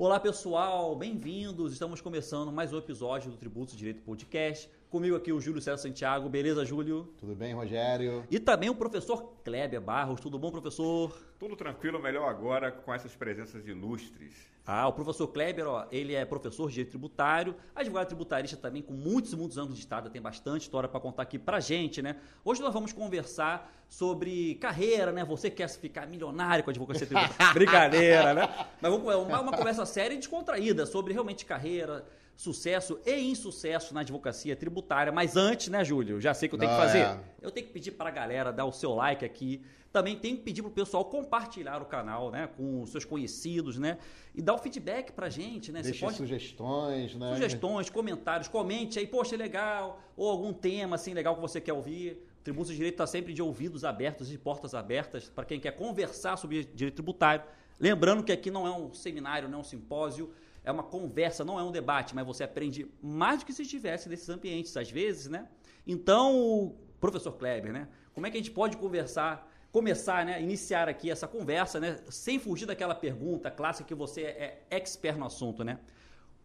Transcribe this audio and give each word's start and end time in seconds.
Olá 0.00 0.20
pessoal, 0.20 0.94
bem-vindos. 0.94 1.72
Estamos 1.72 2.00
começando 2.00 2.52
mais 2.52 2.72
um 2.72 2.78
episódio 2.78 3.32
do 3.32 3.36
Tributos 3.36 3.74
Direito 3.74 4.00
Podcast. 4.00 4.70
Comigo 4.90 5.16
aqui 5.16 5.30
o 5.34 5.40
Júlio 5.40 5.60
César 5.60 5.76
Santiago. 5.76 6.30
Beleza, 6.30 6.64
Júlio? 6.64 7.12
Tudo 7.18 7.34
bem, 7.34 7.52
Rogério? 7.52 8.24
E 8.30 8.40
também 8.40 8.70
o 8.70 8.74
professor 8.74 9.34
Kleber 9.44 9.82
Barros. 9.82 10.18
Tudo 10.18 10.38
bom, 10.38 10.50
professor? 10.50 11.14
Tudo 11.38 11.54
tranquilo, 11.54 12.00
melhor 12.00 12.26
agora 12.26 12.72
com 12.72 12.94
essas 12.94 13.14
presenças 13.14 13.66
ilustres. 13.68 14.32
Ah, 14.66 14.88
o 14.88 14.92
professor 14.94 15.28
Kleber, 15.28 15.66
ó, 15.66 15.86
ele 15.92 16.14
é 16.14 16.24
professor 16.24 16.68
de 16.68 16.74
direito 16.74 16.90
tributário, 16.90 17.54
advogado 17.74 18.06
tributarista 18.06 18.56
também 18.56 18.82
com 18.82 18.92
muitos 18.92 19.32
e 19.32 19.36
muitos 19.36 19.56
anos 19.58 19.74
de 19.74 19.80
estrada, 19.80 20.10
tem 20.10 20.20
bastante 20.20 20.62
história 20.62 20.88
para 20.88 21.00
contar 21.00 21.22
aqui 21.22 21.38
pra 21.38 21.60
gente, 21.60 22.02
né? 22.02 22.16
Hoje 22.44 22.60
nós 22.60 22.72
vamos 22.72 22.92
conversar 22.92 23.72
sobre 23.88 24.56
carreira, 24.56 25.12
né? 25.12 25.24
Você 25.24 25.50
quer 25.50 25.68
ficar 25.68 26.06
milionário 26.06 26.64
com 26.64 26.70
a 26.70 26.72
advocacia 26.72 27.06
tributária? 27.06 27.52
Brincadeira, 27.54 28.34
né? 28.34 28.66
Mas 28.80 28.90
vamos 28.90 29.14
uma, 29.14 29.40
uma 29.40 29.52
conversa 29.52 29.86
séria 29.86 30.14
e 30.14 30.18
descontraída 30.18 30.84
sobre 30.84 31.12
realmente 31.12 31.46
carreira, 31.46 32.04
sucesso 32.38 33.00
e 33.04 33.32
insucesso 33.32 33.92
na 33.92 34.00
advocacia 34.00 34.54
tributária. 34.54 35.12
Mas 35.12 35.36
antes, 35.36 35.66
né, 35.66 35.84
Júlio? 35.84 36.20
Já 36.20 36.32
sei 36.32 36.48
que 36.48 36.54
eu 36.54 36.58
tenho 36.58 36.70
que 36.70 36.76
fazer. 36.76 37.00
É. 37.00 37.20
Eu 37.42 37.50
tenho 37.50 37.66
que 37.66 37.72
pedir 37.72 37.90
para 37.90 38.10
a 38.10 38.12
galera 38.12 38.52
dar 38.52 38.64
o 38.64 38.70
seu 38.70 38.94
like 38.94 39.24
aqui. 39.24 39.60
Também 39.92 40.16
tenho 40.16 40.36
que 40.36 40.44
pedir 40.44 40.62
para 40.62 40.68
o 40.68 40.72
pessoal 40.72 41.04
compartilhar 41.04 41.82
o 41.82 41.86
canal, 41.86 42.30
né, 42.30 42.48
com 42.56 42.82
os 42.82 42.90
seus 42.90 43.04
conhecidos, 43.04 43.76
né, 43.76 43.98
e 44.34 44.40
dar 44.40 44.54
o 44.54 44.58
feedback 44.58 45.10
para 45.10 45.26
a 45.26 45.30
gente, 45.30 45.72
né. 45.72 45.82
Deixe 45.82 45.98
pode... 45.98 46.16
sugestões, 46.16 47.16
né? 47.16 47.34
Sugestões, 47.34 47.90
comentários, 47.90 48.46
comente 48.46 49.00
aí, 49.00 49.06
poxa, 49.06 49.34
é 49.34 49.38
legal, 49.38 50.00
ou 50.16 50.30
algum 50.30 50.52
tema 50.52 50.94
assim 50.94 51.14
legal 51.14 51.34
que 51.34 51.40
você 51.40 51.60
quer 51.60 51.72
ouvir. 51.72 52.22
O 52.40 52.44
Tributo 52.44 52.70
de 52.70 52.76
Direito 52.76 52.94
está 52.94 53.06
sempre 53.06 53.32
de 53.32 53.42
ouvidos 53.42 53.82
abertos 53.82 54.32
e 54.32 54.38
portas 54.38 54.74
abertas 54.74 55.28
para 55.28 55.44
quem 55.44 55.58
quer 55.58 55.72
conversar 55.72 56.36
sobre 56.36 56.64
direito 56.64 56.94
tributário. 56.94 57.42
Lembrando 57.80 58.22
que 58.22 58.30
aqui 58.30 58.50
não 58.50 58.66
é 58.66 58.70
um 58.70 58.92
seminário, 58.94 59.48
não 59.48 59.58
é 59.58 59.60
um 59.60 59.64
simpósio 59.64 60.32
é 60.68 60.70
uma 60.70 60.82
conversa, 60.82 61.46
não 61.46 61.58
é 61.58 61.62
um 61.62 61.72
debate, 61.72 62.14
mas 62.14 62.26
você 62.26 62.44
aprende 62.44 62.86
mais 63.02 63.38
do 63.38 63.46
que 63.46 63.54
se 63.54 63.62
estivesse 63.62 64.06
nesses 64.06 64.28
ambientes, 64.28 64.76
às 64.76 64.90
vezes, 64.90 65.26
né? 65.26 65.48
Então, 65.86 66.76
professor 67.00 67.32
Kleber, 67.32 67.72
né? 67.72 67.88
Como 68.12 68.26
é 68.26 68.30
que 68.30 68.36
a 68.36 68.40
gente 68.40 68.50
pode 68.50 68.76
conversar, 68.76 69.50
começar, 69.72 70.26
né? 70.26 70.42
Iniciar 70.42 70.86
aqui 70.86 71.10
essa 71.10 71.26
conversa, 71.26 71.80
né? 71.80 71.98
Sem 72.10 72.38
fugir 72.38 72.66
daquela 72.66 72.94
pergunta 72.94 73.50
clássica 73.50 73.88
que 73.88 73.94
você 73.94 74.24
é 74.24 74.66
expert 74.68 75.16
no 75.16 75.24
assunto, 75.24 75.64
né? 75.64 75.78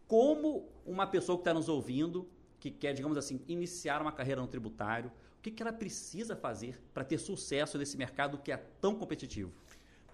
Como 0.08 0.70
uma 0.86 1.06
pessoa 1.06 1.36
que 1.36 1.42
está 1.42 1.52
nos 1.52 1.68
ouvindo, 1.68 2.26
que 2.58 2.70
quer, 2.70 2.94
digamos 2.94 3.18
assim, 3.18 3.42
iniciar 3.46 4.00
uma 4.00 4.10
carreira 4.10 4.40
no 4.40 4.48
tributário, 4.48 5.12
o 5.38 5.42
que, 5.42 5.50
que 5.50 5.62
ela 5.62 5.70
precisa 5.72 6.34
fazer 6.34 6.82
para 6.94 7.04
ter 7.04 7.18
sucesso 7.18 7.76
nesse 7.76 7.98
mercado 7.98 8.38
que 8.38 8.50
é 8.50 8.56
tão 8.56 8.94
competitivo? 8.94 9.52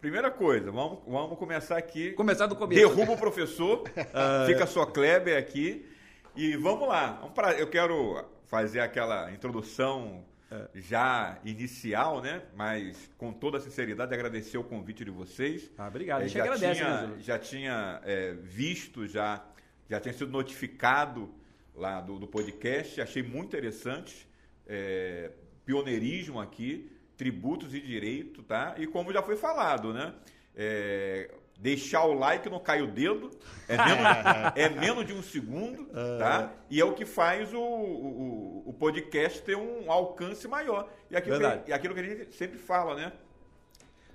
Primeira 0.00 0.30
coisa, 0.30 0.72
vamos, 0.72 1.00
vamos 1.06 1.38
começar 1.38 1.76
aqui. 1.76 2.12
Começar 2.12 2.46
do 2.46 2.56
começo. 2.56 2.80
Derruba 2.80 3.12
o 3.12 3.18
professor, 3.18 3.84
fica 4.46 4.66
só 4.66 4.86
Kleber 4.86 5.36
aqui. 5.36 5.86
E 6.34 6.56
vamos 6.56 6.88
lá. 6.88 7.22
Eu 7.58 7.66
quero 7.66 8.24
fazer 8.46 8.80
aquela 8.80 9.30
introdução 9.30 10.24
uh... 10.50 10.68
já 10.74 11.38
inicial, 11.44 12.22
né? 12.22 12.40
Mas 12.56 13.10
com 13.18 13.30
toda 13.30 13.58
a 13.58 13.60
sinceridade, 13.60 14.14
agradecer 14.14 14.56
o 14.56 14.64
convite 14.64 15.04
de 15.04 15.10
vocês. 15.10 15.70
Ah, 15.76 15.88
obrigado. 15.88 16.22
É, 16.22 16.28
já, 16.28 16.44
agradece, 16.44 16.80
tinha, 16.80 17.06
né, 17.06 17.16
já 17.20 17.38
tinha 17.38 18.00
é, 18.02 18.32
visto, 18.32 19.06
já, 19.06 19.44
já 19.86 20.00
tinha 20.00 20.14
sido 20.14 20.30
notificado 20.30 21.30
lá 21.74 22.00
do, 22.00 22.18
do 22.18 22.26
podcast. 22.26 23.02
Achei 23.02 23.22
muito 23.22 23.48
interessante. 23.48 24.26
É, 24.66 25.30
pioneirismo 25.66 26.40
aqui 26.40 26.90
tributos 27.20 27.74
e 27.74 27.80
direito, 27.80 28.42
tá? 28.42 28.74
E 28.78 28.86
como 28.86 29.12
já 29.12 29.22
foi 29.22 29.36
falado, 29.36 29.92
né? 29.92 30.14
É, 30.56 31.30
deixar 31.58 32.06
o 32.06 32.14
like 32.14 32.48
não 32.48 32.58
cai 32.58 32.80
o 32.80 32.86
dedo, 32.86 33.30
é 33.68 33.76
menos, 33.76 34.06
é 34.56 34.68
menos 34.70 35.06
de 35.06 35.12
um 35.12 35.22
segundo, 35.22 35.84
tá? 36.18 36.50
E 36.70 36.80
é 36.80 36.84
o 36.84 36.94
que 36.94 37.04
faz 37.04 37.52
o, 37.52 37.60
o, 37.60 38.62
o 38.70 38.72
podcast 38.72 39.42
ter 39.42 39.54
um 39.54 39.92
alcance 39.92 40.48
maior. 40.48 40.90
E 41.10 41.16
aquilo, 41.16 41.38
que, 41.38 41.70
e 41.70 41.72
aquilo 41.74 41.92
que 41.92 42.00
a 42.00 42.04
gente 42.04 42.34
sempre 42.34 42.58
fala, 42.58 42.94
né? 42.94 43.12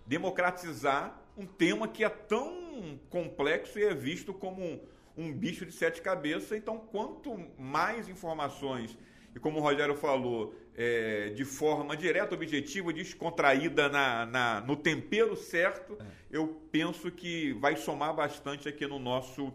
Democratizar 0.07 1.15
um 1.37 1.45
tema 1.45 1.87
que 1.87 2.03
é 2.03 2.09
tão 2.09 2.99
complexo 3.11 3.77
e 3.77 3.83
é 3.83 3.93
visto 3.93 4.33
como 4.33 4.63
um, 4.63 4.79
um 5.15 5.31
bicho 5.31 5.63
de 5.63 5.73
sete 5.73 6.01
cabeças. 6.01 6.53
Então, 6.53 6.79
quanto 6.79 7.37
mais 7.55 8.09
informações, 8.09 8.97
e 9.35 9.39
como 9.39 9.59
o 9.59 9.61
Rogério 9.61 9.95
falou, 9.95 10.55
é, 10.77 11.29
de 11.31 11.43
forma 11.43 11.97
direta, 11.97 12.33
objetiva, 12.33 12.93
descontraída 12.93 13.89
na, 13.89 14.25
na, 14.25 14.61
no 14.61 14.77
tempero 14.77 15.35
certo, 15.35 15.97
é. 15.99 16.05
eu 16.31 16.61
penso 16.71 17.11
que 17.11 17.51
vai 17.53 17.75
somar 17.75 18.15
bastante 18.15 18.69
aqui 18.69 18.87
no 18.87 18.97
nosso, 18.97 19.53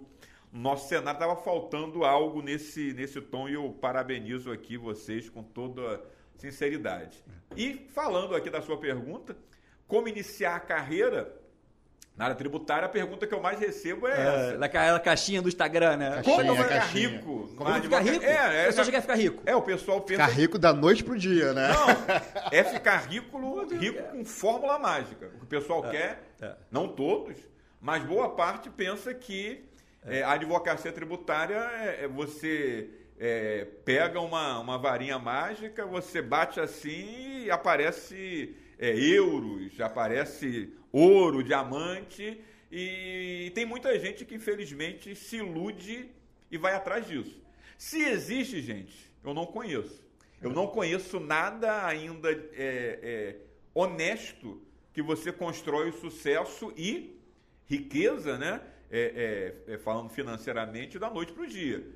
nosso 0.52 0.86
cenário. 0.86 1.16
Estava 1.16 1.34
faltando 1.34 2.04
algo 2.04 2.42
nesse, 2.42 2.92
nesse 2.92 3.22
tom 3.22 3.48
e 3.48 3.54
eu 3.54 3.70
parabenizo 3.80 4.52
aqui 4.52 4.76
vocês 4.76 5.30
com 5.30 5.42
toda 5.42 6.04
sinceridade. 6.36 7.24
É. 7.56 7.60
E 7.60 7.88
falando 7.88 8.36
aqui 8.36 8.50
da 8.50 8.60
sua 8.60 8.76
pergunta, 8.76 9.34
como 9.88 10.08
iniciar 10.08 10.56
a 10.56 10.60
carreira, 10.60 11.39
na 12.20 12.26
área 12.26 12.36
tributária, 12.36 12.84
a 12.84 12.88
pergunta 12.90 13.26
que 13.26 13.32
eu 13.32 13.40
mais 13.40 13.58
recebo 13.58 14.06
é, 14.06 14.10
é 14.10 14.20
essa. 14.20 14.58
Naquela 14.58 15.00
caixinha 15.00 15.40
do 15.40 15.48
Instagram, 15.48 15.96
né? 15.96 16.10
Caixinha, 16.16 16.36
Como 16.36 16.54
ficar 16.54 16.68
caixinha. 16.68 17.08
rico? 17.08 17.50
Como 17.56 17.82
ficar 17.82 18.00
rico? 18.00 18.24
É, 18.26 18.60
é, 18.60 18.62
o 18.64 18.66
pessoal 18.66 18.84
já 18.84 18.92
quer 18.92 19.00
ficar 19.00 19.14
rico. 19.14 19.42
É, 19.46 19.56
o 19.56 19.62
pessoal 19.62 20.00
pensa... 20.02 20.22
Ficar 20.26 20.38
rico 20.38 20.58
da 20.58 20.74
noite 20.74 21.02
pro 21.02 21.16
dia, 21.16 21.54
né? 21.54 21.68
Não, 21.68 21.88
é 22.52 22.62
ficar 22.62 23.08
rico, 23.08 23.64
rico 23.74 24.02
com 24.02 24.22
fórmula 24.22 24.78
mágica. 24.78 25.30
O 25.34 25.38
que 25.38 25.44
o 25.44 25.46
pessoal 25.46 25.82
é, 25.86 25.90
quer, 25.90 26.22
é. 26.42 26.52
não 26.70 26.88
todos, 26.88 27.38
mas 27.80 28.02
boa 28.02 28.28
parte 28.28 28.68
pensa 28.68 29.14
que 29.14 29.64
é. 30.04 30.22
a 30.22 30.32
advocacia 30.32 30.92
tributária 30.92 31.56
é, 31.56 32.06
você 32.06 32.90
pega 33.82 34.20
uma, 34.20 34.58
uma 34.58 34.76
varinha 34.76 35.18
mágica, 35.18 35.86
você 35.86 36.20
bate 36.20 36.60
assim 36.60 37.44
e 37.44 37.50
aparece 37.50 38.54
euros, 38.78 39.78
aparece 39.80 40.70
ouro, 40.92 41.42
diamante, 41.42 42.40
e 42.70 43.50
tem 43.54 43.64
muita 43.64 43.98
gente 43.98 44.24
que 44.24 44.34
infelizmente 44.34 45.14
se 45.14 45.36
ilude 45.36 46.08
e 46.50 46.58
vai 46.58 46.74
atrás 46.74 47.06
disso. 47.06 47.40
Se 47.76 48.02
existe, 48.02 48.60
gente, 48.60 49.10
eu 49.24 49.34
não 49.34 49.46
conheço. 49.46 50.02
Eu 50.40 50.50
não 50.50 50.66
conheço 50.66 51.20
nada 51.20 51.84
ainda 51.84 52.30
é, 52.30 52.38
é, 52.56 53.36
honesto 53.74 54.60
que 54.92 55.02
você 55.02 55.30
constrói 55.30 55.92
sucesso 55.92 56.72
e 56.76 57.18
riqueza, 57.66 58.38
né? 58.38 58.60
É, 58.90 59.54
é, 59.68 59.74
é 59.74 59.78
falando 59.78 60.10
financeiramente, 60.10 60.98
da 60.98 61.10
noite 61.10 61.32
para 61.32 61.44
o 61.44 61.46
dia. 61.46 61.86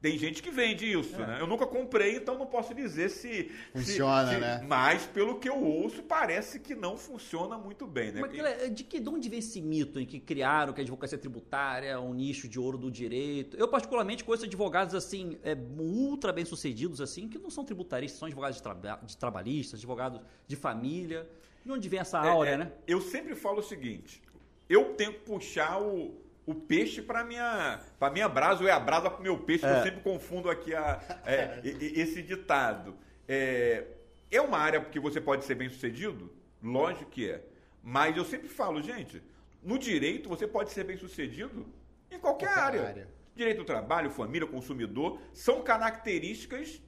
Tem 0.00 0.16
gente 0.16 0.40
que 0.40 0.50
vende 0.50 0.90
isso, 0.90 1.16
é. 1.16 1.26
né? 1.26 1.38
Eu 1.40 1.46
nunca 1.46 1.66
comprei, 1.66 2.16
então 2.16 2.38
não 2.38 2.46
posso 2.46 2.72
dizer 2.72 3.10
se 3.10 3.50
funciona, 3.72 4.28
se, 4.28 4.34
se, 4.34 4.40
né? 4.40 4.64
Mas 4.66 5.04
pelo 5.06 5.40
que 5.40 5.48
eu 5.48 5.60
ouço, 5.60 6.02
parece 6.04 6.60
que 6.60 6.74
não 6.74 6.96
funciona 6.96 7.58
muito 7.58 7.84
bem, 7.84 8.12
né? 8.12 8.20
Mas, 8.20 8.74
de 8.74 8.84
que 8.84 9.00
de 9.00 9.08
onde 9.08 9.28
vem 9.28 9.40
esse 9.40 9.60
mito 9.60 9.98
em 9.98 10.06
que 10.06 10.20
criaram 10.20 10.72
que 10.72 10.80
a 10.80 10.84
advocacia 10.84 11.18
tributária 11.18 11.88
é 11.88 11.98
um 11.98 12.14
nicho 12.14 12.48
de 12.48 12.60
ouro 12.60 12.78
do 12.78 12.92
direito? 12.92 13.56
Eu 13.56 13.66
particularmente 13.66 14.22
conheço 14.22 14.44
advogados 14.44 14.94
assim, 14.94 15.36
é, 15.42 15.56
ultra 15.76 16.32
bem 16.32 16.44
sucedidos 16.44 17.00
assim, 17.00 17.28
que 17.28 17.38
não 17.38 17.50
são 17.50 17.64
tributaristas, 17.64 18.20
são 18.20 18.26
advogados 18.26 18.56
de, 18.56 18.62
traba 18.62 19.00
de 19.04 19.16
trabalhistas, 19.16 19.80
advogados 19.80 20.20
de 20.46 20.54
família. 20.54 21.28
De 21.64 21.72
onde 21.72 21.88
vem 21.88 21.98
essa 21.98 22.20
áurea, 22.20 22.50
é, 22.50 22.54
é, 22.54 22.56
né? 22.56 22.72
Eu 22.86 23.00
sempre 23.00 23.34
falo 23.34 23.58
o 23.58 23.62
seguinte: 23.62 24.22
eu 24.68 24.94
tenho 24.94 25.12
que 25.12 25.20
puxar 25.20 25.82
o 25.82 26.14
o 26.48 26.54
peixe 26.54 27.02
para 27.02 27.22
minha 27.22 27.78
para 27.98 28.10
minha 28.10 28.26
brasa 28.26 28.62
ou 28.62 28.68
é 28.68 28.72
a 28.72 28.80
brasa 28.80 29.10
para 29.10 29.20
o 29.20 29.22
meu 29.22 29.38
peixe. 29.40 29.66
É. 29.66 29.70
Eu 29.70 29.82
sempre 29.82 30.00
confundo 30.00 30.48
aqui 30.48 30.74
a, 30.74 30.98
é, 31.26 31.60
esse 31.62 32.22
ditado. 32.22 32.96
É, 33.28 33.84
é 34.30 34.40
uma 34.40 34.56
área 34.56 34.80
que 34.80 34.98
você 34.98 35.20
pode 35.20 35.44
ser 35.44 35.56
bem 35.56 35.68
sucedido? 35.68 36.32
Lógico 36.62 37.10
que 37.10 37.30
é. 37.30 37.44
Mas 37.82 38.16
eu 38.16 38.24
sempre 38.24 38.48
falo, 38.48 38.80
gente, 38.80 39.22
no 39.62 39.78
direito 39.78 40.26
você 40.26 40.46
pode 40.46 40.70
ser 40.70 40.84
bem 40.84 40.96
sucedido 40.96 41.66
em 42.10 42.18
qualquer, 42.18 42.46
qualquer 42.46 42.62
área. 42.62 42.88
área. 42.88 43.08
Direito 43.36 43.58
do 43.58 43.64
trabalho, 43.66 44.10
família, 44.10 44.48
consumidor, 44.48 45.20
são 45.34 45.62
características 45.62 46.80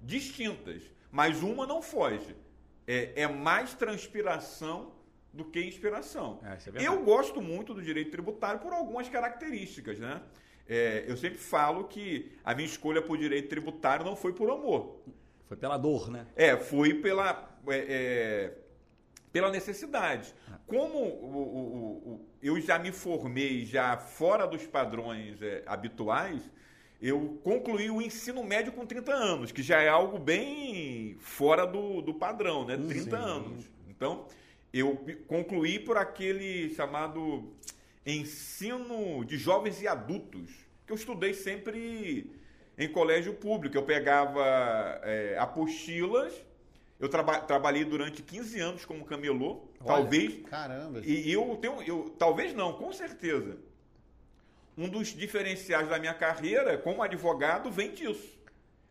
distintas. 0.00 0.80
Mas 1.10 1.42
uma 1.42 1.66
não 1.66 1.82
foge. 1.82 2.36
É, 2.86 3.22
é 3.22 3.26
mais 3.26 3.74
transpiração 3.74 4.92
do 5.32 5.44
que 5.44 5.62
inspiração. 5.64 6.40
É, 6.44 6.82
é 6.82 6.86
eu 6.86 7.02
gosto 7.02 7.40
muito 7.40 7.72
do 7.72 7.82
direito 7.82 8.10
tributário 8.10 8.60
por 8.60 8.72
algumas 8.72 9.08
características, 9.08 9.98
né? 9.98 10.20
É, 10.68 11.04
eu 11.08 11.16
sempre 11.16 11.38
falo 11.38 11.84
que 11.84 12.32
a 12.44 12.54
minha 12.54 12.66
escolha 12.66 13.02
por 13.02 13.18
direito 13.18 13.48
tributário 13.48 14.04
não 14.04 14.14
foi 14.14 14.32
por 14.32 14.50
amor. 14.50 15.02
Foi 15.46 15.56
pela 15.56 15.76
dor, 15.76 16.10
né? 16.10 16.26
É, 16.36 16.56
foi 16.56 16.94
pela, 16.94 17.56
é, 17.66 17.76
é 17.76 18.52
pela 19.32 19.50
necessidade. 19.50 20.34
Como 20.66 20.98
o, 20.98 21.36
o, 21.36 22.12
o, 22.12 22.28
eu 22.42 22.60
já 22.60 22.78
me 22.78 22.92
formei 22.92 23.64
já 23.64 23.96
fora 23.96 24.46
dos 24.46 24.66
padrões 24.66 25.40
é, 25.42 25.62
habituais, 25.66 26.42
eu 27.00 27.40
concluí 27.42 27.90
o 27.90 28.00
ensino 28.00 28.44
médio 28.44 28.72
com 28.72 28.86
30 28.86 29.12
anos, 29.12 29.50
que 29.50 29.62
já 29.62 29.80
é 29.80 29.88
algo 29.88 30.18
bem 30.18 31.16
fora 31.18 31.66
do, 31.66 32.00
do 32.00 32.14
padrão, 32.14 32.64
né? 32.64 32.76
30 32.76 32.94
Sim. 32.94 33.10
anos. 33.16 33.70
Então, 33.88 34.26
eu 34.72 35.04
concluí 35.26 35.78
por 35.78 35.96
aquele 35.96 36.74
chamado 36.74 37.52
ensino 38.06 39.24
de 39.24 39.36
jovens 39.36 39.82
e 39.82 39.86
adultos, 39.86 40.50
que 40.86 40.92
eu 40.92 40.96
estudei 40.96 41.34
sempre 41.34 42.32
em 42.78 42.88
colégio 42.88 43.34
público. 43.34 43.76
Eu 43.76 43.82
pegava 43.82 44.42
é, 45.02 45.36
apostilas, 45.38 46.32
eu 46.98 47.08
traba 47.08 47.38
trabalhei 47.40 47.84
durante 47.84 48.22
15 48.22 48.60
anos 48.60 48.84
como 48.84 49.04
camelô, 49.04 49.64
Olha, 49.80 49.86
talvez. 49.86 50.42
Caramba. 50.48 51.00
E 51.04 51.30
eu 51.30 51.58
tenho, 51.60 51.82
eu, 51.82 52.14
talvez 52.18 52.54
não, 52.54 52.72
com 52.72 52.92
certeza. 52.92 53.58
Um 54.76 54.88
dos 54.88 55.08
diferenciais 55.08 55.86
da 55.88 55.98
minha 55.98 56.14
carreira 56.14 56.78
como 56.78 57.02
advogado 57.02 57.70
vem 57.70 57.92
disso. 57.92 58.40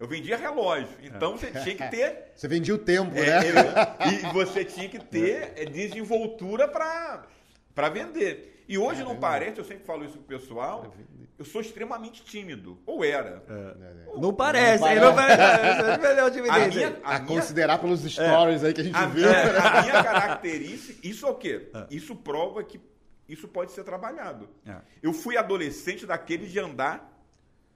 Eu 0.01 0.07
vendia 0.07 0.35
relógio. 0.35 0.97
Então 1.03 1.37
você 1.37 1.51
tinha 1.51 1.75
que 1.75 1.87
ter. 1.89 2.31
Você 2.35 2.47
vendia 2.47 2.73
o 2.73 2.77
tempo, 2.79 3.15
é, 3.15 3.51
né? 3.53 3.71
e 4.11 4.33
você 4.33 4.65
tinha 4.65 4.89
que 4.89 4.97
ter 4.97 5.53
é, 5.55 5.63
desenvoltura 5.63 6.67
para 6.67 7.89
vender. 7.89 8.63
E 8.67 8.79
hoje 8.79 9.03
não 9.03 9.15
parece, 9.15 9.59
eu 9.59 9.63
sempre 9.63 9.85
falo 9.85 10.03
isso 10.03 10.17
pro 10.17 10.39
pessoal, 10.39 10.91
eu 11.37 11.45
sou 11.45 11.61
extremamente 11.61 12.23
tímido. 12.23 12.79
Ou 12.83 13.05
era. 13.05 13.43
É. 13.47 14.19
Não 14.19 14.33
parece, 14.33 14.83
não 14.83 14.89
parece. 14.89 15.01
Não 15.01 15.13
parece. 15.13 16.39
a 16.49 16.67
minha, 16.67 16.99
a, 17.03 17.15
a 17.17 17.19
minha, 17.19 17.27
considerar 17.27 17.77
pelos 17.77 18.01
stories 18.01 18.63
é. 18.63 18.67
aí 18.67 18.73
que 18.73 18.81
a 18.81 18.83
gente 18.83 18.95
a, 18.95 19.05
viu. 19.05 19.29
a 19.29 19.81
minha 19.83 20.03
característica, 20.03 21.07
isso 21.07 21.27
é 21.27 21.29
o 21.29 21.35
quê? 21.35 21.69
É. 21.75 21.85
Isso 21.91 22.15
prova 22.15 22.63
que 22.63 22.81
isso 23.29 23.47
pode 23.47 23.71
ser 23.71 23.83
trabalhado. 23.83 24.49
É. 24.65 24.77
Eu 25.03 25.13
fui 25.13 25.37
adolescente 25.37 26.07
daqueles 26.07 26.51
de 26.51 26.59
andar 26.59 27.10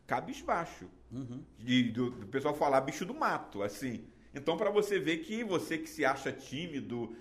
cabisbaixo. 0.06 0.88
Uhum. 1.12 1.44
De, 1.58 1.84
do, 1.92 2.10
do 2.12 2.28
pessoal 2.28 2.54
falar 2.54 2.82
bicho 2.82 3.06
do 3.06 3.14
mato, 3.14 3.64
assim. 3.64 4.06
Então, 4.34 4.58
para 4.58 4.70
você 4.70 5.00
ver 5.00 5.20
que 5.20 5.44
você 5.44 5.78
que 5.78 5.90
se 5.90 6.04
acha 6.04 6.32
tímido, 6.32 7.16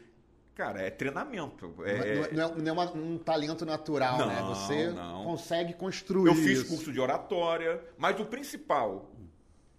cara, 0.54 0.82
é 0.82 0.90
treinamento. 0.90 1.72
É, 1.84 2.32
não, 2.32 2.44
é, 2.44 2.56
não 2.56 2.68
é 2.68 2.72
uma, 2.72 2.92
um 2.92 3.18
talento 3.18 3.64
natural, 3.64 4.18
né? 4.18 4.40
não, 4.40 4.48
né? 4.48 4.54
Você 4.54 4.90
não. 4.90 5.24
consegue 5.24 5.74
construir. 5.74 6.28
Eu 6.28 6.34
fiz 6.34 6.62
curso 6.64 6.92
de 6.92 7.00
oratória, 7.00 7.80
mas 7.96 8.18
o 8.18 8.26
principal, 8.26 9.12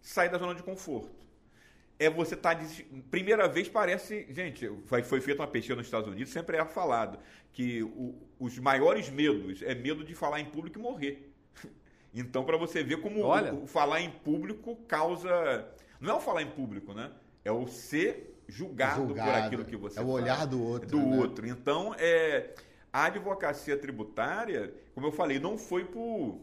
sair 0.01 0.30
da 0.30 0.38
zona 0.38 0.56
de 0.56 0.63
conforto. 0.63 1.25
É 1.98 2.10
você 2.10 2.36
estar. 2.36 2.56
Tá, 2.56 2.66
primeira 3.10 3.48
vez 3.48 3.68
parece. 3.69 4.28
Gente, 4.30 4.69
foi 4.86 5.22
feita 5.22 5.42
uma 5.42 5.48
pesquisa 5.48 5.75
nos 5.75 5.88
Estados 5.88 6.10
Unidos, 6.10 6.31
sempre 6.31 6.58
é 6.58 6.66
falado 6.66 7.19
que 7.54 7.84
o, 7.84 8.16
os 8.38 8.60
maiores 8.60 9.10
medos 9.10 9.62
é 9.62 9.74
medo 9.74 10.04
de 10.04 10.13
falar 10.13 10.42
em 10.42 10.46
público 10.46 10.78
e 10.78 10.81
morrer. 10.81 11.35
Então, 12.15 12.45
para 12.45 12.56
você 12.56 12.81
ver 12.81 13.01
como 13.01 13.21
o, 13.21 13.63
o, 13.63 13.67
falar 13.67 14.00
em 14.00 14.09
público 14.09 14.77
causa. 14.88 15.67
Não 16.00 16.13
é 16.13 16.17
o 16.17 16.21
falar 16.21 16.44
em 16.44 16.50
público, 16.50 16.94
né? 16.94 17.12
É 17.44 17.51
o 17.51 17.67
ser 17.67 18.39
julgado, 18.47 19.07
julgado. 19.07 19.29
por 19.29 19.38
aquilo 19.38 19.65
que 19.65 19.75
você 19.75 20.00
É 20.00 20.03
o 20.03 20.07
olhar 20.07 20.47
do 20.47 20.63
outro. 20.63 20.89
Do 20.89 20.97
né? 20.97 21.17
outro. 21.17 21.45
Então, 21.45 21.94
é, 22.00 22.53
a 22.91 23.06
advocacia 23.06 23.77
tributária, 23.77 24.73
como 24.94 25.07
eu 25.07 25.12
falei, 25.12 25.39
não 25.39 25.57
foi 25.57 25.83
por, 25.83 26.39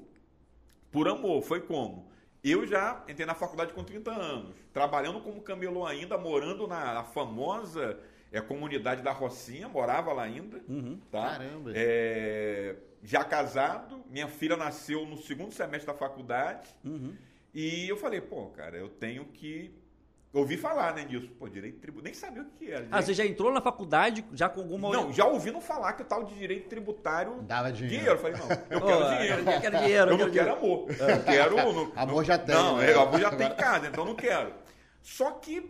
por 0.90 1.08
amor, 1.08 1.42
foi 1.42 1.60
como? 1.60 2.06
Eu 2.44 2.66
já 2.66 3.02
entrei 3.08 3.24
na 3.24 3.34
faculdade 3.34 3.72
com 3.72 3.82
30 3.82 4.10
anos, 4.10 4.54
trabalhando 4.72 5.20
como 5.20 5.40
camelô 5.40 5.86
ainda, 5.86 6.18
morando 6.18 6.66
na, 6.66 6.92
na 6.92 7.04
famosa 7.04 7.98
é, 8.32 8.40
comunidade 8.40 9.02
da 9.02 9.12
Rocinha, 9.12 9.68
morava 9.68 10.12
lá 10.12 10.24
ainda. 10.24 10.60
Uhum. 10.68 11.00
Tá? 11.10 11.38
Caramba! 11.38 11.72
É, 11.74 12.76
já 13.02 13.24
casado, 13.24 14.04
minha 14.08 14.28
filha 14.28 14.56
nasceu 14.56 15.04
no 15.06 15.16
segundo 15.16 15.52
semestre 15.52 15.86
da 15.86 15.94
faculdade. 15.94 16.74
Uhum. 16.84 17.16
E 17.54 17.88
eu 17.88 17.96
falei, 17.96 18.20
pô, 18.20 18.46
cara, 18.46 18.76
eu 18.76 18.88
tenho 18.88 19.24
que 19.26 19.74
Ouvi 20.32 20.56
falar, 20.56 20.94
né, 20.94 21.04
disso. 21.04 21.28
Pô, 21.38 21.46
direito 21.46 21.78
tributário. 21.78 22.04
Nem 22.04 22.14
sabia 22.14 22.42
o 22.42 22.46
que 22.46 22.70
era. 22.70 22.88
Ah, 22.90 23.02
você 23.02 23.12
já 23.12 23.24
entrou 23.26 23.52
na 23.52 23.60
faculdade 23.60 24.24
já 24.32 24.48
com 24.48 24.62
alguma. 24.62 24.90
Não, 24.90 25.12
já 25.12 25.26
ouvindo 25.26 25.60
falar 25.60 25.92
que 25.92 26.02
o 26.02 26.04
tal 26.06 26.24
de 26.24 26.34
direito 26.34 26.70
tributário. 26.70 27.42
Dava 27.42 27.70
dinheiro. 27.70 27.98
dinheiro. 27.98 28.14
Eu 28.14 28.18
falei, 28.18 28.36
não, 28.38 28.48
eu 28.70 28.80
quero 28.86 29.08
dinheiro. 29.10 29.38
Eu 29.38 29.60
quero 29.60 29.78
dinheiro. 29.78 30.10
Eu, 30.10 30.18
não 30.18 30.30
quero 30.30 30.52
amor. 30.52 30.90
Eu 30.90 31.24
quero. 31.24 31.56
Não, 31.62 31.92
amor 31.94 32.24
já 32.24 32.38
tem. 32.38 32.54
Não, 32.54 32.78
né? 32.78 32.94
amor 32.94 33.20
já 33.20 33.30
tem 33.30 33.46
em 33.46 33.54
casa, 33.54 33.88
então 33.88 34.04
não 34.06 34.14
quero. 34.14 34.54
Só 35.02 35.32
que 35.32 35.68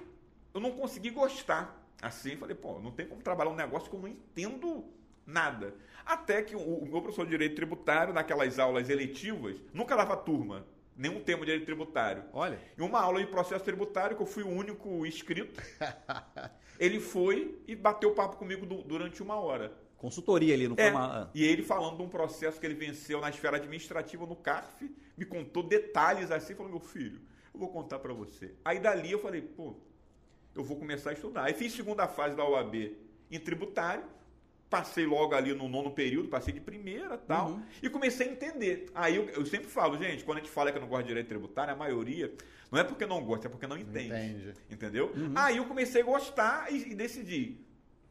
eu 0.55 0.61
não 0.61 0.71
consegui 0.71 1.11
gostar. 1.11 1.77
Assim, 2.01 2.37
falei, 2.37 2.55
pô, 2.55 2.79
não 2.79 2.91
tem 2.91 3.07
como 3.07 3.21
trabalhar 3.21 3.51
um 3.51 3.57
negócio 3.57 3.91
que 3.91 3.97
eu 3.97 4.01
não 4.01 4.09
entendo 4.09 4.85
nada. 5.27 5.75
Até 6.05 6.43
que 6.43 6.57
o, 6.57 6.61
o 6.61 6.87
meu 6.87 7.01
professor 7.01 7.25
de 7.25 7.31
direito 7.31 7.55
tributário, 7.55 8.13
naquelas 8.13 8.59
aulas 8.59 8.89
eletivas, 8.89 9.57
nunca 9.73 9.97
dava 9.97 10.17
turma 10.17 10.67
nenhum 10.97 11.21
tema 11.21 11.41
de 11.41 11.47
direito 11.47 11.65
tributário. 11.65 12.25
Olha. 12.33 12.59
Em 12.79 12.83
uma 12.83 13.01
aula 13.01 13.21
de 13.21 13.27
processo 13.27 13.65
tributário, 13.65 14.17
que 14.17 14.23
eu 14.23 14.27
fui 14.27 14.43
o 14.43 14.49
único 14.49 15.05
inscrito, 15.07 15.61
ele 16.79 17.01
foi 17.01 17.59
e 17.67 17.75
bateu 17.75 18.13
papo 18.15 18.37
comigo 18.37 18.67
durante 18.85 19.23
uma 19.23 19.37
hora. 19.37 19.73
Consultoria 19.97 20.55
ali, 20.55 20.67
não 20.67 20.75
foi 20.75 20.85
é, 20.85 20.91
uma... 20.91 21.31
E 21.33 21.45
ele 21.45 21.63
falando 21.63 21.97
de 21.97 22.03
um 22.03 22.09
processo 22.09 22.59
que 22.59 22.67
ele 22.67 22.75
venceu 22.75 23.21
na 23.21 23.31
esfera 23.31 23.57
administrativa 23.57 24.27
no 24.27 24.35
CARF, 24.35 24.91
me 25.17 25.25
contou 25.25 25.63
detalhes 25.63 26.31
assim, 26.31 26.55
falou, 26.55 26.73
meu 26.73 26.81
filho, 26.81 27.21
eu 27.55 27.61
vou 27.61 27.69
contar 27.69 28.01
para 28.01 28.13
você. 28.13 28.55
Aí 28.65 28.81
dali 28.81 29.13
eu 29.13 29.21
falei, 29.21 29.41
pô, 29.41 29.77
eu 30.55 30.65
vou 30.65 30.77
começar 30.77 31.11
a 31.11 31.13
estudar. 31.13 31.45
Aí 31.45 31.55
fiz 31.55 31.73
segunda 31.73 32.09
fase 32.09 32.37
da 32.37 32.45
OAB 32.45 32.75
em 33.31 33.39
tributário, 33.39 34.05
passei 34.73 35.05
logo 35.05 35.35
ali 35.35 35.53
no 35.53 35.69
nono 35.69 35.91
período, 35.91 36.31
passei 36.31 36.55
de 36.55 36.59
primeira 36.59 37.19
tal, 37.19 37.51
uhum. 37.51 37.63
e 37.83 37.91
comecei 37.91 38.27
a 38.27 38.33
entender. 38.33 38.87
Aí 38.95 39.15
eu, 39.15 39.29
eu, 39.29 39.45
sempre 39.45 39.69
falo, 39.69 39.99
gente, 39.99 40.25
quando 40.25 40.39
a 40.39 40.41
gente 40.41 40.51
fala 40.51 40.73
que 40.73 40.79
não 40.79 40.89
gosta 40.89 41.03
de 41.03 41.09
direito 41.09 41.29
tributário, 41.29 41.75
a 41.75 41.77
maioria 41.77 42.33
não 42.71 42.81
é 42.81 42.85
porque 42.85 43.05
não 43.05 43.23
gosta, 43.23 43.49
é 43.49 43.51
porque 43.51 43.67
não 43.67 43.77
entende. 43.77 44.07
entende. 44.07 44.55
Entendeu? 44.71 45.13
Uhum. 45.15 45.35
Aí 45.35 45.59
eu 45.59 45.67
comecei 45.67 46.01
a 46.01 46.05
gostar 46.07 46.73
e, 46.73 46.93
e 46.93 46.95
decidi, 46.95 47.59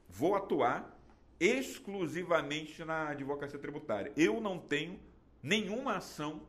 vou 0.07 0.35
atuar 0.35 0.95
exclusivamente 1.39 2.85
na 2.85 3.09
advocacia 3.09 3.57
tributária. 3.57 4.11
Eu 4.15 4.39
não 4.39 4.59
tenho 4.59 4.99
nenhuma 5.41 5.97
ação 5.97 6.43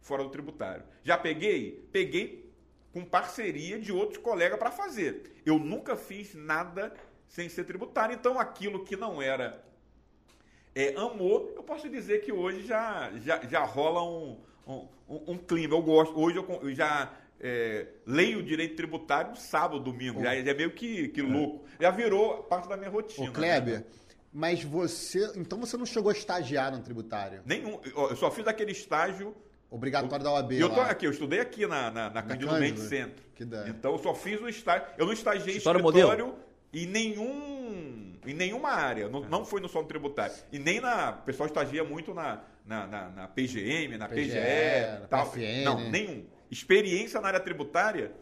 fora 0.00 0.24
do 0.24 0.30
tributário. 0.30 0.82
Já 1.04 1.16
peguei? 1.16 1.88
Peguei 1.92 2.52
com 2.92 3.04
parceria 3.04 3.78
de 3.78 3.92
outros 3.92 4.18
colegas 4.18 4.58
para 4.58 4.72
fazer. 4.72 5.40
Eu 5.46 5.60
nunca 5.60 5.94
fiz 5.94 6.34
nada 6.34 6.92
sem 7.32 7.48
ser 7.48 7.64
tributário. 7.64 8.14
Então, 8.14 8.38
aquilo 8.38 8.84
que 8.84 8.96
não 8.96 9.20
era 9.20 9.62
é, 10.74 10.94
amor, 10.96 11.52
eu 11.56 11.62
posso 11.62 11.88
dizer 11.88 12.20
que 12.20 12.32
hoje 12.32 12.66
já, 12.66 13.10
já, 13.22 13.40
já 13.46 13.64
rola 13.64 14.02
um, 14.02 14.38
um, 14.66 14.88
um 15.08 15.38
clima. 15.38 15.74
Eu 15.74 15.82
gosto. 15.82 16.18
Hoje 16.18 16.36
eu, 16.36 16.60
eu 16.62 16.74
já 16.74 17.10
é, 17.40 17.86
leio 18.06 18.42
direito 18.42 18.76
tributário 18.76 19.34
sábado, 19.36 19.80
domingo. 19.80 20.22
Já, 20.22 20.34
já 20.34 20.50
é 20.50 20.54
meio 20.54 20.72
que, 20.72 21.08
que 21.08 21.22
louco. 21.22 21.64
Já 21.80 21.90
virou 21.90 22.42
parte 22.44 22.68
da 22.68 22.76
minha 22.76 22.90
rotina. 22.90 23.30
Ô, 23.30 23.32
Kleber, 23.32 23.80
né? 23.80 23.84
mas 24.32 24.62
você. 24.62 25.32
Então 25.34 25.58
você 25.58 25.76
não 25.76 25.86
chegou 25.86 26.10
a 26.10 26.12
estagiar 26.12 26.70
no 26.70 26.82
tributário? 26.82 27.42
Nenhum. 27.46 27.80
Eu 27.84 28.16
só 28.16 28.30
fiz 28.30 28.46
aquele 28.46 28.72
estágio. 28.72 29.34
Obrigatório 29.70 30.22
da 30.22 30.30
OAB. 30.32 30.52
Eu 30.52 30.68
tô 30.68 30.82
aqui, 30.82 31.06
eu 31.06 31.10
estudei 31.10 31.40
aqui 31.40 31.66
na, 31.66 31.90
na, 31.90 32.10
na 32.10 32.22
Cândido 32.22 32.52
Mendes 32.58 32.82
Centro. 32.84 33.24
Então 33.66 33.92
eu 33.92 33.98
só 33.98 34.14
fiz 34.14 34.38
o 34.38 34.46
estágio. 34.46 34.86
Eu 34.98 35.06
não 35.06 35.14
estagiei 35.14 35.56
História 35.56 35.78
escritório. 35.78 36.26
Modelo 36.26 36.51
e 36.72 36.86
nenhum, 36.86 38.14
em 38.24 38.32
nenhuma 38.32 38.70
área, 38.70 39.08
não, 39.08 39.20
não 39.20 39.44
foi 39.44 39.60
no 39.60 39.68
solo 39.68 39.86
tributário. 39.86 40.34
E 40.50 40.58
nem 40.58 40.80
na. 40.80 41.10
O 41.10 41.22
pessoal 41.24 41.46
estagia 41.46 41.84
muito 41.84 42.14
na, 42.14 42.40
na, 42.64 42.86
na, 42.86 43.08
na 43.10 43.28
PGM, 43.28 43.98
na 43.98 44.08
PGE, 44.08 44.30
PGE 44.30 45.06
tal. 45.10 45.30
PFN. 45.30 45.64
Não, 45.64 45.90
nenhum. 45.90 46.24
Experiência 46.50 47.20
na 47.20 47.28
área 47.28 47.40
tributária, 47.40 48.12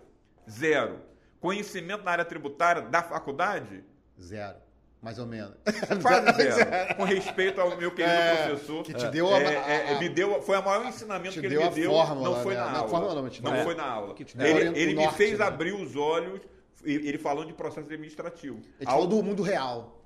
zero. 0.50 1.00
Conhecimento 1.38 2.02
na 2.04 2.10
área 2.10 2.24
tributária 2.24 2.82
da 2.82 3.02
faculdade? 3.02 3.84
Zero. 4.20 4.58
Mais 5.00 5.18
ou 5.18 5.26
menos. 5.26 5.54
Quase 6.02 6.42
zero. 6.52 6.94
Com 6.96 7.04
respeito 7.04 7.60
ao 7.60 7.76
meu 7.76 7.92
querido 7.92 8.12
é, 8.12 8.48
professor. 8.48 8.82
Que 8.82 8.94
te 8.94 9.08
deu 9.08 9.32
a, 9.32 9.40
é, 9.40 9.92
é, 9.92 9.98
me 9.98 10.08
deu, 10.08 10.42
Foi 10.42 10.58
o 10.58 10.62
maior 10.62 10.84
ensinamento 10.86 11.40
que 11.40 11.46
ele 11.46 11.56
me 11.56 11.70
deu. 11.70 11.92
Fórmula, 11.92 12.28
não 12.28 12.42
foi 12.42 12.54
né? 12.54 12.60
na 12.60 12.70
aula. 12.70 12.88
Fórmula, 12.88 13.14
não, 13.14 13.22
não 13.22 13.64
foi 13.64 13.74
na 13.76 13.86
aula. 13.86 14.14
Ele, 14.38 14.78
ele 14.78 14.94
me 14.94 15.08
fez 15.12 15.38
né? 15.38 15.46
abrir 15.46 15.72
os 15.72 15.94
olhos 15.94 16.40
ele 16.84 17.18
falando 17.18 17.48
de 17.48 17.54
processo 17.54 17.86
administrativo. 17.86 18.60
Ele 18.78 18.90
falou 18.90 19.06
do 19.06 19.22
mundo 19.22 19.42
real. 19.42 20.04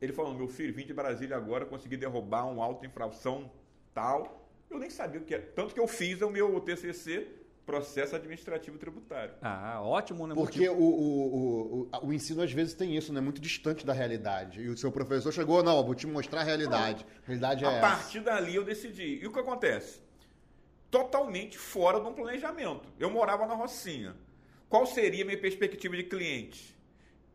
Ele 0.00 0.12
falou, 0.12 0.34
meu 0.34 0.48
filho, 0.48 0.74
vim 0.74 0.84
de 0.84 0.92
Brasília 0.92 1.36
agora, 1.36 1.64
consegui 1.64 1.96
derrubar 1.96 2.46
um 2.46 2.62
auto 2.62 2.84
infração 2.84 3.50
tal. 3.94 4.46
Eu 4.70 4.78
nem 4.78 4.90
sabia 4.90 5.20
o 5.20 5.24
que 5.24 5.34
era. 5.34 5.42
Tanto 5.54 5.72
que 5.72 5.80
eu 5.80 5.86
fiz 5.86 6.20
o 6.20 6.28
meu 6.28 6.60
TCC, 6.60 7.26
processo 7.64 8.14
administrativo 8.14 8.78
tributário. 8.78 9.34
Ah, 9.40 9.80
ótimo, 9.82 10.26
né? 10.26 10.34
Porque 10.34 10.68
o, 10.68 10.74
o, 10.74 11.88
o, 11.92 12.06
o, 12.08 12.12
ensino 12.12 12.42
às 12.42 12.52
vezes 12.52 12.74
tem 12.74 12.96
isso, 12.96 13.12
né? 13.12 13.20
Muito 13.20 13.40
distante 13.40 13.86
da 13.86 13.92
realidade. 13.92 14.60
E 14.60 14.68
o 14.68 14.76
seu 14.76 14.92
professor 14.92 15.32
chegou, 15.32 15.62
não, 15.62 15.82
vou 15.84 15.94
te 15.94 16.06
mostrar 16.06 16.40
a 16.40 16.44
realidade. 16.44 17.06
A 17.22 17.26
realidade 17.26 17.64
é 17.64 17.68
A 17.68 17.72
essa. 17.72 17.80
partir 17.80 18.20
dali 18.20 18.54
eu 18.54 18.64
decidi. 18.64 19.20
E 19.22 19.26
o 19.26 19.32
que 19.32 19.38
acontece? 19.38 20.02
Totalmente 20.90 21.58
fora 21.58 21.98
de 22.00 22.06
um 22.06 22.12
planejamento. 22.12 22.88
Eu 22.98 23.10
morava 23.10 23.46
na 23.46 23.54
Rocinha. 23.54 24.14
Qual 24.74 24.86
seria 24.86 25.22
a 25.22 25.24
minha 25.24 25.38
perspectiva 25.38 25.96
de 25.96 26.02
cliente? 26.02 26.76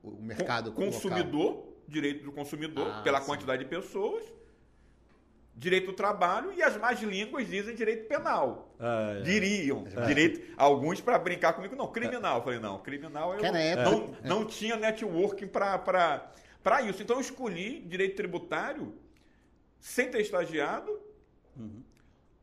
O 0.03 0.11
mercado 0.21 0.73
consumidor, 0.73 1.51
local. 1.51 1.73
direito 1.87 2.25
do 2.25 2.33
consumidor, 2.33 2.91
ah, 2.91 3.01
pela 3.01 3.21
sim. 3.21 3.27
quantidade 3.27 3.63
de 3.63 3.69
pessoas, 3.69 4.25
direito 5.55 5.85
do 5.85 5.93
trabalho 5.93 6.51
e 6.51 6.61
as 6.61 6.75
más 6.75 7.01
línguas 7.01 7.47
dizem 7.47 7.73
direito 7.73 8.09
penal. 8.09 8.75
Ah, 8.77 9.19
é. 9.19 9.21
Diriam. 9.21 9.87
É. 9.95 10.05
Direito, 10.05 10.53
alguns 10.57 10.99
para 10.99 11.17
brincar 11.17 11.53
comigo, 11.53 11.77
não, 11.77 11.87
criminal. 11.87 12.39
Eu 12.39 12.43
falei, 12.43 12.59
não, 12.59 12.77
criminal 12.79 13.33
eu 13.33 13.41
não, 13.41 13.55
é. 14.21 14.27
não 14.27 14.43
tinha 14.43 14.75
networking 14.75 15.47
para 15.47 16.33
isso. 16.89 17.01
Então 17.01 17.15
eu 17.15 17.21
escolhi 17.21 17.79
direito 17.87 18.17
tributário 18.17 18.93
sem 19.79 20.11
ter 20.11 20.19
estagiado, 20.19 20.91
uhum. 21.55 21.81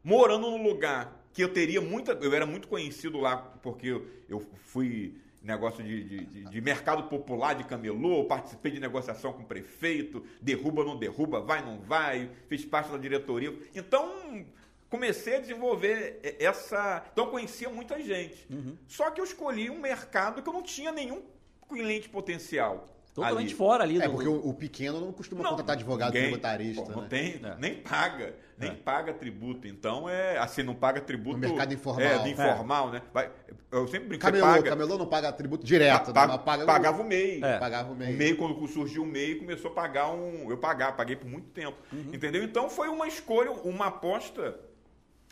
morando 0.02 0.50
num 0.50 0.62
lugar 0.62 1.22
que 1.36 1.42
eu 1.42 1.52
teria 1.52 1.82
muita. 1.82 2.12
Eu 2.12 2.32
era 2.32 2.46
muito 2.46 2.66
conhecido 2.66 3.20
lá, 3.20 3.36
porque 3.36 3.88
eu, 3.88 4.06
eu 4.26 4.40
fui 4.40 5.14
negócio 5.42 5.84
de, 5.84 6.02
de, 6.02 6.44
de, 6.46 6.60
mercado 6.62 7.04
popular 7.04 7.54
de 7.54 7.62
camelô, 7.62 8.24
participei 8.24 8.72
de 8.72 8.80
negociação 8.80 9.32
com 9.32 9.42
o 9.42 9.46
prefeito, 9.46 10.24
derruba, 10.40 10.82
não 10.82 10.98
derruba, 10.98 11.40
vai, 11.40 11.64
não 11.64 11.78
vai, 11.78 12.28
fiz 12.48 12.64
parte 12.64 12.90
da 12.90 12.96
diretoria. 12.96 13.54
Então, 13.74 14.44
comecei 14.88 15.36
a 15.36 15.40
desenvolver 15.40 16.18
essa. 16.40 17.04
Então, 17.12 17.30
conhecia 17.30 17.68
muita 17.68 18.02
gente. 18.02 18.46
Uhum. 18.50 18.76
Só 18.88 19.10
que 19.10 19.20
eu 19.20 19.24
escolhi 19.24 19.68
um 19.68 19.78
mercado 19.78 20.42
que 20.42 20.48
eu 20.48 20.54
não 20.54 20.62
tinha 20.62 20.90
nenhum 20.90 21.22
cliente 21.68 22.08
potencial. 22.08 22.88
Totalmente 23.16 23.48
ali. 23.48 23.54
fora 23.54 23.82
ali. 23.82 23.98
É, 23.98 24.06
do... 24.06 24.10
porque 24.10 24.28
o, 24.28 24.46
o, 24.46 24.52
pequeno 24.52 25.00
não 25.00 25.10
costuma 25.10 25.42
não, 25.42 25.50
contratar 25.50 25.74
advogado 25.74 26.12
ninguém, 26.12 26.28
tributarista. 26.28 26.82
Pô, 26.82 26.92
não 26.92 27.00
né? 27.00 27.08
tem, 27.08 27.40
é. 27.42 27.56
nem 27.58 27.74
paga, 27.76 28.34
nem 28.58 28.72
é. 28.72 28.74
paga 28.74 29.14
tributo. 29.14 29.66
Então, 29.66 30.06
é 30.06 30.36
assim, 30.36 30.62
não 30.62 30.74
paga 30.74 31.00
tributo... 31.00 31.38
No 31.38 31.48
mercado 31.48 31.72
informal. 31.72 32.02
É, 32.06 32.18
do 32.18 32.28
informal, 32.28 32.90
né? 32.90 33.02
Vai, 33.14 33.30
eu 33.72 33.88
sempre 33.88 34.08
brinco, 34.08 34.22
camelô, 34.22 34.44
paga... 34.44 34.68
Camelô 34.68 34.98
não 34.98 35.06
paga 35.06 35.32
tributo 35.32 35.64
direto, 35.64 36.12
pa, 36.12 36.26
né? 36.26 36.38
paga, 36.44 36.66
pagava 36.66 37.00
o 37.00 37.06
MEI. 37.06 37.42
É. 37.42 37.58
Pagava 37.58 37.90
o 37.90 37.96
MEI. 37.96 38.12
O 38.12 38.18
MEI, 38.18 38.34
quando 38.34 38.68
surgiu 38.68 39.02
o 39.02 39.06
MEI, 39.06 39.36
começou 39.36 39.70
a 39.70 39.74
pagar 39.74 40.10
um... 40.12 40.50
Eu 40.50 40.58
pagava, 40.58 40.92
paguei 40.92 41.16
por 41.16 41.26
muito 41.26 41.48
tempo. 41.48 41.78
Uhum. 41.90 42.10
Entendeu? 42.12 42.44
Então, 42.44 42.68
foi 42.68 42.88
uma 42.88 43.08
escolha, 43.08 43.50
uma 43.50 43.86
aposta 43.86 44.60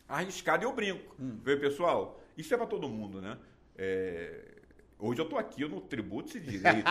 arriscada 0.09 0.65
e 0.65 0.67
eu 0.67 0.73
brinco. 0.73 1.15
Hum. 1.21 1.39
Viu, 1.45 1.61
pessoal? 1.61 2.19
Isso 2.35 2.55
é 2.55 2.57
para 2.57 2.67
todo 2.67 2.89
mundo, 2.89 3.21
né? 3.21 3.37
É 3.77 4.54
Hoje 5.05 5.21
eu 5.21 5.25
estou 5.25 5.39
aqui 5.39 5.69
no 5.69 5.83
Tributos 5.83 6.35
e 6.35 6.41
Direito. 6.41 6.91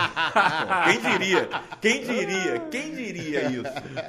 quem 0.85 1.11
diria? 1.11 1.49
Quem 1.81 2.03
diria? 2.03 2.59
Quem 2.69 2.93
diria 2.93 3.49
isso? 3.49 3.63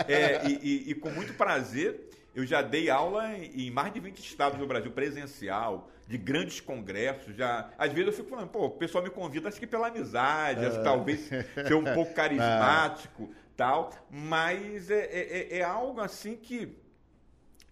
É, 0.07 0.47
e, 0.47 0.59
e, 0.63 0.91
e, 0.91 0.95
com 0.95 1.09
muito 1.09 1.33
prazer, 1.33 2.11
eu 2.35 2.45
já 2.45 2.61
dei 2.61 2.91
aula 2.91 3.33
em, 3.33 3.69
em, 3.69 3.71
mais 3.71 3.95
de 3.95 4.01
20 4.01 4.19
estados 4.19 4.59
do 4.59 4.67
Brasil, 4.67 4.93
presencial, 4.93 5.91
de 6.07 6.19
grandes 6.19 6.61
congressos. 6.61 7.35
Já, 7.35 7.71
às 7.79 7.95
vezes 7.95 8.09
eu 8.09 8.13
fico 8.13 8.29
falando, 8.29 8.49
pô, 8.49 8.67
o 8.67 8.71
pessoal 8.73 9.03
me 9.03 9.09
convida, 9.09 9.49
acho 9.49 9.59
que 9.59 9.67
pela 9.67 9.87
amizade, 9.87 10.67
acho 10.67 10.77
que 10.77 10.85
talvez 10.85 11.21
ser 11.21 11.75
um 11.75 11.95
pouco 11.95 12.13
carismático, 12.13 13.33
tal. 13.57 13.91
Mas 14.11 14.91
é, 14.91 14.99
é, 14.99 15.21
é, 15.55 15.59
é 15.61 15.63
algo 15.63 16.03
assim 16.03 16.37
que, 16.37 16.77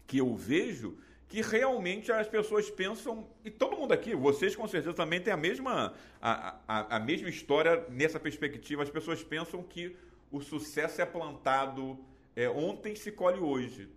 que 0.07 0.17
eu 0.17 0.35
vejo 0.35 0.97
que 1.33 1.41
realmente 1.41 2.12
as 2.12 2.29
pessoas 2.29 2.69
pensam, 2.69 3.27
e 3.43 3.51
todo 3.51 3.75
mundo 3.75 3.93
aqui, 3.93 4.15
vocês 4.15 4.55
com 4.55 4.69
certeza 4.69 4.93
também 4.93 5.19
têm 5.19 5.33
a 5.33 5.37
mesma, 5.37 5.95
a, 6.21 6.57
a, 6.69 6.97
a 6.97 7.01
mesma 7.01 7.31
história 7.31 7.87
nessa 7.89 8.21
perspectiva, 8.21 8.83
as 8.83 8.91
pessoas 8.91 9.25
pensam 9.25 9.62
que 9.62 9.97
o 10.31 10.43
sucesso 10.43 11.01
é 11.01 11.07
plantado 11.07 11.99
é, 12.37 12.51
ontem 12.51 12.95
se 12.95 13.11
colhe 13.11 13.41
hoje. 13.41 13.89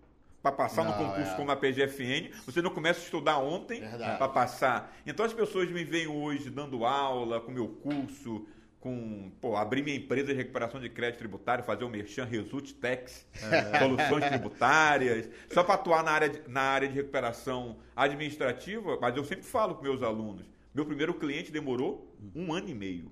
Para 0.41 0.53
passar 0.53 0.85
não, 0.85 0.91
no 0.91 0.97
concurso 0.97 1.33
é. 1.33 1.35
como 1.35 1.51
a 1.51 1.57
PGFN, 1.57 2.31
você 2.45 2.61
não 2.61 2.69
começa 2.69 3.01
a 3.01 3.03
estudar 3.03 3.37
ontem 3.39 3.81
para 3.81 4.29
passar. 4.29 4.95
Então 5.05 5.25
as 5.25 5.33
pessoas 5.33 5.69
me 5.69 5.83
veem 5.83 6.07
hoje 6.07 6.49
dando 6.49 6.85
aula 6.85 7.41
com 7.41 7.51
meu 7.51 7.67
curso, 7.67 8.47
com 8.85 9.31
pô, 9.41 9.55
abrir 9.55 9.81
minha 9.81 9.97
empresa 9.97 10.27
de 10.27 10.33
recuperação 10.33 10.79
de 10.79 10.87
crédito 10.89 11.17
tributário, 11.17 11.63
fazer 11.63 11.83
o 11.85 11.89
Merchan 11.89 12.23
Result 12.23 12.71
Tax, 12.73 13.25
é. 13.41 13.79
soluções 13.81 14.29
tributárias, 14.29 15.27
só 15.51 15.63
para 15.63 15.73
atuar 15.73 16.03
na 16.03 16.11
área, 16.11 16.29
de, 16.29 16.47
na 16.47 16.61
área 16.61 16.87
de 16.87 16.93
recuperação 16.93 17.79
administrativa, 17.95 18.99
mas 19.01 19.17
eu 19.17 19.25
sempre 19.25 19.43
falo 19.43 19.73
com 19.73 19.81
meus 19.81 20.03
alunos, 20.03 20.45
meu 20.71 20.85
primeiro 20.85 21.15
cliente 21.15 21.51
demorou 21.51 22.15
um 22.35 22.53
ano 22.53 22.69
e 22.69 22.75
meio. 22.75 23.11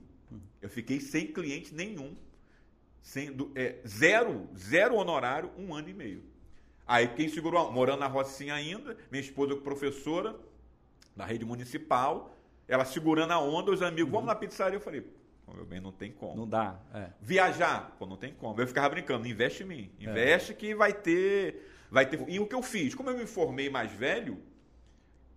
Eu 0.61 0.69
fiquei 0.69 0.99
sem 0.99 1.25
cliente 1.25 1.73
nenhum. 1.73 2.15
Sem, 3.01 3.35
é, 3.55 3.79
zero, 3.87 4.47
zero 4.55 4.93
honorário, 4.93 5.49
um 5.57 5.73
ano 5.73 5.89
e 5.89 5.93
meio. 5.93 6.23
Aí 6.85 7.07
quem 7.07 7.27
segurou, 7.27 7.71
morando 7.71 8.01
na 8.01 8.07
Rocinha 8.07 8.53
ainda, 8.53 8.95
minha 9.09 9.23
esposa 9.23 9.55
professora 9.55 10.35
da 11.15 11.25
rede 11.25 11.43
municipal, 11.43 12.37
ela 12.67 12.85
segurando 12.85 13.31
a 13.31 13.39
onda, 13.39 13.71
os 13.71 13.81
amigos, 13.81 14.11
vamos 14.11 14.27
na 14.27 14.35
pizzaria. 14.35 14.77
Eu 14.77 14.81
falei, 14.81 15.03
meu 15.51 15.65
bem, 15.65 15.81
não 15.81 15.91
tem 15.91 16.11
como. 16.11 16.35
Não 16.35 16.47
dá. 16.47 16.79
É. 16.93 17.09
Viajar, 17.21 17.95
pô, 17.99 18.05
não 18.05 18.15
tem 18.15 18.33
como. 18.33 18.59
Eu 18.59 18.67
ficava 18.67 18.89
brincando, 18.89 19.27
investe 19.27 19.63
em 19.63 19.65
mim. 19.65 19.91
É. 19.99 20.03
Investe 20.03 20.51
é. 20.51 20.55
que 20.55 20.73
vai 20.73 20.93
ter, 20.93 21.69
vai 21.91 22.05
ter. 22.05 22.23
E 22.27 22.39
o 22.39 22.47
que 22.47 22.55
eu 22.55 22.61
fiz? 22.61 22.95
Como 22.95 23.09
eu 23.09 23.17
me 23.17 23.25
formei 23.25 23.69
mais 23.69 23.91
velho, 23.91 24.41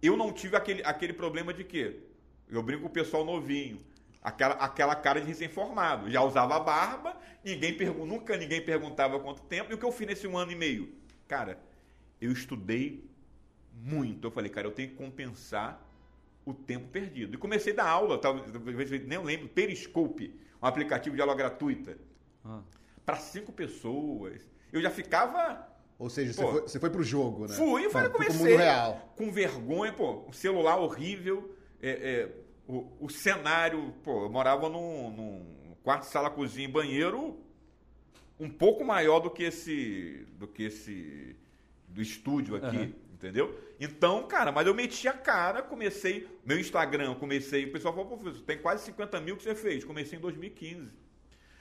eu 0.01 0.17
não 0.17 0.33
tive 0.33 0.57
aquele, 0.57 0.83
aquele 0.85 1.13
problema 1.13 1.53
de 1.53 1.65
quê? 1.65 2.01
Eu 2.49 2.63
brinco 2.63 2.83
com 2.83 2.89
o 2.89 2.93
pessoal 2.93 3.25
novinho. 3.25 3.81
Aquela, 4.23 4.55
aquela 4.55 4.95
cara 4.95 5.21
de 5.21 5.27
recém-formado. 5.27 6.11
Já 6.11 6.23
usava 6.23 6.59
barba, 6.59 7.17
ninguém 7.45 7.77
pergun 7.77 8.07
nunca 8.07 8.37
ninguém 8.37 8.61
perguntava 8.61 9.21
quanto 9.21 9.43
tempo. 9.43 9.71
E 9.71 9.75
o 9.75 9.79
que 9.79 9.85
eu 9.85 9.93
fiz 9.93 10.07
nesse 10.07 10.27
um 10.27 10.37
ano 10.37 10.53
e 10.53 10.57
meio? 10.57 10.93
Cara, 11.29 11.61
eu 12.21 12.33
estudei 12.33 13.09
muito. 13.73 14.27
Eu 14.27 14.31
falei, 14.31 14.51
cara, 14.51 14.67
eu 14.67 14.73
tenho 14.73 14.91
que 14.91 14.97
compensar 14.97 15.86
o 16.47 16.55
tempo 16.55 16.88
perdido. 16.88 17.35
E 17.35 17.38
comecei 17.38 17.73
a 17.73 17.76
dar 17.76 17.88
aula, 17.88 18.19
talvez 18.19 18.91
nem 19.05 19.23
lembro, 19.23 19.49
Periscope, 19.49 20.33
um 20.62 20.67
aplicativo 20.67 21.17
de 21.17 21.21
aula 21.21 21.35
gratuita, 21.35 21.99
ah. 22.45 22.62
para 23.05 23.17
cinco 23.17 23.53
pessoas. 23.53 24.49
Eu 24.73 24.81
já 24.81 24.91
ficava. 24.91 25.69
Ou 25.99 26.09
seja, 26.09 26.33
pô, 26.35 26.43
você, 26.43 26.53
foi, 26.53 26.61
você 26.62 26.81
foi 26.81 26.91
pro 26.91 27.03
jogo, 27.03 27.47
né? 27.49 27.55
Fui, 27.55 27.91
foi, 27.91 28.09
comecei. 28.09 28.38
mundo 28.38 28.57
real. 28.57 29.12
Com 29.17 29.31
vergonha, 29.33 29.93
pô, 29.93 30.25
um 30.29 30.33
celular 30.33 30.79
horrível, 30.79 31.55
é, 31.83 31.91
é, 31.91 32.33
o, 32.69 32.87
o, 33.00 33.11
cenário, 33.11 33.93
pô, 34.05 34.25
eu 34.25 34.31
morava 34.31 34.69
num, 34.69 35.11
num 35.11 35.75
quarto, 35.83 36.05
sala, 36.05 36.31
cozinha 36.31 36.69
e 36.69 36.71
banheiro 36.71 37.38
um 38.38 38.50
pouco 38.50 38.85
maior 38.85 39.21
do 39.21 39.31
que 39.31 39.45
esse. 39.45 40.26
do 40.38 40.47
que 40.47 40.65
esse. 40.65 41.35
do 41.88 42.00
estúdio 42.00 42.57
aqui. 42.57 42.76
Uhum. 42.76 43.06
Entendeu? 43.16 43.58
Então, 43.80 44.26
cara, 44.28 44.52
mas 44.52 44.66
eu 44.66 44.75
meti 44.75 45.08
a 45.08 45.12
cara, 45.14 45.62
comecei. 45.62 46.28
Meu 46.44 46.61
Instagram, 46.61 47.14
comecei. 47.14 47.64
O 47.64 47.73
pessoal 47.73 47.94
falou, 47.94 48.18
professor, 48.18 48.44
tem 48.44 48.58
quase 48.58 48.85
50 48.85 49.20
mil 49.23 49.38
que 49.38 49.42
você 49.42 49.54
fez. 49.54 49.85
Comecei 49.85 50.18
em 50.18 50.20
2015. 50.20 50.90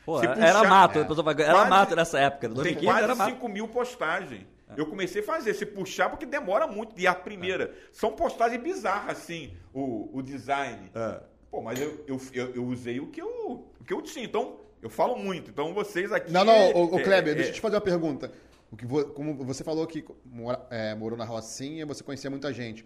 Pô, 0.06 0.20
puxar, 0.20 0.38
era 0.38 0.64
mato, 0.66 1.00
é, 1.00 1.02
era 1.02 1.54
quase, 1.54 1.70
mato 1.70 1.96
nessa 1.96 2.20
época. 2.20 2.50
2015 2.50 2.76
tem 2.76 2.86
quase 2.86 3.04
era 3.22 3.32
5 3.32 3.48
mil 3.48 3.70
postagens. 3.70 4.46
É. 4.70 4.80
Eu 4.80 4.86
comecei 4.86 5.22
a 5.22 5.24
fazer, 5.24 5.54
se 5.54 5.66
puxar, 5.66 6.10
porque 6.10 6.26
demora 6.26 6.68
muito. 6.68 7.00
E 7.00 7.08
a 7.08 7.16
primeira. 7.16 7.64
É. 7.64 7.90
São 7.94 8.12
postagens 8.12 8.62
bizarras, 8.62 9.18
assim, 9.18 9.54
o, 9.74 10.10
o 10.12 10.22
design. 10.22 10.92
É. 10.94 11.22
Pô, 11.50 11.62
mas 11.62 11.80
eu, 11.80 12.04
eu, 12.06 12.20
eu, 12.34 12.56
eu, 12.56 12.66
usei 12.66 13.00
o 13.00 13.08
que 13.08 13.22
eu, 13.22 13.66
o 13.80 13.84
que 13.86 13.94
eu 13.94 14.02
tinha. 14.02 14.26
Então, 14.26 14.60
eu 14.82 14.90
falo 14.90 15.16
muito. 15.16 15.52
Então, 15.52 15.74
vocês 15.74 16.12
aqui. 16.12 16.34
Não, 16.34 16.44
não, 16.44 16.72
o, 16.74 16.96
o 16.96 17.02
Kleber, 17.02 17.32
é, 17.32 17.36
deixa 17.36 17.52
eu 17.52 17.54
te 17.54 17.62
fazer 17.62 17.76
uma 17.76 17.82
pergunta. 17.82 18.30
O 18.76 18.78
que, 18.78 18.86
como 19.14 19.46
você 19.46 19.64
falou 19.64 19.88
que 19.88 20.04
mora, 20.26 20.68
é, 20.70 20.94
morou 20.94 21.18
na 21.18 21.24
Rocinha, 21.24 21.86
você 21.86 22.04
conhecia 22.04 22.30
muita 22.30 22.52
gente. 22.52 22.86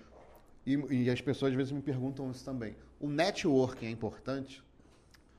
E, 0.63 0.75
e, 0.91 1.09
as 1.09 1.19
pessoas 1.19 1.51
às 1.51 1.57
vezes 1.57 1.71
me 1.73 1.81
perguntam 1.81 2.29
isso 2.29 2.45
também. 2.45 2.75
O 2.99 3.09
networking 3.09 3.87
é 3.87 3.89
importante? 3.89 4.63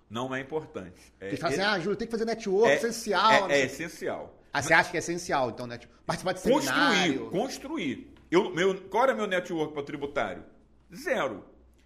Não 0.09 0.35
é 0.35 0.40
importante. 0.40 1.00
É, 1.21 1.28
Eles 1.28 1.38
falam 1.38 1.54
assim, 1.54 1.64
ah, 1.64 1.78
Júlio, 1.78 1.97
tem 1.97 2.09
que 2.09 2.11
fazer 2.11 2.25
network, 2.25 2.69
é, 2.69 2.75
essencial. 2.75 3.49
É, 3.49 3.61
é 3.61 3.64
essencial. 3.64 4.37
Ah, 4.52 4.61
você 4.61 4.75
acha 4.75 4.90
que 4.90 4.97
é 4.97 4.99
essencial, 4.99 5.50
então, 5.50 5.69
net... 5.69 5.88
participar 6.04 6.33
de 6.33 6.40
construir, 6.40 6.62
seminário? 6.64 7.30
Construir. 7.30 8.12
Eu, 8.28 8.52
meu, 8.52 8.80
qual 8.88 9.04
era 9.04 9.14
meu 9.14 9.28
network 9.28 9.73
para 9.73 9.85
tributário? 9.85 10.42
Zero. 10.92 11.45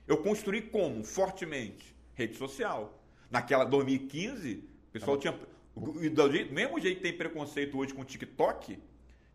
Eu 0.08 0.22
construí 0.22 0.62
como? 0.62 1.04
Fortemente. 1.04 1.94
Rede 2.14 2.36
social. 2.38 2.98
Naquela 3.30 3.64
2015, 3.64 4.64
o 4.88 4.92
pessoal 4.92 5.18
tá 5.18 5.20
tinha 5.20 5.53
e 6.00 6.08
do 6.08 6.30
mesmo 6.52 6.80
jeito 6.80 6.96
que 6.98 7.02
tem 7.02 7.16
preconceito 7.16 7.76
hoje 7.76 7.92
com 7.92 8.02
o 8.02 8.04
TikTok, 8.04 8.78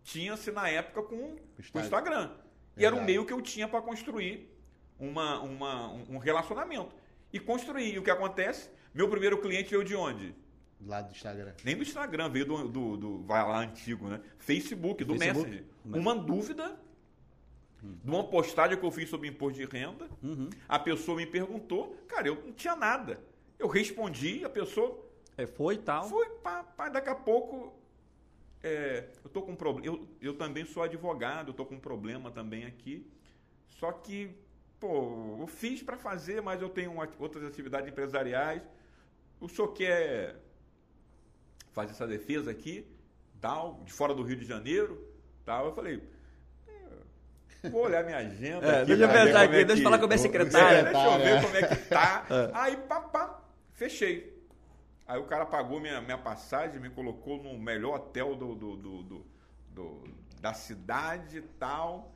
tinha-se 0.04 0.52
na 0.52 0.70
época 0.70 1.04
com 1.04 1.36
o 1.76 1.80
Instagram. 1.80 2.32
E 2.78 2.86
era 2.86 2.96
um 2.96 3.04
meio 3.04 3.26
que 3.26 3.34
eu 3.34 3.42
tinha 3.42 3.68
para 3.68 3.82
construir 3.82 4.50
uma, 4.98 5.42
uma, 5.42 5.92
um 6.10 6.18
relacionamento. 6.18 6.96
E 7.32 7.40
construir. 7.40 7.94
E 7.94 8.00
o 8.00 8.04
que 8.04 8.10
acontece? 8.10 8.70
Meu 8.94 9.10
primeiro 9.10 9.40
cliente 9.40 9.70
veio 9.70 9.84
de 9.84 9.96
onde? 9.96 10.34
Lá 10.86 11.02
do 11.02 11.12
Instagram. 11.12 11.54
Nem 11.64 11.76
do 11.76 11.84
Instagram, 11.84 12.30
veio 12.30 12.46
do, 12.46 12.68
do, 12.68 12.98
do 12.98 13.24
vai 13.24 13.44
lá 13.46 13.60
antigo, 13.60 14.08
né? 14.08 14.22
Facebook, 14.38 15.04
do 15.04 15.18
Facebook? 15.18 15.50
Messenger. 15.50 15.66
Uma 15.86 16.16
dúvida 16.16 16.80
hum. 17.84 17.98
de 18.02 18.10
uma 18.10 18.24
postagem 18.24 18.78
que 18.78 18.86
eu 18.86 18.92
fiz 18.92 19.10
sobre 19.10 19.28
imposto 19.28 19.60
de 19.60 19.66
renda. 19.66 20.10
Uhum. 20.24 20.50
A 20.68 20.80
pessoa 20.80 21.18
me 21.18 21.26
perguntou, 21.26 21.98
cara, 22.08 22.30
eu 22.30 22.36
não 22.36 22.54
tinha 22.54 22.78
nada. 22.78 23.22
Eu 23.60 23.68
respondi, 23.68 24.46
a 24.46 24.50
pessoa 24.50 25.09
é, 25.40 25.48
foi 25.48 25.76
e 25.76 25.78
tal. 25.78 26.10
Foi, 26.10 26.28
pá, 26.44 26.64
pá, 26.64 26.90
daqui 26.90 27.10
a 27.10 27.16
pouco. 27.16 27.74
É, 28.62 29.08
eu 29.24 29.30
tô 29.30 29.42
com 29.42 29.54
um 29.54 29.56
problema. 29.56 29.86
Eu, 29.86 30.06
eu 30.22 30.38
também 30.38 30.66
sou 30.66 30.84
advogado, 30.84 31.50
eu 31.50 31.54
tô 31.54 31.66
com 31.66 31.76
um 31.76 31.80
problema 31.80 32.30
também 32.30 32.66
aqui. 32.66 33.10
Só 33.70 33.90
que, 33.94 34.36
pô, 34.82 35.38
eu 35.40 35.48
fiz 35.48 35.82
para 35.82 35.96
fazer, 35.96 36.42
mas 36.42 36.62
eu 36.62 36.68
tenho 36.68 36.92
uma, 36.92 37.08
outras 37.18 37.46
atividades 37.46 37.90
empresariais. 37.90 38.62
O 39.40 39.48
senhor 39.48 39.70
quer 39.70 40.36
fazer 41.72 41.92
essa 41.92 42.06
defesa 42.06 42.52
aqui, 42.52 42.86
tal, 43.40 43.82
de 43.86 43.94
fora 43.94 44.14
do 44.14 44.24
Rio 44.24 44.36
de 44.36 44.46
Janeiro, 44.46 45.02
tal. 45.46 45.68
Eu 45.68 45.74
falei, 45.74 46.04
é, 47.64 47.70
Vou 47.70 47.86
olhar 47.86 48.04
minha 48.04 48.18
agenda. 48.18 48.68
É, 48.68 48.82
aqui, 48.82 48.88
deixa 48.88 49.04
eu 49.04 49.10
pensar 49.10 49.42
aqui, 49.44 49.64
deixa 49.64 49.82
eu 49.82 49.84
falar 49.86 50.00
com 50.00 50.04
a 50.04 50.08
minha 50.10 50.18
secretária. 50.20 50.84
Deixa 50.84 51.08
eu 51.08 51.20
ver 51.20 51.42
como 51.44 51.56
é 51.56 51.64
que 51.64 51.76
tá. 51.88 52.26
É. 52.30 52.52
Aí, 52.54 52.76
papá, 52.76 53.42
fechei. 53.72 54.39
Aí 55.10 55.18
o 55.18 55.26
cara 55.26 55.44
pagou 55.44 55.80
minha, 55.80 56.00
minha 56.02 56.20
passagem, 56.20 56.80
me 56.80 56.92
colocou 56.92 57.42
no 57.42 57.58
melhor 57.58 57.96
hotel 57.96 58.36
do, 58.36 58.54
do, 58.54 58.78
do, 58.78 59.02
do, 59.04 59.26
do, 59.72 60.04
da 60.40 60.54
cidade 60.54 61.40
e 61.40 61.42
tal. 61.42 62.14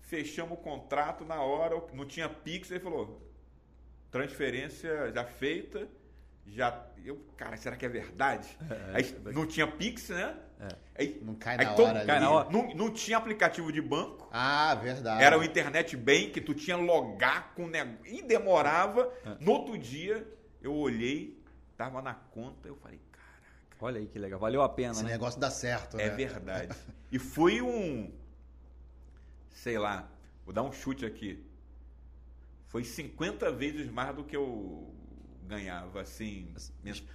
Fechamos 0.00 0.58
o 0.58 0.60
contrato 0.60 1.24
na 1.24 1.40
hora, 1.40 1.80
não 1.92 2.04
tinha 2.04 2.28
Pix, 2.28 2.68
ele 2.72 2.80
falou, 2.80 3.30
transferência 4.10 5.12
já 5.12 5.24
feita, 5.24 5.88
já. 6.44 6.84
Eu, 7.04 7.24
cara, 7.36 7.56
será 7.56 7.76
que 7.76 7.86
é 7.86 7.88
verdade? 7.88 8.58
É, 8.68 8.96
aí, 8.96 9.16
é 9.24 9.32
não 9.32 9.46
tinha 9.46 9.68
Pix, 9.68 10.08
né? 10.08 10.36
É. 10.58 10.68
Aí, 10.98 11.20
não 11.22 11.36
cai, 11.36 11.56
na, 11.56 11.74
todo, 11.74 11.90
hora 11.90 12.04
cai 12.04 12.18
na 12.18 12.28
hora. 12.28 12.50
Não, 12.50 12.74
não 12.74 12.90
tinha 12.90 13.18
aplicativo 13.18 13.70
de 13.70 13.80
banco. 13.80 14.28
Ah, 14.32 14.74
verdade. 14.74 15.22
Era 15.22 15.38
o 15.38 15.44
internet 15.44 15.96
bank, 15.96 16.40
tu 16.40 16.54
tinha 16.54 16.76
logar 16.76 17.54
com 17.54 17.68
negócio. 17.68 18.04
E 18.04 18.20
demorava. 18.20 19.12
É. 19.24 19.36
No 19.38 19.52
outro 19.52 19.78
dia, 19.78 20.26
eu 20.60 20.74
olhei, 20.74 21.35
tava 21.76 22.00
na 22.02 22.14
conta, 22.14 22.68
eu 22.68 22.76
falei, 22.76 23.00
caraca. 23.12 23.76
Olha 23.80 23.98
aí 24.00 24.06
que 24.06 24.18
legal, 24.18 24.38
valeu 24.40 24.62
a 24.62 24.68
pena, 24.68 24.92
Esse 24.92 25.04
né? 25.04 25.10
negócio 25.10 25.38
dá 25.38 25.50
certo, 25.50 25.98
É 25.98 26.08
né? 26.08 26.16
verdade. 26.16 26.74
e 27.12 27.18
foi 27.18 27.60
um. 27.60 28.12
Sei 29.50 29.78
lá, 29.78 30.08
vou 30.44 30.54
dar 30.54 30.62
um 30.62 30.72
chute 30.72 31.04
aqui. 31.04 31.44
Foi 32.68 32.84
50 32.84 33.50
vezes 33.52 33.90
mais 33.90 34.14
do 34.14 34.24
que 34.24 34.36
eu 34.36 34.92
ganhava, 35.46 36.00
assim, 36.00 36.52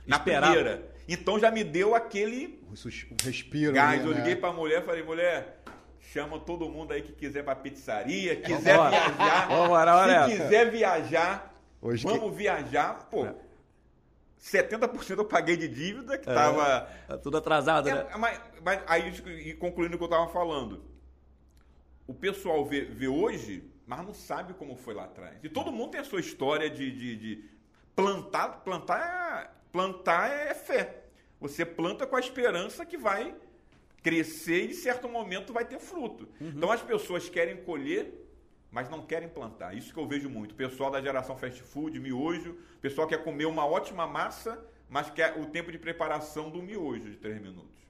na 0.08 0.16
Esperava. 0.18 0.54
primeira. 0.54 0.92
Então 1.08 1.38
já 1.40 1.52
me 1.52 1.64
deu 1.64 1.94
aquele 1.94 2.64
o 2.70 3.26
respiro. 3.26 3.74
Gás. 3.74 4.04
eu 4.04 4.12
liguei 4.12 4.36
né? 4.36 4.40
pra 4.40 4.54
mulher 4.54 4.86
falei, 4.86 5.04
mulher, 5.04 5.62
chama 6.00 6.40
todo 6.40 6.70
mundo 6.70 6.94
aí 6.94 7.02
que 7.02 7.12
quiser 7.12 7.44
pra 7.44 7.56
pizzaria, 7.56 8.36
quiser 8.38 8.78
Vambora. 8.78 8.90
viajar. 8.92 9.48
Vambora, 9.50 10.26
se 10.30 10.32
quiser 10.38 10.72
viajar, 10.72 11.54
Hoje 11.82 12.04
vamos 12.04 12.32
que... 12.32 12.38
viajar. 12.38 13.08
Pô, 13.10 13.26
é. 13.26 13.36
70% 14.42 15.18
eu 15.18 15.26
paguei 15.26 15.56
de 15.56 15.68
dívida, 15.68 16.18
que 16.18 16.30
é, 16.30 16.34
tava. 16.34 16.90
Tá 17.08 17.18
tudo 17.18 17.38
atrasado, 17.38 17.88
é, 17.88 17.94
né? 17.94 18.08
Mas, 18.18 18.42
mas, 18.64 18.82
aí, 18.88 19.54
concluindo 19.54 19.96
o 19.96 19.98
que 20.00 20.04
eu 20.04 20.10
tava 20.10 20.28
falando. 20.30 20.84
O 22.08 22.14
pessoal 22.14 22.66
vê, 22.66 22.82
vê 22.82 23.08
hoje, 23.08 23.64
mas 23.86 24.04
não 24.04 24.14
sabe 24.14 24.54
como 24.56 24.76
foi 24.76 24.96
lá 24.96 25.04
atrás. 25.04 25.38
E 25.44 25.50
todo 25.50 25.72
mundo 25.72 25.92
tem 25.92 26.02
a 26.02 26.04
sua 26.04 26.20
história 26.20 26.70
de, 26.70 26.92
de, 26.92 27.16
de 27.16 27.50
plantar, 27.96 28.64
plantar, 28.64 29.00
é, 29.00 29.50
plantar 29.72 30.32
é 30.32 30.56
fé. 30.56 31.04
Você 31.40 31.64
planta 31.64 32.08
com 32.08 32.16
a 32.16 32.20
esperança 32.20 32.86
que 32.86 32.98
vai 32.98 33.36
crescer 34.02 34.66
e 34.66 34.72
em 34.72 34.74
certo 34.74 35.08
momento 35.08 35.54
vai 35.54 35.66
ter 35.66 35.80
fruto. 35.80 36.28
Uhum. 36.40 36.54
Então 36.56 36.72
as 36.72 36.82
pessoas 36.82 37.30
querem 37.30 37.58
colher, 37.58 38.12
mas 38.72 38.90
não 38.90 39.02
querem 39.02 39.28
plantar. 39.28 39.76
Isso 39.76 39.94
que 39.94 40.00
eu 40.00 40.08
vejo 40.08 40.30
muito. 40.30 40.56
Pessoal 40.56 40.90
da 40.90 41.02
geração 41.02 41.36
fast 41.36 41.62
food, 41.62 42.00
miojo, 42.00 42.58
pessoal 42.82 43.08
quer 43.08 43.24
comer 43.24 43.46
uma 43.46 43.66
ótima 43.66 44.08
massa, 44.08 44.64
mas 44.90 45.10
quer 45.10 45.38
o 45.38 45.46
tempo 45.46 45.72
de 45.72 45.78
preparação 45.78 46.50
do 46.50 46.62
miojo 46.62 47.10
de 47.10 47.18
três 47.18 47.42
minutos. 47.42 47.82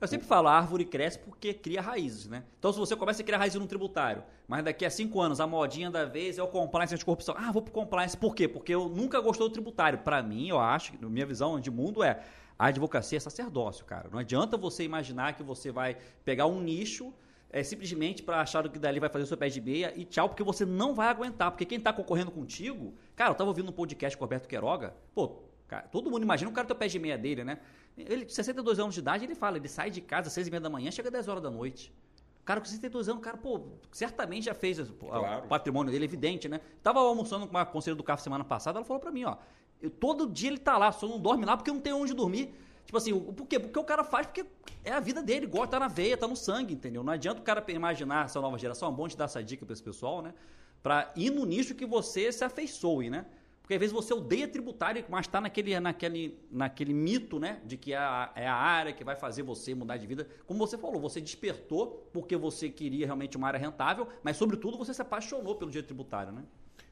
Eu 0.00 0.08
sempre 0.08 0.26
falo, 0.26 0.48
a 0.48 0.52
árvore 0.52 0.84
cresce 0.84 1.18
porque 1.18 1.54
cria 1.54 1.80
raízes, 1.80 2.26
né? 2.26 2.42
Então, 2.58 2.72
se 2.72 2.78
você 2.78 2.94
começa 2.94 3.22
a 3.22 3.24
criar 3.24 3.38
raízes 3.38 3.58
no 3.58 3.66
tributário, 3.66 4.22
mas 4.46 4.62
daqui 4.62 4.84
a 4.84 4.90
cinco 4.90 5.20
anos 5.20 5.40
a 5.40 5.46
modinha 5.46 5.90
da 5.90 6.04
vez 6.04 6.36
é 6.36 6.42
o 6.42 6.48
compliance 6.48 6.92
anticorrupção. 6.92 7.34
Ah, 7.38 7.50
vou 7.50 7.62
pro 7.62 7.72
compliance. 7.72 8.16
Por 8.16 8.34
quê? 8.34 8.46
Porque 8.46 8.74
eu 8.74 8.88
nunca 8.88 9.20
gostou 9.20 9.48
do 9.48 9.52
tributário. 9.52 10.00
Para 10.00 10.22
mim, 10.22 10.48
eu 10.48 10.58
acho, 10.58 10.92
na 11.00 11.08
minha 11.08 11.24
visão 11.24 11.58
de 11.58 11.70
mundo 11.70 12.02
é 12.02 12.22
a 12.58 12.66
advocacia 12.66 13.16
é 13.16 13.20
sacerdócio, 13.20 13.84
cara. 13.84 14.08
Não 14.10 14.18
adianta 14.18 14.56
você 14.56 14.84
imaginar 14.84 15.34
que 15.34 15.42
você 15.42 15.72
vai 15.72 15.96
pegar 16.24 16.46
um 16.46 16.60
nicho 16.60 17.12
é, 17.54 17.62
simplesmente 17.62 18.20
para 18.20 18.40
achar 18.40 18.68
que 18.68 18.80
dali 18.80 18.98
vai 18.98 19.08
fazer 19.08 19.22
o 19.22 19.26
seu 19.28 19.36
pé 19.36 19.48
de 19.48 19.60
meia 19.60 19.92
e 19.94 20.04
tchau, 20.04 20.28
porque 20.28 20.42
você 20.42 20.66
não 20.66 20.92
vai 20.92 21.06
aguentar. 21.06 21.52
Porque 21.52 21.64
quem 21.64 21.78
está 21.78 21.92
concorrendo 21.92 22.32
contigo. 22.32 22.92
Cara, 23.14 23.30
eu 23.30 23.34
tava 23.36 23.48
ouvindo 23.48 23.68
um 23.68 23.72
podcast 23.72 24.18
com 24.18 24.24
o 24.24 24.26
Roberto 24.26 24.48
Queiroga. 24.48 24.92
Pô, 25.14 25.40
cara, 25.68 25.82
todo 25.82 26.10
mundo 26.10 26.24
imagina 26.24 26.50
o 26.50 26.52
cara 26.52 26.66
ter 26.66 26.72
o 26.72 26.76
pé 26.76 26.88
de 26.88 26.98
meia 26.98 27.16
dele, 27.16 27.44
né? 27.44 27.60
Ele, 27.96 28.28
62 28.28 28.80
anos 28.80 28.94
de 28.94 28.98
idade, 28.98 29.22
ele 29.22 29.36
fala, 29.36 29.56
ele 29.56 29.68
sai 29.68 29.88
de 29.88 30.00
casa 30.00 30.26
às 30.26 30.32
6 30.32 30.48
e 30.48 30.50
meia 30.50 30.62
da 30.62 30.68
manhã, 30.68 30.90
chega 30.90 31.10
às 31.10 31.12
10 31.12 31.28
horas 31.28 31.42
da 31.44 31.48
noite. 31.48 31.94
O 32.40 32.44
cara 32.44 32.60
com 32.60 32.66
62 32.66 33.08
anos, 33.08 33.20
o 33.20 33.22
cara, 33.22 33.36
pô, 33.36 33.68
certamente 33.92 34.46
já 34.46 34.54
fez 34.54 34.80
pô, 34.90 35.06
claro. 35.06 35.44
o 35.44 35.48
patrimônio 35.48 35.92
dele, 35.92 36.06
evidente, 36.06 36.48
né? 36.48 36.60
Tava 36.82 36.98
almoçando 36.98 37.46
com 37.46 37.54
uma 37.54 37.64
conselheira 37.64 37.96
do 37.96 38.02
CAF 38.02 38.20
semana 38.20 38.42
passada, 38.42 38.80
ela 38.80 38.84
falou 38.84 39.00
para 39.00 39.12
mim, 39.12 39.22
ó, 39.26 39.36
eu, 39.80 39.90
todo 39.90 40.26
dia 40.26 40.50
ele 40.50 40.58
tá 40.58 40.76
lá, 40.76 40.90
só 40.90 41.06
não 41.06 41.20
dorme 41.20 41.44
lá 41.44 41.56
porque 41.56 41.70
não 41.70 41.80
tem 41.80 41.92
onde 41.92 42.14
dormir. 42.14 42.52
Tipo 42.84 42.98
assim, 42.98 43.18
por 43.18 43.46
quê? 43.46 43.58
Porque 43.58 43.78
o 43.78 43.84
cara 43.84 44.04
faz 44.04 44.26
porque 44.26 44.44
é 44.84 44.92
a 44.92 45.00
vida 45.00 45.22
dele, 45.22 45.46
gosta, 45.46 45.68
tá 45.68 45.80
na 45.80 45.88
veia, 45.88 46.16
tá 46.16 46.28
no 46.28 46.36
sangue, 46.36 46.74
entendeu? 46.74 47.02
Não 47.02 47.12
adianta 47.12 47.40
o 47.40 47.44
cara 47.44 47.64
imaginar 47.68 48.26
essa 48.26 48.40
nova 48.40 48.58
geração, 48.58 48.88
é 48.88 48.92
bom 48.92 49.08
te 49.08 49.16
dar 49.16 49.24
essa 49.24 49.42
dica 49.42 49.64
para 49.64 49.72
esse 49.72 49.82
pessoal, 49.82 50.20
né? 50.20 50.34
Pra 50.82 51.12
ir 51.16 51.30
no 51.30 51.46
nicho 51.46 51.74
que 51.74 51.86
você 51.86 52.30
se 52.30 52.44
afeiçoe, 52.44 53.08
né? 53.08 53.24
Porque 53.62 53.72
às 53.72 53.80
vezes 53.80 53.94
você 53.94 54.12
odeia 54.12 54.46
tributário, 54.46 55.02
mas 55.08 55.24
está 55.24 55.40
naquele, 55.40 55.80
naquele, 55.80 56.38
naquele 56.50 56.92
mito, 56.92 57.40
né? 57.40 57.62
De 57.64 57.78
que 57.78 57.94
é 57.94 57.96
a, 57.96 58.30
é 58.34 58.46
a 58.46 58.54
área 58.54 58.92
que 58.92 59.02
vai 59.02 59.16
fazer 59.16 59.42
você 59.42 59.74
mudar 59.74 59.96
de 59.96 60.06
vida. 60.06 60.28
Como 60.46 60.58
você 60.58 60.76
falou, 60.76 61.00
você 61.00 61.18
despertou 61.18 62.06
porque 62.12 62.36
você 62.36 62.68
queria 62.68 63.06
realmente 63.06 63.38
uma 63.38 63.46
área 63.46 63.58
rentável, 63.58 64.06
mas 64.22 64.36
sobretudo 64.36 64.76
você 64.76 64.92
se 64.92 65.00
apaixonou 65.00 65.54
pelo 65.54 65.70
direito 65.70 65.86
tributário, 65.86 66.30
né? 66.30 66.44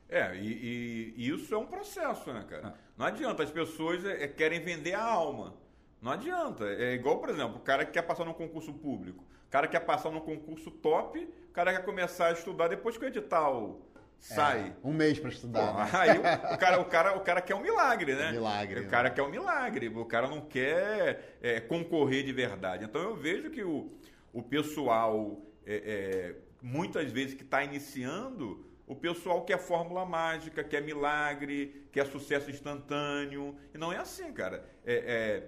É, 0.09 0.35
e, 0.37 1.15
e 1.15 1.29
isso 1.29 1.55
é 1.55 1.59
um 1.59 1.67
processo, 1.67 2.33
né, 2.33 2.43
cara? 2.49 2.69
É. 2.69 2.73
Não 2.97 3.05
adianta, 3.05 3.43
as 3.43 3.51
pessoas 3.51 4.03
é, 4.05 4.25
é, 4.25 4.29
querem 4.29 4.61
vender 4.61 4.95
a 4.95 5.03
alma. 5.03 5.55
Não 6.03 6.11
adianta. 6.11 6.65
É 6.65 6.95
igual, 6.95 7.19
por 7.19 7.31
exemplo, 7.31 7.59
o 7.59 7.61
cara 7.61 7.85
que 7.85 7.93
quer 7.93 8.03
passar 8.03 8.25
num 8.25 8.33
concurso 8.33 8.73
público. 8.75 9.25
O 9.47 9.51
cara 9.51 9.69
quer 9.69 9.81
passar 9.81 10.11
num 10.11 10.21
concurso 10.21 10.71
top, 10.71 11.19
o 11.21 11.53
cara 11.53 11.73
quer 11.73 11.85
começar 11.85 12.27
a 12.27 12.33
estudar 12.33 12.69
depois 12.69 12.97
que 12.97 13.05
o 13.05 13.09
edital 13.09 13.81
sai. 14.19 14.75
É, 14.83 14.87
um 14.87 14.93
mês 14.93 15.19
para 15.19 15.31
estudar. 15.31 15.73
Pô, 15.73 15.79
né? 15.79 15.91
Aí 15.95 16.19
o, 16.19 16.55
o, 16.55 16.59
cara, 16.59 16.81
o, 16.81 16.85
cara, 16.85 17.17
o 17.17 17.21
cara 17.21 17.41
quer 17.41 17.55
um 17.55 17.61
milagre, 17.61 18.15
né? 18.15 18.33
milagre. 18.33 18.81
O 18.81 18.89
cara 18.89 19.09
né? 19.09 19.15
quer 19.15 19.23
um 19.23 19.31
milagre. 19.31 19.89
O 19.89 20.05
cara 20.05 20.27
não 20.27 20.41
quer 20.41 21.37
é, 21.41 21.61
concorrer 21.61 22.25
de 22.25 22.33
verdade. 22.33 22.85
Então 22.85 23.01
eu 23.01 23.15
vejo 23.15 23.51
que 23.51 23.63
o, 23.63 23.93
o 24.33 24.43
pessoal, 24.43 25.41
é, 25.65 25.75
é 25.75 26.35
muitas 26.61 27.13
vezes 27.13 27.35
que 27.35 27.43
está 27.43 27.63
iniciando, 27.63 28.65
o 28.87 28.95
pessoal 28.95 29.45
quer 29.45 29.59
fórmula 29.59 30.05
mágica, 30.05 30.65
quer 30.65 30.83
milagre, 30.83 31.82
quer 31.93 32.07
sucesso 32.07 32.51
instantâneo. 32.51 33.55
E 33.73 33.79
não 33.79 33.93
é 33.93 33.99
assim, 33.99 34.33
cara. 34.33 34.65
É, 34.85 34.95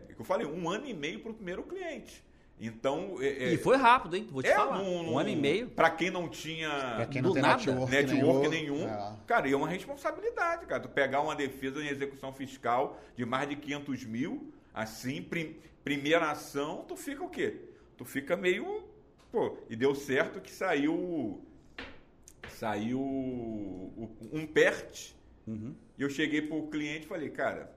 é, 0.08 0.14
eu 0.16 0.24
falei, 0.24 0.46
um 0.46 0.68
ano 0.68 0.86
e 0.86 0.94
meio 0.94 1.20
para 1.20 1.32
o 1.32 1.34
primeiro 1.34 1.62
cliente. 1.62 2.22
Então. 2.60 3.16
É, 3.20 3.26
é, 3.26 3.52
e 3.54 3.56
foi 3.56 3.76
rápido, 3.76 4.16
hein? 4.16 4.28
Vou 4.30 4.42
te 4.42 4.48
é, 4.48 4.54
falar. 4.54 4.80
um 4.80 5.18
ano 5.18 5.28
e 5.28 5.36
meio. 5.36 5.68
Para 5.68 5.90
quem 5.90 6.10
não 6.10 6.28
tinha. 6.28 6.68
Pra 6.96 7.06
quem 7.06 7.20
não 7.20 7.32
tem 7.32 7.42
nada, 7.42 7.56
network, 7.56 7.90
network 7.90 8.48
nenhum. 8.48 8.76
nenhum 8.76 8.88
é. 8.88 9.16
Cara, 9.26 9.48
e 9.48 9.52
é 9.52 9.56
uma 9.56 9.68
responsabilidade, 9.68 10.66
cara. 10.66 10.80
Tu 10.80 10.88
pegar 10.88 11.20
uma 11.20 11.34
defesa 11.34 11.82
em 11.82 11.88
execução 11.88 12.32
fiscal 12.32 13.00
de 13.16 13.24
mais 13.24 13.48
de 13.48 13.56
500 13.56 14.04
mil, 14.04 14.52
assim, 14.72 15.20
prim, 15.20 15.56
primeira 15.82 16.30
ação, 16.30 16.84
tu 16.86 16.96
fica 16.96 17.24
o 17.24 17.28
quê? 17.28 17.56
Tu 17.96 18.04
fica 18.04 18.36
meio. 18.36 18.84
Pô, 19.32 19.58
e 19.68 19.74
deu 19.74 19.94
certo 19.94 20.40
que 20.40 20.52
saiu. 20.52 21.42
Saiu 22.50 23.00
um 23.00 24.46
PERT. 24.46 25.14
Uhum. 25.46 25.74
E 25.98 26.02
eu 26.02 26.10
cheguei 26.10 26.42
pro 26.42 26.66
cliente 26.68 27.04
e 27.04 27.08
falei, 27.08 27.30
cara, 27.30 27.74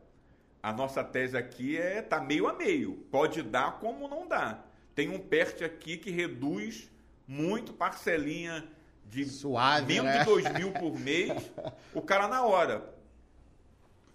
a 0.62 0.74
nossa 0.74 1.04
tese 1.04 1.38
aqui 1.38 1.78
é 1.78 2.02
tá 2.02 2.20
meio 2.20 2.48
a 2.48 2.54
meio. 2.54 2.94
Pode 3.12 3.42
dar 3.42 3.80
como 3.80 4.08
não 4.08 4.28
dá. 4.28 4.64
Tem 4.96 5.10
um 5.10 5.20
PERT 5.20 5.62
aqui 5.62 5.98
que 5.98 6.10
reduz 6.10 6.90
muito 7.28 7.74
parcelinha 7.74 8.68
de 9.06 9.26
Suave, 9.26 9.94
menos 9.94 10.12
né? 10.12 10.20
de 10.20 10.26
2 10.26 10.54
mil 10.54 10.72
por 10.72 11.00
mês. 11.00 11.52
o 11.94 12.02
cara 12.02 12.28
na 12.28 12.44
hora. 12.44 12.94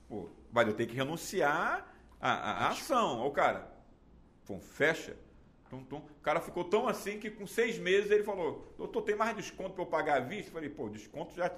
Pô, 0.09 0.29
vai 0.51 0.67
eu 0.67 0.75
ter 0.75 0.87
que 0.87 0.95
renunciar 0.95 1.95
à, 2.21 2.67
à 2.67 2.69
ação. 2.69 3.27
o 3.27 3.31
cara, 3.31 3.71
pô, 4.45 4.59
fecha. 4.59 5.17
Tum, 5.71 5.83
tum. 5.85 5.97
O 5.97 6.23
cara 6.23 6.39
ficou 6.39 6.65
tão 6.65 6.87
assim 6.87 7.19
que 7.19 7.31
com 7.31 7.47
seis 7.47 7.79
meses 7.79 8.11
ele 8.11 8.23
falou: 8.23 8.75
Doutor, 8.77 9.03
tem 9.03 9.17
mais 9.17 9.35
desconto 9.35 9.71
para 9.71 9.83
eu 9.83 9.87
pagar 9.87 10.17
à 10.19 10.21
vista? 10.21 10.51
Eu 10.51 10.53
falei: 10.53 10.69
Pô, 10.69 10.89
desconto 10.91 11.35
já. 11.35 11.51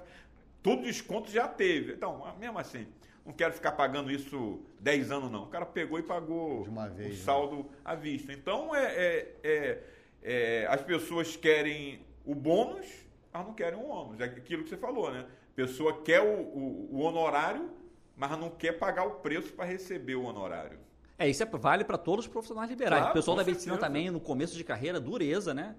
Todo 0.65 0.81
desconto 0.81 1.29
já 1.29 1.47
teve. 1.47 1.93
Então, 1.93 2.25
mesmo 2.39 2.57
assim, 2.57 2.87
não 3.23 3.31
quero 3.31 3.53
ficar 3.53 3.73
pagando 3.73 4.09
isso 4.09 4.59
10 4.79 5.11
anos, 5.11 5.31
não. 5.31 5.43
O 5.43 5.47
cara 5.47 5.63
pegou 5.63 5.99
e 5.99 6.01
pagou 6.01 6.63
vez, 6.63 6.71
o 6.71 7.09
né? 7.11 7.15
saldo 7.23 7.57
né? 7.57 7.65
à 7.85 7.93
vista. 7.93 8.33
Então, 8.33 8.75
é, 8.75 8.83
é, 8.83 9.35
é, 9.43 9.83
é, 10.23 10.67
as 10.67 10.81
pessoas 10.81 11.35
querem 11.37 12.03
o 12.25 12.33
bônus, 12.33 12.87
mas 13.31 13.45
não 13.45 13.53
querem 13.53 13.77
o 13.77 13.85
ônus. 13.85 14.19
É 14.19 14.23
aquilo 14.23 14.63
que 14.63 14.69
você 14.69 14.75
falou, 14.75 15.13
né? 15.13 15.27
A 15.51 15.55
pessoa 15.55 16.01
quer 16.01 16.21
o, 16.21 16.33
o, 16.33 16.89
o 16.93 16.99
honorário, 17.01 17.69
mas 18.17 18.31
não 18.31 18.49
quer 18.49 18.71
pagar 18.71 19.05
o 19.05 19.19
preço 19.19 19.53
para 19.53 19.65
receber 19.65 20.15
o 20.15 20.23
honorário. 20.23 20.79
É, 21.19 21.29
isso 21.29 21.43
é, 21.43 21.45
vale 21.45 21.83
para 21.83 21.99
todos 21.99 22.25
os 22.25 22.31
profissionais 22.31 22.71
liberais. 22.71 23.03
Claro, 23.03 23.11
o 23.11 23.13
pessoal 23.13 23.37
da 23.37 23.43
medicina 23.43 23.77
também, 23.77 24.09
no 24.09 24.19
começo 24.19 24.57
de 24.57 24.63
carreira, 24.63 24.99
dureza, 24.99 25.53
né? 25.53 25.75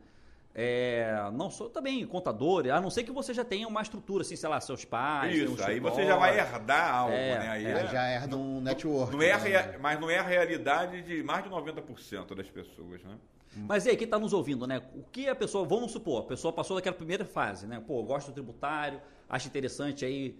É, 0.59 1.29
não 1.35 1.51
sou 1.51 1.69
também 1.69 2.07
contador, 2.07 2.67
a 2.73 2.81
não 2.81 2.89
ser 2.89 3.05
que 3.05 3.13
você 3.13 3.35
já 3.35 3.45
tenha 3.45 3.69
uma 3.69 3.83
estrutura, 3.83 4.23
assim, 4.23 4.37
sei 4.37 4.49
lá, 4.49 4.59
seus 4.59 4.87
pais. 4.87 5.37
Isso, 5.37 5.63
um 5.63 5.67
aí 5.67 5.79
você 5.79 6.07
já 6.07 6.17
vai 6.17 6.39
herdar 6.39 6.95
algo, 6.95 7.13
é, 7.13 7.39
né? 7.39 7.49
Aí 7.51 7.67
é, 7.67 7.87
já 7.89 8.09
herda 8.09 8.39
um 8.39 8.63
network. 8.63 9.13
Não 9.15 9.21
é 9.21 9.37
né? 9.39 9.79
Mas 9.79 10.01
não 10.01 10.09
é 10.09 10.19
a 10.19 10.23
realidade 10.23 11.03
de 11.03 11.23
mais 11.23 11.45
de 11.45 11.51
90% 11.51 12.35
das 12.35 12.49
pessoas, 12.49 13.05
né? 13.05 13.19
Mas 13.55 13.85
e 13.85 13.91
aí, 13.91 13.97
quem 13.99 14.07
está 14.07 14.19
nos 14.19 14.33
ouvindo, 14.33 14.67
né? 14.67 14.81
O 14.95 15.03
que 15.03 15.29
a 15.29 15.35
pessoa, 15.35 15.67
vamos 15.67 15.93
supor, 15.93 16.23
a 16.23 16.27
pessoa 16.27 16.51
passou 16.55 16.75
daquela 16.75 16.97
primeira 16.97 17.27
fase, 17.27 17.67
né? 17.67 17.83
Pô, 17.87 18.03
gosto 18.03 18.29
do 18.29 18.33
tributário, 18.33 18.99
acho 19.29 19.49
interessante 19.49 20.07
aí 20.07 20.39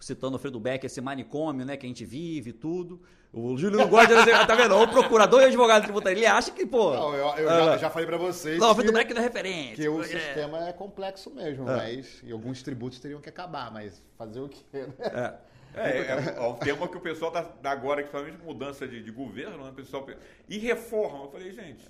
citando 0.00 0.34
o 0.34 0.38
Fredo 0.40 0.58
Beck, 0.58 0.84
esse 0.84 1.00
manicômio, 1.00 1.64
né, 1.64 1.76
que 1.76 1.86
a 1.86 1.88
gente 1.88 2.04
vive, 2.04 2.52
tudo. 2.52 3.00
O 3.32 3.56
Júlio 3.56 3.78
não 3.78 3.88
gosta 3.88 4.24
de 4.24 4.46
tá 4.46 4.54
vendo? 4.54 4.76
O 4.76 4.86
procurador 4.88 5.40
e 5.40 5.44
o 5.44 5.46
advogado 5.48 5.84
tributário, 5.84 6.18
ele 6.18 6.26
acha 6.26 6.50
que, 6.50 6.66
pô. 6.66 6.92
Não, 6.92 7.14
eu, 7.14 7.26
eu 7.38 7.48
já, 7.48 7.72
ah. 7.72 7.78
já, 7.78 7.90
falei 7.90 8.06
para 8.06 8.18
vocês. 8.18 8.58
Não, 8.58 8.70
o 8.70 8.74
Fredo 8.74 8.92
Beck 8.92 9.14
não 9.14 9.22
é 9.22 9.24
referente. 9.24 9.76
Que 9.76 9.88
o 9.88 10.02
é. 10.02 10.04
sistema 10.04 10.68
é 10.68 10.72
complexo 10.72 11.30
mesmo, 11.30 11.68
é. 11.70 11.76
mas. 11.76 12.20
E 12.22 12.30
alguns 12.30 12.62
tributos 12.62 12.98
teriam 12.98 13.22
que 13.22 13.30
acabar, 13.30 13.72
mas 13.72 14.02
fazer 14.18 14.40
o 14.40 14.48
quê, 14.50 14.62
né? 14.72 14.94
É. 15.00 15.52
É, 15.74 15.88
é, 15.88 16.34
é 16.36 16.40
um 16.42 16.54
tema 16.56 16.86
que 16.86 16.96
o 16.98 17.00
pessoal 17.00 17.30
tá, 17.30 17.40
da 17.62 17.70
agora, 17.70 18.02
principalmente 18.02 18.36
mudança 18.44 18.86
de, 18.86 19.02
de 19.02 19.10
governo, 19.10 19.64
né? 19.64 19.70
O 19.70 19.72
pessoal. 19.72 20.06
E 20.46 20.58
reforma. 20.58 21.24
Eu 21.24 21.30
falei, 21.30 21.50
gente, 21.52 21.88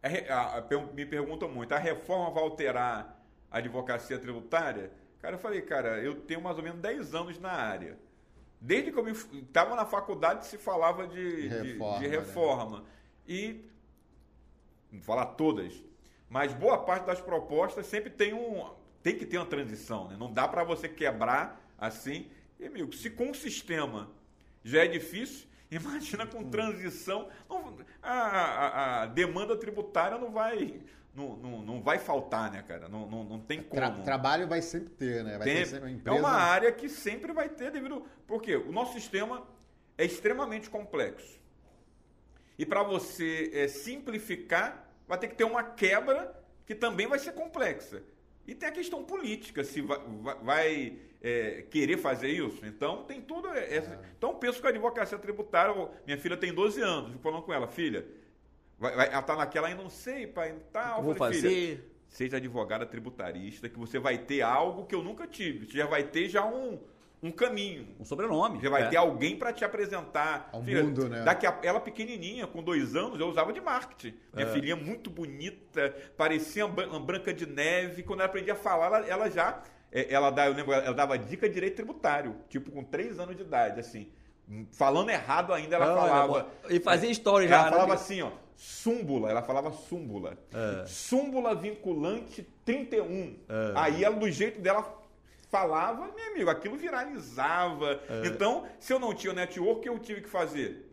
é, 0.00 0.32
a, 0.32 0.58
a, 0.58 0.94
me 0.94 1.04
perguntam 1.04 1.48
muito, 1.48 1.72
a 1.72 1.78
reforma 1.78 2.30
vai 2.30 2.44
alterar 2.44 3.20
a 3.50 3.58
advocacia 3.58 4.18
tributária? 4.18 4.92
Cara, 5.20 5.34
eu 5.34 5.40
falei, 5.40 5.62
cara, 5.62 6.00
eu 6.00 6.14
tenho 6.14 6.40
mais 6.40 6.56
ou 6.56 6.62
menos 6.62 6.78
10 6.80 7.14
anos 7.14 7.38
na 7.40 7.50
área. 7.50 7.96
Desde 8.64 8.90
que 8.90 8.98
eu 8.98 9.06
estava 9.06 9.76
na 9.76 9.84
faculdade 9.84 10.46
se 10.46 10.56
falava 10.56 11.06
de 11.06 11.48
reforma. 11.48 11.98
De, 11.98 12.04
de 12.04 12.08
reforma. 12.08 12.80
Né? 12.80 12.86
E, 13.28 13.64
não 14.90 15.00
vou 15.00 15.02
falar 15.02 15.26
todas, 15.34 15.84
mas 16.30 16.54
boa 16.54 16.78
parte 16.78 17.04
das 17.04 17.20
propostas 17.20 17.84
sempre 17.84 18.08
tem 18.08 18.32
um. 18.32 18.66
Tem 19.02 19.18
que 19.18 19.26
ter 19.26 19.36
uma 19.36 19.44
transição, 19.44 20.08
né? 20.08 20.16
Não 20.18 20.32
dá 20.32 20.48
para 20.48 20.64
você 20.64 20.88
quebrar 20.88 21.62
assim. 21.76 22.30
E, 22.58 22.64
amigo, 22.64 22.90
se 22.94 23.10
com 23.10 23.32
o 23.32 23.34
sistema 23.34 24.10
já 24.64 24.82
é 24.82 24.88
difícil, 24.88 25.46
imagina 25.70 26.26
com 26.26 26.48
transição. 26.48 27.28
Não, 27.46 27.76
a, 28.02 28.12
a, 28.12 29.02
a 29.02 29.06
demanda 29.06 29.58
tributária 29.58 30.16
não 30.16 30.32
vai 30.32 30.80
não, 31.14 31.36
não, 31.36 31.62
não 31.62 31.82
vai 31.82 31.98
faltar, 31.98 32.50
né, 32.50 32.62
cara? 32.66 32.88
Não, 32.88 33.08
não, 33.08 33.24
não 33.24 33.38
tem 33.38 33.62
como. 33.62 33.80
Tra 33.80 33.90
trabalho 34.02 34.48
vai 34.48 34.60
sempre 34.60 34.90
ter, 34.90 35.22
né? 35.22 35.38
Vai 35.38 35.46
ter 35.46 35.66
sempre 35.66 35.92
empresa... 35.92 36.16
É 36.16 36.20
uma 36.20 36.32
área 36.32 36.72
que 36.72 36.88
sempre 36.88 37.32
vai 37.32 37.48
ter 37.48 37.70
devido. 37.70 38.04
Porque 38.26 38.56
o 38.56 38.72
nosso 38.72 38.94
sistema 38.94 39.46
é 39.96 40.04
extremamente 40.04 40.68
complexo. 40.68 41.40
E 42.58 42.66
para 42.66 42.82
você 42.82 43.50
é, 43.54 43.68
simplificar, 43.68 44.88
vai 45.06 45.18
ter 45.18 45.28
que 45.28 45.36
ter 45.36 45.44
uma 45.44 45.62
quebra 45.62 46.34
que 46.66 46.74
também 46.74 47.06
vai 47.06 47.18
ser 47.18 47.32
complexa. 47.32 48.02
E 48.46 48.54
tem 48.54 48.68
a 48.68 48.72
questão 48.72 49.04
política, 49.04 49.62
se 49.62 49.80
vai, 49.80 50.00
vai 50.42 50.98
é, 51.22 51.62
querer 51.70 51.96
fazer 51.96 52.28
isso. 52.28 52.66
Então, 52.66 53.04
tem 53.04 53.20
tudo. 53.20 53.48
Essa... 53.48 53.92
É. 53.92 54.00
Então, 54.18 54.34
penso 54.34 54.60
que 54.60 54.66
a 54.66 54.70
advocacia 54.70 55.16
tributária. 55.16 55.74
Minha 56.04 56.18
filha 56.18 56.36
tem 56.36 56.52
12 56.52 56.80
anos, 56.80 57.20
falando 57.22 57.42
com 57.42 57.52
ela, 57.52 57.68
filha 57.68 58.04
Vai, 58.78 58.94
vai, 58.94 59.08
ela 59.08 59.22
tá 59.22 59.36
naquela 59.36 59.70
e 59.70 59.74
não 59.74 59.88
sei, 59.88 60.26
pai, 60.26 60.54
tal. 60.72 61.02
Vou 61.02 61.14
falei, 61.14 61.40
fazer. 61.40 61.90
seja 62.08 62.36
advogada 62.36 62.84
tributarista, 62.84 63.68
que 63.68 63.78
você 63.78 63.98
vai 63.98 64.18
ter 64.18 64.42
algo 64.42 64.84
que 64.84 64.94
eu 64.94 65.02
nunca 65.02 65.26
tive. 65.26 65.66
Você 65.66 65.78
já 65.78 65.86
vai 65.86 66.02
ter 66.02 66.28
já 66.28 66.44
um, 66.44 66.78
um 67.22 67.30
caminho. 67.30 67.88
Um 67.98 68.04
sobrenome. 68.04 68.60
Você 68.60 68.68
vai 68.68 68.82
é. 68.82 68.88
ter 68.88 68.96
alguém 68.96 69.36
para 69.36 69.52
te 69.52 69.64
apresentar. 69.64 70.48
Ao 70.52 70.62
filha, 70.62 70.82
mundo, 70.82 71.08
né? 71.08 71.22
Daqui 71.22 71.46
a, 71.46 71.58
ela 71.62 71.80
pequenininha, 71.80 72.46
com 72.46 72.62
dois 72.62 72.96
anos, 72.96 73.18
eu 73.20 73.28
usava 73.28 73.52
de 73.52 73.60
marketing. 73.60 74.14
Minha 74.32 74.46
é. 74.46 74.52
filhinha 74.52 74.76
muito 74.76 75.08
bonita, 75.08 75.94
parecia 76.16 76.66
uma 76.66 77.00
branca 77.00 77.32
de 77.32 77.46
neve. 77.46 78.02
Quando 78.02 78.20
ela 78.20 78.28
aprendia 78.28 78.54
a 78.54 78.56
falar, 78.56 78.86
ela, 78.86 79.06
ela 79.06 79.30
já... 79.30 79.62
É, 79.92 80.12
ela, 80.12 80.30
dá, 80.30 80.46
eu 80.46 80.54
lembro, 80.54 80.72
ela 80.72 80.92
dava 80.92 81.16
dica 81.16 81.48
de 81.48 81.54
direito 81.54 81.76
tributário, 81.76 82.34
tipo 82.48 82.72
com 82.72 82.82
três 82.82 83.20
anos 83.20 83.36
de 83.36 83.42
idade, 83.42 83.78
assim. 83.78 84.10
Falando 84.72 85.08
errado 85.08 85.54
ainda, 85.54 85.76
ela 85.76 85.86
falava. 85.86 86.48
E 86.68 86.80
fazia 86.80 87.08
história 87.08 87.46
já. 87.46 87.54
Ela 87.54 87.64
né? 87.66 87.70
falava 87.70 87.94
assim, 87.94 88.20
ó 88.20 88.43
súmbula, 88.56 89.30
ela 89.30 89.42
falava 89.42 89.72
súmbula. 89.72 90.38
É. 90.52 90.86
Súmbula 90.86 91.54
vinculante 91.54 92.46
31. 92.64 93.36
É. 93.48 93.72
Aí 93.74 94.04
ela, 94.04 94.16
do 94.16 94.30
jeito 94.30 94.60
dela 94.60 95.02
falava, 95.50 96.12
meu 96.14 96.32
amigo, 96.32 96.50
aquilo 96.50 96.76
viralizava. 96.76 98.02
É. 98.08 98.26
Então, 98.26 98.66
se 98.80 98.92
eu 98.92 98.98
não 98.98 99.14
tinha 99.14 99.32
o 99.32 99.36
network, 99.36 99.78
o 99.78 99.80
que 99.80 99.88
eu 99.88 99.98
tive 99.98 100.20
que 100.22 100.28
fazer? 100.28 100.90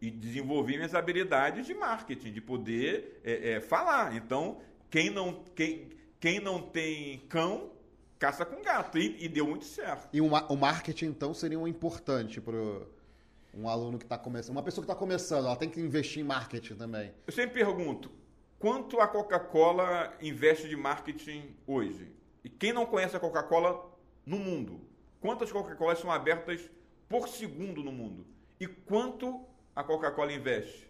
E 0.00 0.10
desenvolver 0.10 0.76
minhas 0.76 0.94
habilidades 0.94 1.66
de 1.66 1.74
marketing, 1.74 2.32
de 2.32 2.40
poder 2.40 3.20
é, 3.24 3.52
é, 3.52 3.60
falar. 3.60 4.14
Então, 4.14 4.60
quem 4.88 5.10
não, 5.10 5.42
quem, 5.56 5.88
quem 6.20 6.38
não 6.38 6.62
tem 6.62 7.18
cão, 7.28 7.72
caça 8.16 8.44
com 8.44 8.62
gato. 8.62 8.96
E, 8.96 9.24
e 9.24 9.28
deu 9.28 9.46
muito 9.46 9.64
certo. 9.64 10.08
E 10.12 10.20
o 10.20 10.56
marketing, 10.56 11.06
então, 11.06 11.34
seria 11.34 11.58
um 11.58 11.66
importante 11.66 12.40
para 12.40 12.54
um 13.52 13.68
aluno 13.68 13.98
que 13.98 14.04
está 14.04 14.18
começando, 14.18 14.52
uma 14.52 14.62
pessoa 14.62 14.84
que 14.84 14.90
está 14.90 14.98
começando, 14.98 15.46
ela 15.46 15.56
tem 15.56 15.68
que 15.68 15.80
investir 15.80 16.22
em 16.22 16.24
marketing 16.24 16.74
também. 16.74 17.12
Eu 17.26 17.32
sempre 17.32 17.64
pergunto, 17.64 18.10
quanto 18.58 19.00
a 19.00 19.08
Coca-Cola 19.08 20.14
investe 20.20 20.68
de 20.68 20.76
marketing 20.76 21.56
hoje? 21.66 22.12
E 22.44 22.48
quem 22.48 22.72
não 22.72 22.86
conhece 22.86 23.16
a 23.16 23.20
Coca-Cola 23.20 23.90
no 24.24 24.38
mundo? 24.38 24.80
Quantas 25.20 25.50
Coca-Colas 25.50 25.98
são 25.98 26.10
abertas 26.10 26.70
por 27.08 27.28
segundo 27.28 27.82
no 27.82 27.90
mundo? 27.90 28.26
E 28.60 28.66
quanto 28.66 29.44
a 29.74 29.82
Coca-Cola 29.82 30.32
investe? 30.32 30.88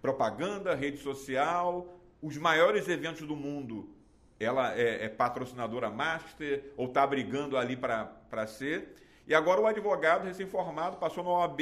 Propaganda, 0.00 0.74
rede 0.74 0.98
social, 0.98 1.98
os 2.20 2.36
maiores 2.36 2.88
eventos 2.88 3.26
do 3.26 3.36
mundo, 3.36 3.94
ela 4.38 4.74
é, 4.74 5.04
é 5.04 5.08
patrocinadora 5.08 5.90
master 5.90 6.72
ou 6.76 6.86
está 6.86 7.06
brigando 7.06 7.56
ali 7.56 7.76
para 7.76 8.46
ser. 8.46 8.96
E 9.26 9.34
agora 9.34 9.60
o 9.60 9.66
advogado 9.66 10.24
recém-formado 10.24 10.96
passou 10.96 11.24
no 11.24 11.30
OAB, 11.30 11.60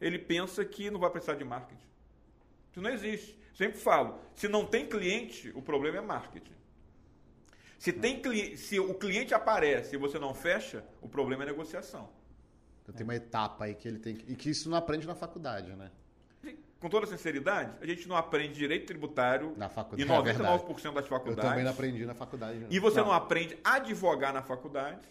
ele 0.00 0.18
pensa 0.18 0.64
que 0.64 0.90
não 0.90 0.98
vai 0.98 1.10
precisar 1.10 1.34
de 1.34 1.44
marketing. 1.44 1.86
Isso 2.70 2.80
não 2.80 2.90
existe. 2.90 3.38
Sempre 3.54 3.78
falo, 3.78 4.18
se 4.34 4.48
não 4.48 4.66
tem 4.66 4.86
cliente, 4.86 5.52
o 5.54 5.62
problema 5.62 5.98
é 5.98 6.00
marketing. 6.00 6.54
Se, 7.78 7.92
tem, 7.92 8.20
se 8.56 8.80
o 8.80 8.94
cliente 8.94 9.34
aparece 9.34 9.94
e 9.94 9.98
você 9.98 10.18
não 10.18 10.34
fecha, 10.34 10.84
o 11.00 11.08
problema 11.08 11.42
é 11.44 11.46
negociação. 11.46 12.08
Então 12.82 12.94
tem 12.94 13.04
uma 13.04 13.14
etapa 13.14 13.64
aí 13.64 13.74
que 13.74 13.86
ele 13.86 13.98
tem 13.98 14.16
que. 14.16 14.32
E 14.32 14.36
que 14.36 14.50
isso 14.50 14.68
não 14.68 14.76
aprende 14.76 15.06
na 15.06 15.14
faculdade, 15.14 15.70
né? 15.74 15.90
Com 16.80 16.88
toda 16.90 17.06
sinceridade, 17.06 17.72
a 17.80 17.86
gente 17.86 18.06
não 18.06 18.16
aprende 18.16 18.54
direito 18.54 18.86
tributário 18.86 19.54
na 19.56 19.70
faculdade, 19.70 20.02
em 20.02 20.14
99% 20.14 20.90
é 20.90 20.92
das 20.92 21.08
faculdades. 21.08 21.44
Eu 21.44 21.50
também 21.50 21.64
não 21.64 21.70
aprendi 21.70 22.04
na 22.04 22.14
faculdade. 22.14 22.58
Não. 22.58 22.68
E 22.70 22.78
você 22.78 22.98
não. 22.98 23.06
não 23.06 23.12
aprende 23.14 23.56
a 23.64 23.76
advogar 23.76 24.34
na 24.34 24.42
faculdade 24.42 25.08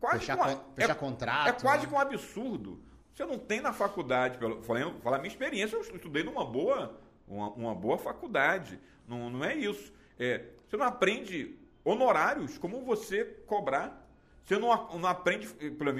quase 0.00 0.20
fechar, 0.20 0.36
com, 0.36 0.74
fechar 0.74 0.92
é, 0.92 0.94
contrato. 0.94 1.48
É 1.48 1.52
quase 1.52 1.86
né? 1.86 1.92
um 1.92 1.98
absurdo. 1.98 2.82
Você 3.14 3.24
não 3.24 3.38
tem 3.38 3.60
na 3.60 3.72
faculdade, 3.72 4.38
pelo, 4.38 4.62
falando, 4.62 4.98
falar 5.00 5.18
minha 5.18 5.28
experiência, 5.28 5.76
eu 5.76 5.82
estudei 5.82 6.22
numa 6.22 6.44
boa, 6.44 6.98
uma, 7.28 7.50
uma 7.50 7.74
boa 7.74 7.98
faculdade. 7.98 8.80
Não, 9.06 9.28
não 9.28 9.44
é 9.44 9.54
isso. 9.54 9.92
É, 10.18 10.46
você 10.66 10.76
não 10.76 10.86
aprende 10.86 11.58
honorários, 11.84 12.56
como 12.56 12.82
você 12.84 13.24
cobrar. 13.46 14.08
Você 14.44 14.58
não, 14.58 14.68
não 14.98 15.08
aprende, 15.08 15.48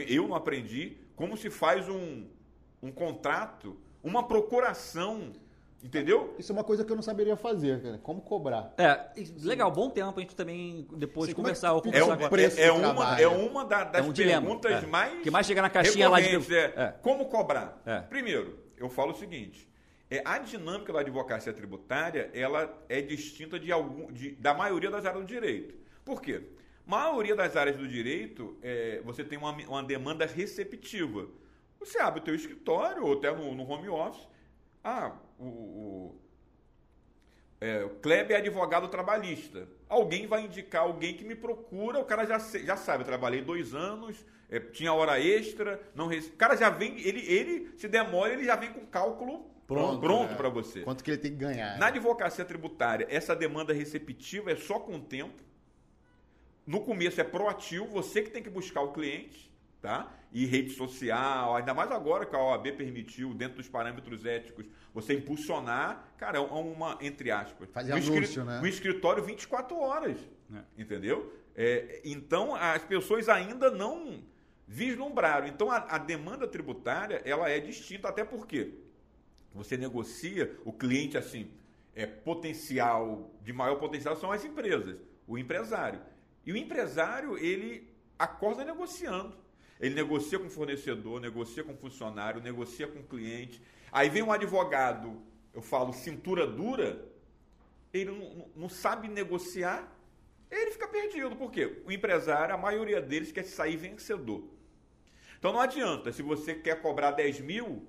eu 0.08 0.26
não 0.26 0.34
aprendi 0.34 0.96
como 1.14 1.36
se 1.36 1.50
faz 1.50 1.88
um, 1.88 2.26
um 2.82 2.90
contrato, 2.90 3.78
uma 4.02 4.26
procuração 4.26 5.32
Entendeu? 5.82 6.34
Isso 6.38 6.52
é 6.52 6.54
uma 6.54 6.64
coisa 6.64 6.84
que 6.84 6.92
eu 6.92 6.96
não 6.96 7.02
saberia 7.02 7.36
fazer, 7.36 7.80
cara. 7.80 7.98
Como 7.98 8.20
cobrar? 8.20 8.74
É, 8.76 9.12
legal, 9.42 9.70
bom 9.70 9.88
tempo 9.88 10.18
a 10.18 10.20
gente 10.20 10.36
também 10.36 10.86
depois 10.92 11.30
Sim, 11.30 11.34
conversar. 11.34 11.68
É, 11.68 11.72
ou 11.72 11.82
conversar 11.82 12.20
é, 12.20 12.26
um, 12.26 12.28
preço 12.28 12.60
é, 12.60 12.64
é 12.64 12.72
uma, 12.72 13.20
é 13.20 13.26
uma 13.26 13.64
das 13.64 13.94
é 13.94 14.02
um 14.02 14.12
perguntas 14.12 14.84
é. 14.84 14.86
mais. 14.86 15.22
Que 15.22 15.30
mais 15.30 15.46
chega 15.46 15.62
na 15.62 15.70
caixinha 15.70 16.08
lá 16.08 16.20
de. 16.20 16.54
É, 16.54 16.72
é. 16.76 16.94
Como 17.00 17.26
cobrar? 17.26 17.82
Primeiro, 18.10 18.58
eu 18.76 18.90
falo 18.90 19.12
o 19.12 19.14
seguinte: 19.14 19.70
é, 20.10 20.22
a 20.24 20.38
dinâmica 20.38 20.92
da 20.92 21.00
advocacia 21.00 21.52
tributária 21.52 22.30
ela 22.34 22.76
é 22.88 23.00
distinta 23.00 23.60
de 23.60 23.70
algum, 23.70 24.12
de, 24.12 24.32
da 24.32 24.52
maioria 24.52 24.90
das 24.90 25.06
áreas 25.06 25.22
do 25.22 25.26
direito. 25.26 25.74
Por 26.04 26.20
quê? 26.20 26.42
A 26.86 26.90
maioria 26.90 27.36
das 27.36 27.56
áreas 27.56 27.76
do 27.76 27.86
direito, 27.86 28.58
é, 28.60 29.00
você 29.04 29.22
tem 29.22 29.38
uma, 29.38 29.52
uma 29.52 29.82
demanda 29.84 30.26
receptiva. 30.26 31.28
Você 31.78 32.00
abre 32.00 32.20
o 32.20 32.24
teu 32.24 32.34
escritório 32.34 33.06
ou 33.06 33.12
até 33.12 33.32
no, 33.32 33.54
no 33.54 33.70
home 33.70 33.88
office. 33.88 34.26
Ah, 34.82 35.12
o, 35.40 35.46
o, 35.46 36.20
é, 37.60 37.84
o 37.84 37.90
Kleber 37.90 38.36
é 38.36 38.40
advogado 38.40 38.88
trabalhista. 38.88 39.68
Alguém 39.88 40.26
vai 40.26 40.44
indicar 40.44 40.82
alguém 40.82 41.14
que 41.14 41.24
me 41.24 41.34
procura, 41.34 41.98
o 41.98 42.04
cara 42.04 42.24
já, 42.24 42.38
já 42.38 42.76
sabe, 42.76 43.02
eu 43.02 43.06
trabalhei 43.06 43.42
dois 43.42 43.74
anos, 43.74 44.24
é, 44.48 44.60
tinha 44.60 44.92
hora 44.92 45.20
extra, 45.20 45.80
não 45.94 46.08
o 46.08 46.32
cara 46.32 46.56
já 46.56 46.70
vem, 46.70 46.98
ele, 47.00 47.20
ele 47.20 47.72
se 47.76 47.88
demora, 47.88 48.32
ele 48.32 48.44
já 48.44 48.56
vem 48.56 48.72
com 48.72 48.86
cálculo 48.86 49.50
pronto, 49.66 50.00
pronto 50.00 50.32
é. 50.32 50.36
para 50.36 50.48
você. 50.48 50.82
Quanto 50.82 51.02
que 51.02 51.10
ele 51.10 51.18
tem 51.18 51.32
que 51.32 51.38
ganhar. 51.38 51.78
Na 51.78 51.86
advocacia 51.86 52.44
tributária, 52.44 53.06
essa 53.10 53.34
demanda 53.34 53.72
receptiva 53.72 54.50
é 54.52 54.56
só 54.56 54.78
com 54.78 54.96
o 54.96 55.00
tempo. 55.00 55.42
No 56.66 56.82
começo 56.82 57.20
é 57.20 57.24
proativo, 57.24 57.86
você 57.86 58.22
que 58.22 58.30
tem 58.30 58.42
que 58.42 58.50
buscar 58.50 58.80
o 58.82 58.92
cliente, 58.92 59.49
tá? 59.80 60.12
E 60.32 60.46
rede 60.46 60.70
social, 60.70 61.56
ainda 61.56 61.74
mais 61.74 61.90
agora 61.90 62.24
que 62.24 62.36
a 62.36 62.38
OAB 62.38 62.72
permitiu, 62.72 63.34
dentro 63.34 63.56
dos 63.56 63.68
parâmetros 63.68 64.24
éticos, 64.24 64.66
você 64.94 65.14
impulsionar, 65.14 66.12
cara, 66.16 66.38
é 66.38 66.40
uma, 66.40 66.98
entre 67.00 67.30
aspas, 67.30 67.68
Fazer 67.72 67.92
um, 67.92 67.96
anúncio, 67.96 68.44
né? 68.44 68.60
um 68.60 68.66
escritório 68.66 69.22
24 69.24 69.76
horas. 69.76 70.18
É. 70.54 70.82
Entendeu? 70.82 71.32
É, 71.56 72.00
então, 72.04 72.54
as 72.54 72.82
pessoas 72.84 73.28
ainda 73.28 73.70
não 73.70 74.22
vislumbraram. 74.66 75.48
Então, 75.48 75.70
a, 75.70 75.78
a, 75.78 75.98
demanda 75.98 76.46
tributária, 76.46 77.20
ela 77.24 77.48
é 77.48 77.58
distinta, 77.58 78.08
até 78.08 78.24
porque 78.24 78.74
você 79.52 79.76
negocia 79.76 80.56
o 80.64 80.72
cliente, 80.72 81.18
assim, 81.18 81.50
é 81.94 82.06
potencial, 82.06 83.32
de 83.42 83.52
maior 83.52 83.76
potencial 83.76 84.16
são 84.16 84.30
as 84.30 84.44
empresas, 84.44 84.96
o 85.26 85.36
empresário. 85.36 86.00
E 86.46 86.52
o 86.52 86.56
empresário, 86.56 87.36
ele 87.36 87.92
acorda 88.18 88.64
negociando. 88.64 89.36
Ele 89.80 89.94
negocia 89.94 90.38
com 90.38 90.50
fornecedor, 90.50 91.20
negocia 91.20 91.64
com 91.64 91.74
funcionário, 91.74 92.42
negocia 92.42 92.86
com 92.86 93.02
cliente. 93.02 93.62
Aí 93.90 94.10
vem 94.10 94.22
um 94.22 94.30
advogado, 94.30 95.22
eu 95.54 95.62
falo 95.62 95.92
cintura 95.94 96.46
dura, 96.46 97.08
ele 97.92 98.10
não, 98.10 98.50
não 98.54 98.68
sabe 98.68 99.08
negociar, 99.08 99.90
ele 100.50 100.70
fica 100.72 100.86
perdido. 100.86 101.34
Por 101.34 101.50
quê? 101.50 101.82
O 101.86 101.90
empresário, 101.90 102.54
a 102.54 102.58
maioria 102.58 103.00
deles 103.00 103.32
quer 103.32 103.44
sair 103.44 103.76
vencedor. 103.76 104.44
Então 105.38 105.50
não 105.52 105.60
adianta, 105.60 106.12
se 106.12 106.22
você 106.22 106.54
quer 106.54 106.82
cobrar 106.82 107.12
10 107.12 107.40
mil 107.40 107.88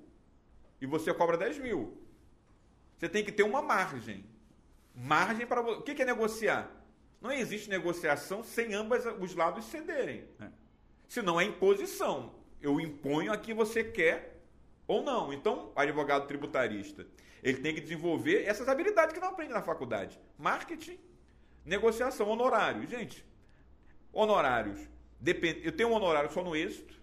e 0.80 0.86
você 0.86 1.12
cobra 1.12 1.36
10 1.36 1.58
mil, 1.58 1.98
você 2.96 3.06
tem 3.06 3.22
que 3.22 3.30
ter 3.30 3.42
uma 3.42 3.60
margem. 3.60 4.24
Margem 4.94 5.46
para. 5.46 5.60
O 5.60 5.82
que 5.82 6.00
é 6.00 6.04
negociar? 6.06 6.70
Não 7.20 7.30
existe 7.30 7.68
negociação 7.68 8.42
sem 8.42 8.72
ambos 8.72 9.04
os 9.20 9.34
lados 9.34 9.66
cederem. 9.66 10.24
É. 10.40 10.61
Senão 11.12 11.38
é 11.38 11.44
imposição. 11.44 12.32
Eu 12.58 12.80
imponho 12.80 13.30
a 13.30 13.36
que 13.36 13.52
você 13.52 13.84
quer 13.84 14.40
ou 14.86 15.02
não. 15.02 15.30
Então, 15.30 15.70
advogado 15.76 16.26
tributarista, 16.26 17.06
ele 17.42 17.58
tem 17.58 17.74
que 17.74 17.82
desenvolver 17.82 18.44
essas 18.46 18.66
habilidades 18.66 19.12
que 19.12 19.20
não 19.20 19.28
aprende 19.28 19.52
na 19.52 19.60
faculdade. 19.60 20.18
Marketing, 20.38 20.98
negociação, 21.66 22.30
honorários. 22.30 22.88
Gente, 22.88 23.26
honorários. 24.10 24.80
Depende, 25.20 25.60
eu 25.62 25.72
tenho 25.72 25.90
um 25.90 25.92
honorário 25.92 26.32
só 26.32 26.42
no 26.42 26.56
êxito. 26.56 26.98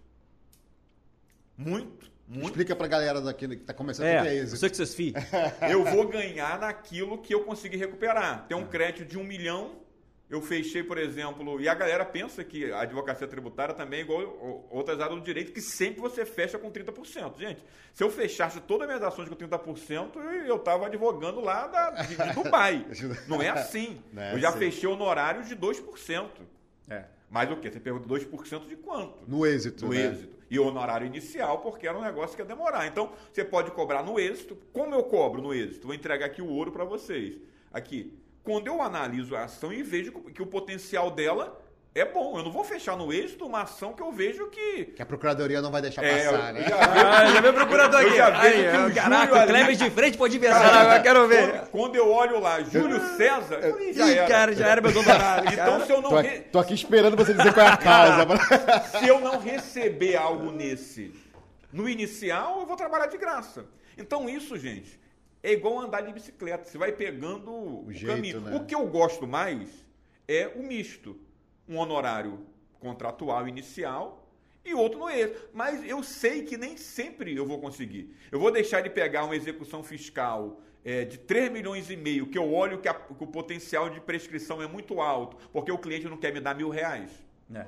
Muito. 1.55 2.11
Muito. 2.27 2.47
Explica 2.47 2.75
pra 2.75 2.87
galera 2.87 3.21
daqui 3.21 3.47
que 3.47 3.57
tá 3.57 3.75
começando 3.75 4.07
é, 4.07 4.21
o 4.21 4.23
que 4.23 4.27
é 4.27 4.35
êxito. 4.37 4.57
Vocês 4.57 4.95
fi. 4.95 5.13
eu 5.69 5.83
vou 5.83 6.07
ganhar 6.07 6.57
naquilo 6.57 7.19
que 7.19 7.31
eu 7.31 7.43
conseguir 7.43 7.77
recuperar. 7.77 8.47
Tem 8.47 8.57
um 8.57 8.63
é. 8.63 8.67
crédito 8.69 9.07
de 9.07 9.19
um 9.19 9.23
milhão, 9.23 9.83
eu 10.29 10.41
fechei, 10.41 10.83
por 10.83 10.99
exemplo, 10.99 11.59
e 11.59 11.67
a 11.67 11.73
galera 11.73 12.05
pensa 12.05 12.43
que 12.43 12.71
a 12.71 12.81
advocacia 12.81 13.27
tributária 13.27 13.73
também 13.73 14.01
é 14.01 14.03
igual 14.03 14.67
outras 14.69 14.99
áreas 14.99 15.17
do 15.17 15.25
direito, 15.25 15.51
que 15.51 15.59
sempre 15.59 15.99
você 15.99 16.23
fecha 16.23 16.59
com 16.59 16.71
30%. 16.71 17.39
Gente, 17.39 17.63
se 17.95 18.03
eu 18.03 18.11
fechasse 18.11 18.61
todas 18.61 18.87
as 18.87 18.95
minhas 18.95 19.11
ações 19.11 19.27
com 19.27 19.35
30%, 19.35 20.17
eu 20.45 20.57
estava 20.57 20.85
advogando 20.85 21.41
lá 21.41 21.65
da, 21.65 22.03
de, 22.03 22.15
de 22.15 22.33
Dubai. 22.33 22.85
Não 23.27 23.41
é 23.41 23.49
assim. 23.49 23.99
Não 24.13 24.21
é 24.21 24.35
eu 24.35 24.39
já 24.39 24.49
assim. 24.49 24.59
fechei 24.59 24.87
honorários 24.87 25.47
de 25.47 25.55
2%. 25.55 26.29
É. 26.87 27.05
Mas 27.27 27.51
o 27.51 27.57
quê? 27.57 27.71
Você 27.71 27.79
pergunta 27.79 28.07
2% 28.07 28.67
de 28.67 28.75
quanto? 28.75 29.27
No 29.27 29.47
êxito. 29.47 29.87
No 29.87 29.93
né? 29.93 30.11
êxito. 30.11 30.37
E 30.47 30.59
o 30.59 30.65
honorário 30.65 31.07
inicial, 31.07 31.59
porque 31.59 31.87
era 31.87 31.97
um 31.97 32.01
negócio 32.01 32.35
que 32.35 32.41
ia 32.41 32.47
demorar. 32.47 32.85
Então, 32.85 33.13
você 33.31 33.43
pode 33.43 33.71
cobrar 33.71 34.03
no 34.03 34.19
êxito. 34.19 34.55
Como 34.71 34.93
eu 34.93 35.03
cobro 35.03 35.41
no 35.41 35.53
êxito? 35.53 35.87
Vou 35.87 35.95
entregar 35.95 36.27
aqui 36.27 36.41
o 36.41 36.47
ouro 36.47 36.71
para 36.71 36.83
vocês. 36.83 37.37
Aqui, 37.71 38.18
quando 38.43 38.67
eu 38.67 38.81
analiso 38.81 39.35
a 39.35 39.43
ação 39.43 39.71
e 39.71 39.83
vejo 39.83 40.11
que 40.33 40.41
o 40.41 40.47
potencial 40.47 41.11
dela 41.11 41.59
é 41.93 42.05
bom. 42.05 42.37
Eu 42.37 42.43
não 42.43 42.51
vou 42.51 42.63
fechar 42.63 42.95
no 42.95 43.11
êxito 43.11 43.45
uma 43.45 43.63
ação 43.63 43.93
que 43.93 44.01
eu 44.01 44.11
vejo 44.11 44.47
que. 44.47 44.85
Que 44.85 45.01
a 45.01 45.05
procuradoria 45.05 45.61
não 45.61 45.71
vai 45.71 45.81
deixar 45.81 46.03
é, 46.03 46.25
passar, 46.25 46.53
né? 46.53 46.63
Já, 46.67 46.77
ah, 46.79 47.25
já 47.33 47.41
veio 47.41 47.53
procurador 47.53 47.99
aqui. 48.01 48.19
Aí, 48.19 48.93
caraca, 48.93 49.43
o 49.43 49.47
Cleber 49.47 49.75
de 49.75 49.89
frente 49.89 50.17
pode 50.17 50.37
adversário, 50.37 50.79
agora 50.79 50.99
quero 51.01 51.27
ver. 51.27 51.51
Quando, 51.51 51.69
quando, 51.69 51.95
eu 51.95 52.09
olho 52.09 52.39
lá, 52.39 52.61
Júlio 52.61 52.99
César. 53.17 53.55
Eu, 53.55 53.93
já 53.93 54.07
Ih, 54.07 54.17
era. 54.17 54.27
cara, 54.27 54.55
já 54.55 54.67
era 54.67 54.81
meu 54.81 54.91
doutorado. 54.91 55.51
então, 55.51 55.85
se 55.85 55.91
eu 55.91 56.01
não. 56.01 56.09
Tô, 56.09 56.19
re... 56.19 56.39
tô, 56.41 56.59
aqui 56.59 56.73
esperando 56.73 57.17
você 57.17 57.33
dizer 57.33 57.53
qual 57.53 57.65
é 57.65 57.69
a 57.69 57.77
causa. 57.77 58.25
se 58.99 59.07
eu 59.07 59.19
não 59.19 59.39
receber 59.39 60.15
algo 60.15 60.51
nesse 60.51 61.11
no 61.71 61.87
inicial, 61.87 62.59
eu 62.61 62.65
vou 62.65 62.75
trabalhar 62.75 63.07
de 63.07 63.17
graça. 63.17 63.65
Então, 63.97 64.29
isso, 64.29 64.57
gente, 64.57 64.99
é 65.41 65.51
igual 65.53 65.79
andar 65.79 66.01
de 66.01 66.13
bicicleta. 66.13 66.65
Você 66.65 66.77
vai 66.77 66.91
pegando 66.91 67.51
o, 67.51 67.85
o 67.85 67.91
jeito, 67.91 68.15
caminho. 68.15 68.41
Né? 68.41 68.55
O 68.55 68.65
que 68.65 68.75
eu 68.75 68.85
gosto 68.87 69.27
mais 69.27 69.85
é 70.27 70.47
o 70.47 70.63
misto. 70.63 71.17
Um 71.67 71.77
honorário 71.77 72.45
contratual 72.79 73.47
inicial 73.47 74.27
e 74.65 74.73
outro 74.73 74.99
no 74.99 75.09
êxito. 75.09 75.49
Mas 75.53 75.83
eu 75.87 76.03
sei 76.03 76.43
que 76.43 76.57
nem 76.57 76.77
sempre 76.77 77.35
eu 77.35 77.45
vou 77.45 77.59
conseguir. 77.59 78.15
Eu 78.31 78.39
vou 78.39 78.51
deixar 78.51 78.81
de 78.81 78.89
pegar 78.89 79.23
uma 79.23 79.35
execução 79.35 79.83
fiscal 79.83 80.61
é, 80.83 81.05
de 81.05 81.17
3 81.17 81.51
milhões 81.51 81.89
e 81.89 81.95
meio, 81.95 82.27
que 82.27 82.37
eu 82.37 82.51
olho 82.53 82.79
que, 82.79 82.87
a, 82.87 82.93
que, 82.93 83.23
o 83.23 83.27
potencial 83.27 83.89
de 83.89 83.99
prescrição 83.99 84.61
é 84.61 84.67
muito 84.67 85.01
alto, 85.01 85.37
porque 85.51 85.71
o 85.71 85.77
cliente 85.77 86.07
não 86.07 86.17
quer 86.17 86.33
me 86.33 86.39
dar 86.39 86.55
mil 86.55 86.69
reais. 86.69 87.11
É. 87.53 87.65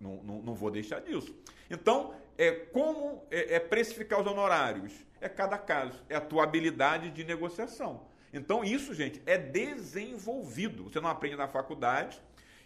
Não, 0.00 0.22
não, 0.22 0.42
não, 0.42 0.54
vou 0.54 0.70
deixar 0.70 1.00
disso. 1.00 1.34
Então, 1.70 2.14
é, 2.36 2.50
como 2.50 3.24
é, 3.30 3.54
é 3.54 3.60
precificar 3.60 4.20
os 4.20 4.26
honorários? 4.26 4.92
É 5.24 5.28
cada 5.28 5.56
caso, 5.56 5.98
é 6.08 6.14
a 6.14 6.20
tua 6.20 6.44
habilidade 6.44 7.10
de 7.10 7.24
negociação. 7.24 8.06
Então, 8.30 8.62
isso, 8.62 8.92
gente, 8.92 9.22
é 9.24 9.38
desenvolvido. 9.38 10.84
Você 10.84 11.00
não 11.00 11.08
aprende 11.08 11.36
na 11.36 11.48
faculdade. 11.48 12.20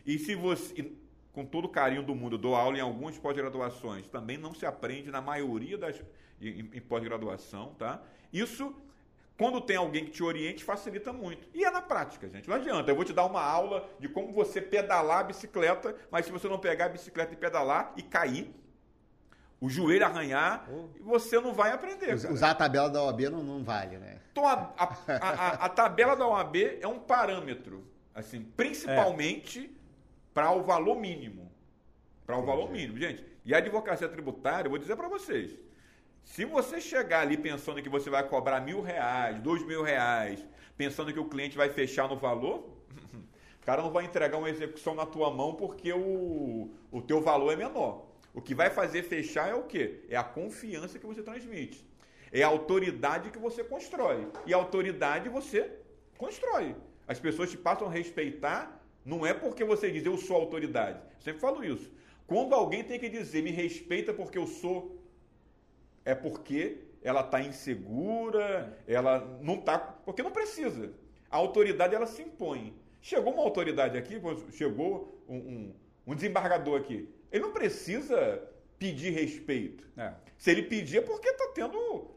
E 0.04 0.18
se 0.18 0.34
você, 0.34 0.90
com 1.32 1.44
todo 1.44 1.66
o 1.66 1.68
carinho 1.68 2.02
do 2.02 2.14
mundo, 2.14 2.36
dou 2.36 2.56
aula 2.56 2.76
em 2.76 2.80
algumas 2.80 3.16
pós-graduações, 3.16 4.08
também 4.08 4.36
não 4.36 4.54
se 4.54 4.66
aprende 4.66 5.10
na 5.10 5.20
maioria 5.20 5.78
das 5.78 6.02
em, 6.40 6.70
em 6.72 6.80
pós-graduação, 6.80 7.74
tá? 7.78 8.02
Isso, 8.32 8.74
quando 9.36 9.60
tem 9.60 9.76
alguém 9.76 10.04
que 10.04 10.10
te 10.10 10.22
oriente, 10.22 10.64
facilita 10.64 11.12
muito. 11.12 11.46
E 11.54 11.64
é 11.64 11.70
na 11.70 11.82
prática, 11.82 12.28
gente. 12.28 12.48
Não 12.48 12.56
adianta. 12.56 12.90
Eu 12.90 12.96
vou 12.96 13.04
te 13.04 13.12
dar 13.12 13.24
uma 13.24 13.42
aula 13.42 13.88
de 14.00 14.08
como 14.08 14.32
você 14.32 14.60
pedalar 14.60 15.20
a 15.20 15.24
bicicleta, 15.24 15.94
mas 16.10 16.26
se 16.26 16.32
você 16.32 16.48
não 16.48 16.58
pegar 16.58 16.86
a 16.86 16.88
bicicleta 16.88 17.34
e 17.34 17.36
pedalar 17.36 17.92
e 17.96 18.02
cair, 18.02 18.52
o 19.60 19.68
joelho 19.68 20.04
arranhar, 20.04 20.68
oh. 20.70 20.88
e 20.96 21.00
você 21.00 21.40
não 21.40 21.52
vai 21.52 21.72
aprender. 21.72 22.14
Usar 22.14 22.38
cara. 22.38 22.52
a 22.52 22.54
tabela 22.54 22.90
da 22.90 23.02
OAB 23.02 23.20
não, 23.22 23.42
não 23.42 23.64
vale, 23.64 23.98
né? 23.98 24.20
Então, 24.30 24.46
a, 24.46 24.72
a, 24.76 24.84
a, 25.16 25.48
a, 25.64 25.68
tabela 25.68 26.14
da 26.14 26.26
OAB 26.26 26.56
é 26.80 26.86
um 26.86 27.00
parâmetro, 27.00 27.84
assim, 28.14 28.42
principalmente 28.56 29.64
é. 29.64 29.68
para 30.32 30.52
o 30.52 30.62
valor 30.62 30.96
mínimo. 30.96 31.50
Para 32.24 32.38
o 32.38 32.44
valor 32.44 32.70
mínimo. 32.70 32.98
Gente, 32.98 33.24
e 33.44 33.52
a 33.52 33.58
advocacia 33.58 34.08
tributária, 34.08 34.66
eu 34.66 34.70
vou 34.70 34.78
dizer 34.78 34.94
para 34.94 35.08
vocês, 35.08 35.58
se 36.22 36.44
você 36.44 36.80
chegar 36.80 37.22
ali 37.22 37.36
pensando 37.36 37.82
que 37.82 37.88
você 37.88 38.08
vai 38.08 38.22
cobrar 38.22 38.60
mil 38.60 38.80
reais, 38.80 39.40
dois 39.40 39.66
mil 39.66 39.82
reais, 39.82 40.46
pensando 40.76 41.12
que 41.12 41.18
o 41.18 41.24
cliente 41.24 41.56
vai 41.56 41.70
fechar 41.70 42.08
no 42.08 42.16
valor, 42.16 42.68
o 43.60 43.66
cara 43.66 43.82
não 43.82 43.90
vai 43.90 44.04
entregar 44.04 44.38
uma 44.38 44.50
execução 44.50 44.94
na 44.94 45.04
tua 45.06 45.32
mão 45.32 45.54
porque 45.54 45.92
o, 45.92 46.70
o 46.92 47.02
teu 47.02 47.20
valor 47.20 47.52
é 47.52 47.56
menor. 47.56 48.07
O 48.32 48.40
que 48.40 48.54
vai 48.54 48.70
fazer 48.70 49.02
fechar 49.02 49.48
é 49.48 49.54
o 49.54 49.64
quê? 49.64 50.00
É 50.08 50.16
a 50.16 50.22
confiança 50.22 50.98
que 50.98 51.06
você 51.06 51.22
transmite. 51.22 51.86
É 52.30 52.42
a 52.42 52.48
autoridade 52.48 53.30
que 53.30 53.38
você 53.38 53.64
constrói. 53.64 54.28
E 54.46 54.52
a 54.52 54.56
autoridade 54.56 55.28
você 55.28 55.70
constrói. 56.16 56.76
As 57.06 57.18
pessoas 57.18 57.50
te 57.50 57.56
passam 57.56 57.88
a 57.88 57.90
respeitar, 57.90 58.84
não 59.04 59.26
é 59.26 59.32
porque 59.32 59.64
você 59.64 59.90
diz 59.90 60.04
eu 60.04 60.16
sou 60.18 60.36
autoridade. 60.36 61.00
Eu 61.16 61.22
sempre 61.22 61.40
falo 61.40 61.64
isso. 61.64 61.90
Quando 62.26 62.54
alguém 62.54 62.84
tem 62.84 62.98
que 62.98 63.08
dizer 63.08 63.42
me 63.42 63.50
respeita 63.50 64.12
porque 64.12 64.36
eu 64.36 64.46
sou, 64.46 65.02
é 66.04 66.14
porque 66.14 66.78
ela 67.02 67.20
está 67.20 67.40
insegura, 67.40 68.76
ela 68.86 69.38
não 69.40 69.54
está. 69.54 69.78
Porque 69.78 70.22
não 70.22 70.30
precisa. 70.30 70.92
A 71.30 71.36
autoridade 71.38 71.94
ela 71.94 72.06
se 72.06 72.22
impõe. 72.22 72.74
Chegou 73.00 73.32
uma 73.32 73.42
autoridade 73.42 73.96
aqui, 73.96 74.20
chegou 74.52 75.22
um, 75.28 75.36
um, 75.36 75.74
um 76.08 76.14
desembargador 76.14 76.78
aqui. 76.80 77.08
Ele 77.30 77.42
não 77.42 77.52
precisa 77.52 78.42
pedir 78.78 79.10
respeito. 79.10 79.84
É. 79.96 80.12
Se 80.36 80.50
ele 80.50 80.62
pedir 80.62 80.98
é 80.98 81.00
porque 81.00 81.28
está 81.28 81.48
tendo 81.54 82.10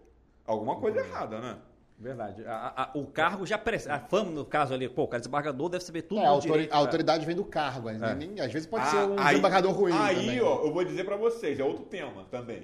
alguma 0.46 0.78
coisa 0.80 1.02
uhum. 1.02 1.08
errada, 1.08 1.40
né? 1.40 1.58
Verdade. 2.02 2.44
A, 2.48 2.84
a, 2.84 2.98
o 2.98 3.06
cargo 3.06 3.46
já 3.46 3.60
precisa. 3.60 3.94
A 3.94 4.00
fama, 4.00 4.32
no 4.32 4.44
caso 4.44 4.74
ali, 4.74 4.90
pô, 4.90 5.04
o 5.04 5.08
cara 5.08 5.22
desembargador 5.22 5.70
deve 5.70 5.84
saber 5.84 6.02
tudo. 6.02 6.22
É, 6.22 6.26
a, 6.26 6.30
autori 6.30 6.68
a 6.72 6.78
autoridade 6.78 7.26
vem 7.28 7.36
do 7.36 7.46
cargo. 7.46 7.90
É. 7.90 8.16
Nem, 8.16 8.40
às 8.40 8.52
vezes 8.52 8.68
pode 8.68 8.86
ah, 8.86 8.90
ser 8.90 8.98
um 8.98 9.20
aí, 9.20 9.28
desembargador 9.30 9.72
ruim. 9.72 9.94
Aí, 9.94 10.16
também. 10.16 10.42
ó, 10.42 10.64
eu 10.64 10.74
vou 10.74 10.84
dizer 10.84 11.04
para 11.04 11.16
vocês, 11.16 11.60
é 11.60 11.64
outro 11.64 11.86
tema 11.86 12.26
também. 12.32 12.64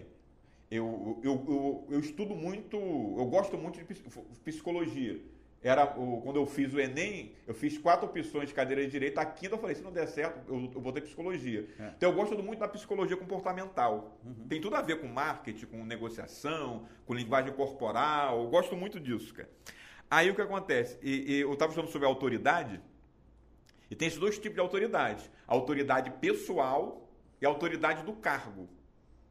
Eu, 0.71 1.19
eu, 1.23 1.45
eu, 1.47 1.87
eu, 1.91 1.99
estudo 1.99 2.35
muito, 2.35 2.75
eu 2.75 3.25
gosto 3.25 3.57
muito 3.57 3.77
de 3.77 3.85
psicologia. 4.43 5.21
Era 5.63 5.99
o, 5.99 6.21
quando 6.21 6.35
eu 6.35 6.45
fiz 6.45 6.73
o 6.73 6.79
Enem, 6.79 7.33
eu 7.47 7.53
fiz 7.53 7.77
quatro 7.77 8.05
opções 8.05 8.47
de 8.47 8.53
cadeira 8.53 8.83
de 8.83 8.91
direito. 8.91 9.17
A 9.17 9.25
quinta 9.25 9.55
eu 9.55 9.59
falei, 9.59 9.75
se 9.75 9.81
não 9.81 9.91
der 9.91 10.07
certo, 10.07 10.39
eu, 10.47 10.71
eu 10.73 10.81
vou 10.81 10.93
ter 10.93 11.01
psicologia. 11.01 11.67
É. 11.79 11.93
Então 11.97 12.09
eu 12.11 12.15
gosto 12.15 12.41
muito 12.41 12.59
da 12.59 12.67
psicologia 12.67 13.17
comportamental. 13.17 14.19
Uhum. 14.23 14.47
Tem 14.47 14.61
tudo 14.61 14.75
a 14.75 14.81
ver 14.81 15.01
com 15.01 15.07
marketing, 15.07 15.65
com 15.65 15.83
negociação, 15.83 16.87
com 17.05 17.13
linguagem 17.13 17.51
corporal. 17.53 18.43
Eu 18.43 18.49
gosto 18.49 18.75
muito 18.75 18.99
disso, 18.99 19.33
cara. 19.33 19.49
Aí 20.09 20.29
o 20.29 20.35
que 20.35 20.41
acontece? 20.41 20.97
E, 21.01 21.33
e 21.33 21.41
eu 21.41 21.51
estava 21.51 21.71
falando 21.73 21.91
sobre 21.91 22.07
autoridade, 22.07 22.79
e 23.89 23.95
tem 23.95 24.07
esses 24.07 24.19
dois 24.19 24.37
tipos 24.37 24.55
de 24.55 24.61
autoridade: 24.61 25.29
a 25.47 25.53
autoridade 25.53 26.11
pessoal 26.11 27.09
e 27.41 27.45
a 27.45 27.49
autoridade 27.49 28.03
do 28.03 28.13
cargo. 28.13 28.69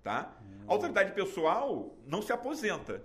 Tá? 0.02 0.36
Uhum. 0.40 0.64
A 0.68 0.72
autoridade 0.72 1.12
pessoal 1.12 1.96
não 2.06 2.22
se 2.22 2.32
aposenta 2.32 3.02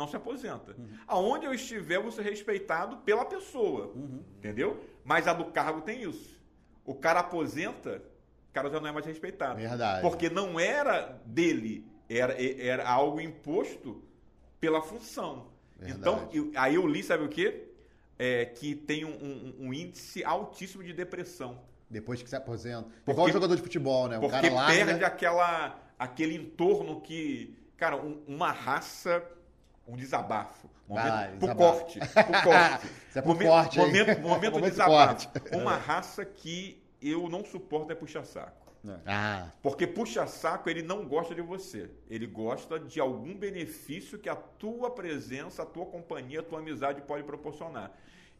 não 0.00 0.08
se 0.08 0.16
aposenta. 0.16 0.74
Uhum. 0.76 0.88
Aonde 1.06 1.44
eu 1.44 1.52
estiver, 1.52 1.96
eu 1.96 2.02
vou 2.02 2.10
ser 2.10 2.22
respeitado 2.22 2.96
pela 2.98 3.24
pessoa. 3.24 3.92
Uhum. 3.94 4.24
Entendeu? 4.38 4.82
Mas 5.04 5.28
a 5.28 5.34
do 5.34 5.44
cargo 5.46 5.82
tem 5.82 6.02
isso. 6.02 6.40
O 6.84 6.94
cara 6.94 7.20
aposenta, 7.20 8.02
o 8.48 8.52
cara 8.52 8.70
já 8.70 8.80
não 8.80 8.88
é 8.88 8.92
mais 8.92 9.04
respeitado. 9.04 9.60
Verdade. 9.60 10.00
Porque 10.00 10.30
não 10.30 10.58
era 10.58 11.20
dele, 11.26 11.86
era, 12.08 12.34
era 12.42 12.88
algo 12.88 13.20
imposto 13.20 14.02
pela 14.58 14.80
função. 14.80 15.48
Verdade. 15.78 16.00
Então, 16.00 16.28
eu, 16.32 16.50
aí 16.56 16.74
eu 16.74 16.86
li, 16.86 17.02
sabe 17.02 17.24
o 17.24 17.28
quê? 17.28 17.66
É, 18.18 18.46
que 18.46 18.74
tem 18.74 19.04
um, 19.04 19.10
um, 19.10 19.66
um, 19.66 19.74
índice 19.74 20.24
altíssimo 20.24 20.82
de 20.82 20.92
depressão. 20.92 21.60
Depois 21.88 22.22
que 22.22 22.28
se 22.28 22.36
aposenta. 22.36 22.88
Porque, 23.04 23.12
Igual 23.12 23.28
jogador 23.30 23.56
de 23.56 23.62
futebol, 23.62 24.08
né? 24.08 24.16
O 24.16 24.20
porque 24.20 24.36
cara 24.36 24.52
larga... 24.52 24.86
perde 24.86 25.04
aquela, 25.04 25.78
aquele 25.98 26.36
entorno 26.36 27.00
que... 27.02 27.58
Cara, 27.76 27.96
um, 27.96 28.22
uma 28.26 28.50
raça... 28.50 29.22
Um 29.86 29.96
desabafo. 29.96 30.68
Momento, 30.86 31.08
ah, 31.08 31.30
pro 31.38 31.56
corte. 31.56 31.98
Pro 31.98 32.42
corte. 32.42 32.88
É 33.14 33.22
pro 33.22 33.32
momento, 33.32 33.48
corte, 33.48 33.78
momento, 33.80 34.20
momento, 34.20 34.52
momento 34.52 34.70
desabafo. 34.70 35.28
Corte. 35.28 35.56
Uma 35.56 35.76
raça 35.76 36.24
que 36.24 36.82
eu 37.00 37.28
não 37.28 37.44
suporto 37.44 37.92
é 37.92 37.94
puxa-saco. 37.94 38.60
É. 38.86 38.98
Ah. 39.06 39.52
Porque 39.62 39.86
puxa-saco, 39.86 40.70
ele 40.70 40.82
não 40.82 41.06
gosta 41.06 41.34
de 41.34 41.42
você. 41.42 41.90
Ele 42.08 42.26
gosta 42.26 42.78
de 42.78 43.00
algum 43.00 43.36
benefício 43.36 44.18
que 44.18 44.28
a 44.28 44.36
tua 44.36 44.90
presença, 44.90 45.62
a 45.62 45.66
tua 45.66 45.86
companhia, 45.86 46.40
a 46.40 46.42
tua 46.42 46.60
amizade 46.60 47.02
pode 47.02 47.24
proporcionar. 47.24 47.92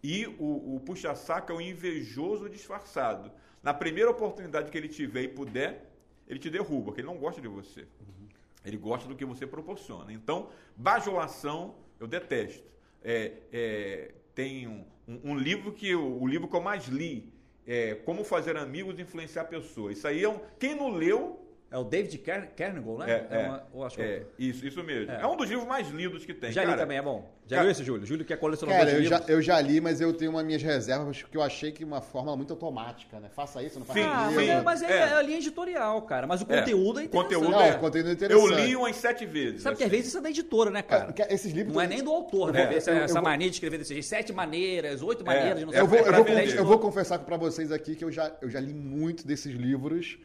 E 0.02 0.26
o, 0.38 0.76
o 0.76 0.80
puxa-saco 0.80 1.52
é 1.52 1.54
o 1.54 1.60
invejoso 1.60 2.48
disfarçado. 2.48 3.30
Na 3.62 3.74
primeira 3.74 4.10
oportunidade 4.10 4.70
que 4.70 4.78
ele 4.78 4.88
tiver 4.88 5.22
e 5.22 5.28
puder, 5.28 5.90
ele 6.26 6.38
te 6.38 6.48
derruba, 6.48 6.86
porque 6.86 7.00
ele 7.02 7.08
não 7.08 7.18
gosta 7.18 7.40
de 7.40 7.48
você. 7.48 7.82
Uhum. 7.82 8.19
Ele 8.64 8.76
gosta 8.76 9.08
do 9.08 9.16
que 9.16 9.24
você 9.24 9.46
proporciona. 9.46 10.12
Então, 10.12 10.50
bajulação, 10.76 11.76
eu 11.98 12.06
detesto. 12.06 12.68
É, 13.02 13.32
é, 13.52 14.14
tem 14.34 14.68
um, 14.68 14.84
um, 15.08 15.36
livro 15.36 15.72
que 15.72 15.88
eu, 15.88 16.20
o 16.20 16.26
livro 16.26 16.48
que 16.48 16.54
eu 16.54 16.60
mais 16.60 16.86
li 16.86 17.32
é, 17.66 17.94
Como 17.94 18.24
Fazer 18.24 18.56
Amigos 18.56 18.98
e 18.98 19.02
Influenciar 19.02 19.44
Pessoas. 19.44 19.98
Isso 19.98 20.06
aí 20.06 20.22
é 20.22 20.28
um. 20.28 20.40
Quem 20.58 20.74
não 20.74 20.90
leu. 20.90 21.39
É 21.72 21.78
o 21.78 21.84
David 21.84 22.18
Carnegie, 22.18 22.90
né? 22.98 23.06
É, 23.08 23.26
é, 23.30 23.46
uma, 23.46 23.62
eu 23.72 23.84
acho 23.84 24.02
é, 24.02 24.22
isso, 24.36 24.66
isso 24.66 24.82
mesmo. 24.82 25.12
É. 25.12 25.20
é. 25.20 25.26
um 25.26 25.36
dos 25.36 25.48
livros 25.48 25.68
mais 25.68 25.88
lidos 25.88 26.24
que 26.24 26.34
tem. 26.34 26.50
Já 26.50 26.62
cara. 26.62 26.74
li 26.74 26.80
também, 26.80 26.98
é 26.98 27.02
bom. 27.02 27.30
Já 27.46 27.58
cara, 27.58 27.70
esse, 27.70 27.84
Júlio? 27.84 28.04
Júlio 28.04 28.24
que 28.24 28.32
é 28.32 28.36
colecionador 28.36 28.80
cara, 28.80 28.90
de 28.90 28.96
eu 28.96 29.02
livros. 29.02 29.26
Já, 29.26 29.32
eu 29.32 29.40
já 29.40 29.60
li, 29.60 29.80
mas 29.80 30.00
eu 30.00 30.12
tenho 30.12 30.32
uma 30.32 30.42
minhas 30.42 30.62
reservas 30.62 31.22
porque 31.22 31.36
eu 31.36 31.42
achei 31.42 31.70
que 31.70 31.84
uma 31.84 32.00
fórmula 32.00 32.36
muito 32.36 32.52
automática, 32.52 33.20
né? 33.20 33.28
Faça 33.28 33.62
isso, 33.62 33.78
não 33.78 33.86
faça 33.86 34.00
isso. 34.00 34.08
Ah, 34.08 34.30
mas, 34.34 34.48
é, 34.48 34.62
mas 34.62 34.82
é, 34.82 34.98
é, 34.98 35.12
a 35.12 35.22
linha 35.22 35.38
editorial, 35.38 36.02
cara. 36.02 36.26
Mas 36.26 36.42
o 36.42 36.46
conteúdo 36.46 36.98
é, 36.98 37.04
interessante. 37.04 37.34
Conteúdo 37.34 37.52
não, 37.52 37.62
é, 37.62 37.72
conteúdo 37.74 38.08
é 38.08 38.12
interessante. 38.12 38.52
Eu 38.52 38.58
li 38.58 38.74
umas 38.74 38.96
sete 38.96 39.24
vezes. 39.24 39.62
Sabe 39.62 39.74
assim. 39.74 39.78
que 39.78 39.84
às 39.84 39.90
vezes 39.90 40.06
isso 40.08 40.18
é 40.18 40.20
da 40.22 40.30
editora, 40.30 40.70
né, 40.70 40.82
cara? 40.82 41.14
esses 41.28 41.52
livros... 41.52 41.72
Não 41.72 41.80
é 41.80 41.86
nem 41.86 42.02
do 42.02 42.10
autor, 42.10 42.52
né? 42.52 42.74
Essa, 42.74 42.90
essa 42.90 43.22
mania 43.22 43.48
de 43.48 43.54
escrever 43.54 43.78
desse 43.78 43.94
jeito. 43.94 44.06
Sete 44.06 44.32
maneiras, 44.32 45.02
oito 45.02 45.24
maneiras 45.24 45.60
de 45.60 45.66
não 45.66 45.72
sei 45.72 45.80
eu 45.80 45.86
vou, 45.86 45.98
eu, 45.98 46.24
vou, 46.24 46.36
eu 46.36 46.64
vou 46.64 46.78
confessar 46.80 47.20
para 47.20 47.36
vocês 47.36 47.70
aqui 47.70 47.94
que 47.94 48.04
eu 48.04 48.10
já, 48.10 48.32
eu 48.42 48.50
já 48.50 48.58
li 48.58 48.74
muito 48.74 49.24
desses 49.24 49.54
livros 49.54 50.18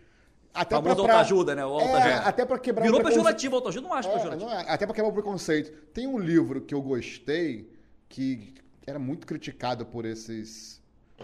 até 0.55 0.81
para 0.81 0.95
pra, 0.95 1.03
autoajuda, 1.03 1.53
né? 1.53 1.65
O. 1.65 1.79
É, 1.79 2.13
até 2.15 2.45
para 2.45 2.57
quebrar 2.57 2.83
Virou 2.83 2.99
o 2.99 3.03
preconce... 3.03 3.17
pejorativo, 3.17 3.55
autoajuda 3.55 3.87
não 3.87 3.93
acho 3.93 4.09
é, 4.09 4.13
pejorativo. 4.13 4.49
Não 4.49 4.57
é, 4.57 4.65
até 4.69 4.85
para 4.85 4.95
quebrar 4.95 5.09
o 5.09 5.13
preconceito. 5.13 5.71
Tem 5.93 6.07
um 6.07 6.17
livro 6.17 6.61
que 6.61 6.73
eu 6.73 6.81
gostei, 6.81 7.69
que 8.07 8.53
era 8.87 8.97
muito 8.97 9.27
criticado 9.27 9.85
por 9.85 10.05
esses 10.05 10.81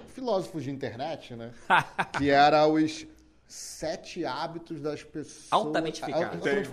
filósofos 0.08 0.64
de 0.64 0.72
internet, 0.72 1.36
né? 1.36 1.52
que 2.18 2.30
era 2.30 2.68
os 2.68 3.08
Sete 3.54 4.24
hábitos 4.24 4.80
das 4.80 5.04
pessoas. 5.04 5.48
Altamente 5.52 6.02
eficazes. 6.02 6.70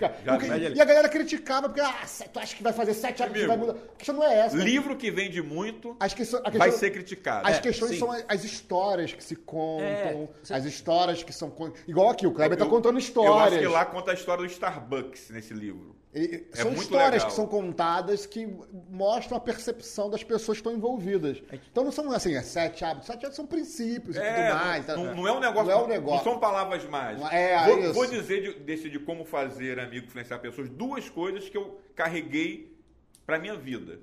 E 0.77 0.79
a 0.79 0.85
galera 0.85 1.09
criticava, 1.09 1.67
porque, 1.67 1.81
ah, 1.81 2.05
tu 2.31 2.39
acha 2.39 2.55
que 2.55 2.63
vai 2.63 2.71
fazer 2.71 2.93
sete 2.93 3.21
hábitos 3.21 3.41
que 3.41 3.47
vai 3.49 3.57
mudar? 3.57 3.73
A 3.73 3.97
questão 3.97 4.15
não 4.15 4.23
é 4.23 4.39
essa. 4.39 4.55
Livro 4.55 4.95
que 4.95 5.11
vende 5.11 5.41
muito 5.41 5.97
as 5.99 6.13
questão, 6.13 6.41
questão, 6.41 6.57
vai 6.57 6.71
ser 6.71 6.91
criticado. 6.91 7.45
As 7.45 7.57
é, 7.57 7.59
questões 7.59 7.91
sim. 7.91 7.99
são 7.99 8.09
as 8.25 8.45
histórias 8.45 9.11
que 9.11 9.21
se 9.21 9.35
contam, 9.35 10.29
é, 10.49 10.53
as 10.53 10.63
histórias 10.63 11.21
que 11.21 11.33
são. 11.33 11.53
Igual 11.85 12.11
aqui, 12.11 12.25
o 12.25 12.31
Kleber 12.31 12.57
está 12.57 12.65
contando 12.65 12.97
histórias. 12.97 13.33
Eu 13.33 13.39
acho 13.39 13.59
que 13.59 13.67
lá 13.67 13.83
conta 13.83 14.11
a 14.11 14.13
história 14.13 14.45
do 14.45 14.49
Starbucks 14.49 15.31
nesse 15.31 15.53
livro. 15.53 15.98
E, 16.13 16.47
é 16.51 16.55
são 16.55 16.73
histórias 16.73 17.11
legal. 17.11 17.27
que 17.27 17.33
são 17.33 17.45
contadas 17.45 18.25
que 18.25 18.47
mostram 18.89 19.37
a 19.37 19.39
percepção 19.39 20.09
das 20.09 20.23
pessoas 20.23 20.57
que 20.57 20.61
estão 20.61 20.73
envolvidas. 20.73 21.41
Então 21.71 21.83
não 21.83 21.91
são 21.91 22.11
assim, 22.11 22.33
é 22.33 22.41
sete 22.41 22.83
hábitos, 22.83 23.05
sete 23.05 23.19
hábitos 23.19 23.35
são 23.35 23.45
princípios 23.45 24.17
é, 24.17 24.21
e 24.21 24.33
tudo 24.33 24.65
mais. 24.65 24.87
Não, 24.87 24.95
tá? 24.95 25.13
não, 25.13 25.27
é 25.27 25.31
um 25.31 25.39
negócio, 25.39 25.71
não, 25.71 25.79
é 25.79 25.83
um 25.83 25.87
negócio. 25.87 26.17
não 26.17 26.23
são 26.23 26.39
palavras 26.39 26.83
mágicas. 26.85 27.31
É, 27.31 27.63
vou, 27.65 27.79
isso. 27.79 27.93
vou 27.93 28.07
dizer 28.07 28.41
de, 28.41 28.59
desse, 28.59 28.89
de 28.89 28.97
como 28.97 29.23
fazer 29.23 29.79
amigo 29.79 30.07
influenciar 30.07 30.39
pessoas, 30.39 30.67
duas 30.67 31.07
coisas 31.09 31.47
que 31.47 31.55
eu 31.55 31.79
carreguei 31.95 32.75
para 33.23 33.37
minha 33.37 33.55
vida. 33.55 33.99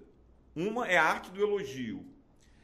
Uma 0.54 0.86
é 0.86 0.96
a 0.96 1.02
arte 1.02 1.30
do 1.32 1.42
elogio. 1.42 2.04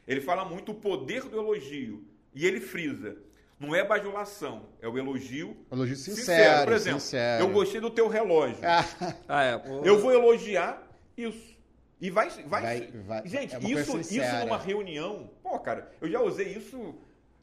Ele 0.07 0.21
fala 0.21 0.45
muito 0.45 0.71
o 0.71 0.75
poder 0.75 1.23
do 1.23 1.37
elogio 1.37 2.05
e 2.33 2.45
ele 2.45 2.61
frisa 2.61 3.17
não 3.63 3.73
é 3.73 3.83
bajulação, 3.83 4.67
é 4.81 4.87
o 4.87 4.97
elogio. 4.97 5.55
Elogio 5.71 5.95
sincero. 5.95 6.17
sincero. 6.17 6.63
Por 6.65 6.73
exemplo, 6.73 6.99
sincero. 6.99 7.43
eu 7.43 7.49
gostei 7.49 7.79
do 7.79 7.89
teu 7.89 8.07
relógio. 8.07 8.57
Ah, 9.27 9.43
é, 9.43 9.61
eu 9.83 9.99
vou 9.99 10.11
elogiar 10.11 10.85
isso. 11.17 11.53
E 12.01 12.09
vai. 12.09 12.29
vai, 12.29 12.61
vai, 12.61 12.91
vai 13.05 13.27
gente, 13.27 13.55
é 13.55 13.59
isso, 13.59 13.99
isso 13.99 14.35
numa 14.41 14.57
reunião. 14.57 15.31
Pô, 15.41 15.57
cara, 15.59 15.89
eu 16.01 16.09
já 16.09 16.21
usei 16.21 16.47
isso. 16.47 16.95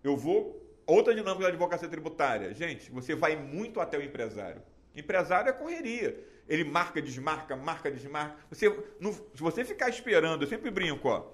Eu 0.05 0.17
vou. 0.17 0.61
Outra 0.87 1.15
dinâmica 1.15 1.45
da 1.45 1.49
advocacia 1.49 1.89
tributária. 1.89 2.53
Gente, 2.53 2.91
você 2.91 3.15
vai 3.15 3.37
muito 3.37 3.81
até 3.81 3.97
o 3.97 4.03
empresário. 4.03 4.61
Empresário 4.95 5.49
é 5.49 5.53
correria. 5.53 6.19
Ele 6.49 6.65
marca, 6.65 7.01
desmarca, 7.01 7.57
marca, 7.57 7.91
desmarca. 7.91 8.37
Você, 8.51 8.69
não, 8.99 9.13
se 9.13 9.23
você 9.37 9.65
ficar 9.65 9.89
esperando, 9.89 10.43
eu 10.43 10.49
sempre 10.49 10.71
brinco, 10.71 11.09
ó. 11.09 11.27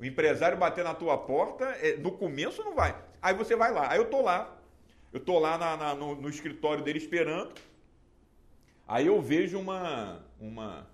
O 0.00 0.04
empresário 0.04 0.56
bater 0.56 0.82
na 0.82 0.94
tua 0.94 1.18
porta, 1.18 1.66
é, 1.82 1.96
no 1.96 2.12
começo 2.12 2.64
não 2.64 2.74
vai. 2.74 2.96
Aí 3.20 3.34
você 3.34 3.56
vai 3.56 3.72
lá. 3.72 3.90
Aí 3.90 3.98
eu 3.98 4.06
tô 4.06 4.22
lá. 4.22 4.56
Eu 5.12 5.20
tô 5.20 5.38
lá 5.38 5.56
na, 5.56 5.76
na, 5.76 5.94
no, 5.94 6.14
no, 6.14 6.28
escritório 6.28 6.82
dele 6.84 6.98
esperando. 6.98 7.52
Aí 8.86 9.06
eu 9.06 9.20
vejo 9.20 9.58
uma, 9.58 10.20
uma, 10.40 10.86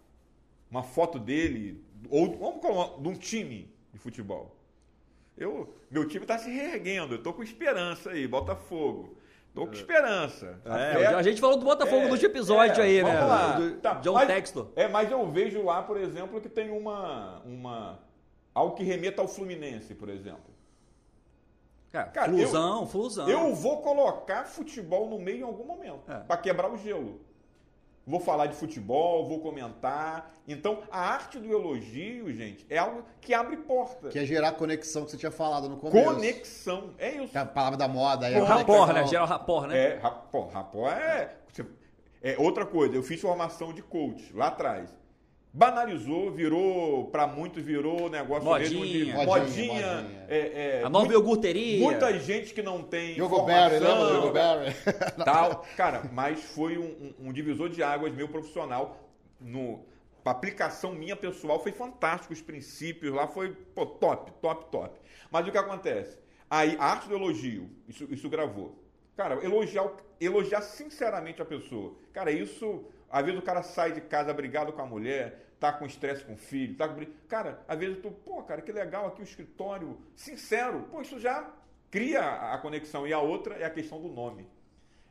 uma 0.71 0.83
foto 0.83 1.19
dele, 1.19 1.85
ou 2.09 2.37
vamos 2.37 2.61
colocar, 2.61 3.01
de 3.01 3.09
um 3.09 3.15
time 3.15 3.73
de 3.93 3.99
futebol. 3.99 4.57
Eu, 5.37 5.75
meu 5.91 6.07
time 6.07 6.25
está 6.25 6.39
se 6.39 6.51
reerguendo, 6.51 7.15
eu 7.15 7.23
tô 7.23 7.33
com 7.33 7.43
esperança 7.43 8.11
aí, 8.11 8.27
Botafogo. 8.27 9.17
Tô 9.53 9.67
com 9.67 9.73
é. 9.73 9.77
esperança. 9.77 10.61
É, 10.65 11.07
a 11.07 11.23
gente 11.23 11.41
falou 11.41 11.57
do 11.57 11.65
Botafogo 11.65 12.03
é, 12.03 12.05
no 12.07 12.11
último 12.11 12.31
episódio 12.31 12.83
é, 12.83 12.87
aí, 12.87 13.03
né? 13.03 13.21
Lá. 13.21 13.53
Do, 13.53 13.77
tá, 13.77 13.95
John 13.95 14.15
mas, 14.15 14.27
Textor. 14.27 14.69
É, 14.75 14.89
mas 14.89 15.11
eu 15.11 15.31
vejo 15.31 15.63
lá, 15.63 15.81
por 15.83 15.97
exemplo, 15.97 16.41
que 16.41 16.49
tem 16.49 16.71
uma, 16.71 17.41
uma 17.45 18.01
algo 18.53 18.75
que 18.75 18.83
remeta 18.83 19.23
ao 19.23 19.29
Fluminense, 19.29 19.95
por 19.95 20.09
exemplo. 20.09 20.54
Cara, 21.95 22.09
Cara 22.09 22.33
fusão, 22.33 22.81
eu, 22.81 22.87
fusão. 22.89 23.29
Eu 23.29 23.55
vou 23.55 23.81
colocar 23.81 24.47
futebol 24.47 25.09
no 25.09 25.17
meio 25.17 25.39
em 25.39 25.43
algum 25.43 25.65
momento, 25.65 26.11
é. 26.11 26.19
para 26.19 26.37
quebrar 26.39 26.69
o 26.69 26.77
gelo. 26.77 27.21
Vou 28.05 28.19
falar 28.19 28.47
de 28.47 28.57
futebol, 28.57 29.29
vou 29.29 29.39
comentar. 29.39 30.35
Então, 30.47 30.83
a 30.91 31.01
arte 31.01 31.39
do 31.39 31.51
elogio, 31.51 32.33
gente, 32.33 32.67
é 32.69 32.79
algo 32.79 33.05
que 33.21 33.33
abre 33.33 33.59
porta. 33.59 34.09
Que 34.09 34.19
é 34.19 34.25
gerar 34.27 34.53
conexão 34.53 35.05
que 35.05 35.13
você 35.13 35.17
tinha 35.17 35.31
falado 35.31 35.69
no 35.69 35.77
começo. 35.77 36.05
Conexão, 36.05 36.91
é 36.99 37.13
isso. 37.13 37.39
É 37.39 37.41
a 37.41 37.47
palavra 37.47 37.79
da 37.79 37.87
moda. 37.87 38.29
É 38.29 38.41
rapor, 38.41 38.93
né? 38.93 39.07
Gerar 39.07 39.27
rapor, 39.27 39.69
né? 39.69 39.79
É, 39.79 39.99
rapor. 39.99 40.49
Rapor 40.49 40.89
é, 40.91 41.37
é 42.21 42.37
outra 42.39 42.67
coisa. 42.67 42.97
Eu 42.97 43.05
fiz 43.05 43.21
formação 43.21 43.73
de 43.73 43.83
coach 43.83 44.35
lá 44.35 44.49
atrás 44.49 44.91
banalizou, 45.55 46.33
virou, 46.33 47.07
para 47.07 47.29
muitos, 47.29 47.63
virou 47.63 48.11
negócio 48.11 48.45
modinha, 48.45 48.71
mesmo 48.71 48.85
de 48.85 49.13
modinha. 49.13 49.25
modinha, 49.25 49.73
modinha. 49.73 50.27
É, 50.29 50.81
é, 50.81 50.83
a 50.85 50.89
nova 50.89 51.13
iogurteria. 51.13 51.79
Muita 51.79 52.19
gente 52.19 52.53
que 52.53 52.61
não 52.61 52.83
tem 52.83 53.17
Yogo 53.17 53.47
lembra 53.47 54.21
do 54.21 54.33
Berry? 54.33 54.75
Tal. 55.25 55.65
Cara, 55.77 56.11
mas 56.13 56.43
foi 56.43 56.77
um, 56.77 57.15
um, 57.21 57.33
divisor 57.33 57.69
de 57.69 57.85
águas 57.85 58.13
meu 58.13 58.27
profissional 58.29 59.09
no 59.41 59.85
a 60.25 60.31
aplicação 60.31 60.93
minha 60.95 61.15
pessoal 61.15 61.63
foi 61.63 61.71
fantástico, 61.71 62.33
os 62.33 62.41
princípios 62.41 63.13
lá 63.13 63.29
foi 63.29 63.51
pô, 63.75 63.85
top, 63.85 64.33
top, 64.41 64.71
top. 64.73 64.99
Mas 65.31 65.47
o 65.47 65.53
que 65.53 65.59
acontece? 65.59 66.19
Aí, 66.49 66.77
a 66.81 66.87
arte 66.87 67.09
do 67.09 67.15
elogio, 67.15 67.71
isso, 67.87 68.09
isso 68.11 68.29
gravou. 68.31 68.83
Cara, 69.15 69.35
elogiar, 69.45 69.93
elogiar 70.19 70.63
sinceramente 70.63 71.43
a 71.43 71.45
pessoa. 71.45 71.95
Cara, 72.11 72.31
isso 72.31 72.87
às 73.15 73.25
vezes 73.25 73.39
o 73.39 73.45
cara 73.45 73.63
sai 73.63 73.93
de 73.93 74.01
casa 74.01 74.35
brigado 74.35 74.73
com 74.73 74.83
a 74.83 74.87
mulher, 74.87 75.55
tá 75.61 75.73
com 75.73 75.87
estresse 75.87 76.25
com 76.25 76.33
o 76.33 76.37
filho, 76.37 76.77
tá 76.77 76.89
com... 76.89 77.01
Cara, 77.29 77.61
às 77.69 77.79
vezes 77.79 78.03
tu, 78.03 78.11
pô, 78.11 78.43
cara, 78.43 78.61
que 78.61 78.73
legal 78.73 79.07
aqui 79.07 79.21
o 79.21 79.23
escritório, 79.23 79.97
sincero, 80.17 80.89
pô, 80.91 81.01
isso 81.01 81.21
já 81.21 81.49
cria 81.93 82.21
a 82.53 82.59
conexão. 82.59 83.07
E 83.07 83.13
a 83.13 83.21
outra 83.21 83.55
é 83.55 83.65
a 83.65 83.71
questão 83.71 84.03
do 84.03 84.09
nome. 84.09 84.49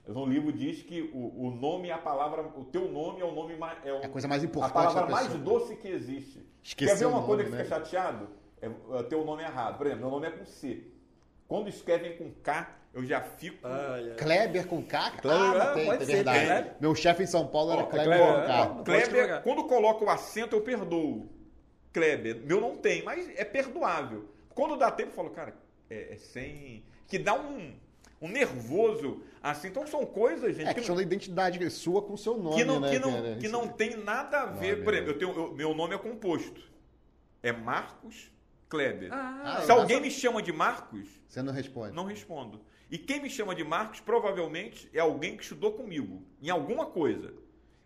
No 0.05 0.25
livro 0.25 0.51
diz 0.51 0.83
que 0.83 1.01
o, 1.13 1.47
o 1.47 1.51
nome 1.51 1.87
é 1.87 1.93
a 1.93 1.97
palavra, 1.97 2.41
o 2.57 2.65
teu 2.65 2.91
nome 2.91 3.21
é 3.21 3.23
o 3.23 3.31
nome 3.31 3.55
mais. 3.55 3.77
É, 3.85 3.89
é 3.89 4.05
a 4.05 4.09
coisa 4.09 4.27
mais 4.27 4.43
importante. 4.43 4.71
A 4.71 4.73
palavra 4.73 5.09
mais 5.09 5.33
doce 5.35 5.77
que 5.77 5.87
existe. 5.87 6.45
Esqueci 6.61 6.91
Quer 6.91 6.99
ver 6.99 7.05
uma 7.05 7.21
nome, 7.21 7.27
coisa 7.27 7.43
que 7.45 7.49
né? 7.51 7.63
fica 7.63 7.69
chateado? 7.69 8.27
É, 8.61 8.65
é 8.99 9.03
teu 9.03 9.23
nome 9.23 9.43
errado. 9.43 9.77
Por 9.77 9.87
exemplo, 9.87 10.01
meu 10.01 10.11
nome 10.11 10.27
é 10.27 10.31
com 10.31 10.43
C. 10.43 10.83
Quando 11.47 11.69
escrevem 11.69 12.17
com 12.17 12.29
K, 12.43 12.69
eu 12.93 13.03
já 13.03 13.21
fico. 13.21 13.67
Kleber 14.17 14.67
com 14.67 14.83
K? 14.83 15.11
Kleber, 15.11 15.61
ah, 15.61 15.73
tem, 15.73 15.85
pode 15.87 16.03
é 16.03 16.05
verdade. 16.05 16.39
Ser, 16.39 16.47
né? 16.47 16.75
Meu 16.79 16.93
chefe 16.93 17.23
em 17.23 17.27
São 17.27 17.47
Paulo 17.47 17.71
era 17.71 17.83
oh, 17.83 17.87
Kleber, 17.87 18.17
Kleber 18.17 18.69
com 18.69 18.83
K. 18.83 18.91
É, 18.93 19.01
Kleber, 19.01 19.41
quando 19.41 19.63
coloca 19.63 20.05
o 20.05 20.09
acento, 20.09 20.55
eu 20.55 20.61
perdoo. 20.61 21.27
Kleber, 21.91 22.41
meu 22.45 22.61
não 22.61 22.77
tem, 22.77 23.03
mas 23.03 23.29
é 23.35 23.43
perdoável. 23.43 24.29
Quando 24.53 24.77
dá 24.77 24.91
tempo, 24.91 25.09
eu 25.09 25.15
falo, 25.15 25.31
cara, 25.31 25.55
é, 25.89 26.13
é 26.13 26.17
sem. 26.17 26.83
Que 27.07 27.17
dá 27.17 27.33
um, 27.33 27.73
um 28.21 28.27
nervoso 28.27 29.23
assim. 29.41 29.69
Então 29.69 29.87
são 29.87 30.05
coisas, 30.05 30.55
gente. 30.55 30.67
É 30.67 30.73
questão 30.73 30.95
da 30.95 31.01
identidade 31.01 31.67
sua 31.71 32.01
com 32.03 32.13
o 32.13 32.17
seu 32.17 32.37
nome. 32.37 32.57
Que 32.57 32.63
não, 32.63 32.79
né, 32.79 32.91
que 32.91 32.99
não, 32.99 33.39
que 33.39 33.47
não 33.47 33.67
tem 33.67 33.97
nada 33.97 34.41
a 34.41 34.45
ver. 34.45 34.83
Por 34.83 34.93
exemplo, 34.93 35.11
eu 35.11 35.17
tenho, 35.17 35.31
eu, 35.31 35.53
meu 35.53 35.73
nome 35.73 35.95
é 35.95 35.97
composto. 35.97 36.61
É 37.41 37.51
Marcos 37.51 38.31
Kleber. 38.69 39.09
Ah, 39.11 39.61
Se 39.65 39.71
alguém 39.71 40.01
me 40.01 40.09
chama 40.09 40.41
de 40.41 40.51
Marcos. 40.51 41.07
Você 41.27 41.41
não 41.41 41.53
responde. 41.53 41.95
Não 41.95 42.05
respondo. 42.05 42.61
E 42.89 42.97
quem 42.97 43.21
me 43.21 43.29
chama 43.29 43.55
de 43.55 43.63
Marcos 43.63 43.99
provavelmente 43.99 44.89
é 44.93 44.99
alguém 44.99 45.35
que 45.35 45.43
estudou 45.43 45.73
comigo 45.73 46.23
em 46.41 46.49
alguma 46.49 46.85
coisa. 46.85 47.33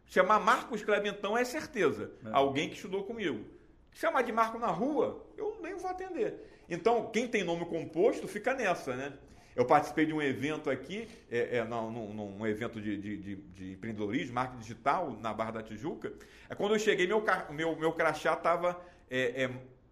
Chamar 0.05 0.39
Marcos 0.39 0.84
Kleber 0.84 1.13
então 1.13 1.38
é 1.38 1.43
certeza. 1.43 2.11
É. 2.25 2.30
Alguém 2.32 2.69
que 2.69 2.75
estudou 2.75 3.03
comigo. 3.03 3.45
Chamar 3.91 4.21
de 4.21 4.32
Marco 4.32 4.57
na 4.59 4.67
rua, 4.67 5.25
eu 5.36 5.57
nem 5.61 5.75
vou 5.75 5.89
atender. 5.89 6.63
Então, 6.69 7.09
quem 7.11 7.28
tem 7.28 7.43
nome 7.43 7.65
composto 7.65 8.28
fica 8.28 8.53
nessa, 8.53 8.95
né? 8.95 9.13
Eu 9.55 9.65
participei 9.65 10.05
de 10.05 10.13
um 10.13 10.21
evento 10.21 10.69
aqui, 10.69 11.07
é, 11.32 11.57
é, 11.57 11.63
num, 11.63 12.13
num, 12.13 12.45
evento 12.45 12.80
de, 12.80 12.95
de, 12.95 13.17
de, 13.17 13.36
de, 13.36 13.71
empreendedorismo, 13.71 14.36
marketing 14.36 14.61
digital, 14.61 15.17
na 15.19 15.34
Barra 15.34 15.49
da 15.49 15.63
Tijuca. 15.63 16.13
É, 16.47 16.53
quando 16.53 16.75
eu 16.75 16.80
cheguei, 16.80 17.07
meu, 17.07 17.23
meu, 17.49 17.75
meu 17.75 17.91
crachá 17.91 18.34
estava 18.34 18.80
é, 19.09 19.45
é, 19.45 19.49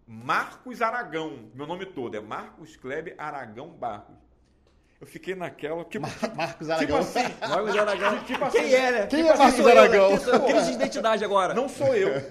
Marcos 0.08 0.82
Aragão, 0.82 1.49
meu 1.53 1.66
nome 1.66 1.86
todo, 1.86 2.16
é 2.16 2.22
Marcos 2.22 2.76
Kleber 2.76 3.16
Aragão 3.18 3.70
Barros. 3.70 4.26
Eu 5.01 5.08
fiquei 5.08 5.36
naquela. 5.36 5.84
Tipo, 5.84 6.08
Mar 6.08 6.16
Marcos 6.36 6.70
Aragão. 6.70 7.03
Tipo 7.03 7.20
assim. 7.20 7.34
Marcos 7.41 7.78
Aragão. 7.78 8.24
Tipo 8.24 8.45
assim, 8.45 8.58
Quem 8.58 8.74
é, 8.74 8.91
né? 8.91 9.08
Quem 9.08 9.24
tipo 9.24 9.34
é 9.34 9.38
Marcos 9.38 9.60
assim, 9.60 9.72
Aragão? 9.72 10.12
Eu, 10.12 10.39
crise 10.45 10.66
de 10.68 10.74
identidade 10.74 11.26
agora. 11.26 11.53
Não 11.53 11.68
sou 11.68 11.93
eu. 11.95 12.10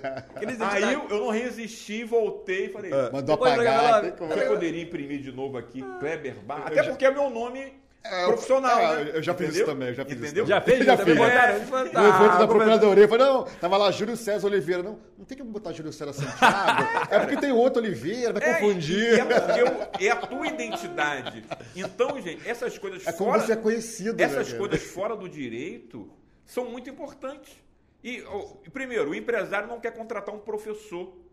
Aí 0.70 0.94
eu, 0.94 1.06
eu, 1.08 1.20
não 1.20 1.30
resisti, 1.30 2.04
voltei 2.04 2.66
e 2.66 2.68
falei. 2.70 2.92
Uh, 2.92 3.12
mandou 3.12 3.34
apagar. 3.34 4.02
Você 4.02 4.46
poderia 4.46 4.82
imprimir 4.82 5.20
de 5.20 5.30
novo 5.30 5.58
aqui, 5.58 5.82
Kleber 6.00 6.36
Bar. 6.40 6.66
Até 6.66 6.82
porque 6.84 7.04
é 7.04 7.10
meu 7.10 7.28
nome 7.28 7.83
é, 8.04 8.26
profissional, 8.26 8.78
é, 8.80 9.04
né? 9.04 9.10
Eu 9.14 9.22
já 9.22 9.32
fiz 9.32 9.48
Entendeu? 9.48 9.62
isso 9.62 9.72
também, 9.72 9.88
eu 9.88 9.94
já 9.94 10.04
fiz 10.04 10.18
Entendeu? 10.18 10.44
isso. 10.44 10.50
Já 10.50 10.60
fez? 10.60 10.78
Já, 10.80 10.96
já 10.96 11.04
fez. 11.04 11.18
É, 11.18 11.58
no 11.58 11.78
evento 11.86 12.38
da 12.38 12.46
Procuradoria, 12.46 13.08
falei, 13.08 13.26
não, 13.26 13.44
tava 13.44 13.76
lá 13.78 13.90
Júlio 13.90 14.14
César 14.14 14.46
Oliveira. 14.46 14.82
Não, 14.82 14.98
não 15.16 15.24
tem 15.24 15.38
que 15.38 15.42
botar 15.42 15.72
Júlio 15.72 15.90
César 15.90 16.12
Santiago. 16.12 17.08
é 17.10 17.18
porque 17.20 17.38
tem 17.38 17.50
outro 17.50 17.82
Oliveira, 17.82 18.34
vai 18.34 18.50
é, 18.50 18.54
confundir. 18.60 19.18
É, 19.18 20.04
é, 20.04 20.10
a 20.10 20.16
tua 20.16 20.46
identidade. 20.46 21.44
Então, 21.74 22.20
gente, 22.20 22.46
essas 22.46 22.76
coisas 22.76 23.06
é 23.06 23.12
como 23.12 23.30
fora... 23.30 23.42
você 23.42 23.52
é 23.52 23.56
conhecido. 23.56 24.22
Essas 24.22 24.52
né, 24.52 24.58
coisas 24.58 24.82
fora 24.82 25.16
do 25.16 25.26
direito 25.26 26.12
são 26.44 26.66
muito 26.66 26.90
importantes. 26.90 27.54
E, 28.02 28.22
primeiro, 28.70 29.10
o 29.10 29.14
empresário 29.14 29.66
não 29.66 29.80
quer 29.80 29.92
contratar 29.92 30.34
um 30.34 30.40
professor 30.40 31.23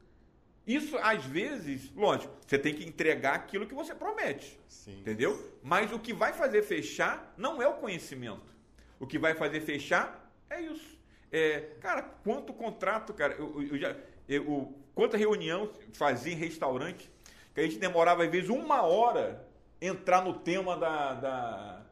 isso, 0.76 0.98
às 0.98 1.26
vezes, 1.26 1.92
lógico, 1.96 2.34
você 2.46 2.58
tem 2.58 2.74
que 2.74 2.84
entregar 2.88 3.36
aquilo 3.36 3.66
que 3.66 3.74
você 3.74 3.96
promete. 3.96 4.60
Sim. 4.68 5.00
Entendeu? 5.00 5.58
Mas 5.64 5.92
o 5.92 6.00
que 6.00 6.14
vai 6.14 6.34
fazer 6.34 6.62
fechar 6.64 7.34
não 7.38 7.62
é 7.62 7.68
o 7.68 7.76
conhecimento. 7.76 8.54
O 9.00 9.08
que 9.08 9.18
vai 9.18 9.34
fazer 9.34 9.62
fechar 9.62 10.32
é 10.50 10.62
isso. 10.62 11.00
É, 11.32 11.62
cara, 11.80 12.02
quanto 12.24 12.54
contrato, 12.54 13.14
cara, 13.14 13.34
eu, 13.34 13.64
eu 13.64 13.78
já. 13.78 13.96
Eu, 14.28 14.74
quanta 14.94 15.18
reunião 15.18 15.72
fazia 15.94 16.34
em 16.34 16.38
restaurante, 16.38 17.10
que 17.54 17.62
a 17.62 17.64
gente 17.64 17.78
demorava, 17.78 18.24
às 18.24 18.32
vezes, 18.32 18.50
uma 18.50 18.82
hora 18.84 19.48
entrar 19.82 20.24
no 20.24 20.40
tema 20.40 20.78
da, 20.78 21.14
da, 21.14 21.86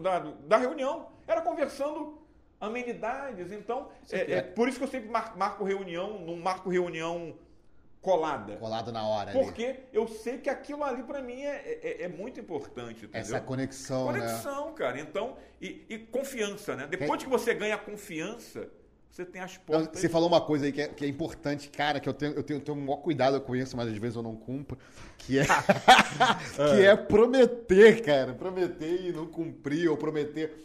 da, 0.00 0.18
da 0.18 0.56
reunião. 0.56 1.10
Era 1.26 1.40
conversando 1.42 2.18
amenidades. 2.60 3.52
Então, 3.52 3.90
é, 4.10 4.32
é, 4.32 4.42
por 4.42 4.68
isso 4.68 4.78
que 4.78 4.84
eu 4.84 4.88
sempre 4.88 5.10
marco 5.10 5.64
reunião, 5.64 6.18
não 6.20 6.36
marco 6.36 6.70
reunião 6.70 7.36
colada. 8.06 8.56
Colado 8.56 8.92
na 8.92 9.04
hora. 9.04 9.32
Porque 9.32 9.64
ali. 9.64 9.78
eu 9.92 10.06
sei 10.06 10.38
que 10.38 10.48
aquilo 10.48 10.84
ali 10.84 11.02
para 11.02 11.20
mim 11.20 11.42
é, 11.42 11.80
é, 11.82 12.02
é, 12.04 12.08
muito 12.08 12.38
importante. 12.38 13.04
Entendeu? 13.04 13.20
Essa 13.20 13.40
conexão. 13.40 14.12
Né? 14.12 14.20
Conexão, 14.20 14.66
né? 14.66 14.72
cara. 14.76 15.00
Então, 15.00 15.36
e, 15.60 15.84
e, 15.88 15.98
confiança, 15.98 16.76
né? 16.76 16.86
Depois 16.86 17.22
que 17.22 17.28
você 17.28 17.52
ganha 17.52 17.76
confiança, 17.76 18.68
você 19.10 19.24
tem 19.24 19.42
as 19.42 19.56
portas. 19.56 20.00
Você 20.00 20.08
falou 20.08 20.28
uma 20.28 20.40
coisa 20.40 20.66
aí 20.66 20.72
que 20.72 20.80
é, 20.80 20.86
que 20.86 21.04
é 21.04 21.08
importante, 21.08 21.68
cara, 21.68 21.98
que 21.98 22.08
eu 22.08 22.14
tenho, 22.14 22.34
eu 22.34 22.44
tenho, 22.44 22.58
eu 22.58 22.64
tenho 22.64 22.78
o 22.78 22.80
maior 22.80 22.98
cuidado 22.98 23.40
com 23.40 23.56
isso, 23.56 23.76
mas 23.76 23.88
às 23.88 23.98
vezes 23.98 24.14
eu 24.14 24.22
não 24.22 24.36
cumpro. 24.36 24.78
Que 25.18 25.40
é, 25.40 25.44
que 26.54 26.86
é 26.86 26.96
prometer, 26.96 28.02
cara. 28.02 28.34
Prometer 28.34 29.06
e 29.06 29.12
não 29.12 29.26
cumprir, 29.26 29.88
ou 29.88 29.96
prometer. 29.96 30.62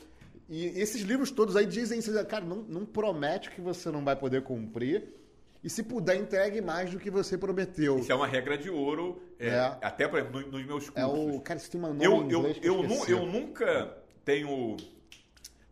E 0.47 0.67
esses 0.79 1.01
livros 1.01 1.31
todos 1.31 1.55
aí 1.55 1.65
dizem, 1.65 1.99
cara, 2.25 2.45
não, 2.45 2.57
não 2.57 2.85
promete 2.85 3.49
que 3.49 3.61
você 3.61 3.89
não 3.89 4.03
vai 4.03 4.15
poder 4.15 4.43
cumprir 4.43 5.20
e 5.63 5.69
se 5.69 5.83
puder, 5.83 6.15
entregue 6.15 6.59
mais 6.59 6.89
do 6.89 6.99
que 6.99 7.11
você 7.11 7.37
prometeu. 7.37 7.99
Isso 7.99 8.11
é 8.11 8.15
uma 8.15 8.27
regra 8.27 8.57
de 8.57 8.69
ouro, 8.69 9.21
é, 9.39 9.49
é. 9.49 9.77
até 9.81 10.07
por 10.07 10.19
exemplo, 10.19 10.41
nos 10.41 10.65
meus 10.65 10.89
cursos. 10.89 10.95
É 10.95 11.05
o, 11.05 11.39
cara, 11.39 11.59
você 11.59 11.69
tem 11.69 11.79
uma 11.79 11.89
nome 11.89 12.05
eu, 12.05 12.13
em 12.13 12.25
inglês 12.25 12.57
eu, 12.63 12.83
eu, 12.83 13.05
eu, 13.07 13.25
nunca 13.25 13.95
tenho... 14.25 14.77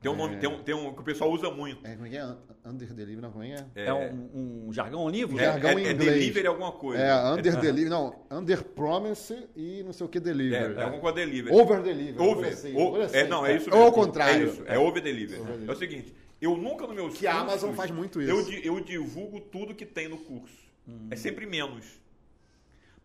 Tem 0.02 0.10
um 0.10 0.16
nome, 0.16 0.36
é. 0.36 0.38
tem, 0.38 0.50
um, 0.50 0.64
tem 0.64 0.74
um 0.74 0.94
que 0.94 1.02
o 1.02 1.04
pessoal 1.04 1.30
usa 1.30 1.52
muito. 1.52 1.86
É, 1.86 1.94
como 1.94 2.06
é 2.06 2.10
que 2.10 2.18
é? 2.18 2.36
Under 2.66 2.94
delivery, 2.94 3.22
não, 3.22 3.32
como 3.32 3.44
é? 3.44 3.66
É, 3.76 3.86
é 3.88 3.94
um, 3.94 4.68
um 4.68 4.74
jargão 4.74 5.10
livro? 5.10 5.38
É, 5.38 5.44
jargão 5.44 5.72
em 5.72 5.92
inglês. 5.92 6.02
É 6.02 6.14
delivery 6.14 6.48
alguma 6.48 6.72
coisa. 6.72 7.04
É, 7.04 7.34
under 7.34 7.58
delivery, 7.60 7.90
não, 7.90 8.16
under 8.32 8.64
promise 8.64 9.50
e 9.58 9.84
não 9.84 9.92
sei 9.92 10.06
o 10.06 10.10
que 10.10 10.22
delivery. 10.22 10.76
É, 10.76 10.80
é 10.80 10.84
alguma 10.84 11.02
coisa 11.02 11.16
delivery. 11.18 11.54
Over 11.54 11.82
delivery. 11.82 12.18
Over. 12.18 12.54
Assim, 12.54 12.76
o, 12.78 13.02
assim, 13.02 13.18
é, 13.18 13.28
não, 13.28 13.46
é 13.46 13.56
isso 13.58 13.70
mesmo. 13.70 13.82
Ou 13.82 13.88
ao 13.88 13.92
contrário. 13.92 14.48
É 14.48 14.50
isso, 14.50 14.64
é 14.68 14.80
over 14.80 15.04
delivery. 15.04 15.42
É 15.68 15.72
o 15.72 15.76
seguinte, 15.76 16.14
eu 16.42 16.56
nunca 16.56 16.88
no 16.88 16.94
meu 16.94 17.06
Que 17.10 17.26
cursos, 17.26 17.28
a 17.28 17.40
Amazon 17.40 17.74
faz 17.74 17.92
muito 17.92 18.22
isso. 18.22 18.32
Eu, 18.32 18.76
eu 18.76 18.80
divulgo 18.80 19.40
tudo 19.40 19.76
que 19.76 19.86
tem 19.86 20.08
no 20.08 20.18
curso. 20.18 20.58
Hum. 20.88 21.08
É 21.12 21.16
sempre 21.16 21.46
menos. 21.46 21.86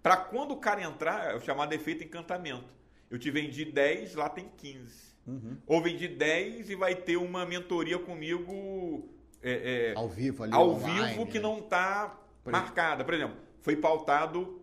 Para 0.02 0.16
quando 0.16 0.52
o 0.52 0.56
cara 0.58 0.82
entrar, 0.82 1.32
é 1.32 1.34
o 1.34 1.40
chamado 1.40 1.72
efeito 1.72 2.04
encantamento. 2.04 2.72
Eu 3.10 3.18
te 3.18 3.30
vendi 3.30 3.64
10, 3.64 4.14
lá 4.14 4.28
tem 4.28 4.48
15. 4.58 5.14
Uhum. 5.26 5.56
Ou 5.66 5.82
vendi 5.82 6.06
10 6.06 6.70
e 6.70 6.74
vai 6.74 6.94
ter 6.94 7.16
uma 7.16 7.46
mentoria 7.46 7.98
comigo 7.98 9.08
é, 9.42 9.92
é, 9.92 9.94
ao 9.96 10.08
vivo, 10.08 10.42
ali, 10.42 10.52
ao 10.52 10.70
online, 10.70 11.12
vivo 11.14 11.26
que 11.26 11.38
né? 11.38 11.42
não 11.42 11.58
está 11.58 12.18
marcada. 12.44 13.04
Por 13.04 13.14
exemplo, 13.14 13.36
foi 13.60 13.76
pautado 13.76 14.60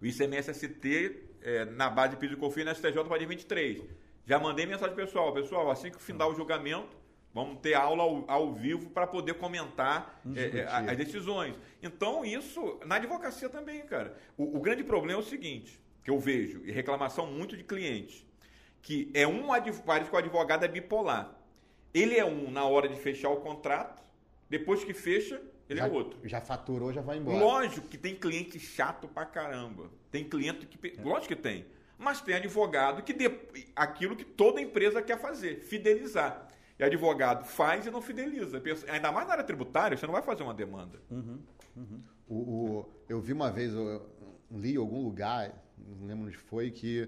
o 0.00 0.06
ICMS-ST 0.06 1.28
é, 1.42 1.64
na 1.66 1.88
base 1.88 2.14
de 2.14 2.16
piso 2.16 2.34
e 2.34 2.36
confio 2.36 2.64
na 2.64 2.74
STJ 2.74 3.04
para 3.04 3.18
dia 3.18 3.26
23. 3.26 3.82
Já 4.26 4.38
mandei 4.38 4.66
mensagem 4.66 4.94
pessoal, 4.94 5.32
pessoal, 5.32 5.70
assim 5.70 5.90
que 5.90 6.02
findar 6.02 6.28
o 6.28 6.34
julgamento, 6.34 6.96
Vamos 7.32 7.60
ter 7.60 7.74
aula 7.74 8.02
ao, 8.02 8.24
ao 8.28 8.52
vivo 8.52 8.90
para 8.90 9.06
poder 9.06 9.34
comentar 9.34 10.20
é, 10.34 10.58
é, 10.58 10.64
as 10.66 10.96
decisões. 10.96 11.54
Então, 11.80 12.24
isso 12.24 12.80
na 12.84 12.96
advocacia 12.96 13.48
também, 13.48 13.82
cara. 13.82 14.16
O, 14.36 14.56
o, 14.56 14.60
grande 14.60 14.82
problema 14.82 15.20
é 15.20 15.22
o 15.22 15.26
seguinte, 15.26 15.80
que 16.02 16.10
eu 16.10 16.18
vejo, 16.18 16.62
e 16.64 16.72
reclamação 16.72 17.26
muito 17.26 17.56
de 17.56 17.62
clientes, 17.62 18.26
que 18.82 19.10
é 19.14 19.26
um 19.28 19.46
parece 19.86 20.10
que 20.10 20.16
o 20.16 20.18
advogado 20.18 20.64
é 20.64 20.68
bipolar. 20.68 21.36
Ele 21.94 22.16
é 22.16 22.24
um 22.24 22.50
na 22.50 22.64
hora 22.64 22.88
de 22.88 22.96
fechar 22.96 23.30
o 23.30 23.36
contrato, 23.36 24.02
depois 24.48 24.82
que 24.82 24.92
fecha, 24.92 25.40
ele 25.68 25.78
já, 25.78 25.86
é 25.86 25.90
outro. 25.90 26.18
Já 26.24 26.40
faturou, 26.40 26.92
já 26.92 27.00
vai 27.00 27.18
embora. 27.18 27.38
Lógico 27.38 27.86
que 27.86 27.96
tem 27.96 28.16
cliente 28.16 28.58
chato 28.58 29.06
pra 29.06 29.24
caramba. 29.24 29.88
Tem 30.10 30.24
cliente 30.24 30.66
que. 30.66 30.98
É. 30.98 31.02
Lógico 31.02 31.28
que 31.28 31.36
tem. 31.36 31.64
Mas 31.96 32.20
tem 32.20 32.34
advogado 32.34 33.04
que. 33.04 33.12
De, 33.12 33.30
aquilo 33.76 34.16
que 34.16 34.24
toda 34.24 34.60
empresa 34.60 35.00
quer 35.00 35.20
fazer, 35.20 35.60
fidelizar. 35.60 36.48
E 36.80 36.82
advogado 36.82 37.44
faz 37.44 37.84
e 37.84 37.90
não 37.90 38.00
fideliza. 38.00 38.62
Ainda 38.88 39.12
mais 39.12 39.26
na 39.26 39.34
área 39.34 39.44
tributária, 39.44 39.98
você 39.98 40.06
não 40.06 40.14
vai 40.14 40.22
fazer 40.22 40.42
uma 40.42 40.54
demanda. 40.54 40.98
Uhum, 41.10 41.38
uhum. 41.76 42.02
O, 42.26 42.34
o, 42.34 42.90
eu 43.06 43.20
vi 43.20 43.34
uma 43.34 43.50
vez, 43.52 43.74
eu 43.74 44.08
li 44.50 44.72
em 44.72 44.78
algum 44.78 45.02
lugar, 45.02 45.52
não 45.76 46.06
lembro 46.06 46.26
onde 46.26 46.38
foi, 46.38 46.70
que 46.70 47.06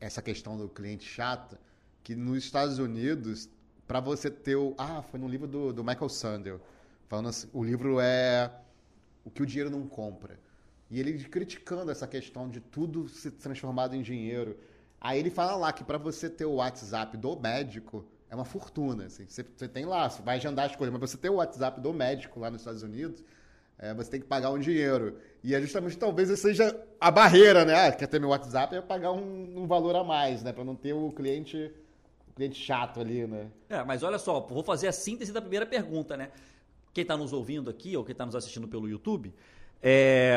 essa 0.00 0.22
questão 0.22 0.56
do 0.56 0.70
cliente 0.70 1.04
chato, 1.04 1.58
que 2.02 2.16
nos 2.16 2.38
Estados 2.38 2.78
Unidos, 2.78 3.50
para 3.86 4.00
você 4.00 4.30
ter 4.30 4.56
o. 4.56 4.74
Ah, 4.78 5.02
foi 5.02 5.20
no 5.20 5.28
livro 5.28 5.46
do, 5.46 5.70
do 5.70 5.84
Michael 5.84 6.08
Sandel. 6.08 6.58
Falando 7.08 7.28
assim, 7.28 7.46
o 7.52 7.62
livro 7.62 8.00
é 8.00 8.50
O 9.22 9.30
que 9.30 9.42
o 9.42 9.46
dinheiro 9.46 9.68
não 9.68 9.86
compra. 9.86 10.40
E 10.90 10.98
ele 10.98 11.22
criticando 11.24 11.90
essa 11.90 12.06
questão 12.06 12.48
de 12.48 12.60
tudo 12.60 13.06
ser 13.06 13.32
transformado 13.32 13.94
em 13.94 14.00
dinheiro. 14.00 14.58
Aí 14.98 15.18
ele 15.18 15.28
fala 15.28 15.56
lá 15.56 15.74
que 15.74 15.84
para 15.84 15.98
você 15.98 16.30
ter 16.30 16.46
o 16.46 16.54
WhatsApp 16.54 17.18
do 17.18 17.38
médico, 17.38 18.06
é 18.30 18.34
uma 18.34 18.44
fortuna. 18.44 19.06
Assim. 19.06 19.26
Você, 19.28 19.44
você, 19.44 19.68
tem 19.68 19.84
lá, 19.84 20.08
você 20.08 20.22
vai 20.22 20.36
agendar 20.36 20.66
as 20.66 20.76
coisas, 20.76 20.92
mas 20.92 21.10
você 21.10 21.16
tem 21.16 21.30
o 21.30 21.34
WhatsApp 21.34 21.80
do 21.80 21.92
médico 21.92 22.40
lá 22.40 22.50
nos 22.50 22.60
Estados 22.60 22.82
Unidos, 22.82 23.22
é, 23.78 23.94
você 23.94 24.10
tem 24.10 24.20
que 24.20 24.26
pagar 24.26 24.50
um 24.50 24.58
dinheiro. 24.58 25.18
E 25.42 25.54
é 25.54 25.60
justamente 25.60 25.96
talvez 25.96 26.28
seja 26.38 26.78
a 27.00 27.10
barreira, 27.10 27.64
né? 27.64 27.86
Ah, 27.86 27.92
quer 27.92 28.06
ter 28.08 28.18
meu 28.18 28.30
WhatsApp 28.30 28.74
é 28.74 28.80
pagar 28.80 29.12
um, 29.12 29.62
um 29.62 29.66
valor 29.66 29.94
a 29.94 30.02
mais, 30.02 30.42
né? 30.42 30.52
Para 30.52 30.64
não 30.64 30.74
ter 30.74 30.92
o 30.92 31.12
cliente, 31.12 31.72
o 32.28 32.32
cliente 32.34 32.58
chato 32.58 33.00
ali, 33.00 33.26
né? 33.26 33.48
É, 33.68 33.84
mas 33.84 34.02
olha 34.02 34.18
só, 34.18 34.40
vou 34.40 34.64
fazer 34.64 34.88
a 34.88 34.92
síntese 34.92 35.32
da 35.32 35.40
primeira 35.40 35.64
pergunta, 35.64 36.16
né? 36.16 36.30
Quem 36.92 37.02
está 37.02 37.16
nos 37.16 37.32
ouvindo 37.32 37.70
aqui 37.70 37.96
ou 37.96 38.04
quem 38.04 38.12
está 38.12 38.26
nos 38.26 38.34
assistindo 38.34 38.66
pelo 38.66 38.88
YouTube, 38.88 39.32
é, 39.80 40.36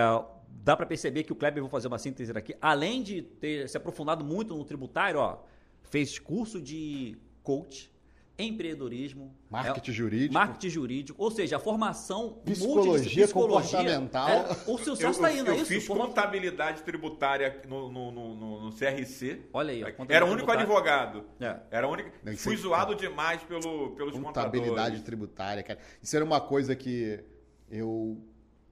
dá 0.63 0.77
para 0.77 0.85
perceber 0.85 1.23
que 1.23 1.31
o 1.31 1.35
Kleber, 1.35 1.63
vou 1.63 1.69
fazer 1.69 1.87
uma 1.87 1.97
síntese 1.97 2.31
aqui, 2.37 2.55
além 2.61 3.01
de 3.01 3.23
ter 3.23 3.67
se 3.67 3.75
aprofundado 3.75 4.23
muito 4.23 4.55
no 4.55 4.63
tributário, 4.63 5.19
ó, 5.19 5.39
fez 5.81 6.19
curso 6.19 6.61
de 6.61 7.17
coach, 7.43 7.91
empreendedorismo, 8.37 9.35
marketing 9.49 9.91
é, 9.91 9.93
jurídico, 9.93 10.33
marketing 10.33 10.69
jurídico, 10.69 11.23
ou 11.23 11.29
seja, 11.29 11.57
a 11.57 11.59
formação 11.59 12.41
psicologia, 12.43 13.27
comportamental. 13.27 14.29
É, 14.29 14.51
o 14.67 14.77
seu 14.77 14.95
sucesso 14.95 15.11
está 15.11 15.31
indo, 15.31 15.49
eu, 15.49 15.53
é 15.53 15.57
isso? 15.57 15.65
fiz 15.65 15.85
Forma... 15.85 16.07
contabilidade 16.07 16.81
tributária 16.83 17.61
no, 17.67 17.91
no, 17.91 18.11
no, 18.11 18.61
no, 18.63 18.71
CRC. 18.71 19.41
Olha 19.53 19.71
aí, 19.71 19.95
era 20.09 20.25
o 20.25 20.29
único 20.29 20.49
advogado. 20.49 21.25
É. 21.39 21.57
Era 21.69 21.87
único. 21.87 22.09
Fui 22.37 22.57
zoado 22.57 22.95
demais 22.95 23.43
pelo, 23.43 23.91
pelos 23.91 24.13
contabilidade 24.19 25.01
tributária, 25.01 25.61
cara. 25.61 25.79
Isso 26.01 26.15
era 26.15 26.25
uma 26.25 26.41
coisa 26.41 26.75
que 26.75 27.19
eu 27.69 28.21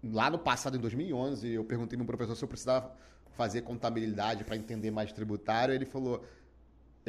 lá 0.03 0.29
no 0.29 0.39
passado, 0.39 0.77
em 0.77 0.79
2011, 0.79 1.49
eu 1.49 1.63
perguntei 1.63 1.97
para 1.97 2.05
meu 2.05 2.07
professor 2.07 2.35
se 2.35 2.43
eu 2.43 2.47
precisava 2.47 2.91
fazer 3.35 3.61
contabilidade 3.61 4.43
para 4.43 4.55
entender 4.55 4.91
mais 4.91 5.11
tributário. 5.11 5.73
Ele 5.73 5.85
falou, 5.85 6.23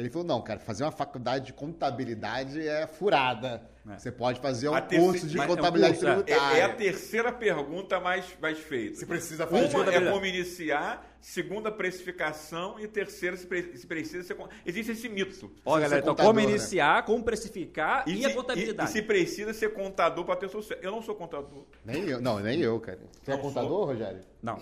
ele 0.01 0.09
falou, 0.09 0.27
não, 0.27 0.41
cara, 0.41 0.59
fazer 0.59 0.83
uma 0.83 0.91
faculdade 0.91 1.45
de 1.47 1.53
contabilidade 1.53 2.67
é 2.67 2.87
furada. 2.87 3.61
É. 3.89 3.97
Você 3.97 4.11
pode 4.11 4.39
fazer 4.39 4.69
um 4.69 4.79
curso 4.79 5.27
de 5.27 5.37
contabilidade 5.37 6.05
é 6.05 6.11
um 6.11 6.15
curso, 6.15 6.23
tributária. 6.23 6.57
É, 6.57 6.59
é, 6.59 6.63
a 6.63 6.69
terceira 6.69 7.31
pergunta 7.31 7.99
mais, 7.99 8.25
mais 8.39 8.59
feita. 8.59 8.95
Se 8.95 9.05
precisa 9.05 9.47
fazer. 9.47 9.75
Uma 9.75 9.91
é 9.91 10.11
como 10.11 10.23
iniciar, 10.23 11.17
segunda 11.19 11.71
precificação 11.71 12.79
e 12.79 12.87
terceira 12.87 13.35
se, 13.35 13.47
pre, 13.47 13.75
se 13.75 13.87
precisa 13.87 14.23
ser... 14.23 14.37
Existe 14.65 14.91
esse 14.91 15.09
mito. 15.09 15.51
Olha, 15.65 15.83
galera, 15.83 16.01
então 16.01 16.15
como 16.15 16.39
iniciar, 16.39 16.97
né? 16.97 17.01
como 17.01 17.23
precificar 17.23 18.07
e, 18.07 18.21
e 18.21 18.25
a 18.25 18.33
contabilidade. 18.33 18.89
E, 18.89 18.91
e, 18.91 18.93
se 18.93 19.01
precisa 19.01 19.51
ser 19.51 19.73
contador 19.73 20.25
para 20.25 20.35
ter 20.35 20.49
sucesso. 20.49 20.79
Eu 20.83 20.91
não 20.91 21.01
sou 21.01 21.15
contador. 21.15 21.65
Nem 21.83 22.07
eu, 22.07 22.21
não, 22.21 22.39
nem 22.39 22.61
eu, 22.61 22.79
cara. 22.79 22.99
Você 23.23 23.31
é 23.31 23.33
não 23.33 23.39
é 23.39 23.43
contador, 23.43 23.69
sou. 23.69 23.85
Rogério? 23.85 24.21
Não. 24.43 24.59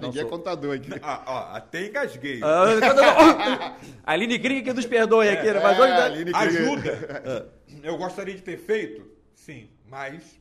Ninguém 0.00 0.22
é 0.22 0.24
contador 0.24 0.76
aqui. 0.76 0.90
Ah, 1.02 1.22
ó, 1.26 1.56
até 1.56 1.86
engasguei. 1.88 2.40
Ah, 2.42 3.76
a 4.02 4.12
Aline 4.12 4.38
Krieg 4.38 4.62
que 4.62 4.72
nos 4.72 4.86
perdoe 4.86 5.28
aqui, 5.28 5.50
né? 5.50 5.60
Mas 5.62 5.78
hoje... 5.78 5.92
É, 5.92 6.36
Ajuda. 6.36 7.52
Eu 7.84 7.98
gostaria 7.98 8.34
de 8.34 8.40
ter 8.40 8.56
feito? 8.56 9.06
Sim, 9.34 9.68
mas 9.86 10.40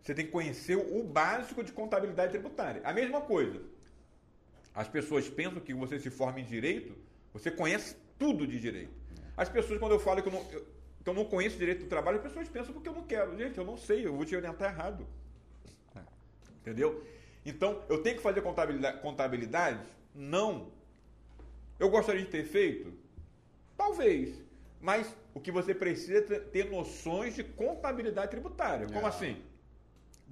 você 0.00 0.14
tem 0.14 0.24
que 0.24 0.30
conhecer 0.30 0.76
o 0.76 1.02
básico 1.02 1.64
de 1.64 1.72
contabilidade 1.72 2.30
tributária. 2.30 2.80
A 2.84 2.92
mesma 2.92 3.20
coisa. 3.20 3.60
As 4.72 4.86
pessoas 4.86 5.28
pensam 5.28 5.58
que 5.60 5.74
você 5.74 5.98
se 5.98 6.08
forma 6.08 6.38
em 6.38 6.44
direito, 6.44 6.96
você 7.32 7.50
conhece 7.50 7.96
tudo 8.16 8.46
de 8.46 8.60
direito. 8.60 8.94
As 9.36 9.48
pessoas, 9.48 9.80
quando 9.80 9.92
eu 9.92 9.98
falo 9.98 10.22
que 10.22 10.28
eu 10.28 10.32
não, 10.32 10.50
eu, 10.52 10.66
que 11.02 11.10
eu 11.10 11.14
não 11.14 11.24
conheço 11.24 11.58
direito 11.58 11.80
do 11.80 11.88
trabalho, 11.88 12.18
as 12.18 12.22
pessoas 12.22 12.48
pensam 12.48 12.72
porque 12.72 12.88
eu 12.88 12.94
não 12.94 13.02
quero. 13.02 13.36
Gente, 13.36 13.58
eu 13.58 13.64
não 13.64 13.76
sei, 13.76 14.06
eu 14.06 14.14
vou 14.14 14.24
te 14.24 14.36
orientar 14.36 14.72
errado. 14.72 15.04
Entendeu? 16.60 17.04
Então, 17.44 17.82
eu 17.88 18.00
tenho 18.04 18.16
que 18.16 18.22
fazer 18.22 18.40
contabilidade? 18.40 19.00
contabilidade? 19.00 19.84
Não. 20.14 20.70
Eu 21.80 21.90
gostaria 21.90 22.22
de 22.22 22.28
ter 22.28 22.44
feito? 22.44 22.92
Talvez. 23.76 24.41
Mas 24.82 25.14
o 25.32 25.40
que 25.40 25.52
você 25.52 25.72
precisa 25.72 26.18
é 26.34 26.40
ter 26.40 26.68
noções 26.68 27.36
de 27.36 27.44
contabilidade 27.44 28.32
tributária. 28.32 28.88
Como 28.88 29.06
é. 29.06 29.08
assim? 29.08 29.40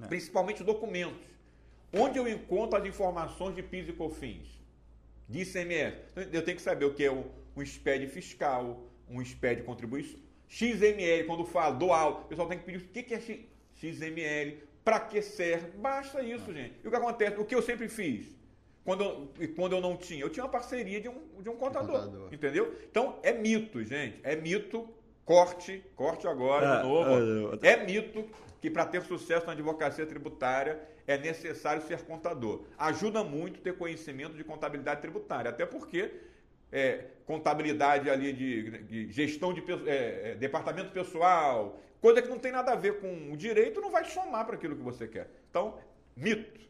É. 0.03 0.07
Principalmente 0.09 0.65
documentos. 0.65 1.25
Onde 1.93 2.19
eu 2.19 2.29
encontro 2.29 2.77
as 2.77 2.85
informações 2.85 3.55
de 3.55 3.63
PIS 3.63 3.89
e 3.89 3.93
COFINS? 3.93 4.61
De 5.29 5.43
ICMS? 5.43 5.97
Eu 6.33 6.45
tenho 6.45 6.57
que 6.57 6.63
saber 6.63 6.85
o 6.85 6.93
que 6.93 7.05
é 7.05 7.13
um, 7.13 7.25
SPED 7.65 8.09
fiscal, 8.09 8.85
um 9.09 9.25
SPED 9.25 9.63
contribuição. 9.63 10.19
XML, 10.49 11.25
quando 11.27 11.45
falo 11.45 11.79
do 11.79 11.93
aula, 11.93 12.23
o 12.23 12.25
pessoal 12.25 12.49
tem 12.49 12.59
que 12.59 12.65
pedir 12.65 12.79
o 12.79 12.89
que 12.89 13.15
é 13.15 13.21
XML, 13.77 14.59
para 14.85 14.99
que 14.99 15.23
serve. 15.23 15.79
Basta 15.79 16.23
isso, 16.23 16.51
é. 16.51 16.55
gente. 16.55 16.75
E 16.83 16.89
o 16.89 16.91
que 16.91 16.97
acontece? 16.97 17.37
O 17.39 17.45
que 17.45 17.55
eu 17.55 17.63
sempre 17.63 17.89
fiz? 17.89 18.37
Quando 18.85 19.05
eu, 19.05 19.49
quando 19.55 19.73
eu 19.73 19.81
não 19.81 19.97
tinha? 19.97 20.23
Eu 20.23 20.31
tinha 20.31 20.45
uma 20.45 20.51
parceria 20.51 21.01
de 21.01 21.09
um, 21.09 21.43
de 21.43 21.49
um 21.49 21.57
contador, 21.57 22.05
contador. 22.05 22.29
Entendeu? 22.33 22.77
Então, 22.91 23.19
é 23.23 23.33
mito, 23.33 23.85
gente. 23.85 24.21
É 24.23 24.35
mito. 24.37 24.89
Corte, 25.25 25.85
corte 25.95 26.27
agora, 26.27 26.67
de 26.67 26.73
ah, 26.73 26.83
novo. 26.83 27.11
Ah, 27.53 27.59
é 27.63 27.85
mito 27.85 28.29
que 28.61 28.69
para 28.69 28.85
ter 28.85 29.03
sucesso 29.03 29.47
na 29.47 29.53
advocacia 29.53 30.05
tributária 30.05 30.81
é 31.07 31.17
necessário 31.17 31.83
ser 31.83 32.03
contador. 32.03 32.65
Ajuda 32.77 33.23
muito 33.23 33.61
ter 33.61 33.77
conhecimento 33.77 34.35
de 34.37 34.43
contabilidade 34.45 35.01
tributária, 35.01 35.51
até 35.51 35.65
porque 35.65 36.13
é, 36.71 37.05
contabilidade 37.27 38.09
ali 38.09 38.33
de, 38.33 38.79
de 38.85 39.13
gestão 39.13 39.53
de 39.53 39.63
é, 39.87 40.31
é, 40.31 40.35
departamento 40.35 40.91
pessoal, 40.91 41.81
coisa 42.01 42.23
que 42.23 42.29
não 42.29 42.39
tem 42.39 42.53
nada 42.53 42.73
a 42.73 42.77
ver 42.77 43.01
com 43.01 43.33
o 43.33 43.37
direito, 43.37 43.81
não 43.81 43.91
vai 43.91 44.05
somar 44.05 44.45
para 44.47 44.57
aquilo 44.57 44.77
que 44.77 44.83
você 44.83 45.07
quer. 45.07 45.29
Então, 45.49 45.79
mito. 46.17 46.61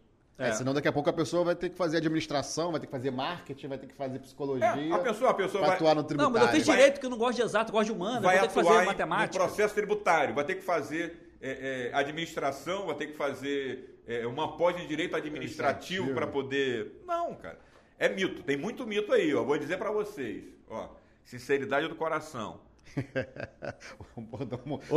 É. 0.40 0.48
é. 0.48 0.52
senão 0.52 0.72
daqui 0.72 0.88
a 0.88 0.92
pouco 0.92 1.10
a 1.10 1.12
pessoa 1.12 1.44
vai 1.44 1.54
ter 1.54 1.68
que 1.68 1.76
fazer 1.76 1.98
administração, 1.98 2.70
vai 2.70 2.80
ter 2.80 2.86
que 2.86 2.92
fazer 2.92 3.10
marketing, 3.10 3.68
vai 3.68 3.78
ter 3.78 3.86
que 3.86 3.94
fazer 3.94 4.18
psicologia. 4.18 4.66
É, 4.66 4.90
a 4.90 4.98
pessoa, 4.98 5.30
a 5.30 5.34
pessoa 5.34 5.66
vai 5.66 5.76
atuar 5.76 5.94
no 5.94 6.02
tributário. 6.02 6.32
Não, 6.32 6.40
mas 6.40 6.54
eu 6.54 6.56
fiz 6.56 6.64
direito 6.64 6.98
que 6.98 7.04
eu 7.04 7.10
não 7.10 7.18
gosto 7.18 7.36
de 7.36 7.42
exato, 7.42 7.70
eu 7.70 7.72
gosto 7.74 7.86
de 7.86 7.92
humano, 7.92 8.22
vai, 8.22 8.38
vai 8.38 8.48
ter 8.48 8.54
que 8.54 8.64
fazer 8.64 8.84
matemática. 8.86 9.38
No 9.38 9.44
processo 9.44 9.74
tributário, 9.74 10.34
vai 10.34 10.44
ter 10.44 10.54
que 10.54 10.62
fazer 10.62 11.36
é, 11.42 11.90
é, 11.92 11.94
administração, 11.94 12.86
vai 12.86 12.94
ter 12.94 13.08
que 13.08 13.16
fazer 13.16 14.00
é, 14.06 14.26
uma 14.26 14.56
pós 14.56 14.80
em 14.80 14.86
direito 14.86 15.14
administrativo 15.14 16.14
para 16.14 16.26
poder. 16.26 17.02
Não, 17.06 17.34
cara. 17.34 17.58
É 17.98 18.08
mito, 18.08 18.42
tem 18.42 18.56
muito 18.56 18.86
mito 18.86 19.12
aí, 19.12 19.34
ó. 19.34 19.44
Vou 19.44 19.58
dizer 19.58 19.76
para 19.76 19.90
vocês, 19.90 20.44
ó. 20.70 20.88
Sinceridade 21.22 21.86
do 21.86 21.94
coração. 21.94 22.60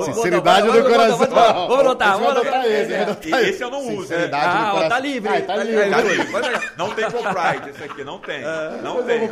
Sinceridade 0.05 0.67
do 0.67 0.83
coração. 0.83 1.27
Vamos 1.27 1.79
anotar, 1.79 2.19
vamos 2.19 2.37
anotar 2.37 2.65
esse. 2.65 3.29
Esse 3.29 3.63
eu 3.63 3.69
não 3.69 3.95
uso. 3.95 4.13
Ah, 4.31 4.87
tá 4.89 4.99
livre. 4.99 5.29
Ah, 5.29 5.41
tá 5.41 5.63
livre. 5.63 5.89
Tá 5.89 6.01
livre. 6.01 6.71
Não 6.77 6.93
tem 6.93 7.05
copyright 7.11 7.69
esse 7.69 7.83
aqui, 7.83 8.03
não 8.03 8.19
tem. 8.19 8.41
Não 8.81 9.03
tem. 9.03 9.29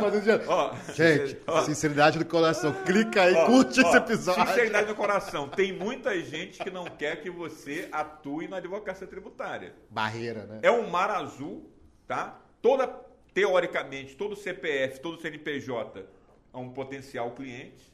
Gente, 0.94 1.38
sinceridade 1.64 2.18
do 2.18 2.24
coração. 2.24 2.72
Clica 2.84 3.22
aí, 3.22 3.34
curte 3.46 3.80
esse 3.80 3.96
episódio. 3.96 4.46
Sinceridade 4.46 4.86
do 4.86 4.94
coração. 4.94 5.48
Tem 5.48 5.72
muita 5.72 6.18
gente 6.20 6.62
que 6.62 6.70
não 6.70 6.84
quer 6.84 7.20
que 7.20 7.30
você 7.30 7.88
atue 7.92 8.48
na 8.48 8.58
advocacia 8.58 9.06
tributária. 9.06 9.74
Barreira, 9.90 10.44
né? 10.44 10.60
É 10.62 10.70
um 10.70 10.88
mar 10.88 11.10
azul, 11.10 11.70
tá? 12.06 12.38
Toda, 12.60 12.88
teoricamente, 13.34 14.14
todo 14.16 14.36
CPF, 14.36 15.00
todo 15.00 15.20
CNPJ 15.20 16.06
é 16.54 16.56
um 16.56 16.70
potencial 16.70 17.32
cliente 17.32 17.91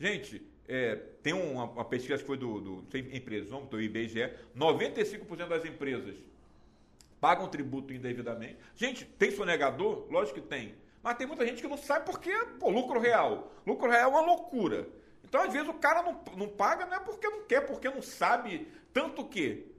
Gente, 0.00 0.42
é, 0.66 0.96
tem 1.22 1.34
uma, 1.34 1.64
uma, 1.64 1.84
pesquisa 1.84 2.16
que 2.16 2.24
foi 2.24 2.38
do, 2.38 2.82
do 2.82 2.96
empresas, 2.96 3.50
do 3.50 3.80
IBGE, 3.80 4.32
95% 4.56 5.46
das 5.46 5.64
empresas 5.66 6.16
pagam 7.20 7.46
tributo 7.48 7.92
indevidamente. 7.92 8.56
Gente, 8.74 9.04
tem 9.04 9.30
sonegador? 9.30 10.06
Lógico 10.10 10.40
que 10.40 10.46
tem. 10.46 10.74
Mas 11.02 11.18
tem 11.18 11.26
muita 11.26 11.46
gente 11.46 11.60
que 11.60 11.68
não 11.68 11.76
sabe 11.76 12.06
porque, 12.06 12.32
pô, 12.58 12.70
lucro 12.70 12.98
real. 12.98 13.52
Lucro 13.66 13.90
real 13.90 14.04
é 14.04 14.06
uma 14.06 14.20
loucura. 14.22 14.88
Então, 15.22 15.42
às 15.42 15.52
vezes, 15.52 15.68
o 15.68 15.74
cara 15.74 16.02
não, 16.02 16.18
não 16.34 16.48
paga, 16.48 16.86
não 16.86 16.94
é 16.94 17.00
porque 17.00 17.28
não 17.28 17.44
quer, 17.44 17.60
porque 17.66 17.90
não 17.90 18.00
sabe. 18.00 18.66
Tanto 18.92 19.26
que 19.26 19.70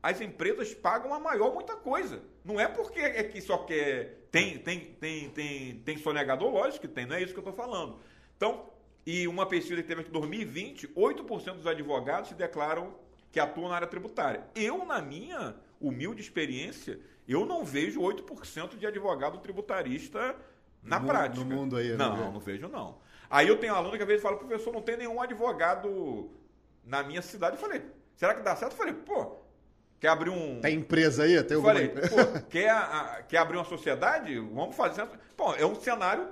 as 0.00 0.20
empresas 0.20 0.72
pagam 0.72 1.12
a 1.12 1.18
maior 1.18 1.52
muita 1.52 1.74
coisa. 1.74 2.22
Não 2.44 2.60
é 2.60 2.68
porque 2.68 3.00
é 3.00 3.24
que 3.24 3.40
só 3.40 3.58
quer. 3.58 4.28
Tem, 4.30 4.58
tem, 4.58 4.80
tem, 4.80 5.30
tem, 5.30 5.80
tem 5.80 5.98
sonegador? 5.98 6.48
Lógico 6.48 6.86
que 6.86 6.94
tem, 6.94 7.06
não 7.06 7.16
é 7.16 7.22
isso 7.22 7.32
que 7.32 7.40
eu 7.40 7.48
estou 7.48 7.52
falando. 7.52 7.98
Então, 8.36 8.75
e 9.06 9.28
uma 9.28 9.46
pesquisa 9.46 9.80
que 9.80 9.86
teve 9.86 10.00
aqui 10.00 10.10
em 10.10 10.12
2020, 10.12 10.88
8% 10.88 11.54
dos 11.54 11.66
advogados 11.66 12.30
se 12.30 12.34
declaram 12.34 12.92
que 13.30 13.38
atuam 13.38 13.68
na 13.68 13.76
área 13.76 13.86
tributária. 13.86 14.44
Eu, 14.52 14.84
na 14.84 15.00
minha 15.00 15.54
humilde 15.80 16.20
experiência, 16.20 16.98
eu 17.28 17.46
não 17.46 17.64
vejo 17.64 18.00
8% 18.00 18.76
de 18.76 18.84
advogado 18.84 19.38
tributarista 19.38 20.34
na 20.82 20.98
no, 20.98 21.06
prática. 21.06 21.44
No 21.44 21.54
mundo 21.54 21.76
aí, 21.76 21.90
né? 21.90 21.96
Não, 21.96 22.16
não, 22.16 22.32
não 22.32 22.40
vejo 22.40 22.66
não. 22.66 22.98
Aí 23.30 23.46
eu 23.46 23.56
tenho 23.58 23.74
um 23.74 23.76
aluno 23.76 23.96
que 23.96 24.02
às 24.02 24.08
vezes 24.08 24.22
fala, 24.22 24.36
professor, 24.36 24.72
não 24.72 24.82
tem 24.82 24.96
nenhum 24.96 25.20
advogado 25.20 26.28
na 26.84 27.04
minha 27.04 27.22
cidade. 27.22 27.56
Eu 27.56 27.60
falei, 27.60 27.82
será 28.16 28.34
que 28.34 28.42
dá 28.42 28.56
certo? 28.56 28.72
Eu 28.72 28.78
falei, 28.78 28.94
pô, 28.94 29.36
quer 30.00 30.08
abrir 30.08 30.30
um... 30.30 30.60
Tem 30.60 30.76
empresa 30.76 31.22
aí? 31.22 31.40
Tem 31.44 31.56
eu 31.56 31.62
falei, 31.62 31.88
pô, 31.88 32.40
quer, 32.50 32.70
a, 32.70 33.22
quer 33.28 33.38
abrir 33.38 33.56
uma 33.56 33.64
sociedade? 33.64 34.36
Vamos 34.38 34.74
fazer... 34.74 35.06
Pô, 35.36 35.54
é 35.54 35.64
um 35.64 35.76
cenário 35.76 36.28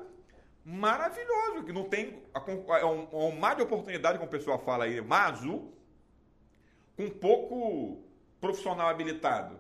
maravilhoso, 0.64 1.64
que 1.64 1.72
não 1.72 1.84
tem 1.84 2.22
é 2.34 2.84
um, 2.84 3.08
é 3.12 3.16
um 3.16 3.38
mar 3.38 3.54
de 3.54 3.62
oportunidade, 3.62 4.18
como 4.18 4.28
o 4.28 4.30
pessoal 4.30 4.58
fala 4.58 4.84
aí, 4.84 5.00
mar 5.00 5.32
azul, 5.32 5.72
com 6.96 7.10
pouco 7.10 8.02
profissional 8.40 8.88
habilitado. 8.88 9.58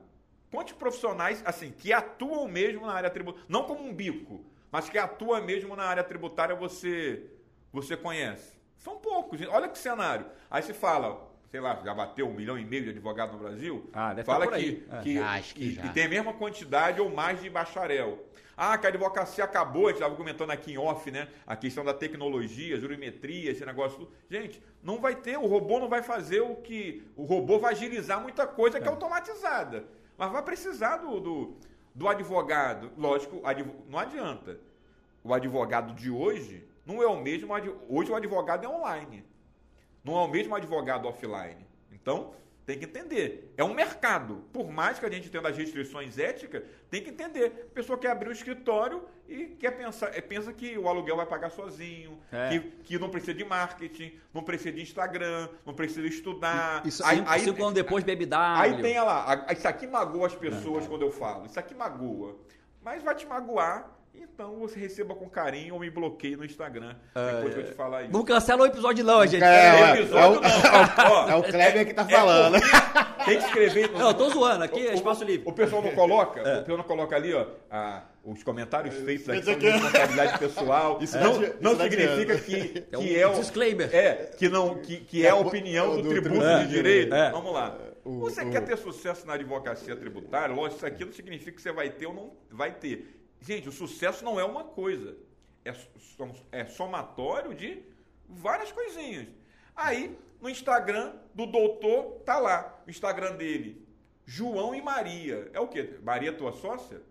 Quantos 0.50 0.72
profissionais, 0.74 1.42
assim, 1.44 1.72
que 1.72 1.92
atuam 1.92 2.46
mesmo 2.48 2.86
na 2.86 2.92
área 2.92 3.10
tributária, 3.10 3.46
não 3.48 3.64
como 3.64 3.84
um 3.84 3.92
bico, 3.92 4.44
mas 4.70 4.88
que 4.88 4.96
atuam 4.96 5.42
mesmo 5.42 5.74
na 5.76 5.84
área 5.84 6.04
tributária, 6.04 6.54
você, 6.54 7.24
você 7.72 7.96
conhece? 7.96 8.54
São 8.78 8.96
poucos. 8.96 9.40
Olha 9.48 9.68
que 9.68 9.78
cenário. 9.78 10.26
Aí 10.50 10.62
se 10.62 10.72
fala, 10.72 11.28
sei 11.50 11.60
lá, 11.60 11.80
já 11.84 11.92
bateu 11.92 12.28
um 12.28 12.34
milhão 12.34 12.58
e 12.58 12.64
meio 12.64 12.84
de 12.84 12.90
advogados 12.90 13.34
no 13.34 13.40
Brasil. 13.40 13.90
Ah, 13.92 14.12
deve 14.14 14.26
fala 14.26 14.46
que, 14.46 14.84
que, 15.02 15.18
que, 15.18 15.54
que, 15.54 15.76
que 15.76 15.88
tem 15.90 16.04
a 16.04 16.08
mesma 16.08 16.32
quantidade 16.32 17.00
ou 17.00 17.10
mais 17.10 17.40
de 17.40 17.50
bacharel. 17.50 18.24
Ah, 18.56 18.78
que 18.78 18.86
a 18.86 18.88
advocacia 18.88 19.44
acabou, 19.44 19.86
a 19.86 19.88
gente 19.88 19.96
estava 19.96 20.14
comentando 20.14 20.50
aqui 20.50 20.72
em 20.72 20.78
off, 20.78 21.10
né? 21.10 21.28
A 21.46 21.56
questão 21.56 21.84
da 21.84 21.92
tecnologia, 21.92 22.78
jurimetria, 22.78 23.50
esse 23.50 23.64
negócio. 23.64 24.08
Gente, 24.30 24.62
não 24.82 25.00
vai 25.00 25.16
ter, 25.16 25.36
o 25.36 25.46
robô 25.46 25.78
não 25.80 25.88
vai 25.88 26.02
fazer 26.02 26.40
o 26.40 26.56
que. 26.56 27.02
O 27.16 27.24
robô 27.24 27.58
vai 27.58 27.72
agilizar 27.72 28.20
muita 28.20 28.46
coisa 28.46 28.78
que 28.78 28.86
é, 28.86 28.88
é 28.88 28.90
automatizada. 28.90 29.84
Mas 30.16 30.30
vai 30.30 30.42
precisar 30.42 30.98
do, 30.98 31.20
do, 31.20 31.56
do 31.94 32.08
advogado. 32.08 32.92
Lógico, 32.96 33.42
não 33.88 33.98
adianta. 33.98 34.58
O 35.22 35.34
advogado 35.34 35.94
de 35.94 36.10
hoje 36.10 36.64
não 36.86 37.02
é 37.02 37.06
o 37.06 37.20
mesmo. 37.20 37.52
Hoje 37.88 38.12
o 38.12 38.14
advogado 38.14 38.64
é 38.64 38.68
online. 38.68 39.24
Não 40.04 40.18
é 40.18 40.24
o 40.24 40.28
mesmo 40.28 40.54
advogado 40.54 41.08
offline. 41.08 41.66
Então, 41.90 42.34
Tem 42.66 42.78
que 42.78 42.86
entender. 42.86 43.52
É 43.56 43.64
um 43.64 43.74
mercado. 43.74 44.44
Por 44.52 44.70
mais 44.70 44.98
que 44.98 45.04
a 45.04 45.10
gente 45.10 45.28
tenha 45.28 45.46
as 45.46 45.56
restrições 45.56 46.18
éticas, 46.18 46.62
tem 46.90 47.02
que 47.02 47.10
entender. 47.10 47.68
A 47.70 47.74
pessoa 47.74 47.98
quer 47.98 48.10
abrir 48.10 48.30
o 48.30 48.32
escritório 48.32 49.04
e 49.28 49.46
quer 49.46 49.72
pensar, 49.72 50.16
é, 50.16 50.20
pensa 50.20 50.52
que 50.52 50.78
o 50.78 50.88
aluguel 50.88 51.16
vai 51.16 51.26
pagar 51.26 51.50
sozinho, 51.50 52.18
é. 52.32 52.48
que, 52.48 52.60
que 52.84 52.98
não 52.98 53.10
precisa 53.10 53.34
de 53.34 53.44
marketing, 53.44 54.18
não 54.32 54.42
precisa 54.42 54.72
de 54.72 54.82
Instagram, 54.82 55.48
não 55.64 55.74
precisa 55.74 56.06
estudar. 56.06 56.86
Isso, 56.86 57.04
aí, 57.04 57.22
aí, 57.26 57.40
cinco 57.40 57.62
anos 57.62 57.74
depois 57.74 58.02
bebe. 58.02 58.28
Aí 58.32 58.80
tem 58.80 58.98
lá, 59.00 59.46
isso 59.52 59.68
aqui 59.68 59.86
magoa 59.86 60.26
as 60.26 60.34
pessoas 60.34 60.84
é. 60.84 60.88
quando 60.88 61.02
eu 61.02 61.10
falo. 61.10 61.44
Isso 61.44 61.60
aqui 61.60 61.74
magoa. 61.74 62.36
Mas 62.82 63.02
vai 63.02 63.14
te 63.14 63.26
magoar 63.26 63.90
então 64.14 64.58
você 64.58 64.78
receba 64.78 65.14
com 65.14 65.28
carinho 65.28 65.74
ou 65.74 65.80
me 65.80 65.90
bloqueie 65.90 66.36
no 66.36 66.44
Instagram 66.44 66.94
depois 67.14 67.54
que 67.54 67.60
eu 67.60 67.66
te 67.66 67.72
falar 67.72 68.02
isso. 68.02 68.12
Não 68.12 68.24
cancela 68.24 68.62
o 68.62 68.66
episódio 68.66 69.04
não, 69.04 69.26
gente. 69.26 69.42
É, 69.42 69.80
é, 69.80 70.00
episódio, 70.00 70.40
é, 70.44 70.48
o, 70.48 71.30
é 71.30 71.36
o 71.36 71.42
Kleber 71.42 71.86
que 71.86 71.94
tá 71.94 72.02
é 72.02 72.08
falando. 72.08 72.56
É 72.56 73.24
tem 73.24 73.38
que 73.38 73.44
escrever. 73.44 73.90
Não, 73.92 74.08
eu 74.08 74.14
tô 74.14 74.28
zoando, 74.30 74.64
aqui 74.64 74.86
é 74.86 74.94
espaço 74.94 75.24
livre. 75.24 75.48
O 75.48 75.52
pessoal 75.52 75.82
não 75.82 75.92
coloca, 75.92 76.40
é. 76.40 76.56
o 76.56 76.58
pessoal 76.60 76.78
não 76.78 76.84
coloca 76.84 77.16
ali, 77.16 77.32
ó, 77.32 77.46
a, 77.70 78.02
os 78.24 78.42
comentários 78.42 78.94
feitos 78.94 79.28
aqui 79.28 79.42
são 79.42 79.58
de 79.58 79.68
responsabilidade 79.68 80.38
pessoal. 80.38 80.98
Isso 81.02 81.18
não, 81.18 81.40
não 81.60 81.80
significa 81.80 82.38
que, 82.38 82.80
que 82.80 83.18
é, 83.18 83.28
um 83.28 83.34
disclaimer. 83.34 83.94
É, 83.94 84.30
que, 84.36 84.48
não, 84.48 84.76
que, 84.76 84.98
que 84.98 85.26
é 85.26 85.30
a 85.30 85.36
opinião 85.36 85.96
do, 85.96 86.02
do 86.02 86.08
tributo 86.08 86.58
de 86.60 86.68
direito. 86.68 87.10
Vamos 87.32 87.52
lá. 87.52 87.76
Você 88.04 88.44
quer 88.44 88.60
ter 88.60 88.76
sucesso 88.76 89.26
na 89.26 89.34
advocacia 89.34 89.96
tributária? 89.96 90.54
Lógico, 90.54 90.76
isso 90.76 90.86
aqui 90.86 91.04
não 91.04 91.12
significa 91.12 91.52
que 91.52 91.62
você 91.62 91.72
vai 91.72 91.88
ter 91.88 92.06
ou 92.06 92.14
não 92.14 92.32
vai 92.50 92.70
ter 92.70 93.23
Gente, 93.44 93.68
o 93.68 93.72
sucesso 93.72 94.24
não 94.24 94.40
é 94.40 94.44
uma 94.44 94.64
coisa. 94.64 95.16
É, 95.64 95.74
é 96.50 96.64
somatório 96.64 97.54
de 97.54 97.82
várias 98.26 98.72
coisinhas. 98.72 99.28
Aí, 99.76 100.16
no 100.40 100.48
Instagram 100.48 101.14
do 101.34 101.46
doutor, 101.46 102.20
tá 102.24 102.38
lá. 102.38 102.82
O 102.86 102.90
Instagram 102.90 103.36
dele. 103.36 103.86
João 104.24 104.74
e 104.74 104.80
Maria. 104.80 105.50
É 105.52 105.60
o 105.60 105.68
quê? 105.68 105.98
Maria, 106.02 106.32
tua 106.32 106.52
sócia? 106.52 107.02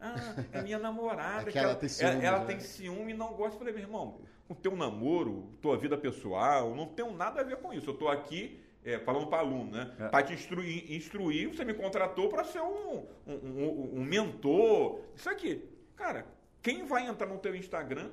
Ah, 0.00 0.14
é 0.52 0.62
minha 0.62 0.78
namorada. 0.80 1.48
É 1.48 1.52
que 1.52 1.58
ela, 1.58 1.70
ela, 1.70 1.78
tem 1.78 1.88
ciúme. 1.88 2.12
Ela, 2.12 2.24
ela 2.24 2.38
né? 2.40 2.46
tem 2.46 2.60
ciúme 2.60 3.12
e 3.12 3.16
não 3.16 3.32
gosta. 3.34 3.54
Eu 3.54 3.58
falei, 3.58 3.74
meu 3.74 3.82
irmão, 3.82 4.20
o 4.48 4.54
teu 4.54 4.76
namoro, 4.76 5.50
tua 5.60 5.76
vida 5.76 5.98
pessoal, 5.98 6.74
não 6.74 6.86
tem 6.86 7.12
nada 7.14 7.40
a 7.40 7.44
ver 7.44 7.56
com 7.56 7.72
isso. 7.72 7.90
Eu 7.90 7.94
estou 7.94 8.08
aqui 8.08 8.60
é, 8.84 8.98
falando 9.00 9.26
para 9.26 9.40
aluno, 9.40 9.72
né? 9.72 9.92
É. 9.98 10.08
Para 10.08 10.22
te 10.22 10.32
instruir, 10.34 10.90
instruir, 10.92 11.48
você 11.48 11.64
me 11.64 11.74
contratou 11.74 12.28
para 12.28 12.44
ser 12.44 12.60
um, 12.60 13.06
um, 13.26 13.32
um, 13.34 13.90
um, 13.96 14.04
mentor. 14.04 15.00
Isso 15.14 15.28
aqui. 15.28 15.68
Cara, 16.00 16.24
quem 16.62 16.86
vai 16.86 17.06
entrar 17.06 17.26
no 17.26 17.36
teu 17.36 17.54
Instagram 17.54 18.08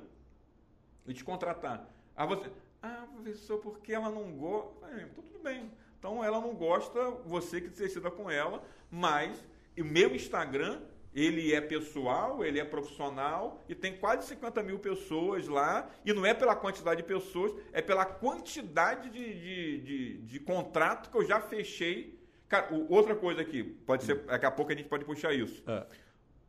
e 1.06 1.14
te 1.14 1.24
contratar? 1.24 1.88
Ah, 2.14 2.26
você. 2.26 2.50
Ah, 2.82 3.06
professor, 3.14 3.58
porque 3.60 3.94
ela 3.94 4.10
não 4.10 4.30
gosta. 4.36 4.70
Ah, 4.82 5.00
então 5.00 5.24
tudo 5.24 5.42
bem. 5.42 5.72
Então 5.98 6.22
ela 6.22 6.38
não 6.38 6.54
gosta, 6.54 7.10
você 7.24 7.62
que 7.62 7.68
decida 7.68 8.10
com 8.10 8.30
ela, 8.30 8.62
mas 8.90 9.42
o 9.76 9.82
meu 9.82 10.14
Instagram, 10.14 10.82
ele 11.14 11.54
é 11.54 11.62
pessoal, 11.62 12.44
ele 12.44 12.60
é 12.60 12.64
profissional 12.64 13.64
e 13.66 13.74
tem 13.74 13.96
quase 13.96 14.28
50 14.28 14.62
mil 14.62 14.78
pessoas 14.78 15.48
lá. 15.48 15.90
E 16.04 16.12
não 16.12 16.26
é 16.26 16.34
pela 16.34 16.54
quantidade 16.54 17.00
de 17.00 17.08
pessoas, 17.08 17.54
é 17.72 17.80
pela 17.80 18.04
quantidade 18.04 19.08
de, 19.08 19.34
de, 19.34 19.80
de, 19.80 20.18
de 20.18 20.40
contrato 20.40 21.10
que 21.10 21.16
eu 21.16 21.24
já 21.24 21.40
fechei. 21.40 22.22
Cara, 22.50 22.68
outra 22.90 23.16
coisa 23.16 23.40
aqui, 23.40 23.64
pode 23.64 24.04
ser, 24.04 24.26
daqui 24.26 24.44
a 24.44 24.50
pouco 24.50 24.72
a 24.72 24.74
gente 24.74 24.90
pode 24.90 25.06
puxar 25.06 25.32
isso. 25.32 25.64
É 25.66 26.07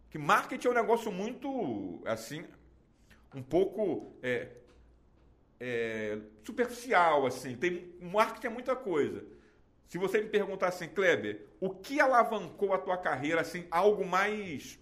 que 0.10 0.18
marketing 0.18 0.68
é 0.68 0.72
um 0.72 0.74
negócio 0.74 1.12
muito, 1.12 2.02
assim, 2.06 2.46
um 3.34 3.44
pouco 3.44 4.18
é, 4.24 4.50
é, 5.60 6.20
superficial, 6.44 7.26
assim. 7.26 7.56
Tem, 7.56 7.94
marketing 8.02 8.48
é 8.48 8.50
muita 8.50 8.76
coisa. 8.76 9.24
Se 9.88 9.98
você 9.98 10.22
me 10.22 10.30
perguntar 10.30 10.68
assim, 10.68 10.88
Kleber, 10.88 11.48
o 11.60 11.70
que 11.70 12.00
alavancou 12.00 12.74
a 12.74 12.78
tua 12.78 12.98
carreira, 12.98 13.42
assim, 13.42 13.68
algo 13.72 14.06
mais 14.06 14.80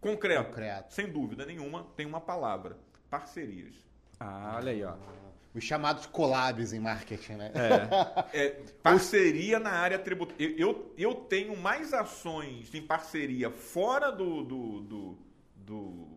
concreto? 0.00 0.50
concreto. 0.50 0.94
Sem 0.94 1.10
dúvida 1.10 1.44
nenhuma, 1.44 1.84
tem 1.96 2.06
uma 2.06 2.20
palavra: 2.20 2.78
parcerias. 3.10 3.74
Ah, 4.18 4.54
olha 4.56 4.72
aí, 4.72 4.82
ó. 4.82 4.96
Os 5.56 5.64
chamados 5.64 6.04
collabs 6.04 6.74
em 6.74 6.78
marketing, 6.78 7.32
né? 7.32 7.50
É. 7.54 8.36
é 8.44 8.48
parceria 8.82 9.58
na 9.58 9.70
área 9.70 9.98
tributária. 9.98 10.54
Eu, 10.58 10.92
eu 10.98 11.14
tenho 11.14 11.56
mais 11.56 11.94
ações 11.94 12.74
em 12.74 12.82
parceria 12.82 13.50
fora 13.50 14.12
do, 14.12 14.44
do, 14.44 14.80
do, 14.82 15.18
do, 15.56 16.08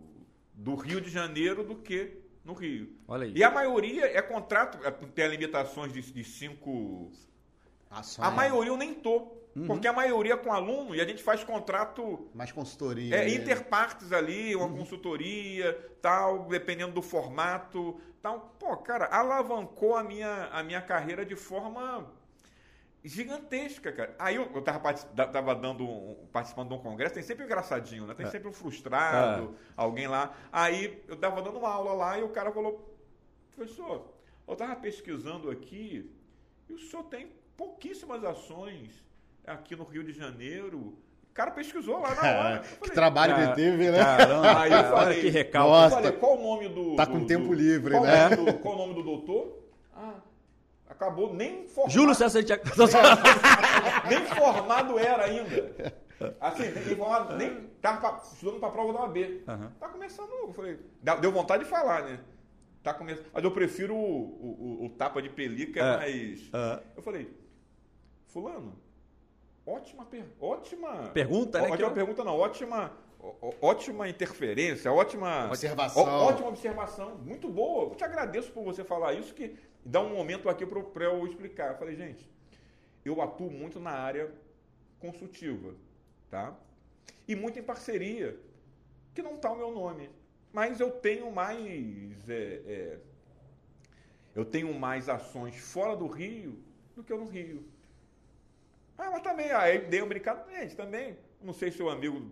do 0.53 0.75
Rio 0.75 0.99
de 0.99 1.09
Janeiro 1.09 1.63
do 1.63 1.73
que 1.73 2.17
no 2.43 2.51
Rio. 2.51 2.93
Olha 3.07 3.23
aí. 3.23 3.33
E 3.33 3.41
a 3.41 3.49
maioria 3.49 4.07
é 4.07 4.21
contrato, 4.21 4.77
é, 4.85 4.91
tem 4.91 5.29
limitações 5.29 5.93
de, 5.93 6.01
de 6.01 6.23
cinco. 6.25 7.09
Ações. 7.89 8.27
A 8.27 8.31
maioria 8.31 8.73
eu 8.73 8.77
nem 8.77 8.93
tô. 8.93 9.38
Uhum. 9.55 9.67
Porque 9.67 9.87
a 9.87 9.93
maioria 9.93 10.33
é 10.33 10.37
com 10.37 10.53
aluno 10.53 10.95
e 10.95 11.01
a 11.01 11.05
gente 11.05 11.23
faz 11.23 11.43
contrato. 11.43 12.29
Mais 12.33 12.51
consultoria. 12.51 13.15
É, 13.15 13.29
interpartes 13.29 14.11
ali, 14.11 14.55
uma 14.55 14.65
uhum. 14.65 14.77
consultoria, 14.77 15.73
tal, 16.01 16.45
dependendo 16.45 16.93
do 16.93 17.01
formato. 17.01 17.99
Tal. 18.21 18.55
Pô, 18.59 18.75
cara, 18.77 19.05
alavancou 19.05 19.95
a 19.95 20.03
minha, 20.03 20.49
a 20.51 20.61
minha 20.61 20.81
carreira 20.81 21.25
de 21.25 21.35
forma 21.35 22.05
gigantesca, 23.03 23.91
cara. 23.91 24.15
Aí 24.19 24.35
eu, 24.35 24.51
eu 24.53 24.61
tava, 24.61 24.93
tava 24.93 25.55
dando 25.55 25.83
um, 25.83 26.27
participando 26.31 26.69
de 26.69 26.75
um 26.75 26.79
congresso, 26.79 27.15
tem 27.15 27.23
sempre 27.23 27.43
um 27.43 27.45
engraçadinho, 27.45 28.05
né? 28.05 28.13
Tem 28.13 28.25
é. 28.25 28.29
sempre 28.29 28.47
um 28.47 28.53
frustrado, 28.53 29.55
é. 29.55 29.71
alguém 29.75 30.07
lá. 30.07 30.35
Aí 30.51 31.01
eu 31.07 31.15
tava 31.15 31.41
dando 31.41 31.57
uma 31.57 31.69
aula 31.69 31.93
lá 31.93 32.19
e 32.19 32.23
o 32.23 32.29
cara 32.29 32.51
falou, 32.51 32.93
professor, 33.55 34.13
eu 34.47 34.55
tava 34.55 34.75
pesquisando 34.75 35.49
aqui 35.49 36.13
e 36.67 36.73
o 36.73 36.79
senhor 36.79 37.03
tem 37.05 37.31
pouquíssimas 37.55 38.23
ações 38.23 39.03
aqui 39.45 39.75
no 39.75 39.83
Rio 39.83 40.03
de 40.03 40.11
Janeiro. 40.13 40.77
O 40.77 41.33
cara 41.33 41.51
pesquisou 41.51 41.99
lá 41.99 42.15
na 42.15 42.21
hora. 42.39 42.63
Falei, 42.63 42.79
que 42.81 42.91
trabalho 42.91 43.35
que 43.35 43.41
ele 43.41 43.53
teve, 43.53 43.91
né? 43.91 43.99
Caramba, 43.99 44.59
aí 44.61 44.71
eu 44.71 44.83
falei, 44.83 45.21
que 45.21 45.29
recalque. 45.29 45.69
Nossa, 45.69 45.95
falei, 45.95 46.11
qual 46.13 46.37
o 46.37 46.41
nome 46.41 46.69
do. 46.69 46.95
Tá 46.95 47.05
do, 47.05 47.11
com 47.11 47.19
do, 47.19 47.25
tempo 47.25 47.53
livre, 47.53 47.91
qual 47.91 48.03
né? 48.03 48.29
Do, 48.35 48.53
qual 48.55 48.75
o 48.75 48.77
nome 48.77 48.93
do 48.95 49.03
doutor? 49.03 49.59
Ah, 49.95 50.15
acabou 50.87 51.33
nem 51.33 51.67
formado. 51.67 51.93
Júlio 51.93 52.15
César 52.15 52.43
de... 52.43 52.53
Nem 54.09 54.25
formado 54.25 54.97
era 54.97 55.25
ainda. 55.25 55.95
Assim, 56.41 56.63
nem 56.63 56.95
formado, 56.95 57.37
nem 57.37 57.69
tava 57.81 58.21
estudando 58.23 58.59
pra 58.59 58.69
prova 58.69 58.91
da 58.91 58.99
OAB. 59.01 59.17
Uhum. 59.17 59.71
Tá 59.79 59.87
começando, 59.87 60.29
eu 60.31 60.53
falei, 60.53 60.79
deu 61.21 61.31
vontade 61.31 61.63
de 61.63 61.69
falar, 61.69 62.03
né? 62.03 62.19
Tá 62.83 62.93
começando. 62.93 63.25
Mas 63.33 63.43
eu 63.43 63.51
prefiro 63.51 63.95
o, 63.95 64.79
o, 64.81 64.85
o 64.85 64.89
tapa 64.89 65.21
de 65.21 65.29
pelica, 65.29 65.79
é. 65.79 65.97
mas. 65.97 66.41
Uhum. 66.41 66.79
Eu 66.97 67.01
falei, 67.03 67.29
Fulano, 68.27 68.75
Ótima, 69.69 70.03
per... 70.03 70.25
ótima 70.41 71.09
pergunta, 71.09 71.61
né? 71.61 71.69
Ótima 71.69 71.91
pergunta, 71.91 72.23
não. 72.23 72.35
Ótima, 72.35 72.91
ótima 73.61 74.09
interferência, 74.09 74.91
ótima 74.91 75.45
observação. 75.45 76.03
Ó, 76.03 76.25
ótima 76.29 76.47
observação, 76.47 77.17
muito 77.19 77.47
boa. 77.47 77.91
Eu 77.91 77.95
te 77.95 78.03
agradeço 78.03 78.51
por 78.51 78.63
você 78.63 78.83
falar 78.83 79.13
isso, 79.13 79.31
que 79.31 79.55
dá 79.85 80.01
um 80.01 80.09
momento 80.09 80.49
aqui 80.49 80.65
para 80.65 81.05
eu 81.05 81.27
explicar. 81.27 81.73
Eu 81.73 81.77
falei, 81.77 81.95
gente, 81.95 82.27
eu 83.05 83.21
atuo 83.21 83.51
muito 83.51 83.79
na 83.79 83.91
área 83.91 84.33
consultiva, 84.97 85.75
tá? 86.31 86.57
E 87.27 87.35
muito 87.35 87.59
em 87.59 87.63
parceria, 87.63 88.39
que 89.13 89.21
não 89.21 89.35
está 89.35 89.51
o 89.51 89.57
meu 89.57 89.71
nome. 89.71 90.09
Mas 90.51 90.79
eu 90.79 90.89
tenho 90.89 91.31
mais. 91.31 92.27
É, 92.27 92.61
é, 92.65 92.99
eu 94.35 94.45
tenho 94.45 94.73
mais 94.73 95.07
ações 95.07 95.55
fora 95.55 95.95
do 95.95 96.07
Rio 96.07 96.57
do 96.95 97.03
que 97.03 97.13
eu 97.13 97.19
no 97.19 97.27
Rio. 97.27 97.63
Ah, 98.99 99.09
mas 99.11 99.21
também, 99.21 99.49
aí 99.51 99.77
dei 99.79 100.01
um 100.03 100.07
brincado, 100.07 100.41
gente, 100.51 100.75
também, 100.75 101.17
não 101.41 101.53
sei 101.53 101.71
se 101.71 101.81
o 101.81 101.89
amigo 101.89 102.29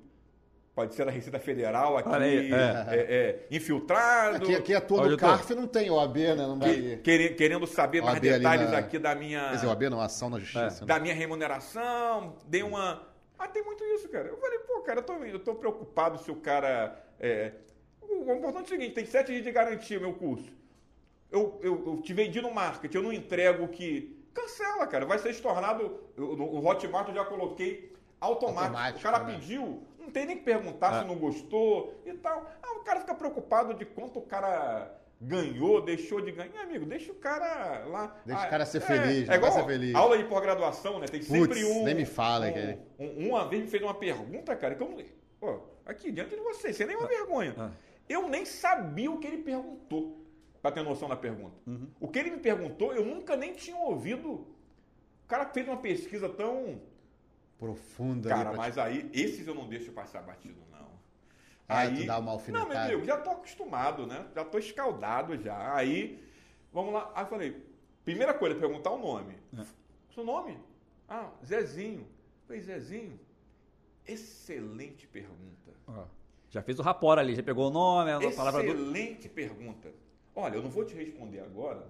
pode 0.75 0.93
ser 0.93 1.05
da 1.05 1.11
Receita 1.11 1.39
Federal 1.39 1.97
aqui, 1.97 2.13
aí, 2.13 2.53
é. 2.53 2.55
É, 2.57 2.99
é, 2.99 3.47
infiltrado. 3.49 4.43
Aqui, 4.43 4.53
aqui 4.53 4.73
é 4.75 4.79
todo 4.81 5.13
o 5.13 5.17
CARF, 5.17 5.55
não 5.55 5.65
tem 5.65 5.89
OAB, 5.89 6.17
né? 6.17 6.35
Não 6.35 6.59
vai... 6.59 6.99
que, 7.01 7.29
querendo 7.29 7.65
saber 7.65 8.01
mais 8.03 8.19
detalhes 8.19 8.69
na... 8.69 8.77
aqui 8.79 8.99
da 8.99 9.15
minha... 9.15 9.47
Quer 9.49 9.55
dizer, 9.55 9.67
OAB 9.67 9.83
não, 9.83 10.01
ação 10.01 10.29
na 10.29 10.39
justiça. 10.39 10.59
É. 10.59 10.81
Né? 10.81 10.85
Da 10.85 10.99
minha 10.99 11.15
remuneração, 11.15 12.35
dei 12.45 12.61
uma... 12.61 13.01
Ah, 13.39 13.47
tem 13.47 13.63
muito 13.63 13.83
isso, 13.85 14.09
cara. 14.09 14.27
Eu 14.27 14.37
falei, 14.37 14.59
pô, 14.59 14.81
cara, 14.81 14.99
eu 14.99 15.03
tô, 15.03 15.13
eu 15.23 15.39
tô 15.39 15.55
preocupado 15.55 16.19
se 16.21 16.29
o 16.29 16.35
cara... 16.35 17.01
É... 17.17 17.53
O 18.01 18.33
importante 18.33 18.57
é 18.57 18.75
o 18.75 18.79
seguinte, 18.79 18.93
tem 18.93 19.05
sete 19.05 19.31
dias 19.31 19.43
de 19.43 19.51
garantia 19.51 19.99
meu 19.99 20.13
curso. 20.13 20.51
Eu, 21.31 21.59
eu, 21.63 21.83
eu 21.87 22.01
te 22.01 22.13
vendi 22.13 22.41
no 22.41 22.53
marketing, 22.53 22.97
eu 22.97 23.03
não 23.03 23.13
entrego 23.13 23.63
o 23.63 23.67
que 23.67 24.16
Cancela, 24.37 24.85
cara. 24.85 25.05
Vai 25.05 25.17
ser 25.17 25.31
estornado. 25.31 25.99
No 26.15 26.65
Hotmart 26.65 27.07
eu 27.07 27.15
já 27.15 27.25
coloquei 27.25 27.91
automático. 28.21 28.65
automático 28.65 28.99
o 28.99 29.01
cara 29.01 29.23
né? 29.23 29.33
pediu, 29.33 29.83
não 29.99 30.11
tem 30.11 30.25
nem 30.27 30.37
que 30.37 30.43
perguntar 30.43 30.93
é. 30.93 30.99
se 30.99 31.07
não 31.07 31.15
gostou 31.15 31.99
e 32.05 32.13
tal. 32.13 32.49
Ah, 32.61 32.73
o 32.73 32.83
cara 32.83 32.99
fica 32.99 33.15
preocupado 33.15 33.73
de 33.73 33.85
quanto 33.85 34.19
o 34.19 34.21
cara 34.21 34.93
ganhou, 35.19 35.81
deixou 35.81 36.21
de 36.21 36.31
ganhar. 36.31 36.61
Amigo, 36.61 36.85
deixa 36.85 37.11
o 37.11 37.15
cara 37.15 37.85
lá. 37.85 38.15
Deixa 38.23 38.43
ah, 38.43 38.47
o 38.47 38.49
cara 38.49 38.65
ser 38.65 38.77
é, 38.77 38.81
feliz, 38.81 39.29
é 39.29 39.35
igual 39.35 39.51
ser 39.51 39.65
feliz. 39.65 39.95
aula 39.95 40.17
de 40.17 40.25
pós-graduação, 40.25 40.99
né? 40.99 41.07
Tem 41.07 41.21
sempre 41.21 41.65
um. 41.65 41.83
Nem 41.83 41.95
me 41.95 42.05
fala, 42.05 42.47
um, 42.99 43.05
um, 43.05 43.29
Uma 43.29 43.47
vez 43.47 43.63
me 43.63 43.67
fez 43.69 43.81
uma 43.81 43.95
pergunta, 43.95 44.55
cara, 44.55 44.75
que 44.75 44.83
eu. 44.83 45.05
Ó, 45.41 45.59
aqui, 45.85 46.11
diante 46.11 46.35
de 46.35 46.41
você, 46.41 46.71
sem 46.71 46.85
nenhuma 46.85 47.05
ah, 47.05 47.09
vergonha. 47.09 47.55
Ah. 47.57 47.71
Eu 48.07 48.29
nem 48.29 48.45
sabia 48.45 49.11
o 49.11 49.17
que 49.17 49.27
ele 49.27 49.43
perguntou 49.43 50.26
para 50.61 50.71
ter 50.71 50.83
noção 50.83 51.07
da 51.07 51.15
pergunta. 51.15 51.55
Uhum. 51.65 51.87
O 51.99 52.07
que 52.07 52.19
ele 52.19 52.31
me 52.31 52.39
perguntou, 52.39 52.93
eu 52.93 53.05
nunca 53.05 53.35
nem 53.35 53.53
tinha 53.53 53.77
ouvido 53.77 54.47
cara 55.27 55.45
fez 55.45 55.67
uma 55.67 55.77
pesquisa 55.77 56.29
tão 56.29 56.81
profunda. 57.59 58.29
Cara, 58.29 58.53
mas 58.53 58.77
aí, 58.77 59.09
esses 59.13 59.45
eu 59.45 59.53
não 59.53 59.67
deixo 59.67 59.91
passar 59.91 60.21
batido, 60.21 60.59
não. 60.71 60.87
Ah, 61.67 61.79
aí, 61.79 62.01
tu 62.01 62.05
dá 62.05 62.17
uma 62.17 62.31
alfinetada. 62.31 62.73
Não, 62.73 62.73
meu 62.73 62.85
amigo, 62.85 63.05
já 63.05 63.17
tô 63.17 63.31
acostumado, 63.31 64.07
né? 64.07 64.25
Já 64.33 64.45
tô 64.45 64.57
escaldado 64.57 65.37
já. 65.37 65.75
Aí, 65.75 66.23
vamos 66.71 66.93
lá. 66.93 67.11
Aí 67.13 67.23
eu 67.23 67.27
falei, 67.27 67.65
primeira 68.05 68.33
coisa, 68.33 68.55
perguntar 68.55 68.91
o 68.91 68.97
nome. 68.97 69.35
É. 69.57 69.65
Seu 70.13 70.23
nome? 70.23 70.57
Ah, 71.09 71.29
Zezinho. 71.45 72.01
Eu 72.01 72.47
falei, 72.47 72.61
Zezinho, 72.61 73.19
excelente 74.05 75.05
pergunta. 75.07 75.73
Ah, 75.89 76.05
já 76.49 76.61
fez 76.61 76.79
o 76.79 76.81
rapor 76.81 77.19
ali, 77.19 77.35
já 77.35 77.43
pegou 77.43 77.67
o 77.67 77.71
nome, 77.71 78.11
a 78.11 78.31
palavra 78.31 78.63
do... 78.63 78.69
Excelente 78.69 79.27
pergunta. 79.27 79.91
Olha, 80.37 80.53
eu 80.53 80.61
não 80.61 80.69
vou 80.69 80.85
te 80.85 80.93
responder 80.93 81.39
agora, 81.39 81.83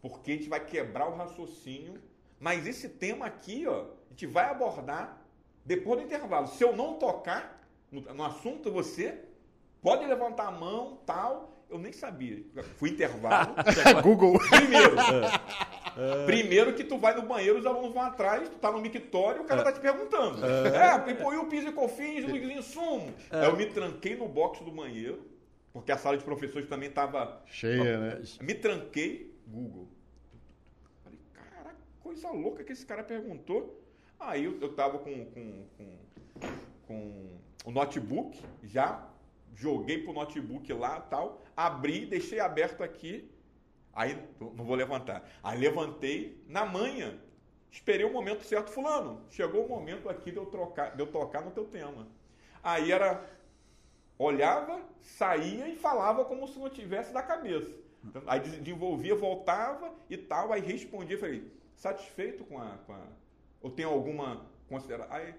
porque 0.00 0.30
a 0.30 0.34
gente 0.36 0.48
vai 0.48 0.64
quebrar 0.64 1.08
o 1.08 1.16
raciocínio, 1.16 2.00
mas 2.38 2.68
esse 2.68 2.88
tema 2.88 3.26
aqui, 3.26 3.66
ó, 3.66 3.80
a 3.80 4.10
gente 4.10 4.26
vai 4.26 4.48
abordar 4.48 5.20
depois 5.64 5.98
do 5.98 6.06
intervalo. 6.06 6.46
Se 6.46 6.62
eu 6.62 6.76
não 6.76 6.94
tocar 6.94 7.60
no, 7.90 8.00
no 8.00 8.24
assunto, 8.24 8.70
você 8.70 9.24
pode 9.82 10.06
levantar 10.06 10.46
a 10.46 10.52
mão, 10.52 11.00
tal. 11.04 11.64
Eu 11.68 11.78
nem 11.80 11.92
sabia. 11.92 12.44
Fui 12.76 12.90
intervalo. 12.90 13.56
Google. 14.04 14.38
Primeiro. 14.38 14.94
É. 15.98 16.26
Primeiro 16.26 16.74
que 16.74 16.84
tu 16.84 16.96
vai 16.96 17.12
no 17.12 17.22
banheiro, 17.22 17.58
os 17.58 17.66
alunos 17.66 17.92
vão 17.92 18.02
atrás, 18.02 18.48
tu 18.48 18.54
tá 18.54 18.70
no 18.70 18.78
mictório, 18.78 19.42
o 19.42 19.44
cara 19.44 19.62
é. 19.62 19.64
tá 19.64 19.72
te 19.72 19.80
perguntando. 19.80 20.46
É, 20.46 21.10
é 21.10 21.14
pô, 21.14 21.32
e 21.32 21.38
o 21.38 21.46
piso 21.46 21.66
e 21.66 21.72
cofins, 21.72 22.24
o 22.24 22.36
insumo? 22.36 23.12
É. 23.32 23.46
Eu 23.46 23.56
me 23.56 23.66
tranquei 23.66 24.14
no 24.14 24.28
box 24.28 24.62
do 24.62 24.70
banheiro, 24.70 25.20
porque 25.78 25.92
a 25.92 25.98
sala 25.98 26.16
de 26.16 26.24
professores 26.24 26.68
também 26.68 26.90
tava... 26.90 27.42
Cheia, 27.46 27.98
né? 27.98 28.22
Me 28.40 28.54
tranquei, 28.54 29.34
Google. 29.46 29.88
Falei, 31.02 31.18
cara, 31.32 31.74
coisa 32.00 32.30
louca 32.30 32.64
que 32.64 32.72
esse 32.72 32.84
cara 32.84 33.04
perguntou. 33.04 33.82
Aí 34.18 34.44
eu, 34.44 34.60
eu 34.60 34.74
tava 34.74 34.98
com, 34.98 35.24
com, 35.26 35.66
com, 35.76 35.98
com 36.86 37.38
o 37.64 37.70
notebook 37.70 38.40
já, 38.64 39.08
joguei 39.54 40.02
pro 40.02 40.12
notebook 40.12 40.72
lá 40.72 41.00
tal, 41.00 41.44
abri, 41.56 42.06
deixei 42.06 42.40
aberto 42.40 42.82
aqui, 42.82 43.30
aí 43.92 44.18
não 44.40 44.64
vou 44.64 44.74
levantar. 44.74 45.28
Aí 45.42 45.58
levantei 45.58 46.42
na 46.48 46.64
manhã, 46.64 47.18
esperei 47.70 48.04
o 48.04 48.12
momento 48.12 48.44
certo, 48.44 48.70
fulano, 48.70 49.24
chegou 49.30 49.66
o 49.66 49.68
momento 49.68 50.08
aqui 50.08 50.30
de 50.30 50.38
eu, 50.38 50.46
trocar, 50.46 50.96
de 50.96 51.02
eu 51.02 51.06
tocar 51.06 51.44
no 51.44 51.50
teu 51.50 51.64
tema. 51.64 52.08
Aí 52.62 52.90
era, 52.90 53.24
olhava, 54.18 54.82
saía 55.00 55.68
e 55.68 55.76
falava 55.76 56.24
como 56.24 56.48
se 56.48 56.58
não 56.58 56.68
tivesse 56.68 57.12
da 57.12 57.22
cabeça. 57.22 57.72
Então, 58.04 58.22
aí 58.26 58.40
desenvolvia, 58.40 59.14
voltava 59.14 59.94
e 60.08 60.16
tal, 60.16 60.52
aí 60.52 60.60
respondia, 60.60 61.18
falei, 61.18 61.50
satisfeito 61.74 62.44
com 62.44 62.58
a... 62.58 62.78
Com 62.86 62.92
a 62.92 63.02
ou 63.60 63.70
tem 63.70 63.84
alguma 63.84 64.46
consideração? 64.68 65.12
Aí, 65.12 65.34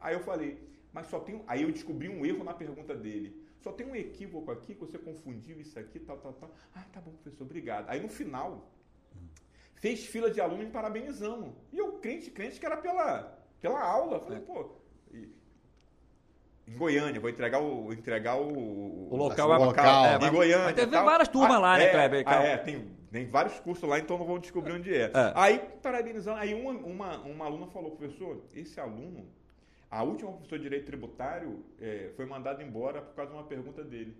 aí 0.00 0.14
eu 0.14 0.20
falei, 0.20 0.58
mas 0.92 1.06
só 1.08 1.20
tem. 1.20 1.42
Aí 1.46 1.62
eu 1.62 1.72
descobri 1.72 2.08
um 2.08 2.24
erro 2.24 2.44
na 2.44 2.54
pergunta 2.54 2.94
dele. 2.94 3.46
Só 3.60 3.72
tem 3.72 3.86
um 3.86 3.94
equívoco 3.94 4.50
aqui 4.50 4.74
que 4.74 4.80
você 4.80 4.98
confundiu 4.98 5.60
isso 5.60 5.78
aqui, 5.78 5.98
tal, 5.98 6.16
tal, 6.18 6.32
tal. 6.34 6.50
Ah, 6.74 6.84
tá 6.92 7.00
bom, 7.00 7.12
professor, 7.12 7.44
obrigado. 7.44 7.88
Aí 7.88 8.00
no 8.00 8.08
final, 8.08 8.70
fez 9.74 10.06
fila 10.06 10.30
de 10.30 10.40
alunos 10.40 10.66
me 10.66 10.70
parabenizando. 10.70 11.54
E 11.72 11.78
eu, 11.78 11.98
crente, 11.98 12.30
crente, 12.30 12.58
que 12.58 12.64
era 12.64 12.76
pela, 12.76 13.38
pela 13.60 13.80
aula. 13.80 14.20
Falei, 14.20 14.38
é. 14.38 14.42
pô. 14.42 14.76
E, 15.12 15.28
em 16.68 16.76
Goiânia, 16.76 17.20
vou 17.20 17.30
entregar 17.30 17.60
o. 17.60 17.92
Entregar 17.92 18.36
o, 18.36 19.08
o 19.10 19.16
local, 19.16 19.50
o 19.50 19.64
local. 19.64 20.04
É, 20.04 20.26
em 20.26 20.30
Goiânia. 20.30 20.64
Mas 20.66 20.74
teve 20.74 20.90
várias 20.90 21.28
turmas 21.28 21.56
ah, 21.56 21.60
lá, 21.60 21.78
né, 21.78 21.84
é, 21.84 21.90
Kleber? 21.90 22.24
Ah, 22.26 22.42
é, 22.42 22.56
tem, 22.58 22.88
tem 23.10 23.26
vários 23.26 23.58
cursos 23.60 23.88
lá, 23.88 23.98
então 23.98 24.18
não 24.18 24.26
vou 24.26 24.38
descobrir 24.38 24.72
onde 24.72 24.94
é. 24.94 25.04
é. 25.04 25.32
Aí, 25.34 25.58
parabenizando, 25.82 26.38
aí 26.38 26.54
uma, 26.54 26.72
uma, 26.72 27.18
uma 27.18 27.44
aluna 27.46 27.66
falou, 27.68 27.92
professor, 27.92 28.42
esse 28.54 28.78
aluno 28.78 29.26
a 29.90 30.02
última 30.02 30.30
professora 30.32 30.58
de 30.58 30.64
Direito 30.64 30.86
Tributário 30.86 31.64
é, 31.80 32.10
foi 32.14 32.26
mandada 32.26 32.62
embora 32.62 33.00
por 33.00 33.14
causa 33.14 33.30
de 33.30 33.36
uma 33.38 33.44
pergunta 33.44 33.82
dele. 33.82 34.14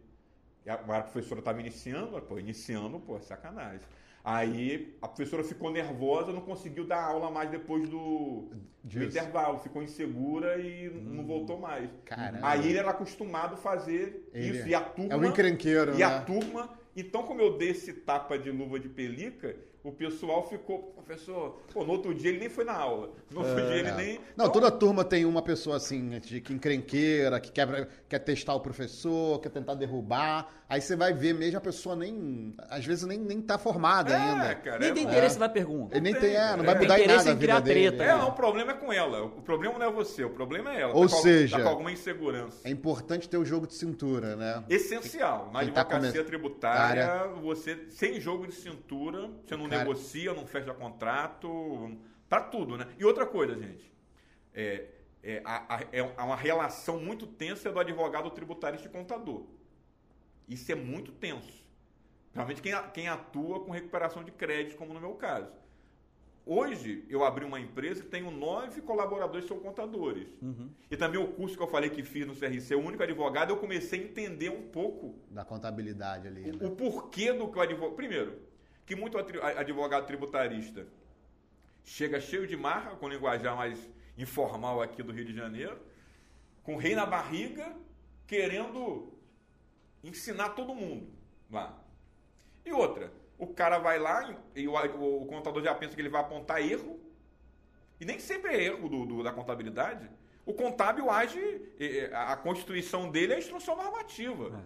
A, 0.66 0.74
a 0.74 1.02
professora 1.02 1.40
estava 1.40 1.60
iniciando, 1.60 2.20
pô, 2.22 2.38
iniciando, 2.38 2.98
pô, 2.98 3.20
sacanagem. 3.20 3.80
Aí 4.30 4.94
a 5.00 5.08
professora 5.08 5.42
ficou 5.42 5.72
nervosa, 5.72 6.34
não 6.34 6.42
conseguiu 6.42 6.86
dar 6.86 7.02
aula 7.02 7.30
mais 7.30 7.50
depois 7.50 7.88
do, 7.88 8.50
do 8.84 9.02
intervalo, 9.02 9.58
ficou 9.58 9.82
insegura 9.82 10.58
e 10.58 10.90
hum, 10.90 11.14
não 11.14 11.24
voltou 11.24 11.58
mais. 11.58 11.88
Caramba. 12.04 12.46
Aí 12.46 12.68
ele 12.68 12.76
era 12.76 12.90
acostumado 12.90 13.54
a 13.54 13.56
fazer 13.56 14.28
ele 14.34 14.58
isso. 14.58 14.68
E 14.68 14.74
a 14.74 14.82
turma. 14.82 15.14
É 15.14 15.16
um 15.16 15.24
encrenqueiro, 15.24 15.94
E 15.94 16.00
né? 16.00 16.04
a 16.04 16.20
turma. 16.20 16.78
Então, 16.94 17.22
como 17.22 17.40
eu 17.40 17.56
dei 17.56 17.70
esse 17.70 17.90
tapa 17.90 18.38
de 18.38 18.50
luva 18.50 18.78
de 18.78 18.90
pelica, 18.90 19.56
o 19.82 19.92
pessoal 19.92 20.46
ficou, 20.46 20.92
professor, 20.94 21.62
pô, 21.72 21.84
no 21.84 21.92
outro 21.92 22.12
dia 22.12 22.28
ele 22.28 22.40
nem 22.40 22.48
foi 22.50 22.64
na 22.64 22.74
aula. 22.74 23.14
No 23.30 23.40
outro 23.40 23.58
é, 23.58 23.66
dia 23.66 23.76
ele 23.76 23.92
nem. 23.92 24.14
Não, 24.36 24.46
então, 24.46 24.50
toda 24.50 24.70
turma 24.70 25.04
tem 25.04 25.24
uma 25.24 25.40
pessoa 25.40 25.76
assim, 25.76 26.18
de 26.18 26.42
que 26.42 26.52
encrenqueira, 26.52 27.40
que 27.40 27.50
quer, 27.50 27.88
quer 28.06 28.18
testar 28.18 28.54
o 28.54 28.60
professor, 28.60 29.40
quer 29.40 29.48
tentar 29.48 29.74
derrubar. 29.74 30.64
Aí 30.68 30.82
você 30.82 30.94
vai 30.94 31.14
ver 31.14 31.32
mesmo 31.32 31.56
a 31.56 31.62
pessoa 31.62 31.96
nem. 31.96 32.54
Às 32.68 32.84
vezes 32.84 33.02
nem, 33.06 33.18
nem 33.18 33.40
tá 33.40 33.56
formada 33.56 34.12
é, 34.12 34.16
ainda. 34.16 34.54
Cara, 34.56 34.78
nem 34.80 34.90
é, 34.90 34.92
tem 34.92 35.04
interesse 35.04 35.38
na 35.38 35.48
pergunta. 35.48 35.96
Ele 35.96 36.12
nem 36.12 36.20
tem, 36.20 36.36
é, 36.36 36.54
não 36.56 36.64
vai 36.64 36.74
é. 36.74 36.78
mudar 36.78 37.00
em 37.00 37.06
nada 37.06 37.30
a 37.30 37.34
vida 37.34 37.60
dele. 37.60 37.90
Treta, 37.90 38.04
é, 38.04 38.14
não, 38.14 38.28
o 38.28 38.32
problema 38.32 38.72
é 38.72 38.74
com 38.74 38.92
ela. 38.92 39.24
O 39.24 39.40
problema 39.40 39.78
não 39.78 39.86
é 39.86 39.90
você, 39.90 40.24
o 40.24 40.30
problema 40.30 40.74
é 40.74 40.82
ela. 40.82 40.94
Ou 40.94 41.08
tá 41.08 41.16
seja, 41.16 41.56
com, 41.56 41.62
tá 41.62 41.64
com 41.64 41.70
alguma 41.70 41.90
insegurança. 41.90 42.68
É 42.68 42.70
importante 42.70 43.26
ter 43.30 43.38
o 43.38 43.46
jogo 43.46 43.66
de 43.66 43.74
cintura, 43.74 44.36
né? 44.36 44.62
Essencial. 44.68 45.46
Na 45.46 45.60
tá 45.60 45.60
advocacia 45.60 46.22
tá 46.22 46.28
tributária, 46.28 47.28
você, 47.40 47.86
sem 47.88 48.20
jogo 48.20 48.46
de 48.46 48.54
cintura, 48.54 49.30
você 49.46 49.56
não 49.56 49.70
cara... 49.70 49.84
negocia, 49.84 50.34
não 50.34 50.46
fecha 50.46 50.74
contrato, 50.74 51.96
para 52.28 52.42
tudo, 52.42 52.76
né? 52.76 52.86
E 52.98 53.06
outra 53.06 53.24
coisa, 53.24 53.54
gente, 53.54 53.90
é, 54.52 54.84
é, 55.22 55.40
a, 55.46 55.76
a, 55.76 55.80
é 55.92 56.02
uma 56.02 56.36
relação 56.36 57.00
muito 57.00 57.26
tensa 57.26 57.72
do 57.72 57.80
advogado 57.80 58.28
tributarista 58.30 58.86
e 58.86 58.90
contador. 58.90 59.46
Isso 60.48 60.70
é 60.72 60.74
muito 60.74 61.12
tenso. 61.12 61.64
Principalmente 62.32 62.62
quem, 62.62 62.72
quem 62.92 63.08
atua 63.08 63.60
com 63.64 63.70
recuperação 63.70 64.22
de 64.24 64.30
crédito, 64.30 64.76
como 64.76 64.94
no 64.94 65.00
meu 65.00 65.14
caso. 65.14 65.50
Hoje, 66.50 67.04
eu 67.10 67.22
abri 67.24 67.44
uma 67.44 67.60
empresa 67.60 68.02
que 68.02 68.08
tenho 68.08 68.30
nove 68.30 68.80
colaboradores 68.80 69.44
que 69.44 69.48
são 69.48 69.60
contadores. 69.60 70.26
Uhum. 70.40 70.70
E 70.90 70.96
também 70.96 71.20
o 71.20 71.28
curso 71.28 71.54
que 71.54 71.62
eu 71.62 71.66
falei 71.66 71.90
que 71.90 72.02
fiz 72.02 72.26
no 72.26 72.34
CRC, 72.34 72.74
o 72.74 72.80
único 72.80 73.02
advogado, 73.02 73.50
eu 73.50 73.58
comecei 73.58 74.00
a 74.00 74.04
entender 74.04 74.48
um 74.48 74.62
pouco... 74.62 75.18
Da 75.30 75.44
contabilidade 75.44 76.26
ali. 76.26 76.50
Né? 76.50 76.58
O, 76.62 76.68
o 76.68 76.70
porquê 76.76 77.34
do 77.34 77.48
que 77.48 77.58
o 77.58 77.60
advogado... 77.60 77.96
Primeiro, 77.96 78.38
que 78.86 78.96
muito 78.96 79.18
advogado 79.18 80.06
tributarista 80.06 80.86
chega 81.84 82.18
cheio 82.18 82.46
de 82.46 82.56
marca, 82.56 82.96
com 82.96 83.08
linguajar 83.10 83.54
mais 83.54 83.86
informal 84.16 84.80
aqui 84.80 85.02
do 85.02 85.12
Rio 85.12 85.26
de 85.26 85.34
Janeiro, 85.34 85.78
com 86.62 86.76
rei 86.76 86.94
na 86.94 87.04
barriga, 87.04 87.76
querendo 88.26 89.12
ensinar 90.02 90.50
todo 90.50 90.74
mundo 90.74 91.08
lá. 91.50 91.78
E 92.64 92.72
outra, 92.72 93.12
o 93.38 93.46
cara 93.46 93.78
vai 93.78 93.98
lá 93.98 94.34
e 94.54 94.66
o, 94.66 94.74
o, 94.74 95.26
contador 95.26 95.62
já 95.62 95.74
pensa 95.74 95.94
que 95.94 96.00
ele 96.00 96.08
vai 96.08 96.20
apontar 96.20 96.60
erro, 96.60 97.00
e 98.00 98.04
nem 98.04 98.18
sempre 98.18 98.52
é 98.54 98.64
erro 98.64 98.88
do, 98.88 99.06
do 99.06 99.22
da 99.22 99.32
contabilidade. 99.32 100.08
O 100.44 100.54
contábil 100.54 101.10
age, 101.10 101.62
a 102.12 102.36
constituição 102.36 103.10
dele 103.10 103.32
é 103.32 103.36
a 103.36 103.38
instrução 103.38 103.76
normativa. 103.76 104.64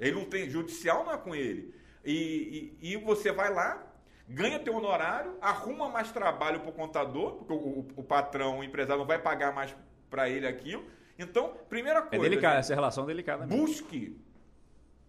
É. 0.00 0.08
Ele 0.08 0.16
não 0.16 0.24
tem, 0.26 0.48
judicial 0.48 1.04
não 1.04 1.12
é 1.12 1.16
com 1.16 1.34
ele. 1.34 1.74
E, 2.04 2.76
e, 2.80 2.92
e, 2.92 2.96
você 2.96 3.32
vai 3.32 3.52
lá, 3.52 3.84
ganha 4.28 4.60
teu 4.60 4.74
honorário, 4.74 5.36
arruma 5.40 5.88
mais 5.88 6.12
trabalho 6.12 6.60
para 6.60 6.70
o 6.70 6.72
contador, 6.72 7.34
porque 7.36 7.52
o, 7.52 7.56
o, 7.56 7.88
o, 7.96 8.04
patrão, 8.04 8.60
o 8.60 8.64
empresário 8.64 9.00
não 9.00 9.06
vai 9.06 9.18
pagar 9.18 9.52
mais 9.52 9.74
para 10.08 10.28
ele 10.28 10.46
aquilo. 10.46 10.84
Então, 11.18 11.56
primeira 11.68 12.00
é 12.00 12.02
coisa. 12.02 12.26
É 12.26 12.28
delicada, 12.28 12.58
essa 12.58 12.74
relação 12.74 13.04
é 13.04 13.06
delicada. 13.08 13.46
Mesmo. 13.46 13.66
Busque 13.66 14.16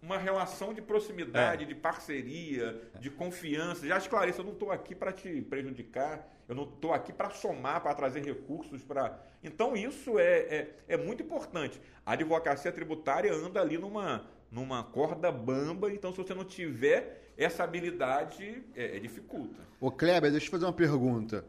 uma 0.02 0.16
relação 0.16 0.72
de 0.72 0.80
proximidade, 0.80 1.64
é. 1.64 1.66
de 1.66 1.74
parceria, 1.74 2.80
de 3.00 3.10
confiança. 3.10 3.86
Já 3.86 3.98
esclareça, 3.98 4.40
eu 4.40 4.44
não 4.44 4.52
estou 4.52 4.70
aqui 4.70 4.94
para 4.94 5.12
te 5.12 5.42
prejudicar, 5.42 6.28
eu 6.48 6.54
não 6.54 6.64
estou 6.64 6.92
aqui 6.92 7.12
para 7.12 7.30
somar, 7.30 7.82
para 7.82 7.94
trazer 7.94 8.24
recursos 8.24 8.82
para. 8.82 9.20
Então, 9.42 9.76
isso 9.76 10.18
é, 10.18 10.38
é, 10.38 10.76
é 10.88 10.96
muito 10.96 11.22
importante. 11.22 11.80
A 12.06 12.12
advocacia 12.12 12.72
tributária 12.72 13.32
anda 13.32 13.60
ali 13.60 13.76
numa 13.76 14.26
numa 14.50 14.82
corda 14.82 15.30
bamba, 15.30 15.92
então 15.92 16.10
se 16.10 16.18
você 16.18 16.34
não 16.34 16.44
tiver 16.44 17.32
essa 17.36 17.64
habilidade, 17.64 18.62
é, 18.74 18.96
é 18.96 18.98
dificulta. 18.98 19.62
Ô 19.80 19.90
Kleber, 19.90 20.30
deixa 20.30 20.46
eu 20.46 20.50
fazer 20.50 20.64
uma 20.64 20.72
pergunta. 20.72 21.44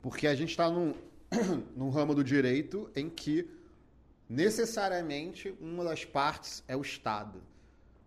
Porque 0.00 0.26
a 0.26 0.34
gente 0.34 0.50
está 0.50 0.68
num, 0.70 0.94
num 1.74 1.90
ramo 1.90 2.14
do 2.14 2.22
direito 2.22 2.90
em 2.94 3.08
que 3.08 3.48
necessariamente 4.28 5.54
uma 5.60 5.84
das 5.84 6.04
partes 6.04 6.62
é 6.68 6.76
o 6.76 6.82
Estado. 6.82 7.42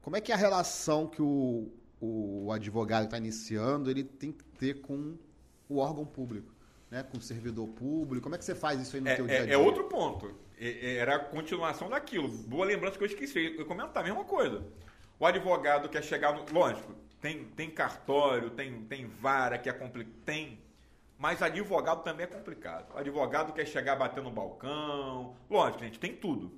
Como 0.06 0.16
é 0.16 0.22
que 0.22 0.32
é 0.32 0.36
a 0.36 0.38
relação 0.38 1.08
que 1.08 1.20
o, 1.20 1.68
o 2.00 2.52
advogado 2.52 3.06
está 3.06 3.18
iniciando 3.18 3.90
ele 3.90 4.04
tem 4.04 4.32
que 4.32 4.44
ter 4.44 4.76
com 4.76 5.18
o 5.68 5.80
órgão 5.80 6.06
público? 6.06 6.54
Né, 6.92 7.02
com 7.02 7.18
o 7.18 7.22
servidor 7.22 7.68
público, 7.70 8.22
como 8.22 8.36
é 8.36 8.38
que 8.38 8.46
você 8.46 8.54
faz 8.54 8.80
isso 8.80 8.96
aí 8.96 9.02
no 9.02 9.10
é, 9.10 9.16
teu 9.16 9.26
dia 9.26 9.36
a 9.36 9.42
é, 9.42 9.46
dia? 9.46 9.54
É 9.56 9.58
outro 9.58 9.86
ponto. 9.86 10.32
É, 10.60 10.68
é, 10.68 10.96
era 10.98 11.16
a 11.16 11.20
continuação 11.20 11.90
daquilo. 11.90 12.28
Boa 12.28 12.68
lembrança 12.68 13.00
que 13.00 13.04
eu 13.04 13.08
esqueci. 13.08 13.56
Eu 13.58 13.66
comentar 13.66 14.04
a 14.04 14.06
mesma 14.06 14.24
coisa. 14.24 14.64
O 15.20 15.26
advogado 15.26 15.90
quer 15.90 16.04
chegar 16.04 16.36
no. 16.36 16.46
Lógico, 16.54 16.94
tem, 17.20 17.46
tem 17.56 17.72
cartório, 17.72 18.52
tem, 18.52 18.84
tem 18.84 19.08
vara 19.08 19.58
que 19.58 19.68
é 19.68 19.74
complicado. 19.74 20.14
Tem. 20.24 20.60
Mas 21.18 21.42
advogado 21.42 22.04
também 22.04 22.26
é 22.26 22.28
complicado. 22.28 22.94
O 22.94 23.00
advogado 23.00 23.54
quer 23.54 23.66
chegar 23.66 23.96
batendo 23.96 24.26
no 24.26 24.32
balcão. 24.32 25.36
Lógico, 25.50 25.84
gente, 25.84 26.00
tem 26.00 26.16
tudo. 26.16 26.54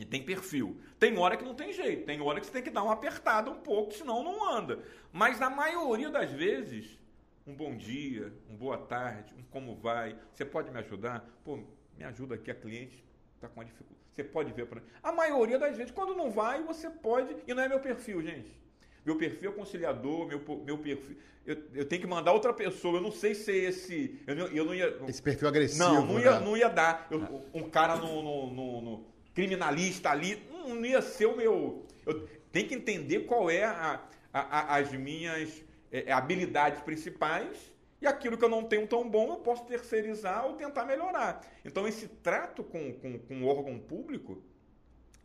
E 0.00 0.04
tem 0.06 0.22
perfil. 0.22 0.80
Tem 0.98 1.16
hora 1.18 1.36
que 1.36 1.44
não 1.44 1.54
tem 1.54 1.74
jeito. 1.74 2.06
Tem 2.06 2.18
hora 2.22 2.40
que 2.40 2.46
você 2.46 2.52
tem 2.52 2.62
que 2.62 2.70
dar 2.70 2.82
uma 2.82 2.94
apertada 2.94 3.50
um 3.50 3.60
pouco, 3.60 3.92
senão 3.92 4.24
não 4.24 4.50
anda. 4.50 4.78
Mas 5.12 5.38
na 5.38 5.50
maioria 5.50 6.08
das 6.08 6.30
vezes, 6.32 6.98
um 7.46 7.54
bom 7.54 7.76
dia, 7.76 8.32
um 8.48 8.56
boa 8.56 8.78
tarde, 8.78 9.34
um 9.38 9.42
como 9.50 9.76
vai, 9.76 10.16
você 10.32 10.42
pode 10.42 10.70
me 10.70 10.78
ajudar? 10.78 11.28
Pô, 11.44 11.58
me 11.98 12.04
ajuda 12.04 12.36
aqui, 12.36 12.50
a 12.50 12.54
cliente 12.54 13.04
está 13.34 13.46
com 13.46 13.60
uma 13.60 13.64
dificuldade. 13.66 14.00
Você 14.14 14.24
pode 14.24 14.52
ver 14.52 14.66
para 14.66 14.80
A 15.02 15.12
maioria 15.12 15.58
das 15.58 15.76
vezes, 15.76 15.92
quando 15.92 16.14
não 16.14 16.30
vai, 16.30 16.62
você 16.62 16.88
pode. 16.88 17.36
E 17.46 17.52
não 17.52 17.62
é 17.62 17.68
meu 17.68 17.80
perfil, 17.80 18.22
gente. 18.22 18.58
Meu 19.04 19.16
perfil 19.16 19.50
é 19.50 19.54
conciliador, 19.54 20.26
meu, 20.26 20.42
meu 20.64 20.78
perfil. 20.78 21.16
Eu, 21.46 21.56
eu 21.74 21.84
tenho 21.86 22.02
que 22.02 22.06
mandar 22.06 22.32
outra 22.32 22.52
pessoa. 22.52 22.98
Eu 22.98 23.02
não 23.02 23.10
sei 23.10 23.34
se 23.34 23.50
é 23.50 23.56
esse. 23.56 24.20
Eu 24.26 24.34
não, 24.34 24.46
eu 24.46 24.64
não 24.64 24.74
ia. 24.74 24.96
Esse 25.08 25.22
perfil 25.22 25.48
agressivo. 25.48 25.84
Não, 25.84 26.06
não 26.06 26.20
ia, 26.20 26.38
né? 26.38 26.40
não 26.44 26.56
ia 26.56 26.68
dar. 26.68 27.06
Eu, 27.10 27.46
um 27.54 27.68
cara 27.68 27.96
no, 27.96 28.22
no, 28.22 28.46
no, 28.52 28.80
no, 28.82 29.06
criminalista 29.34 30.10
ali, 30.10 30.42
não 30.50 30.84
ia 30.84 31.02
ser 31.02 31.26
o 31.26 31.36
meu. 31.36 31.86
Eu 32.06 32.28
tenho 32.52 32.68
que 32.68 32.74
entender 32.74 33.20
qual 33.20 33.50
é 33.50 33.64
a, 33.64 34.02
a, 34.32 34.40
a, 34.40 34.76
as 34.76 34.92
minhas 34.92 35.64
é, 35.90 36.12
habilidades 36.12 36.80
principais 36.82 37.72
e 38.00 38.06
aquilo 38.06 38.38
que 38.38 38.44
eu 38.44 38.48
não 38.48 38.64
tenho 38.64 38.86
tão 38.86 39.08
bom 39.08 39.30
eu 39.30 39.36
posso 39.36 39.66
terceirizar 39.66 40.46
ou 40.46 40.54
tentar 40.54 40.84
melhorar. 40.84 41.46
Então, 41.64 41.86
esse 41.86 42.08
trato 42.08 42.64
com, 42.64 42.92
com, 42.94 43.18
com 43.18 43.42
o 43.42 43.46
órgão 43.46 43.78
público 43.78 44.42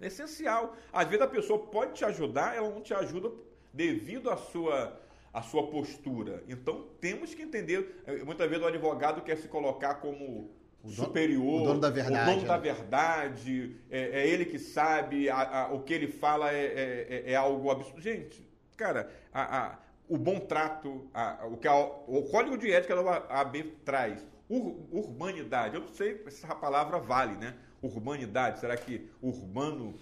é 0.01 0.07
essencial. 0.07 0.75
Às 0.91 1.07
vezes 1.07 1.21
a 1.21 1.27
pessoa 1.27 1.59
pode 1.67 1.93
te 1.93 2.03
ajudar, 2.03 2.55
ela 2.55 2.69
não 2.69 2.81
te 2.81 2.93
ajuda 2.93 3.31
devido 3.73 4.29
à 4.29 4.35
sua, 4.35 5.01
à 5.33 5.41
sua 5.41 5.67
postura. 5.67 6.43
Então, 6.49 6.89
temos 6.99 7.33
que 7.33 7.41
entender. 7.41 8.03
Eh, 8.05 8.23
muitas 8.23 8.49
vezes 8.49 8.63
o 8.63 8.67
advogado 8.67 9.21
quer 9.21 9.37
se 9.37 9.47
colocar 9.47 9.95
como 9.95 10.51
o 10.85 10.89
superior, 10.89 11.61
o 11.61 11.65
dono 11.65 11.79
da 11.79 11.89
verdade. 11.89 12.29
O 12.29 12.35
dono 12.35 12.47
da 12.47 12.57
né? 12.57 12.61
verdade, 12.61 13.75
é, 13.89 14.21
é, 14.21 14.27
ele 14.27 14.45
que 14.45 14.59
sabe, 14.59 15.29
a, 15.29 15.63
a, 15.63 15.73
o 15.73 15.81
que 15.81 15.93
ele 15.93 16.07
fala 16.07 16.51
é, 16.51 16.65
é, 16.65 17.23
é, 17.25 17.31
é 17.31 17.35
algo 17.35 17.69
absurdo. 17.71 18.01
Gente, 18.01 18.47
cara, 18.77 19.09
a, 19.33 19.79
o 20.07 20.17
bom 20.17 20.39
trato, 20.39 21.09
o 21.49 21.57
que 21.57 21.67
o 21.67 22.21
código 22.29 22.57
de 22.57 22.71
ética 22.71 22.95
da 22.95 23.01
OAB 23.01 23.55
traz, 23.83 24.23
ur, 24.47 24.75
urbanidade, 24.91 25.75
eu 25.75 25.81
não 25.81 25.87
sei 25.87 26.17
se 26.29 26.45
essa 26.45 26.53
palavra 26.53 26.99
vale, 26.99 27.35
né? 27.37 27.55
Urbanidade, 27.81 28.59
será 28.59 28.77
que 28.77 29.09
urbano 29.21 29.95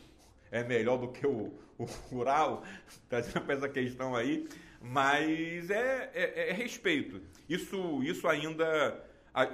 é 0.51 0.63
melhor 0.63 0.97
do 0.97 1.07
que 1.07 1.25
o, 1.25 1.53
o 1.77 1.85
rural? 2.11 2.63
Trazendo 3.07 3.41
para 3.41 3.55
essa 3.55 3.69
questão 3.69 4.13
aí, 4.13 4.49
mas 4.81 5.69
é, 5.69 6.11
é, 6.13 6.49
é 6.49 6.51
respeito. 6.51 7.21
Isso, 7.47 8.03
isso 8.03 8.27
ainda 8.27 9.01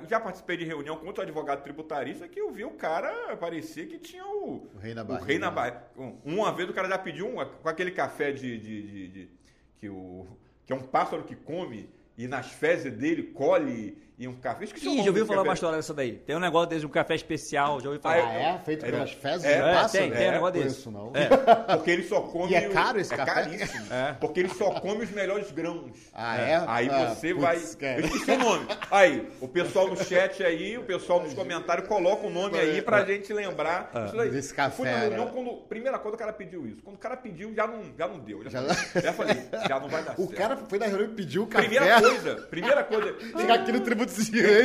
já 0.09 0.19
participei 0.19 0.57
de 0.57 0.65
reunião 0.65 0.97
com 0.97 1.07
outro 1.07 1.23
advogado 1.23 1.63
tributarista 1.63 2.27
que 2.27 2.39
eu 2.39 2.51
vi 2.51 2.65
o 2.65 2.71
cara, 2.71 3.37
parecia 3.37 3.85
que 3.85 3.97
tinha 3.97 4.25
o, 4.25 4.67
o 4.75 4.77
rei 4.79 4.93
na 4.93 5.03
barriga. 5.03 5.23
O 5.23 5.27
rei 5.27 5.39
na 5.39 5.49
barriga. 5.49 5.83
Uma 6.25 6.51
vez 6.51 6.69
o 6.69 6.73
cara 6.73 6.89
já 6.89 6.97
pediu 6.97 7.27
um, 7.27 7.45
com 7.45 7.69
aquele 7.69 7.91
café 7.91 8.31
de, 8.31 8.57
de, 8.57 8.81
de, 8.81 9.07
de 9.07 9.29
que, 9.77 9.87
o, 9.87 10.27
que 10.65 10.73
é 10.73 10.75
um 10.75 10.81
pássaro 10.81 11.23
que 11.23 11.35
come 11.35 11.89
e 12.17 12.27
nas 12.27 12.51
fezes 12.51 12.91
dele 12.91 13.23
colhe 13.23 13.97
e 14.19 14.27
um 14.27 14.35
café. 14.35 14.65
Esqueci 14.65 14.89
Ih, 14.89 14.97
já 14.97 15.07
ouviu 15.07 15.25
falar 15.25 15.43
uma 15.43 15.53
história 15.53 15.77
dessa 15.77 15.93
daí. 15.93 16.17
Tem 16.17 16.35
um 16.35 16.41
negócio 16.41 16.67
desde 16.67 16.85
um 16.85 16.89
café 16.89 17.15
especial, 17.15 17.79
já 17.79 17.87
ouviu 17.87 18.01
falar. 18.01 18.27
Ah, 18.27 18.33
é? 18.33 18.59
Feito 18.65 18.85
é, 18.85 18.91
pelas 18.91 19.11
fezes 19.13 19.45
é, 19.45 19.59
é, 19.59 19.87
Tem, 19.87 20.11
tem 20.11 20.27
um 20.27 20.31
negócio 20.33 20.61
desse. 20.61 20.79
Isso, 20.79 20.91
não. 20.91 21.13
É. 21.15 21.29
Porque 21.77 21.91
ele 21.91 22.03
só 22.03 22.21
come... 22.23 22.51
E 22.51 22.55
é 22.55 22.67
caro 22.67 22.99
esse 22.99 23.13
é 23.13 23.17
café? 23.17 23.33
Caríssimo. 23.33 23.93
É. 23.93 24.17
Porque 24.19 24.41
ele 24.41 24.49
só 24.49 24.71
come 24.81 25.05
os 25.05 25.11
melhores 25.11 25.49
grãos. 25.51 25.97
Ah, 26.13 26.37
é? 26.37 26.61
Aí 26.67 26.89
ah, 26.89 27.15
você 27.15 27.33
vai... 27.33 27.55
Eu 27.55 27.59
esqueci 27.61 28.31
o 28.31 28.39
nome. 28.39 28.67
Aí, 28.91 29.29
o 29.39 29.47
pessoal 29.47 29.87
no 29.87 29.95
chat 29.95 30.43
aí, 30.43 30.77
o 30.77 30.83
pessoal 30.83 31.23
nos 31.23 31.33
comentários, 31.33 31.87
coloca 31.87 32.27
o 32.27 32.29
nome 32.29 32.59
aí 32.59 32.81
pra 32.81 33.05
gente 33.05 33.31
lembrar. 33.31 33.89
Ah, 33.93 34.25
desse 34.25 34.53
café, 34.53 34.75
fui 34.75 34.89
na 34.89 34.97
reunião 34.97 35.25
né? 35.25 35.31
quando... 35.33 35.49
Primeira 35.69 35.97
coisa, 35.97 36.15
o 36.15 36.19
cara 36.19 36.33
pediu 36.33 36.67
isso. 36.67 36.81
Quando 36.83 36.97
o 36.97 36.99
cara 36.99 37.15
pediu, 37.15 37.53
já 37.55 37.65
não, 37.65 37.83
já 37.97 38.05
não 38.05 38.19
deu. 38.19 38.43
Já, 38.43 38.49
já... 38.49 39.01
já 39.01 39.13
falei, 39.13 39.47
já 39.65 39.79
não 39.79 39.87
vai 39.87 40.03
dar 40.03 40.15
o 40.19 40.27
certo. 40.27 40.33
O 40.33 40.35
cara 40.35 40.57
foi 40.57 40.77
na 40.77 40.87
reunião 40.87 41.09
e 41.09 41.15
pediu 41.15 41.43
o 41.43 41.47
café. 41.47 41.69
Primeira 41.69 42.01
coisa, 42.01 42.35
primeira 42.49 42.83
coisa... 42.83 43.15
Chegar 43.39 43.53
aqui 43.53 43.71
no 43.71 43.79
tributo 43.79 44.08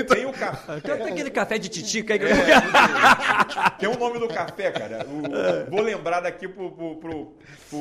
Tem 0.09 0.27
o 0.27 0.33
café 0.33 0.81
tem 0.81 1.13
aquele 1.13 1.31
café 1.31 1.59
de 1.59 1.69
titica 1.69 2.15
aí 2.15 2.19
que 2.19 2.27
é, 2.27 3.71
Tem 3.79 3.89
o 3.89 3.99
nome 3.99 4.19
do 4.19 4.29
café, 4.29 4.71
cara. 4.71 5.07
O, 5.07 5.71
vou 5.71 5.81
lembrar 5.81 6.21
daqui 6.21 6.49
pro, 6.49 6.71
pro, 6.73 6.97
pro, 6.97 7.37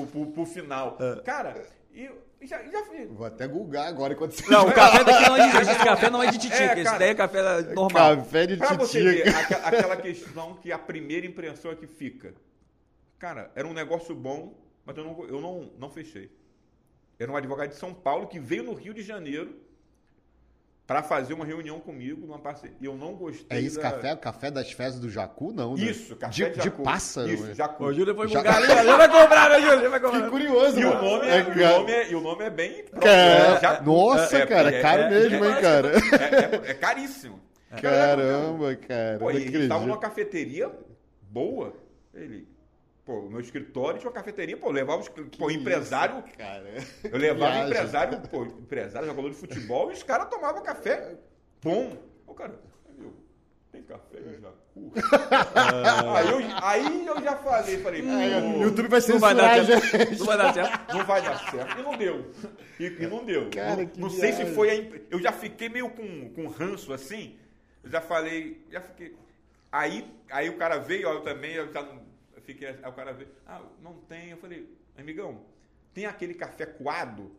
pro, 0.08 0.26
pro 0.28 0.46
final. 0.46 0.98
É. 1.00 1.22
Cara, 1.22 1.56
e. 1.94 2.10
Já, 2.42 2.62
já 2.64 2.84
fiz. 2.84 3.10
Vou 3.10 3.26
até 3.26 3.48
googar 3.48 3.88
agora 3.88 4.14
enquanto 4.14 4.34
você 4.34 4.52
Não, 4.52 4.68
o 4.68 4.74
café 4.74 5.04
daqui 5.04 5.30
não 5.30 5.38
é 5.38 5.50
de, 5.50 5.58
esse 5.58 5.84
café 5.86 6.10
não 6.10 6.24
é 6.24 6.30
de 6.30 6.38
titica, 6.38 6.64
é, 6.64 6.68
cara, 6.68 6.82
esse 6.82 7.00
daí 7.00 7.10
é 7.10 7.16
café 7.16 7.62
normal. 7.74 8.18
Café 8.18 8.48
de 8.48 8.58
pra 8.58 8.68
titica. 8.68 8.86
você 8.86 9.02
ver, 9.02 9.30
aquela, 9.30 9.68
aquela 9.68 9.96
questão 9.96 10.56
que 10.56 10.70
a 10.70 10.78
primeira 10.78 11.26
impressão 11.26 11.72
é 11.72 11.76
que 11.76 11.88
fica. 11.88 12.34
Cara, 13.18 13.50
era 13.56 13.66
um 13.66 13.72
negócio 13.74 14.14
bom, 14.14 14.54
mas 14.86 14.98
eu 14.98 15.06
não, 15.06 15.26
eu 15.26 15.40
não, 15.40 15.72
não 15.80 15.90
fechei. 15.90 16.30
Era 17.18 17.32
um 17.32 17.38
advogado 17.38 17.70
de 17.70 17.76
São 17.76 17.94
Paulo 17.94 18.28
que 18.28 18.40
veio 18.40 18.64
no 18.64 18.74
Rio 18.74 18.94
de 18.94 19.02
Janeiro 19.02 19.56
para 20.86 21.02
fazer 21.02 21.34
uma 21.34 21.46
reunião 21.46 21.80
comigo 21.80 22.26
numa 22.28 22.40
parceria. 22.40 22.76
E 22.80 22.86
eu 22.86 22.96
não 22.96 23.14
gostei. 23.14 23.58
É 23.58 23.62
isso, 23.62 23.78
da... 23.78 23.84
café? 23.84 24.16
Café 24.16 24.52
das 24.52 24.72
fezes 24.72 25.00
do 25.00 25.10
Jacu, 25.10 25.54
não? 25.54 25.76
Né? 25.76 25.86
Isso, 25.86 26.16
café 26.16 26.34
de, 26.34 26.50
de, 26.50 26.64
Jacu. 26.64 26.78
de 26.78 26.84
pássaro. 26.84 27.30
Isso, 27.30 27.44
né? 27.46 27.54
Jacu. 27.54 27.86
O 27.86 27.94
Júlio 27.94 28.16
foi 28.16 28.28
bugar 28.28 28.58
ali, 28.58 28.72
ele 28.72 28.98
vai 28.98 29.10
comprar, 29.10 29.50
né, 29.50 29.62
Júlio? 29.62 29.90
vai 29.90 30.00
comprar. 30.00 30.22
Que 30.24 30.30
curioso, 30.30 30.80
e 30.80 30.84
mano. 30.84 31.00
O 31.00 31.04
nome 31.04 31.28
é, 31.28 31.38
é, 31.38 31.42
o 31.42 31.80
nome 31.80 31.92
é, 31.92 32.12
e 32.12 32.16
o 32.16 32.22
nome 32.22 32.44
é 32.44 32.50
bem. 32.50 32.86
Cara, 33.00 33.82
nossa, 33.82 34.38
é, 34.38 34.46
cara, 34.46 34.76
é, 34.76 34.82
caro 34.82 35.10
mesmo, 35.10 35.46
hein, 35.46 35.56
cara? 35.62 35.92
É, 36.66 36.74
caríssimo. 36.74 37.40
Caramba, 37.82 38.76
cara. 38.76 39.20
Pô, 39.20 39.32
ele 39.32 39.64
estava 39.64 39.86
numa 39.86 39.98
cafeteria 39.98 40.70
boa. 41.22 41.74
Ele, 42.14 42.48
Pô, 43.06 43.20
o 43.20 43.30
meu 43.30 43.42
escritório 43.42 44.00
tinha 44.00 44.10
uma 44.10 44.16
cafeteria, 44.16 44.56
pô, 44.56 44.68
eu 44.68 44.72
levava 44.72 45.02
os, 45.02 45.10
pô, 45.10 45.52
empresário. 45.52 46.24
Isso, 46.26 46.38
cara. 46.38 46.66
Eu 47.04 47.18
levava 47.18 47.66
empresário, 47.66 48.22
pô, 48.30 48.46
empresário, 48.46 49.08
jogador 49.08 49.30
de 49.30 49.36
futebol, 49.36 49.92
e 49.92 49.94
os 49.94 50.04
caras 50.04 50.30
tomavam 50.30 50.64
café 50.64 51.18
bom. 51.62 51.98
O 52.28 52.34
cara, 52.34 52.54
meu, 52.98 53.14
tem 53.72 53.84
café 53.84 54.20
em 54.20 54.42
Jacu? 54.42 54.92
aí, 56.16 56.30
eu, 56.30 56.40
aí 56.62 57.06
eu 57.06 57.22
já 57.22 57.36
falei, 57.38 57.78
falei, 57.80 58.02
o 58.02 58.64
YouTube 58.64 58.88
vai 58.88 59.02
ser 59.02 59.14
não 59.14 59.20
vai 59.20 59.36
dar 59.36 59.66
certo. 59.66 60.18
Não 60.20 60.26
vai 60.26 60.38
dar 60.38 60.54
certo. 60.54 60.94
Não 60.94 61.06
vai 61.06 61.22
dar 61.22 61.52
certo. 61.52 61.80
E 61.80 61.84
não 61.84 61.98
deu. 61.98 62.32
E, 62.80 62.86
e 62.86 63.08
não 63.08 63.26
deu. 63.26 63.50
Cara, 63.50 63.84
não, 63.84 63.92
não 63.98 64.10
sei 64.10 64.34
se 64.34 64.46
foi 64.48 64.70
a. 64.70 65.00
Eu 65.10 65.20
já 65.22 65.32
fiquei 65.32 65.70
meio 65.70 65.90
com, 65.90 66.30
com 66.30 66.48
ranço 66.48 66.92
assim. 66.92 67.38
Eu 67.84 67.90
já 67.90 68.02
falei, 68.02 68.66
já 68.72 68.82
fiquei. 68.82 69.16
Aí, 69.72 70.08
aí 70.30 70.50
o 70.50 70.58
cara 70.58 70.78
veio, 70.78 71.08
eu 71.08 71.22
também, 71.22 71.54
eu 71.54 71.72
já 71.72 71.82
não. 71.84 72.13
Fiquei, 72.46 72.68
aí 72.68 72.90
o 72.90 72.94
cara 72.94 73.14
veio, 73.14 73.30
ah, 73.46 73.62
não 73.82 73.94
tem. 74.02 74.32
Eu 74.32 74.38
falei, 74.38 74.70
amigão, 74.98 75.46
tem 75.94 76.06
aquele 76.06 76.34
café 76.34 76.66
coado? 76.66 77.32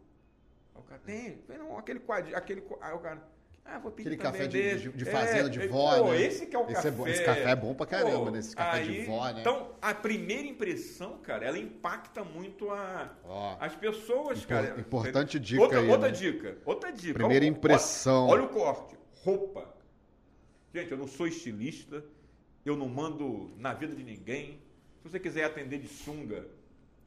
Aí 0.74 0.80
o 0.80 0.84
cara, 0.84 1.00
tem. 1.04 1.38
falei, 1.46 1.62
não, 1.62 1.78
aquele 1.78 2.00
quadro, 2.00 2.36
aquele. 2.36 2.62
Aí 2.80 2.94
o 2.94 2.98
cara, 2.98 3.22
ah, 3.66 3.78
vou 3.78 3.90
pedir 3.90 4.08
Aquele 4.08 4.22
café 4.22 4.46
de, 4.46 4.78
de, 4.78 4.90
de, 4.90 5.04
fazenda, 5.06 5.46
é, 5.46 5.48
de 5.48 5.66
vó, 5.68 5.96
pô, 5.96 6.10
né? 6.10 6.22
Esse 6.22 6.46
que 6.46 6.54
é 6.54 6.58
o 6.58 6.64
esse 6.64 6.74
café. 6.74 6.88
É 6.88 6.90
bom, 6.90 7.08
esse 7.08 7.24
café 7.24 7.50
é 7.50 7.56
bom 7.56 7.74
pra 7.74 7.86
caramba, 7.86 8.24
pô, 8.26 8.30
né? 8.30 8.38
Esse 8.38 8.54
café 8.54 8.78
aí, 8.78 9.00
de 9.00 9.06
vó, 9.06 9.26
né? 9.30 9.40
Então, 9.40 9.74
a 9.80 9.94
primeira 9.94 10.46
impressão, 10.46 11.18
cara, 11.18 11.46
ela 11.46 11.58
impacta 11.58 12.22
muito 12.22 12.70
a, 12.70 13.10
oh, 13.24 13.56
as 13.58 13.74
pessoas, 13.74 14.38
impor, 14.38 14.48
cara. 14.48 14.80
Importante 14.80 15.40
dica 15.40 15.62
outra, 15.62 15.80
aí, 15.80 15.88
Outra 15.88 16.08
né? 16.08 16.14
dica, 16.14 16.58
outra 16.66 16.92
dica. 16.92 17.14
Primeira 17.14 17.44
olha, 17.46 17.50
impressão. 17.50 18.26
Olha, 18.26 18.42
olha 18.42 18.44
o 18.44 18.48
corte. 18.48 18.98
Roupa. 19.22 19.74
Gente, 20.74 20.90
eu 20.90 20.98
não 20.98 21.06
sou 21.06 21.26
estilista, 21.26 22.04
eu 22.66 22.76
não 22.76 22.88
mando 22.88 23.50
na 23.56 23.72
vida 23.72 23.94
de 23.94 24.04
ninguém. 24.04 24.60
Se 25.04 25.10
você 25.10 25.20
quiser 25.20 25.44
atender 25.44 25.78
de 25.80 25.86
sunga, 25.86 26.46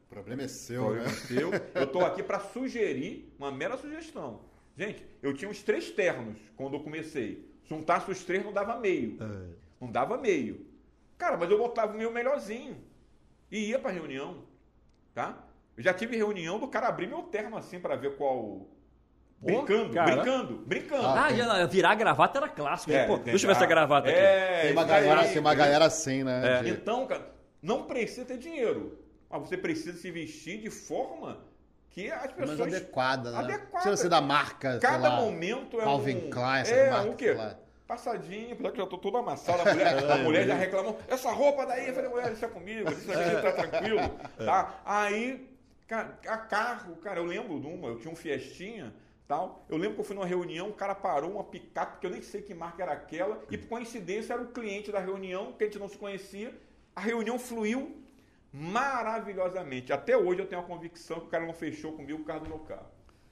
o 0.06 0.08
problema 0.08 0.42
é 0.42 0.48
seu, 0.48 0.84
problema 0.84 1.08
né? 1.08 1.12
É 1.12 1.16
seu. 1.16 1.50
Eu 1.74 1.82
estou 1.82 2.06
aqui 2.06 2.22
para 2.22 2.38
sugerir, 2.38 3.34
uma 3.36 3.50
mera 3.50 3.76
sugestão. 3.76 4.42
Gente, 4.76 5.04
eu 5.20 5.34
tinha 5.34 5.50
uns 5.50 5.64
três 5.64 5.90
ternos 5.90 6.38
quando 6.54 6.74
eu 6.74 6.80
comecei. 6.80 7.44
Juntasse 7.64 8.08
os 8.08 8.22
três, 8.22 8.44
não 8.44 8.52
dava 8.52 8.78
meio. 8.78 9.18
É. 9.20 9.48
Não 9.80 9.90
dava 9.90 10.16
meio. 10.16 10.64
Cara, 11.18 11.36
mas 11.36 11.50
eu 11.50 11.58
botava 11.58 11.92
o 11.92 11.98
meu 11.98 12.12
melhorzinho. 12.12 12.76
E 13.50 13.70
ia 13.70 13.80
pra 13.80 13.90
reunião. 13.90 14.44
Tá? 15.12 15.36
Eu 15.76 15.82
já 15.82 15.92
tive 15.92 16.16
reunião 16.16 16.60
do 16.60 16.68
cara 16.68 16.86
abrir 16.86 17.08
meu 17.08 17.22
terno 17.22 17.56
assim 17.56 17.80
para 17.80 17.96
ver 17.96 18.14
qual. 18.16 18.68
Brincando, 19.40 19.92
cara. 19.92 20.14
brincando, 20.14 20.56
brincando. 20.58 21.04
Ah, 21.04 21.34
já, 21.34 21.66
virar 21.66 21.90
a 21.90 21.94
gravata 21.96 22.38
era 22.38 22.48
clássico. 22.48 22.92
É, 22.92 23.08
Pô, 23.08 23.16
deixa 23.16 23.44
eu 23.44 23.48
ver 23.48 23.56
essa 23.56 23.66
gravata 23.66 24.08
aqui. 24.08 24.16
É, 24.16 24.62
tem 24.62 24.72
uma, 24.72 24.84
galera, 24.84 25.26
tem 25.26 25.38
uma 25.40 25.54
galera 25.54 25.84
assim, 25.84 26.22
né? 26.22 26.60
É. 26.60 26.62
De... 26.62 26.70
Então, 26.70 27.04
cara, 27.04 27.37
não 27.62 27.84
precisa 27.84 28.24
ter 28.24 28.38
dinheiro. 28.38 28.98
Mas 29.28 29.42
você 29.42 29.56
precisa 29.56 29.96
se 29.98 30.10
vestir 30.10 30.60
de 30.60 30.70
forma 30.70 31.38
que 31.90 32.10
as 32.10 32.32
pessoas. 32.32 32.58
Mas 32.58 32.74
adequada, 32.74 33.30
né? 33.30 33.38
Adequada. 33.38 33.70
Precisa 33.72 33.96
ser 33.96 34.08
da 34.08 34.20
marca. 34.20 34.78
Cada 34.78 35.08
lá, 35.08 35.20
momento 35.20 35.80
é 35.80 35.84
Calvin 35.84 36.16
um. 36.16 36.30
Klein, 36.30 36.60
essa 36.60 36.74
é, 36.74 36.90
marca, 36.90 37.10
o 37.10 37.16
quê? 37.16 37.36
Passadinho, 37.86 38.52
apesar 38.52 38.72
que 38.72 38.80
eu 38.80 38.86
tô 38.86 38.98
todo 38.98 39.16
amassado, 39.16 39.62
a 39.62 39.72
mulher, 39.72 40.04
a 40.12 40.16
mulher 40.18 40.46
já 40.46 40.54
reclamou, 40.54 40.98
essa 41.08 41.32
roupa 41.32 41.64
daí, 41.64 41.88
eu 41.88 41.94
falei, 41.94 42.10
mulher, 42.10 42.26
deixa 42.28 42.46
comigo, 42.46 42.90
isso 42.92 43.10
aqui 43.10 43.42
tá 43.42 43.52
tranquilo, 43.52 44.00
tá? 44.36 44.82
Aí, 44.84 45.48
cara, 45.86 46.18
a 46.26 46.36
carro, 46.36 46.96
cara, 46.96 47.20
eu 47.20 47.24
lembro 47.24 47.58
de 47.58 47.66
uma, 47.66 47.88
eu 47.88 47.98
tinha 47.98 48.12
um 48.12 48.16
Fiestinha, 48.16 48.92
tal. 49.26 49.64
Eu 49.70 49.78
lembro 49.78 49.94
que 49.94 50.00
eu 50.00 50.04
fui 50.04 50.14
numa 50.14 50.26
reunião, 50.26 50.68
o 50.68 50.74
cara 50.74 50.94
parou 50.94 51.32
uma 51.32 51.44
picape, 51.44 51.98
que 51.98 52.06
eu 52.06 52.10
nem 52.10 52.20
sei 52.20 52.42
que 52.42 52.52
marca 52.52 52.82
era 52.82 52.92
aquela, 52.92 53.42
e 53.50 53.56
por 53.56 53.68
coincidência 53.68 54.34
era 54.34 54.42
o 54.42 54.48
cliente 54.48 54.92
da 54.92 54.98
reunião, 54.98 55.52
que 55.52 55.64
a 55.64 55.66
gente 55.66 55.78
não 55.78 55.88
se 55.88 55.96
conhecia. 55.96 56.52
A 56.98 57.00
reunião 57.00 57.38
fluiu 57.38 57.96
maravilhosamente. 58.52 59.92
Até 59.92 60.16
hoje 60.16 60.40
eu 60.40 60.46
tenho 60.46 60.60
a 60.60 60.64
convicção 60.64 61.20
que 61.20 61.26
o 61.26 61.28
cara 61.28 61.46
não 61.46 61.54
fechou 61.54 61.92
comigo 61.92 62.22
o 62.22 62.24
carro 62.24 62.40
do 62.40 62.48
meu 62.48 62.58
carro. 62.58 62.88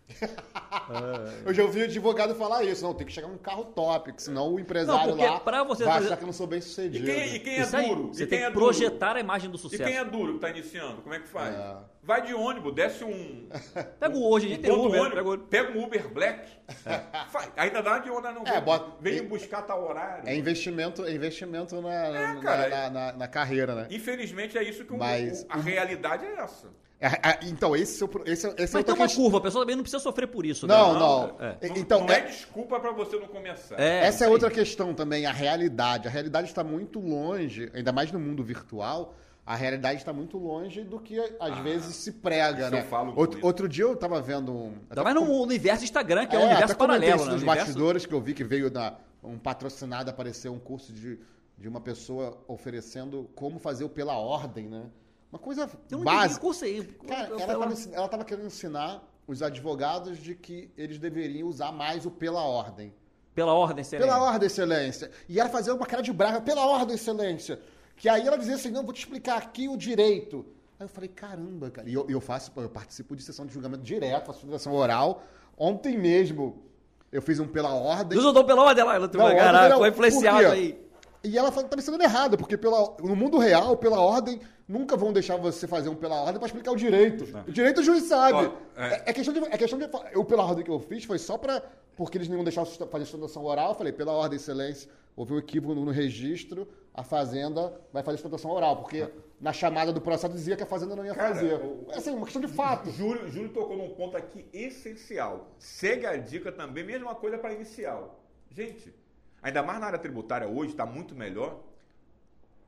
eu 1.44 1.52
já 1.52 1.64
ouvi 1.64 1.80
o 1.80 1.84
advogado 1.84 2.32
falar 2.36 2.62
isso. 2.62 2.84
Não, 2.84 2.94
tem 2.94 3.04
que 3.04 3.12
chegar 3.12 3.26
num 3.26 3.38
carro 3.38 3.64
top, 3.64 4.14
senão 4.18 4.54
o 4.54 4.60
empresário 4.60 5.16
não, 5.16 5.24
lá 5.24 5.40
pra 5.40 5.64
você 5.64 5.82
vai 5.82 5.98
achar 5.98 6.16
que 6.16 6.22
eu 6.22 6.26
não 6.26 6.32
sou 6.32 6.46
bem 6.46 6.60
sucedido. 6.60 7.10
E 7.10 7.12
quem, 7.12 7.34
e 7.34 7.40
quem 7.40 7.58
é 7.58 7.66
duro? 7.66 8.14
Você 8.14 8.22
e 8.22 8.26
tem 8.28 8.38
que 8.38 8.44
é 8.44 8.50
projetar 8.52 9.06
duro? 9.08 9.18
a 9.18 9.20
imagem 9.20 9.50
do 9.50 9.58
sucesso. 9.58 9.82
E 9.82 9.84
quem 9.84 9.96
é 9.96 10.04
duro 10.04 10.38
que 10.38 10.46
está 10.46 10.50
iniciando? 10.50 11.02
Como 11.02 11.12
é 11.12 11.18
que 11.18 11.26
faz? 11.26 11.56
É. 11.56 11.76
Vai 12.06 12.22
de 12.22 12.32
ônibus, 12.32 12.72
desce 12.72 13.02
um. 13.02 13.48
Pega 13.98 14.16
o 14.16 14.30
hoje, 14.30 14.46
a 14.46 14.48
gente 14.50 14.62
tem 14.62 14.70
Uber, 14.70 15.02
ônibus, 15.02 15.40
pega, 15.50 15.76
um 15.76 15.84
Uber 15.84 16.08
Black. 16.08 16.48
É. 16.86 17.62
Ainda 17.62 17.82
dá 17.82 17.98
de 17.98 18.10
onda, 18.10 18.32
não. 18.32 18.44
É, 18.46 18.60
bota, 18.60 18.92
vem 19.00 19.22
buscar 19.22 19.62
tal 19.62 19.88
horário. 19.88 20.28
É 20.28 20.34
investimento, 20.34 21.04
é 21.04 21.12
investimento 21.12 21.80
na, 21.80 21.92
é, 21.92 22.40
cara, 22.40 22.68
na, 22.68 22.90
na, 22.90 23.12
na, 23.12 23.28
carreira, 23.28 23.74
né? 23.74 23.86
Infelizmente 23.90 24.56
é 24.58 24.64
isso 24.64 24.84
que 24.84 24.92
Mas, 24.96 25.42
o, 25.42 25.46
a 25.48 25.56
realidade 25.56 26.24
é 26.24 26.34
essa. 26.40 26.68
É, 27.00 27.06
é, 27.08 27.38
então, 27.42 27.76
esse, 27.76 28.02
é 28.02 28.08
esse, 28.26 28.48
esse 28.56 28.74
Mas 28.74 28.84
tem 28.84 28.94
uma 28.94 29.08
curva, 29.08 29.38
a 29.38 29.40
pessoa 29.40 29.62
também 29.62 29.76
não 29.76 29.82
precisa 29.82 30.02
sofrer 30.02 30.26
por 30.26 30.46
isso. 30.46 30.66
Não, 30.66 30.92
né? 30.92 30.98
não. 30.98 31.26
não. 31.26 31.44
É. 31.44 31.56
Então, 31.76 32.00
não 32.00 32.14
é, 32.14 32.20
desculpa 32.22 32.80
para 32.80 32.92
você 32.92 33.16
não 33.16 33.28
começar. 33.28 33.78
essa 33.80 34.24
é 34.24 34.28
outra 34.28 34.50
questão 34.50 34.94
também, 34.94 35.26
a 35.26 35.32
realidade. 35.32 36.08
A 36.08 36.10
realidade 36.10 36.48
está 36.48 36.64
muito 36.64 36.98
longe, 36.98 37.70
ainda 37.74 37.92
mais 37.92 38.10
no 38.10 38.18
mundo 38.18 38.42
virtual, 38.42 39.14
a 39.46 39.54
realidade 39.54 40.00
está 40.00 40.12
muito 40.12 40.36
longe 40.36 40.82
do 40.82 40.98
que 40.98 41.20
às 41.20 41.36
ah, 41.38 41.62
vezes 41.62 41.94
se 41.94 42.10
prega, 42.10 42.68
né? 42.68 42.84
Outro, 43.14 43.38
outro, 43.46 43.68
dia 43.68 43.84
eu 43.84 43.92
estava 43.92 44.20
vendo 44.20 44.52
um. 44.52 44.74
Ainda 44.90 45.04
mais 45.04 45.14
no 45.14 45.22
universo 45.40 45.84
Instagram, 45.84 46.26
que 46.26 46.34
é, 46.34 46.38
um 46.40 46.46
universo 46.46 46.76
paralelo. 46.76 47.24
Né? 47.24 47.32
Nos 47.32 47.42
universo... 47.42 47.66
bastidores 47.66 48.04
que 48.04 48.12
eu 48.12 48.20
vi 48.20 48.34
que 48.34 48.42
veio 48.42 48.68
da, 48.68 48.98
um 49.22 49.38
patrocinado 49.38 50.10
apareceu 50.10 50.52
um 50.52 50.58
curso 50.58 50.92
de, 50.92 51.20
de 51.56 51.68
uma 51.68 51.80
pessoa 51.80 52.36
oferecendo 52.48 53.30
como 53.36 53.60
fazer 53.60 53.84
o 53.84 53.88
pela 53.88 54.18
ordem, 54.18 54.66
né? 54.68 54.86
Uma 55.30 55.38
coisa 55.38 55.70
eu 55.92 56.00
básica. 56.00 56.40
Curso 56.40 56.64
aí. 56.64 56.82
Cara, 57.06 57.28
ela 57.38 57.72
estava 58.04 58.24
querendo 58.24 58.46
ensinar 58.46 59.00
os 59.28 59.42
advogados 59.42 60.18
de 60.18 60.34
que 60.34 60.72
eles 60.76 60.98
deveriam 60.98 61.46
usar 61.46 61.70
mais 61.70 62.04
o 62.04 62.10
pela 62.10 62.42
ordem. 62.42 62.92
Pela 63.32 63.52
ordem, 63.52 63.82
excelência. 63.82 64.12
Pela 64.12 64.24
ordem, 64.24 64.46
excelência. 64.46 65.10
E 65.28 65.38
ela 65.38 65.50
fazia 65.50 65.72
uma 65.74 65.86
cara 65.86 66.02
de 66.02 66.12
braga, 66.12 66.40
pela 66.40 66.66
ordem, 66.66 66.94
excelência. 66.94 67.60
Que 67.96 68.08
aí 68.08 68.26
ela 68.26 68.36
dizia 68.36 68.54
assim, 68.54 68.70
não, 68.70 68.84
vou 68.84 68.92
te 68.92 68.98
explicar 69.00 69.38
aqui 69.38 69.68
o 69.68 69.76
direito. 69.76 70.44
Aí 70.78 70.84
eu 70.84 70.88
falei, 70.88 71.08
caramba, 71.08 71.70
cara. 71.70 71.88
E 71.88 71.94
eu, 71.94 72.06
eu 72.08 72.20
faço, 72.20 72.52
eu 72.56 72.68
participo 72.68 73.16
de 73.16 73.22
sessão 73.22 73.46
de 73.46 73.54
julgamento 73.54 73.82
direto, 73.82 74.26
faço 74.26 74.46
sessão 74.50 74.74
oral. 74.74 75.22
Ontem 75.56 75.96
mesmo, 75.96 76.62
eu 77.10 77.22
fiz 77.22 77.40
um 77.40 77.48
pela 77.48 77.72
ordem. 77.74 78.18
Não 78.18 78.28
usou 78.30 78.44
pela 78.44 78.62
ordem 78.62 78.84
lá, 78.84 78.96
ela 78.96 79.06
não, 79.06 79.36
caralho, 79.36 79.78
foi 79.78 79.88
influenciado 79.88 80.48
aí. 80.48 80.86
E 81.24 81.36
ela 81.36 81.50
falou 81.50 81.64
que 81.64 81.70
tá 81.70 81.76
me 81.76 81.82
ensinando 81.82 82.04
errado, 82.04 82.36
porque 82.36 82.56
pela, 82.56 82.94
no 83.00 83.16
mundo 83.16 83.38
real, 83.38 83.76
pela 83.76 83.98
ordem, 83.98 84.38
nunca 84.68 84.96
vão 84.96 85.12
deixar 85.12 85.36
você 85.36 85.66
fazer 85.66 85.88
um 85.88 85.94
pela 85.94 86.20
ordem 86.20 86.36
para 86.36 86.46
explicar 86.46 86.70
o 86.70 86.76
direito. 86.76 87.24
O 87.48 87.50
direito 87.50 87.80
o 87.80 87.82
juiz 87.82 88.04
sabe. 88.04 88.52
é. 88.76 89.02
é. 89.06 89.12
questão 89.12 89.34
de. 89.34 89.40
É 89.40 89.56
questão 89.56 89.78
de 89.78 89.88
eu, 90.12 90.24
pela 90.24 90.44
ordem 90.44 90.64
que 90.64 90.70
eu 90.70 90.78
fiz, 90.78 91.04
foi 91.04 91.18
só 91.18 91.36
para. 91.36 91.62
Porque 91.96 92.18
eles 92.18 92.28
não 92.28 92.44
deixavam 92.44 92.70
fazer 92.70 93.06
sustentação 93.06 93.44
oral. 93.44 93.70
Eu 93.70 93.74
falei, 93.74 93.92
pela 93.92 94.12
ordem, 94.12 94.36
excelência, 94.36 94.88
houve 95.16 95.32
um 95.32 95.38
equívoco 95.38 95.74
no, 95.74 95.86
no 95.86 95.90
registro, 95.90 96.68
a 96.96 97.04
Fazenda 97.04 97.78
vai 97.92 98.02
fazer 98.02 98.16
sustentação 98.16 98.50
oral. 98.50 98.78
Porque 98.78 99.06
na 99.38 99.52
chamada 99.52 99.92
do 99.92 100.00
processo 100.00 100.32
dizia 100.32 100.56
que 100.56 100.62
a 100.62 100.66
Fazenda 100.66 100.96
não 100.96 101.04
ia 101.04 101.14
Cara, 101.14 101.34
fazer. 101.34 101.54
O, 101.54 101.86
é 101.90 101.96
assim, 101.96 102.10
uma 102.10 102.24
questão 102.24 102.40
de 102.40 102.48
fato. 102.48 102.90
Júlio, 102.90 103.30
Júlio 103.30 103.50
tocou 103.50 103.76
num 103.76 103.90
ponto 103.90 104.16
aqui 104.16 104.46
essencial. 104.50 105.54
Segue 105.58 106.06
a 106.06 106.16
dica 106.16 106.50
também, 106.50 106.82
mesma 106.82 107.14
coisa 107.14 107.36
para 107.36 107.52
inicial. 107.52 108.18
Gente, 108.50 108.94
ainda 109.42 109.62
mais 109.62 109.78
na 109.78 109.88
área 109.88 109.98
tributária 109.98 110.48
hoje, 110.48 110.70
está 110.70 110.86
muito 110.86 111.14
melhor. 111.14 111.60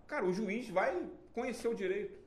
Cara, 0.06 0.26
o 0.26 0.32
juiz 0.32 0.68
vai 0.68 1.06
conhecer 1.32 1.68
o 1.68 1.74
direito. 1.74 2.18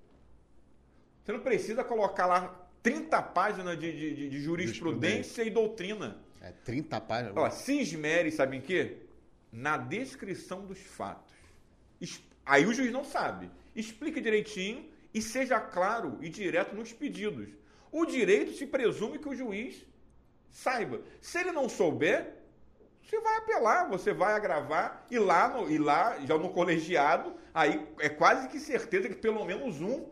Você 1.24 1.32
não 1.32 1.42
precisa 1.42 1.84
colocar 1.84 2.26
lá 2.26 2.68
30 2.82 3.22
páginas 3.22 3.80
de, 3.80 4.16
de, 4.16 4.30
de 4.30 4.40
jurisprudência 4.40 5.44
e 5.44 5.52
doutrina. 5.52 6.18
É, 6.42 6.52
30 6.66 7.00
páginas. 7.02 7.38
Ó, 7.38 7.48
se 7.52 7.80
esmere, 7.80 8.32
sabe 8.32 8.58
em 8.58 8.62
quê? 8.62 8.98
Na 9.52 9.78
descrição 9.78 10.66
dos 10.66 10.80
fatos. 10.80 11.32
Aí 12.46 12.66
o 12.66 12.74
juiz 12.74 12.92
não 12.92 13.04
sabe. 13.04 13.50
Explique 13.76 14.22
direitinho 14.22 14.90
e 15.14 15.22
seja 15.22 15.60
claro 15.60 16.18
e 16.22 16.30
direto 16.30 16.76
nos 16.76 16.92
pedidos. 16.92 17.50
O 17.92 18.06
direito 18.06 18.54
se 18.54 18.66
presume 18.66 19.20
que 19.20 19.30
o 19.30 19.36
juiz 19.36 19.86
saiba. 20.50 21.02
Se 21.22 21.40
ele 21.40 21.52
não 21.52 21.68
souber, 21.68 22.42
você 23.04 23.20
vai 23.20 23.38
apelar, 23.38 23.90
você 23.90 24.14
vai 24.14 24.34
agravar 24.34 25.06
e 25.10 25.20
lá, 25.20 25.50
no, 25.50 25.70
e 25.70 25.78
lá 25.78 26.18
já 26.26 26.38
no 26.38 26.50
colegiado, 26.50 27.36
aí 27.54 27.86
é 28.00 28.10
quase 28.10 28.48
que 28.48 28.60
certeza 28.60 29.10
que 29.10 29.16
pelo 29.16 29.44
menos 29.44 29.82
um 29.82 30.08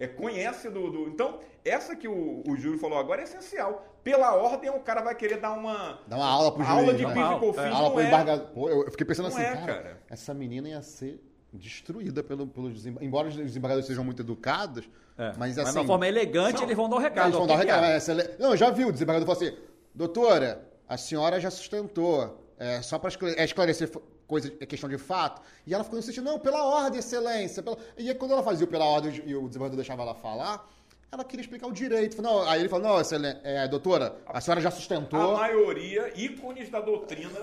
é, 0.00 0.08
conhece 0.08 0.70
do, 0.70 0.90
do, 0.90 1.08
Então, 1.08 1.38
essa 1.62 1.94
que 1.94 2.08
o, 2.08 2.42
o 2.48 2.56
Júlio 2.56 2.78
falou 2.78 2.98
agora 2.98 3.20
é 3.20 3.24
essencial. 3.24 3.86
Pela 4.02 4.34
ordem, 4.34 4.70
o 4.70 4.80
cara 4.80 5.02
vai 5.02 5.14
querer 5.14 5.38
dar 5.38 5.52
uma. 5.52 6.00
Dar 6.08 6.16
uma 6.16 6.26
aula 6.26 6.52
pro 6.52 6.64
juiz. 6.64 6.78
Aula 6.78 6.94
de 6.94 7.04
né? 7.04 7.12
PIS 7.12 7.22
e 7.22 7.68
Aula 7.68 7.90
pro 7.90 8.00
é. 8.00 8.06
embargador. 8.06 8.70
Eu 8.70 8.90
fiquei 8.90 9.06
pensando 9.06 9.28
não 9.28 9.36
assim, 9.36 9.44
é, 9.44 9.54
cara, 9.54 9.66
cara, 9.66 10.00
essa 10.08 10.32
menina 10.32 10.70
ia 10.70 10.80
ser 10.80 11.22
destruída 11.52 12.22
pelo, 12.22 12.46
pelos 12.46 12.72
desembargadores. 12.72 13.06
Embora 13.06 13.28
os 13.28 13.36
desembargadores 13.36 13.86
sejam 13.86 14.02
muito 14.02 14.22
educados, 14.22 14.88
é. 15.18 15.34
mas 15.36 15.58
assim. 15.58 15.64
Mas 15.64 15.72
de 15.74 15.78
uma 15.80 15.86
forma 15.86 16.08
elegante, 16.08 16.56
não, 16.56 16.62
eles 16.62 16.76
vão 16.76 16.88
dar 16.88 16.96
o 16.96 16.98
um 16.98 17.02
recado. 17.02 17.26
Eles 17.26 17.36
vão 17.36 17.46
dar 17.46 17.54
o 17.54 17.56
um 17.56 17.60
recado. 17.60 17.84
É, 17.84 18.36
não, 18.38 18.56
já 18.56 18.70
viu, 18.70 18.88
o 18.88 18.92
desembargador 18.92 19.26
falou 19.34 19.50
assim: 19.50 19.58
doutora, 19.94 20.66
a 20.88 20.96
senhora 20.96 21.38
já 21.38 21.50
sustentou, 21.50 22.42
é, 22.58 22.80
só 22.80 22.98
para 22.98 23.10
é, 23.36 23.44
esclarecer 23.44 23.90
coisa, 24.30 24.52
é 24.60 24.64
questão 24.64 24.88
de 24.88 24.96
fato. 24.96 25.42
E 25.66 25.74
ela 25.74 25.84
ficou 25.84 25.98
insistindo, 25.98 26.24
não, 26.24 26.38
pela 26.38 26.64
ordem, 26.64 27.00
excelência. 27.00 27.62
Pela... 27.62 27.76
E 27.98 28.08
aí, 28.08 28.14
quando 28.14 28.30
ela 28.30 28.42
fazia 28.42 28.64
o 28.64 28.68
pela 28.68 28.84
ordem 28.84 29.22
e 29.26 29.34
o 29.34 29.48
desembargador 29.48 29.76
deixava 29.76 30.02
ela 30.02 30.14
falar, 30.14 30.66
ela 31.12 31.24
queria 31.24 31.42
explicar 31.42 31.66
o 31.66 31.72
direito. 31.72 32.22
Não, 32.22 32.48
aí 32.48 32.60
ele 32.60 32.68
falou, 32.68 32.88
não, 32.88 33.00
excelência, 33.00 33.40
é, 33.42 33.66
doutora, 33.66 34.16
a 34.26 34.40
senhora 34.40 34.60
já 34.60 34.70
sustentou. 34.70 35.34
A 35.34 35.38
maioria, 35.38 36.12
ícones 36.16 36.70
da 36.70 36.80
doutrina, 36.80 37.40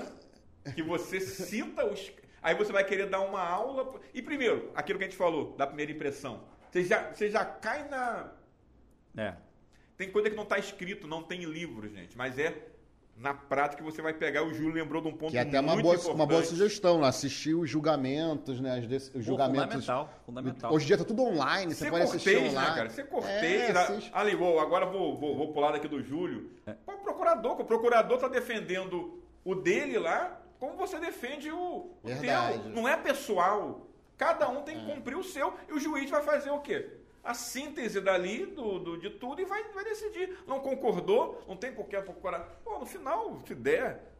que 0.73 0.81
você 0.81 1.19
cita 1.19 1.85
os... 1.85 2.11
Aí 2.41 2.55
você 2.55 2.71
vai 2.71 2.85
querer 2.85 3.09
dar 3.09 3.19
uma 3.19 3.41
aula... 3.41 3.99
E 4.13 4.21
primeiro, 4.21 4.71
aquilo 4.73 4.97
que 4.97 5.05
a 5.05 5.07
gente 5.07 5.17
falou, 5.17 5.53
da 5.57 5.67
primeira 5.67 5.91
impressão. 5.91 6.41
Você 6.71 6.83
já, 6.85 7.11
você 7.13 7.29
já 7.29 7.43
cai 7.43 7.87
na... 7.89 8.31
É. 9.17 9.33
Tem 9.97 10.09
coisa 10.11 10.29
que 10.29 10.35
não 10.35 10.43
está 10.43 10.57
escrito, 10.57 11.07
não 11.07 11.23
tem 11.23 11.43
livro, 11.43 11.89
gente. 11.89 12.17
Mas 12.17 12.37
é 12.37 12.55
na 13.17 13.33
prática 13.33 13.83
você 13.83 13.99
vai 13.99 14.13
pegar, 14.13 14.43
o 14.43 14.53
Júlio 14.53 14.73
lembrou 14.73 15.01
de 15.01 15.07
um 15.07 15.11
ponto 15.11 15.31
que 15.31 15.37
é 15.37 15.41
até 15.41 15.59
uma 15.59 15.75
boa, 15.75 15.95
importante. 15.95 16.15
uma 16.15 16.25
boa 16.25 16.43
sugestão, 16.43 17.01
né? 17.01 17.07
assistir 17.07 17.55
os 17.55 17.67
julgamentos, 17.67 18.61
né? 18.61 18.79
Os, 18.79 19.15
os 19.15 19.25
julgamentos. 19.25 19.85
Fundamental, 19.85 20.09
fundamental. 20.23 20.73
Hoje 20.73 20.85
em 20.85 20.87
dia 20.87 20.97
tá 20.99 21.03
tudo 21.03 21.23
online, 21.23 21.73
você, 21.73 21.85
você 21.85 21.89
pode 21.89 22.03
assistir 22.03 22.41
né, 22.41 22.49
online. 22.49 22.69
Né, 22.69 22.75
cara? 22.75 22.89
Você 22.89 23.03
cortei, 23.03 23.57
é, 23.61 23.73
ali, 24.13 24.35
vou, 24.35 24.59
agora 24.59 24.85
vou, 24.85 25.17
vou, 25.17 25.35
vou 25.35 25.51
pular 25.51 25.71
daqui 25.71 25.87
do 25.87 26.01
Júlio. 26.03 26.51
É. 26.67 26.75
O 26.85 26.97
procurador, 26.99 27.59
o 27.59 27.65
procurador 27.65 28.19
tá 28.19 28.27
defendendo 28.27 29.23
o 29.43 29.55
dele 29.55 29.97
lá, 29.97 30.39
como 30.59 30.77
você 30.77 30.99
defende 30.99 31.51
o, 31.51 31.89
o 32.03 32.07
teu. 32.21 32.71
Não 32.71 32.87
é 32.87 32.95
pessoal. 32.95 33.87
Cada 34.15 34.47
um 34.49 34.61
tem 34.61 34.77
que 34.77 34.91
é. 34.91 34.93
cumprir 34.93 35.17
o 35.17 35.23
seu 35.23 35.55
e 35.67 35.73
o 35.73 35.79
juiz 35.79 36.09
vai 36.09 36.21
fazer 36.21 36.51
o 36.51 36.59
quê? 36.59 36.87
A 37.27 37.33
síntese 37.33 37.99
dali 37.99 38.45
do, 38.45 38.79
do, 38.79 38.97
de 38.97 39.09
tudo 39.09 39.41
e 39.41 39.45
vai, 39.45 39.61
vai 39.73 39.83
decidir. 39.83 40.39
Não 40.47 40.61
concordou, 40.61 41.43
não 41.45 41.57
tem 41.57 41.73
que 41.75 41.83
procurar. 41.83 42.39
Pô, 42.63 42.79
no 42.79 42.85
final, 42.85 43.41
se 43.45 43.53
der, 43.53 44.13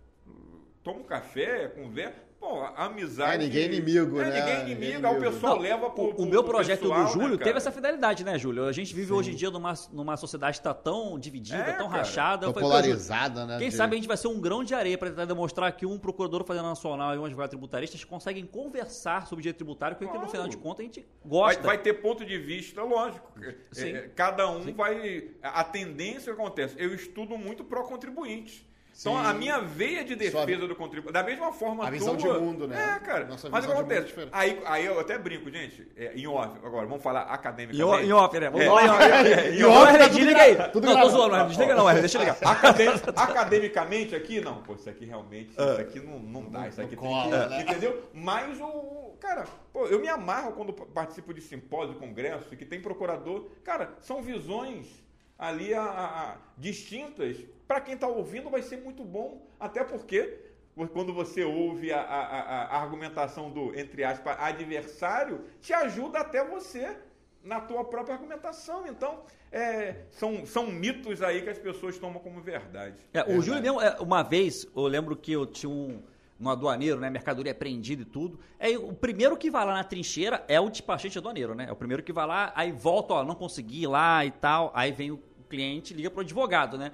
toma 0.84 1.00
um 1.00 1.04
café, 1.04 1.70
conversa. 1.70 2.27
Pô, 2.40 2.62
a 2.62 2.86
amizade. 2.86 3.34
É, 3.34 3.38
ninguém 3.48 3.64
é 3.64 3.66
inimigo, 3.66 4.22
é, 4.22 4.30
né? 4.30 4.40
Ninguém 4.40 4.56
é 4.56 4.62
inimigo, 4.62 5.08
aí 5.08 5.18
o 5.18 5.20
pessoal 5.20 5.56
não, 5.56 5.62
leva 5.62 5.90
pro, 5.90 6.04
O, 6.04 6.24
o 6.24 6.26
meu 6.26 6.44
projeto 6.44 6.82
pessoal, 6.82 7.06
do 7.06 7.12
Júlio 7.12 7.38
né, 7.38 7.44
teve 7.44 7.58
essa 7.58 7.72
fidelidade, 7.72 8.24
né, 8.24 8.38
Júlio? 8.38 8.66
A 8.66 8.72
gente 8.72 8.94
vive 8.94 9.08
Sim. 9.08 9.14
hoje 9.14 9.32
em 9.32 9.36
dia 9.36 9.50
numa, 9.50 9.74
numa 9.92 10.16
sociedade 10.16 10.58
que 10.58 10.64
tá 10.64 10.74
tão 10.74 11.18
dividida, 11.18 11.58
é, 11.58 11.74
tão 11.74 11.90
cara, 11.90 12.04
rachada. 12.04 12.46
Tão 12.46 12.54
polarizada, 12.54 13.46
né? 13.46 13.58
Quem 13.58 13.70
de... 13.70 13.76
sabe 13.76 13.96
a 13.96 13.98
gente 13.98 14.08
vai 14.08 14.18
ser 14.18 14.28
um 14.28 14.40
grão 14.40 14.64
de 14.64 14.76
areia 14.76 14.98
para 14.98 15.10
tentar 15.10 15.26
demonstrar 15.26 15.72
que 15.72 15.86
um 15.86 15.98
procurador 15.98 16.46
fazendo 16.46 16.66
nacional 16.66 17.16
e 17.16 17.18
um 17.18 17.26
advogado 17.26 17.50
tributarista 17.50 17.98
conseguem 18.06 18.46
conversar 18.46 19.26
sobre 19.26 19.42
direito 19.42 19.58
tributário, 19.58 19.98
porque 19.98 20.10
claro. 20.10 20.26
no 20.26 20.32
final 20.32 20.48
de 20.48 20.58
contas 20.58 20.82
a 20.82 20.84
gente 20.84 21.06
gosta. 21.26 21.62
Vai, 21.64 21.78
vai 21.78 21.84
ter 21.84 21.94
ponto 21.94 22.24
de 22.24 22.38
vista, 22.38 22.84
lógico. 22.84 23.32
Sim. 23.72 23.94
É, 23.94 24.10
cada 24.10 24.50
um 24.50 24.64
Sim. 24.64 24.74
vai. 24.74 25.32
A 25.42 25.64
tendência 25.64 26.34
que 26.34 26.40
acontece. 26.40 26.76
Eu 26.78 26.94
estudo 26.94 27.36
muito 27.36 27.64
pró-contribuinte. 27.64 28.67
Então, 29.00 29.14
Sim. 29.14 29.26
a 29.26 29.34
minha 29.34 29.60
veia 29.60 30.04
de 30.04 30.16
defesa 30.16 30.68
do 30.68 30.76
contribuinte, 30.76 31.14
da 31.14 31.22
mesma 31.22 31.52
forma 31.54 31.88
A 31.88 31.92
visão 31.92 32.18
tua, 32.18 32.34
de 32.34 32.40
mundo, 32.40 32.68
né? 32.68 32.96
É, 32.96 33.00
cara. 33.00 33.26
Nossa 33.26 33.48
mas 33.48 33.64
o 33.64 33.68
que 33.68 33.74
acontece? 33.74 34.14
Aí, 34.32 34.60
aí 34.66 34.86
eu 34.86 35.00
até 35.00 35.20
brinco, 35.20 35.52
gente, 35.52 35.88
é, 35.96 36.14
em 36.16 36.26
off, 36.26 36.58
agora, 36.64 36.88
vamos 36.88 37.04
falar 37.04 37.22
academicamente. 37.22 38.08
Em 38.08 38.12
off, 38.12 38.40
né? 38.40 38.50
Vamos 38.50 38.66
é. 38.66 38.68
falar 38.68 38.84
em 38.84 38.90
off. 38.90 39.98
Em 40.08 40.10
desliga 40.10 40.42
aí. 40.42 40.72
Tudo 40.72 40.88
não, 40.88 41.00
tô 41.00 41.10
zoando, 41.10 41.32
mas 41.32 41.48
desliga 41.50 41.76
não, 41.76 41.94
deixa 41.94 42.18
eu 42.18 42.22
ligar. 42.22 42.38
academicamente 43.16 44.16
aqui, 44.16 44.42
não, 44.42 44.64
pô, 44.64 44.74
isso 44.74 44.90
aqui 44.90 45.06
realmente, 45.06 45.52
isso 45.52 45.82
aqui 45.82 46.00
não, 46.00 46.18
não 46.18 46.50
dá, 46.50 46.68
isso 46.68 46.82
aqui 46.82 46.96
tem 46.96 47.24
que, 47.24 47.30
né? 47.30 47.62
entendeu? 47.62 48.10
Mas 48.14 48.60
o, 48.60 49.16
cara, 49.20 49.46
pô, 49.72 49.86
eu 49.86 50.00
me 50.00 50.08
amarro 50.08 50.54
quando 50.54 50.74
participo 50.74 51.36
de 51.36 51.42
simpósio, 51.42 51.96
congresso, 51.96 52.56
que 52.56 52.66
tem 52.66 52.82
procurador, 52.82 53.46
cara, 53.64 53.94
são 54.02 54.24
visões 54.24 54.88
ali 55.38 55.72
a, 55.72 55.84
a, 55.84 56.32
a 56.32 56.36
distintas. 56.58 57.38
Para 57.68 57.82
quem 57.82 57.96
está 57.96 58.08
ouvindo 58.08 58.50
vai 58.50 58.62
ser 58.62 58.78
muito 58.78 59.04
bom, 59.04 59.46
até 59.60 59.84
porque 59.84 60.40
quando 60.94 61.12
você 61.12 61.44
ouve 61.44 61.92
a, 61.92 62.00
a, 62.00 62.82
argumentação 62.82 63.50
do, 63.50 63.78
entre 63.78 64.04
aspas, 64.04 64.38
adversário, 64.40 65.42
te 65.60 65.74
ajuda 65.74 66.20
até 66.20 66.46
você 66.46 66.96
na 67.44 67.60
tua 67.60 67.84
própria 67.84 68.14
argumentação. 68.14 68.86
Então, 68.86 69.22
é, 69.52 70.04
são, 70.12 70.46
são 70.46 70.68
mitos 70.68 71.24
aí 71.24 71.42
que 71.42 71.50
as 71.50 71.58
pessoas 71.58 71.98
tomam 71.98 72.20
como 72.20 72.42
verdade. 72.42 72.96
É, 73.14 73.24
o 73.24 73.42
Júlio 73.42 73.62
mesmo, 73.62 73.82
é, 73.82 73.98
uma 74.00 74.22
vez, 74.22 74.68
eu 74.76 74.84
lembro 74.84 75.16
que 75.16 75.32
eu 75.32 75.48
tinha 75.48 75.70
um, 75.70 76.04
um 76.40 76.50
aduaneiro, 76.50 77.00
né, 77.00 77.10
mercadoria 77.10 77.54
apreendida 77.54 78.04
e 78.04 78.06
tudo. 78.06 78.40
É, 78.60 78.78
o 78.78 78.94
primeiro 78.94 79.36
que 79.36 79.50
vai 79.50 79.66
lá 79.66 79.74
na 79.74 79.84
trincheira 79.84 80.44
é 80.48 80.60
o 80.60 80.70
despachante 80.70 81.18
aduaneiro, 81.18 81.56
né? 81.56 81.66
É 81.70 81.72
o 81.72 81.76
primeiro 81.76 82.04
que 82.04 82.14
vai 82.14 82.28
lá, 82.28 82.52
aí 82.56 82.72
volta, 82.72 83.16
ó, 83.16 83.24
não 83.24 83.34
consegui 83.34 83.84
ir 83.84 83.88
lá 83.88 84.24
e 84.24 84.32
tal. 84.32 84.72
Aí 84.76 84.92
vem 84.92 85.12
o 85.12 85.20
cliente, 85.50 85.94
liga 85.94 86.12
para 86.12 86.20
o 86.20 86.22
advogado, 86.22 86.78
né? 86.78 86.92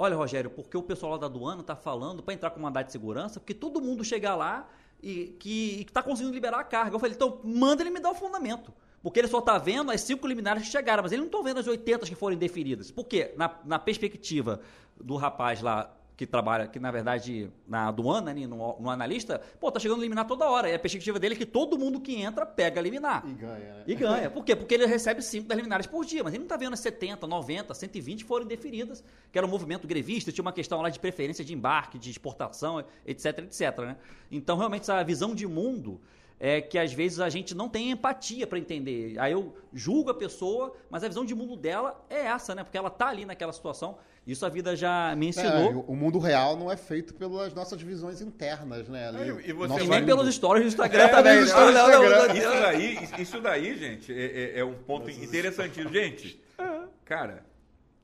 Olha, 0.00 0.14
Rogério, 0.14 0.48
porque 0.48 0.76
o 0.76 0.82
pessoal 0.82 1.12
lá 1.12 1.18
da 1.18 1.26
aduana 1.26 1.60
está 1.60 1.74
falando 1.74 2.22
para 2.22 2.32
entrar 2.32 2.50
com 2.50 2.60
mandado 2.60 2.86
de 2.86 2.92
segurança, 2.92 3.40
porque 3.40 3.52
todo 3.52 3.80
mundo 3.80 4.04
chega 4.04 4.32
lá 4.36 4.68
e 5.02 5.36
que 5.40 5.84
está 5.86 6.00
conseguindo 6.00 6.32
liberar 6.32 6.60
a 6.60 6.64
carga. 6.64 6.94
Eu 6.94 7.00
falei, 7.00 7.16
então 7.16 7.40
manda 7.42 7.82
ele 7.82 7.90
me 7.90 7.98
dar 7.98 8.10
o 8.10 8.14
fundamento. 8.14 8.72
Porque 9.02 9.18
ele 9.18 9.28
só 9.28 9.40
está 9.40 9.58
vendo 9.58 9.90
as 9.90 10.00
cinco 10.00 10.26
liminares 10.26 10.62
que 10.64 10.68
chegaram, 10.70 11.02
mas 11.02 11.10
ele 11.10 11.22
não 11.22 11.26
está 11.26 11.40
vendo 11.40 11.58
as 11.58 11.66
80 11.66 12.06
que 12.06 12.14
foram 12.14 12.36
deferidas. 12.36 12.90
Por 12.90 13.04
quê? 13.06 13.32
Na, 13.36 13.58
na 13.64 13.78
perspectiva 13.78 14.60
do 15.00 15.16
rapaz 15.16 15.60
lá 15.62 15.92
que 16.18 16.26
trabalha, 16.26 16.66
que 16.66 16.80
na 16.80 16.90
verdade 16.90 17.48
na 17.64 17.86
aduana, 17.86 18.34
né, 18.34 18.44
no, 18.44 18.76
no, 18.80 18.90
analista, 18.90 19.40
pô, 19.60 19.70
tá 19.70 19.78
chegando 19.78 20.00
a 20.00 20.02
liminar 20.02 20.26
toda 20.26 20.50
hora. 20.50 20.68
E 20.68 20.74
a 20.74 20.78
perspectiva 20.78 21.16
dele 21.16 21.36
é 21.36 21.38
que 21.38 21.46
todo 21.46 21.78
mundo 21.78 22.00
que 22.00 22.20
entra 22.20 22.44
pega 22.44 22.80
a 22.80 22.82
liminar. 22.82 23.24
E 23.24 23.34
ganha, 23.34 23.74
né? 23.74 23.84
E 23.86 23.94
ganha. 23.94 24.28
Por 24.28 24.44
quê? 24.44 24.56
Porque 24.56 24.74
ele 24.74 24.84
recebe 24.84 25.22
5 25.22 25.46
das 25.46 25.56
liminares 25.56 25.86
por 25.86 26.04
dia, 26.04 26.24
mas 26.24 26.34
ele 26.34 26.40
não 26.40 26.48
tá 26.48 26.56
vendo 26.56 26.72
as 26.72 26.80
70, 26.80 27.24
90, 27.24 27.72
120 27.72 28.24
foram 28.24 28.44
indeferidas, 28.46 29.04
que 29.30 29.38
era 29.38 29.46
um 29.46 29.50
movimento 29.50 29.86
grevista, 29.86 30.32
tinha 30.32 30.42
uma 30.42 30.52
questão 30.52 30.82
lá 30.82 30.90
de 30.90 30.98
preferência 30.98 31.44
de 31.44 31.54
embarque, 31.54 32.00
de 32.00 32.10
exportação, 32.10 32.84
etc, 33.06 33.38
etc, 33.38 33.78
né? 33.78 33.96
Então, 34.28 34.58
realmente, 34.58 34.82
essa 34.82 35.00
visão 35.04 35.36
de 35.36 35.46
mundo 35.46 36.00
é 36.40 36.60
que 36.60 36.78
às 36.78 36.92
vezes 36.92 37.20
a 37.20 37.28
gente 37.28 37.54
não 37.54 37.68
tem 37.68 37.90
empatia 37.90 38.46
para 38.46 38.58
entender. 38.58 39.18
Aí 39.18 39.32
eu 39.32 39.54
julgo 39.72 40.10
a 40.10 40.14
pessoa, 40.14 40.74
mas 40.90 41.02
a 41.02 41.08
visão 41.08 41.24
de 41.24 41.34
mundo 41.34 41.56
dela 41.56 42.04
é 42.08 42.26
essa, 42.26 42.54
né? 42.54 42.62
Porque 42.62 42.78
ela 42.78 42.90
tá 42.90 43.08
ali 43.08 43.24
naquela 43.24 43.52
situação. 43.52 43.98
Isso 44.28 44.44
a 44.44 44.50
vida 44.50 44.76
já 44.76 45.16
me 45.16 45.28
ensinou. 45.28 45.70
É, 45.70 45.84
o 45.86 45.96
mundo 45.96 46.18
real 46.18 46.54
não 46.54 46.70
é 46.70 46.76
feito 46.76 47.14
pelas 47.14 47.54
nossas 47.54 47.80
visões 47.80 48.20
internas, 48.20 48.86
né? 48.86 49.08
Ali, 49.08 49.48
e, 49.48 49.54
você 49.54 49.84
e 49.84 49.88
nem 49.88 50.04
pelos 50.04 50.34
stories 50.34 50.64
do 50.64 50.68
Instagram 50.68 51.04
é, 51.04 51.08
também. 51.08 51.36
Né? 51.36 51.42
Instagram. 51.44 52.34
Isso 52.34 52.60
daí, 52.60 53.08
isso 53.22 53.40
daí, 53.40 53.78
gente, 53.78 54.12
é, 54.12 54.26
é, 54.26 54.58
é 54.58 54.64
um 54.66 54.74
ponto 54.74 55.10
interessantíssimo. 55.10 55.90
Gente, 55.90 56.38
cara, 57.06 57.42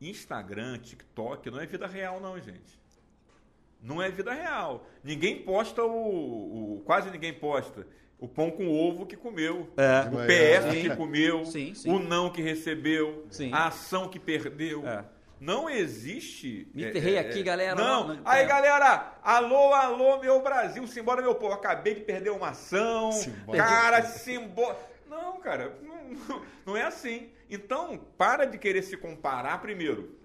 Instagram, 0.01 0.79
TikTok 0.79 1.51
não 1.51 1.61
é 1.61 1.67
vida 1.67 1.87
real, 1.87 2.19
não, 2.19 2.41
gente. 2.41 2.83
Não 3.83 4.01
é 4.01 4.11
vida 4.11 4.33
real. 4.33 4.87
Ninguém 5.05 5.43
posta 5.43 5.83
o, 5.85 6.77
o 6.77 6.83
quase 6.87 7.11
ninguém 7.11 7.35
posta 7.35 7.87
o 8.19 8.27
pão 8.27 8.51
com 8.51 8.67
ovo 8.71 9.05
que 9.05 9.15
comeu, 9.15 9.69
é. 9.77 10.09
o 10.09 10.17
PS 10.27 10.81
que 10.81 10.97
comeu, 10.97 11.45
sim, 11.45 11.75
sim. 11.75 11.91
o 11.91 11.99
não 11.99 12.31
que 12.31 12.41
recebeu, 12.41 13.27
sim. 13.29 13.53
a 13.53 13.67
ação 13.67 14.09
que 14.09 14.19
perdeu. 14.19 14.87
É. 14.89 15.05
Não 15.41 15.69
existe. 15.69 16.69
Me 16.75 16.91
ferrei 16.93 17.17
é, 17.17 17.19
aqui, 17.19 17.43
galera. 17.43 17.75
Não. 17.75 18.09
não, 18.09 18.15
não 18.17 18.23
Aí, 18.25 18.47
galera, 18.47 19.19
alô, 19.23 19.73
alô, 19.73 20.19
meu 20.19 20.43
Brasil, 20.43 20.87
simbora, 20.87 21.21
meu 21.21 21.35
povo. 21.35 21.55
Acabei 21.55 21.95
de 21.95 22.01
perder 22.01 22.31
uma 22.31 22.51
ação. 22.51 23.13
Simbora. 23.13 23.59
Cara, 23.59 24.03
simbora. 24.03 24.79
Não, 25.09 25.39
cara, 25.41 25.77
não, 25.83 26.43
não 26.65 26.77
é 26.77 26.83
assim. 26.83 27.31
Então, 27.49 27.99
para 28.17 28.45
de 28.45 28.59
querer 28.59 28.83
se 28.83 28.97
comparar 28.97 29.61
primeiro. 29.61 30.19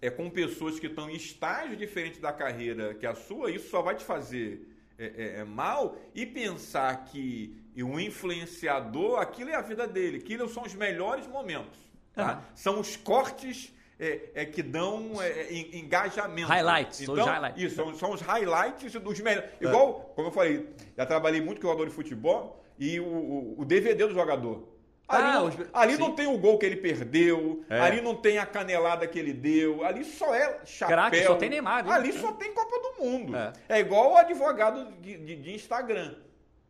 É 0.00 0.10
com 0.10 0.28
pessoas 0.28 0.80
que 0.80 0.88
estão 0.88 1.08
em 1.08 1.14
estágio 1.14 1.76
diferente 1.76 2.20
da 2.20 2.32
carreira 2.32 2.92
que 2.92 3.06
a 3.06 3.14
sua, 3.14 3.52
isso 3.52 3.68
só 3.68 3.82
vai 3.82 3.94
te 3.94 4.04
fazer 4.04 4.68
é, 4.98 5.04
é, 5.04 5.40
é, 5.40 5.44
mal 5.44 5.96
e 6.14 6.26
pensar 6.26 7.04
que 7.04 7.56
o 7.76 7.98
influenciador, 8.00 9.20
aquilo 9.20 9.50
é 9.50 9.54
a 9.54 9.60
vida 9.60 9.86
dele, 9.86 10.18
aquilo 10.18 10.48
são 10.48 10.64
os 10.64 10.74
melhores 10.74 11.26
momentos. 11.26 11.78
Tá? 12.12 12.34
Uhum. 12.34 12.42
São 12.54 12.80
os 12.80 12.96
cortes 12.96 13.72
é, 14.02 14.20
é, 14.34 14.44
que 14.44 14.64
dão 14.64 15.22
é, 15.22 15.28
é 15.28 15.76
engajamento. 15.76 16.48
Highlights. 16.48 17.00
Então, 17.02 17.14
os 17.14 17.24
highlights. 17.24 17.62
Isso, 17.62 17.76
são, 17.76 17.94
são, 17.94 18.10
os 18.10 18.20
highlights 18.20 18.92
dos 18.94 19.20
melhores. 19.20 19.50
Igual, 19.60 20.12
como 20.16 20.26
eu 20.26 20.32
falei, 20.32 20.68
já 20.96 21.06
trabalhei 21.06 21.40
muito 21.40 21.60
com 21.60 21.68
jogador 21.68 21.88
de 21.88 21.94
futebol 21.94 22.64
e 22.76 22.98
o, 22.98 23.04
o, 23.04 23.60
o 23.60 23.64
DVD 23.64 24.08
do 24.08 24.12
jogador. 24.12 24.68
Ali, 25.06 25.24
ah, 25.24 25.32
não, 25.32 25.50
ali 25.74 25.98
não, 25.98 26.14
tem 26.14 26.26
o 26.26 26.38
gol 26.38 26.58
que 26.58 26.64
ele 26.64 26.76
perdeu, 26.76 27.64
é. 27.68 27.78
ali 27.80 28.00
não 28.00 28.14
tem 28.16 28.38
a 28.38 28.46
canelada 28.46 29.06
que 29.06 29.18
ele 29.18 29.32
deu, 29.32 29.84
ali 29.84 30.04
só 30.04 30.34
é 30.34 30.60
chapéu. 30.64 30.96
Craque, 30.96 31.24
só 31.24 31.34
tem 31.34 31.50
Neymar. 31.50 31.84
Hein? 31.84 31.92
Ali 31.92 32.12
só 32.12 32.32
tem 32.32 32.52
Copa 32.54 32.78
do 32.78 33.04
Mundo. 33.04 33.36
É, 33.36 33.52
é 33.68 33.80
igual 33.80 34.12
o 34.12 34.16
advogado 34.16 34.90
de, 35.00 35.18
de, 35.18 35.36
de 35.36 35.54
Instagram. 35.54 36.14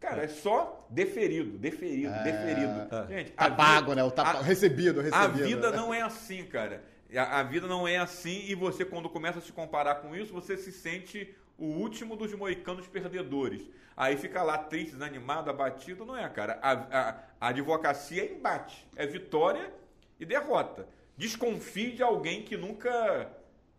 Cara, 0.00 0.22
é. 0.22 0.24
é 0.24 0.28
só 0.28 0.86
deferido, 0.90 1.56
deferido, 1.56 2.12
é... 2.12 2.24
deferido. 2.24 3.06
Gente, 3.08 3.30
tá 3.30 3.50
pago, 3.50 3.90
vida, 3.90 3.94
né? 3.94 4.04
O 4.04 4.10
tá 4.10 4.22
a, 4.22 4.42
recebido, 4.42 5.00
recebido. 5.00 5.14
A 5.14 5.28
vida 5.28 5.70
não 5.70 5.94
é 5.94 6.02
assim, 6.02 6.44
cara. 6.44 6.82
A, 7.16 7.40
a 7.40 7.42
vida 7.42 7.66
não 7.66 7.86
é 7.86 7.98
assim 7.98 8.44
e 8.46 8.54
você, 8.54 8.84
quando 8.84 9.08
começa 9.08 9.38
a 9.38 9.42
se 9.42 9.52
comparar 9.52 9.96
com 9.96 10.14
isso, 10.14 10.32
você 10.32 10.56
se 10.56 10.72
sente 10.72 11.34
o 11.58 11.66
último 11.66 12.16
dos 12.16 12.32
moicanos 12.34 12.86
perdedores. 12.86 13.62
Aí 13.96 14.16
fica 14.16 14.42
lá 14.42 14.58
triste, 14.58 14.92
desanimado, 14.92 15.50
abatido. 15.50 16.04
Não 16.04 16.16
é, 16.16 16.28
cara. 16.28 16.58
A, 16.62 16.72
a, 16.72 17.18
a 17.40 17.48
advocacia 17.48 18.22
é 18.24 18.32
embate, 18.32 18.86
é 18.96 19.06
vitória 19.06 19.72
e 20.18 20.24
derrota. 20.24 20.88
Desconfie 21.16 21.92
de 21.92 22.02
alguém 22.02 22.42
que 22.42 22.56
nunca 22.56 23.30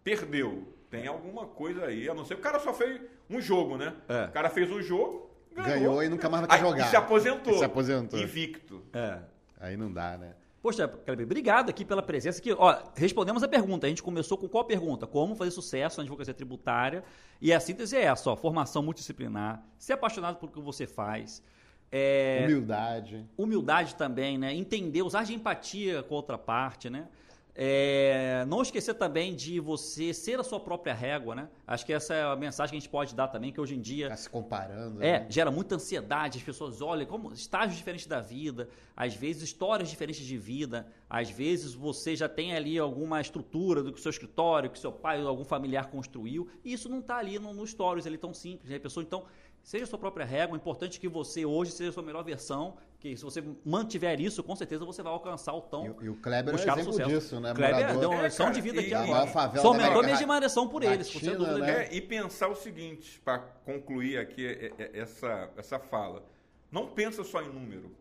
perdeu. 0.04 0.72
Tem 0.90 1.08
alguma 1.08 1.48
coisa 1.48 1.86
aí, 1.86 2.08
a 2.08 2.14
não 2.14 2.24
ser 2.24 2.36
o 2.36 2.38
cara 2.38 2.60
só 2.60 2.72
fez 2.72 3.02
um 3.28 3.42
jogo, 3.42 3.78
né? 3.78 3.96
É. 4.08 4.26
O 4.26 4.32
cara 4.32 4.50
fez 4.50 4.72
um 4.72 4.80
jogo, 4.80 5.32
ganhou, 5.52 5.70
ganhou 5.72 6.04
e 6.04 6.10
nunca 6.10 6.30
mais 6.30 6.46
vai 6.46 6.60
jogar. 6.60 6.86
E 6.86 6.90
se 6.90 6.96
aposentou. 6.96 7.56
E 7.56 7.58
se 7.58 7.66
aposentou. 7.66 8.20
Invicto. 8.20 8.84
É. 8.94 9.18
Aí 9.60 9.76
não 9.76 9.92
dá, 9.92 10.18
né? 10.18 10.36
Poxa, 10.64 10.88
Kleber, 10.88 11.26
obrigado 11.26 11.70
aqui 11.70 11.84
pela 11.84 12.02
presença. 12.02 12.40
Aqui, 12.40 12.54
ó, 12.54 12.82
respondemos 12.96 13.44
a 13.44 13.50
pergunta. 13.50 13.86
A 13.86 13.90
gente 13.90 14.02
começou 14.02 14.38
com 14.38 14.48
qual 14.48 14.64
pergunta? 14.64 15.06
Como 15.06 15.36
fazer 15.36 15.52
sucesso 15.52 15.98
na 15.98 16.04
advocacia 16.04 16.34
tributária? 16.34 17.04
E 17.42 17.52
a 17.52 17.60
síntese 17.60 17.98
é 17.98 18.04
essa: 18.04 18.32
ó, 18.32 18.36
formação 18.38 18.82
multidisciplinar, 18.82 19.62
ser 19.78 19.92
apaixonado 19.92 20.38
pelo 20.38 20.50
que 20.50 20.62
você 20.62 20.88
faz. 20.88 21.44
É, 21.92 22.46
humildade. 22.46 23.26
Humildade 23.38 23.96
também, 23.96 24.38
né? 24.38 24.54
Entender, 24.54 25.02
usar 25.02 25.26
de 25.26 25.34
empatia 25.34 26.02
com 26.02 26.16
a 26.16 26.18
outra 26.18 26.38
parte, 26.38 26.90
né? 26.90 27.10
É, 27.56 28.44
não 28.48 28.64
esquecer 28.64 28.96
também 28.96 29.36
de 29.36 29.60
você 29.60 30.12
ser 30.12 30.40
a 30.40 30.44
sua 30.44 30.60
própria 30.60 30.94
régua, 30.94 31.36
né? 31.36 31.50
Acho 31.68 31.86
que 31.86 31.94
essa 31.94 32.14
é 32.14 32.24
a 32.24 32.36
mensagem 32.36 32.72
que 32.72 32.78
a 32.78 32.80
gente 32.80 32.90
pode 32.90 33.14
dar 33.14 33.28
também, 33.28 33.52
que 33.52 33.62
hoje 33.62 33.76
em 33.76 33.82
dia. 33.82 34.10
Tá 34.10 34.18
se 34.18 34.30
comparando. 34.30 35.04
É, 35.04 35.20
né? 35.20 35.28
gera 35.30 35.52
muita 35.52 35.76
ansiedade, 35.76 36.40
as 36.40 36.44
pessoas 36.44 36.82
olham 36.82 37.06
como 37.06 37.32
estágios 37.32 37.78
diferentes 37.78 38.08
da 38.08 38.20
vida, 38.20 38.70
às 38.98 39.14
vezes 39.14 39.44
histórias 39.44 39.88
diferentes 39.88 40.26
de 40.26 40.36
vida, 40.36 40.88
às 41.08 41.30
vezes 41.30 41.76
você 41.76 42.16
já 42.16 42.28
tem 42.28 42.56
ali 42.56 42.80
alguma 42.80 43.22
estrutura 43.22 43.84
do 43.84 43.94
que 43.94 44.00
o 44.00 44.02
seu 44.02 44.10
escritório, 44.10 44.72
que 44.72 44.80
seu 44.80 44.92
pai 44.92 45.22
ou 45.22 45.28
algum 45.28 45.46
familiar 45.46 45.92
construiu, 45.92 46.48
e 46.66 46.74
isso 46.74 46.90
não 46.90 47.00
está 47.00 47.18
ali 47.18 47.38
no, 47.38 47.54
no 47.54 47.68
stories, 47.68 48.08
ele 48.08 48.16
é 48.16 48.20
tão 48.20 48.34
simples, 48.34 48.68
né? 48.68 48.78
A 48.78 48.80
pessoa, 48.80 49.04
então, 49.04 49.26
seja 49.62 49.84
a 49.84 49.88
sua 49.88 50.00
própria 50.00 50.26
régua, 50.26 50.56
é 50.56 50.60
importante 50.60 51.00
que 51.00 51.08
você 51.08 51.46
hoje 51.46 51.72
seja 51.72 51.92
a 51.92 51.94
sua 51.94 52.04
melhor 52.04 52.24
versão 52.24 52.76
que 53.04 53.18
se 53.18 53.24
você 53.24 53.44
mantiver 53.66 54.22
isso, 54.22 54.42
com 54.42 54.56
certeza 54.56 54.86
você 54.86 55.04
vai 55.04 55.12
alcançar 55.12 55.52
o 55.54 55.62
tão 55.62 55.86
E, 56.02 56.06
e 56.06 56.10
o 56.10 56.16
Kleber 56.16 56.56
é 56.56 56.58
exemplo 56.58 56.84
sucesso. 56.86 57.10
disso, 57.10 57.40
né? 57.42 57.54
Kleber 57.54 57.76
Morador, 57.76 58.00
deu 58.00 58.12
uma 58.12 58.22
lição 58.22 58.48
é, 58.48 58.52
de 58.52 58.62
vida 58.62 58.80
aqui 58.80 58.94
agora. 58.94 59.62
Sou 59.62 59.74
mentor 59.74 60.06
mesmo 60.06 60.20
de 60.20 60.26
mareção 60.26 60.70
por 60.70 60.82
eles, 60.84 61.12
por 61.12 61.20
sem 61.20 61.36
dúvida. 61.36 61.58
Né? 61.58 61.88
É, 61.88 61.94
e 61.94 62.00
pensar 62.00 62.48
o 62.48 62.56
seguinte, 62.56 63.20
para 63.20 63.40
concluir 63.40 64.18
aqui 64.18 64.74
essa, 64.94 65.50
essa 65.58 65.80
fala. 65.80 66.24
Não 66.72 66.88
pensa 66.88 67.26
só 67.26 67.42
em 67.42 67.50
número. 67.50 67.94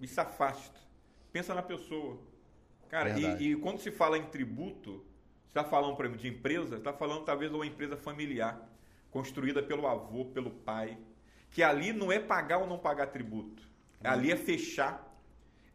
Isso 0.00 0.18
afasta. 0.18 0.80
Pensa 1.30 1.54
na 1.54 1.62
pessoa. 1.62 2.16
Cara, 2.88 3.10
e, 3.10 3.50
e, 3.50 3.56
quando 3.56 3.78
se 3.78 3.90
fala 3.90 4.16
em 4.16 4.24
tributo, 4.24 5.04
você 5.42 5.48
está 5.48 5.64
falando, 5.64 5.96
por 5.96 6.06
exemplo, 6.06 6.22
de 6.22 6.28
empresa, 6.28 6.76
está 6.76 6.94
falando 6.94 7.26
talvez 7.26 7.50
de 7.50 7.56
uma 7.56 7.66
empresa 7.66 7.94
familiar, 7.94 8.66
construída 9.10 9.62
pelo 9.62 9.86
avô, 9.86 10.24
pelo 10.24 10.50
pai, 10.50 10.96
que 11.50 11.62
ali 11.62 11.92
não 11.92 12.10
é 12.10 12.18
pagar 12.18 12.56
ou 12.56 12.66
não 12.66 12.78
pagar 12.78 13.08
tributo 13.08 13.75
Ali 14.06 14.30
é 14.30 14.36
fechar 14.36 15.06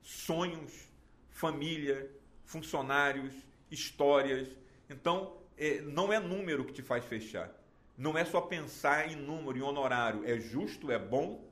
sonhos, 0.01 0.89
família, 1.29 2.09
funcionários, 2.45 3.33
histórias. 3.69 4.47
Então, 4.89 5.37
é, 5.57 5.81
não 5.81 6.11
é 6.11 6.19
número 6.19 6.65
que 6.65 6.73
te 6.73 6.81
faz 6.81 7.05
fechar. 7.05 7.51
Não 7.97 8.17
é 8.17 8.25
só 8.25 8.41
pensar 8.41 9.11
em 9.11 9.15
número, 9.15 9.57
em 9.57 9.61
honorário. 9.61 10.25
É 10.25 10.39
justo, 10.39 10.91
é 10.91 10.97
bom, 10.97 11.47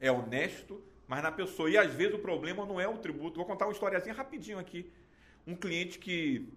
é 0.00 0.10
honesto, 0.10 0.82
mas 1.06 1.22
na 1.22 1.30
pessoa. 1.30 1.70
E 1.70 1.78
às 1.78 1.92
vezes 1.92 2.14
o 2.14 2.18
problema 2.18 2.66
não 2.66 2.80
é 2.80 2.88
o 2.88 2.98
tributo. 2.98 3.36
Vou 3.36 3.46
contar 3.46 3.66
uma 3.66 3.72
historiazinha 3.72 4.14
rapidinho 4.14 4.58
aqui. 4.58 4.90
Um 5.46 5.54
cliente 5.54 5.98
que 5.98 6.48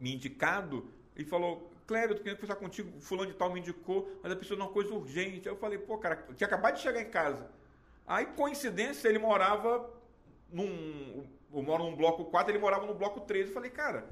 me 0.00 0.14
indicado, 0.14 0.90
ele 1.14 1.28
falou, 1.28 1.70
Cléber, 1.86 2.16
eu 2.16 2.22
queria 2.22 2.34
conversar 2.34 2.56
contigo, 2.56 3.00
fulano 3.00 3.30
de 3.30 3.36
tal 3.36 3.52
me 3.52 3.60
indicou, 3.60 4.18
mas 4.22 4.32
a 4.32 4.36
pessoa 4.36 4.58
não 4.58 4.66
uma 4.66 4.72
coisa 4.72 4.92
urgente. 4.92 5.48
Aí 5.48 5.54
eu 5.54 5.58
falei, 5.58 5.78
pô, 5.78 5.98
cara, 5.98 6.26
tinha 6.34 6.46
acabado 6.46 6.76
de 6.76 6.80
chegar 6.80 7.00
em 7.00 7.10
casa. 7.10 7.48
Aí, 8.06 8.26
coincidência, 8.26 9.08
ele 9.08 9.18
morava 9.18 9.90
num. 10.50 11.26
Eu 11.52 11.62
moro 11.62 11.84
num 11.84 11.96
bloco 11.96 12.24
4, 12.26 12.52
ele 12.52 12.58
morava 12.58 12.86
no 12.86 12.94
bloco 12.94 13.20
3. 13.20 13.46
Eu 13.46 13.54
falei, 13.54 13.70
cara, 13.70 14.08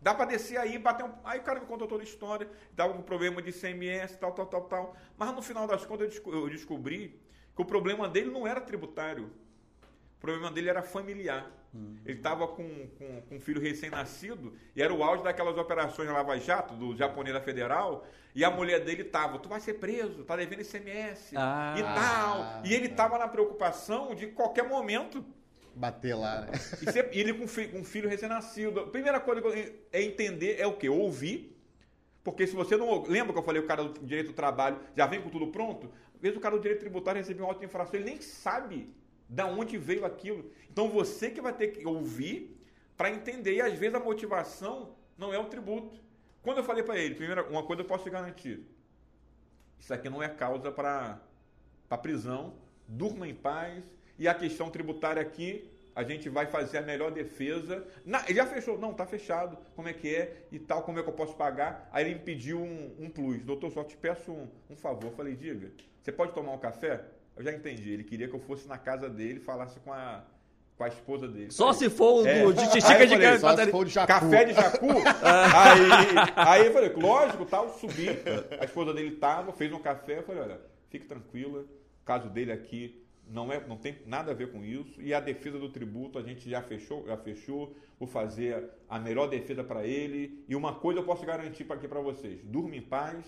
dá 0.00 0.14
para 0.14 0.26
descer 0.26 0.58
aí, 0.58 0.76
bater 0.78 1.04
um. 1.04 1.12
Aí 1.24 1.38
o 1.38 1.42
cara 1.42 1.60
me 1.60 1.66
contou 1.66 1.86
toda 1.86 2.02
a 2.02 2.04
história, 2.04 2.48
tava 2.74 2.92
com 2.92 3.02
problema 3.02 3.40
de 3.40 3.52
CMS, 3.52 4.16
tal, 4.18 4.32
tal, 4.32 4.46
tal, 4.46 4.62
tal. 4.64 4.96
Mas 5.16 5.32
no 5.34 5.40
final 5.40 5.66
das 5.66 5.86
contas 5.86 6.20
eu 6.26 6.48
descobri 6.48 7.20
que 7.54 7.62
o 7.62 7.64
problema 7.64 8.08
dele 8.08 8.30
não 8.30 8.46
era 8.46 8.60
tributário. 8.60 9.30
O 10.16 10.20
problema 10.20 10.50
dele 10.50 10.68
era 10.68 10.82
familiar. 10.82 11.50
Hum. 11.74 11.96
Ele 12.04 12.18
estava 12.18 12.46
com, 12.46 12.86
com, 12.98 13.22
com, 13.22 13.36
um 13.36 13.40
filho 13.40 13.60
recém-nascido 13.60 14.54
e 14.76 14.82
era 14.82 14.92
o 14.92 15.02
auge 15.02 15.24
daquelas 15.24 15.56
operações 15.56 16.08
Lava 16.10 16.38
Jato, 16.38 16.74
do 16.74 16.94
japonês 16.94 17.34
da 17.34 17.40
Federal, 17.40 18.06
e 18.34 18.44
a 18.44 18.50
mulher 18.50 18.84
dele 18.84 19.02
estava, 19.02 19.38
tu 19.38 19.48
vai 19.48 19.60
ser 19.60 19.74
preso, 19.74 20.24
tá 20.24 20.36
devendo 20.36 20.60
ICMS 20.60 21.34
ah, 21.36 21.74
e 21.78 21.82
tal. 21.82 22.62
E 22.64 22.74
ele 22.74 22.86
estava 22.88 23.18
na 23.18 23.26
preocupação 23.26 24.14
de 24.14 24.26
qualquer 24.28 24.68
momento 24.68 25.24
bater 25.74 26.14
lá, 26.14 26.42
né? 26.42 26.52
E, 26.82 26.92
ser, 26.92 27.08
ele 27.12 27.32
com, 27.32 27.48
fi, 27.48 27.68
com 27.68 27.78
um 27.78 27.84
filho 27.84 28.08
recém-nascido. 28.08 28.88
Primeira 28.88 29.18
coisa 29.20 29.42
é 29.90 30.02
entender 30.02 30.60
é 30.60 30.66
o 30.66 30.76
quê? 30.76 30.88
Ouvir. 30.88 31.56
Porque 32.22 32.46
se 32.46 32.54
você 32.54 32.76
não. 32.76 33.02
Lembra 33.04 33.32
que 33.32 33.38
eu 33.38 33.42
falei 33.42 33.60
o 33.60 33.66
cara 33.66 33.84
do 33.84 34.06
direito 34.06 34.28
do 34.28 34.34
trabalho 34.34 34.78
já 34.96 35.06
vem 35.06 35.20
com 35.20 35.30
tudo 35.30 35.48
pronto? 35.48 35.90
Às 36.14 36.20
vezes 36.20 36.36
o 36.36 36.40
cara 36.40 36.54
do 36.54 36.60
direito 36.60 36.80
tributário 36.80 37.18
recebeu 37.18 37.44
uma 37.46 37.52
auto-infração, 37.52 37.94
ele 37.94 38.04
nem 38.04 38.20
sabe 38.20 38.94
da 39.32 39.46
onde 39.46 39.78
veio 39.78 40.04
aquilo. 40.04 40.52
Então 40.70 40.88
você 40.88 41.30
que 41.30 41.40
vai 41.40 41.54
ter 41.54 41.68
que 41.68 41.86
ouvir 41.86 42.54
para 42.96 43.10
entender. 43.10 43.54
E 43.54 43.60
às 43.62 43.72
vezes 43.74 43.94
a 43.94 44.00
motivação 44.00 44.94
não 45.16 45.32
é 45.32 45.38
o 45.38 45.46
tributo. 45.46 45.98
Quando 46.42 46.58
eu 46.58 46.64
falei 46.64 46.82
para 46.82 46.98
ele, 46.98 47.14
primeira, 47.14 47.42
uma 47.48 47.62
coisa 47.62 47.82
eu 47.82 47.86
posso 47.86 48.04
te 48.04 48.10
garantir: 48.10 48.66
isso 49.80 49.92
aqui 49.92 50.08
não 50.10 50.22
é 50.22 50.28
causa 50.28 50.70
para 50.70 51.18
prisão, 52.02 52.54
durma 52.86 53.26
em 53.26 53.34
paz. 53.34 53.84
E 54.18 54.28
a 54.28 54.34
questão 54.34 54.70
tributária 54.70 55.22
aqui, 55.22 55.68
a 55.96 56.02
gente 56.02 56.28
vai 56.28 56.46
fazer 56.46 56.78
a 56.78 56.82
melhor 56.82 57.10
defesa. 57.10 57.86
Na, 58.04 58.20
já 58.30 58.46
fechou? 58.46 58.78
Não, 58.78 58.92
tá 58.92 59.06
fechado. 59.06 59.56
Como 59.74 59.88
é 59.88 59.94
que 59.94 60.14
é 60.14 60.46
e 60.52 60.58
tal, 60.58 60.82
como 60.82 60.98
é 60.98 61.02
que 61.02 61.08
eu 61.08 61.14
posso 61.14 61.34
pagar? 61.34 61.88
Aí 61.90 62.04
ele 62.04 62.14
me 62.16 62.20
pediu 62.20 62.60
um, 62.60 62.94
um 63.00 63.08
plus. 63.08 63.42
Doutor, 63.42 63.70
só 63.70 63.82
te 63.82 63.96
peço 63.96 64.30
um, 64.30 64.48
um 64.68 64.76
favor. 64.76 65.06
Eu 65.06 65.16
falei, 65.16 65.34
diga, 65.34 65.72
você 66.02 66.12
pode 66.12 66.34
tomar 66.34 66.52
um 66.52 66.58
café? 66.58 67.02
Eu 67.36 67.42
já 67.42 67.52
entendi. 67.52 67.90
Ele 67.90 68.04
queria 68.04 68.28
que 68.28 68.34
eu 68.34 68.40
fosse 68.40 68.68
na 68.68 68.78
casa 68.78 69.08
dele 69.08 69.38
e 69.38 69.42
falasse 69.42 69.78
com 69.80 69.92
a, 69.92 70.24
com 70.76 70.84
a 70.84 70.88
esposa 70.88 71.28
dele. 71.28 71.50
Só 71.50 71.72
se 71.72 71.88
for 71.88 72.26
é. 72.26 72.50
de 72.52 72.60
xixica 72.66 73.06
de, 73.06 73.14
falei, 73.14 73.38
só 73.38 73.56
se 73.56 73.66
for 73.70 73.84
de 73.84 73.90
jacu. 73.92 74.08
café 74.08 74.44
de 74.44 74.54
jacu. 74.54 74.86
aí, 75.24 76.32
aí 76.36 76.66
eu 76.66 76.72
falei, 76.72 76.92
lógico, 76.94 77.44
tal, 77.46 77.68
subi. 77.78 78.08
A 78.60 78.64
esposa 78.64 78.92
dele 78.92 79.16
tava, 79.16 79.52
fez 79.52 79.72
um 79.72 79.78
café. 79.78 80.18
Eu 80.18 80.22
falei, 80.24 80.42
olha, 80.42 80.60
fique 80.90 81.06
tranquila, 81.06 81.60
o 81.60 82.04
caso 82.04 82.28
dele 82.28 82.52
aqui 82.52 83.02
não, 83.28 83.52
é, 83.52 83.64
não 83.66 83.76
tem 83.76 83.98
nada 84.06 84.32
a 84.32 84.34
ver 84.34 84.52
com 84.52 84.62
isso. 84.64 85.00
E 85.00 85.14
a 85.14 85.20
defesa 85.20 85.58
do 85.58 85.70
tributo 85.70 86.18
a 86.18 86.22
gente 86.22 86.48
já 86.48 86.60
fechou, 86.62 87.04
já 87.06 87.16
fechou. 87.16 87.74
Vou 87.98 88.08
fazer 88.08 88.70
a 88.88 88.98
melhor 88.98 89.28
defesa 89.28 89.62
para 89.62 89.86
ele. 89.86 90.44
E 90.48 90.56
uma 90.56 90.74
coisa 90.74 91.00
eu 91.00 91.04
posso 91.04 91.24
garantir 91.24 91.66
aqui 91.70 91.88
para 91.88 92.00
vocês: 92.00 92.40
durma 92.44 92.76
em 92.76 92.82
paz 92.82 93.24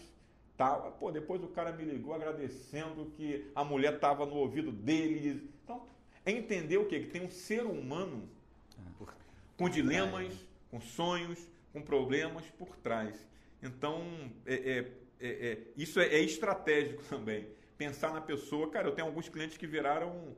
tal. 0.57 0.93
Pô, 0.99 1.11
depois 1.11 1.43
o 1.43 1.49
cara 1.49 1.73
me 1.73 1.85
ligou 1.85 2.15
agradecendo 2.15 3.07
que 3.17 3.51
a 3.55 3.65
mulher 3.65 3.95
estava 3.95 4.25
no 4.27 4.35
ouvido 4.35 4.71
dele. 4.71 5.51
Então, 5.63 5.87
é 6.25 6.33
entender 6.33 6.79
o 6.79 6.87
quê? 6.87 7.01
Que 7.01 7.07
tem 7.07 7.25
um 7.25 7.31
ser 7.31 7.65
humano 7.65 8.29
com 9.57 9.69
dilemas, 9.69 10.35
com 10.71 10.81
sonhos, 10.81 11.39
com 11.73 11.81
problemas 11.81 12.45
por 12.59 12.77
trás. 12.77 13.27
Então, 13.63 14.03
é, 14.45 14.55
é, 14.55 14.93
é, 15.21 15.29
é 15.29 15.59
isso 15.77 16.01
é, 16.01 16.07
é 16.07 16.21
estratégico 16.21 17.03
também. 17.09 17.47
Pensar 17.77 18.13
na 18.13 18.21
pessoa. 18.21 18.71
Cara, 18.71 18.89
eu 18.89 18.95
tenho 18.95 19.09
alguns 19.09 19.29
clientes 19.29 19.57
que 19.57 19.67
viraram 19.67 20.35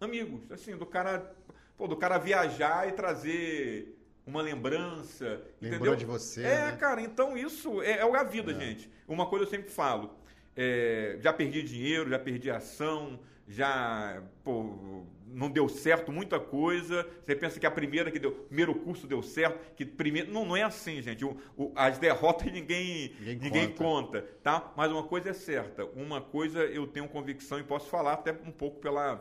amigos. 0.00 0.50
Assim, 0.50 0.76
do 0.76 0.86
cara, 0.86 1.34
pô, 1.76 1.86
do 1.86 1.96
cara 1.96 2.18
viajar 2.18 2.88
e 2.88 2.92
trazer 2.92 3.95
uma 4.26 4.42
lembrança. 4.42 5.40
Lembrou 5.60 5.94
entendeu? 5.94 5.96
de 5.96 6.04
você. 6.04 6.42
É, 6.42 6.72
né? 6.72 6.76
cara, 6.78 7.00
então 7.00 7.36
isso 7.36 7.80
é, 7.80 7.98
é 7.98 8.16
a 8.16 8.24
vida, 8.24 8.50
é. 8.50 8.54
gente. 8.54 8.90
Uma 9.06 9.26
coisa 9.26 9.44
eu 9.44 9.50
sempre 9.50 9.70
falo. 9.70 10.10
É, 10.56 11.16
já 11.20 11.32
perdi 11.32 11.62
dinheiro, 11.62 12.10
já 12.10 12.18
perdi 12.18 12.50
ação, 12.50 13.20
já 13.46 14.22
pô, 14.42 15.04
não 15.28 15.50
deu 15.50 15.68
certo 15.68 16.10
muita 16.10 16.40
coisa. 16.40 17.06
Você 17.22 17.36
pensa 17.36 17.60
que 17.60 17.66
a 17.66 17.70
primeira 17.70 18.10
que 18.10 18.18
deu, 18.18 18.32
primeiro 18.32 18.74
curso 18.74 19.06
deu 19.06 19.22
certo, 19.22 19.74
que 19.76 19.84
primeiro 19.84 20.32
não, 20.32 20.44
não 20.44 20.56
é 20.56 20.62
assim, 20.62 21.00
gente. 21.00 21.24
O, 21.24 21.36
o, 21.56 21.72
as 21.76 21.98
derrotas 21.98 22.46
ninguém 22.50 23.14
ninguém, 23.20 23.36
ninguém 23.36 23.68
conta. 23.70 24.22
conta. 24.22 24.28
tá? 24.42 24.72
Mas 24.76 24.90
uma 24.90 25.04
coisa 25.04 25.30
é 25.30 25.34
certa, 25.34 25.84
uma 25.84 26.20
coisa 26.20 26.64
eu 26.64 26.86
tenho 26.86 27.06
convicção 27.06 27.60
e 27.60 27.62
posso 27.62 27.88
falar 27.88 28.14
até 28.14 28.32
um 28.32 28.50
pouco 28.50 28.80
pela 28.80 29.20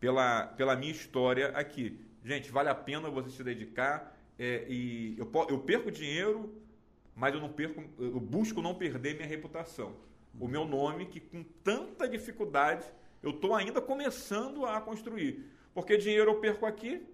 pela 0.00 0.46
pela 0.46 0.74
minha 0.74 0.92
história 0.92 1.48
aqui. 1.48 2.00
Gente, 2.24 2.50
vale 2.50 2.68
a 2.68 2.74
pena 2.74 3.08
você 3.08 3.30
se 3.30 3.44
dedicar 3.44 4.16
é, 4.42 4.64
e 4.70 5.18
eu, 5.18 5.30
eu 5.50 5.58
perco 5.58 5.90
dinheiro, 5.90 6.50
mas 7.14 7.34
eu 7.34 7.40
não 7.42 7.52
perco, 7.52 7.84
eu 7.98 8.18
busco 8.18 8.62
não 8.62 8.74
perder 8.74 9.14
minha 9.14 9.28
reputação. 9.28 9.94
O 10.40 10.48
meu 10.48 10.64
nome, 10.64 11.04
que 11.04 11.20
com 11.20 11.42
tanta 11.62 12.08
dificuldade 12.08 12.86
eu 13.22 13.32
estou 13.32 13.54
ainda 13.54 13.82
começando 13.82 14.64
a 14.64 14.80
construir. 14.80 15.44
Porque 15.74 15.98
dinheiro 15.98 16.30
eu 16.30 16.40
perco 16.40 16.64
aqui, 16.64 17.06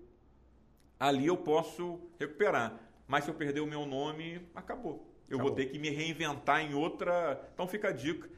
ali 1.00 1.26
eu 1.26 1.36
posso 1.36 1.98
recuperar. 2.16 2.78
Mas 3.08 3.24
se 3.24 3.30
eu 3.30 3.34
perder 3.34 3.58
o 3.60 3.66
meu 3.66 3.84
nome, 3.84 4.40
acabou. 4.54 5.12
Eu 5.28 5.38
acabou. 5.38 5.48
vou 5.48 5.56
ter 5.56 5.66
que 5.66 5.80
me 5.80 5.90
reinventar 5.90 6.60
em 6.60 6.74
outra. 6.74 7.50
Então 7.52 7.66
fica 7.66 7.88
a 7.88 7.92
dica. 7.92 8.30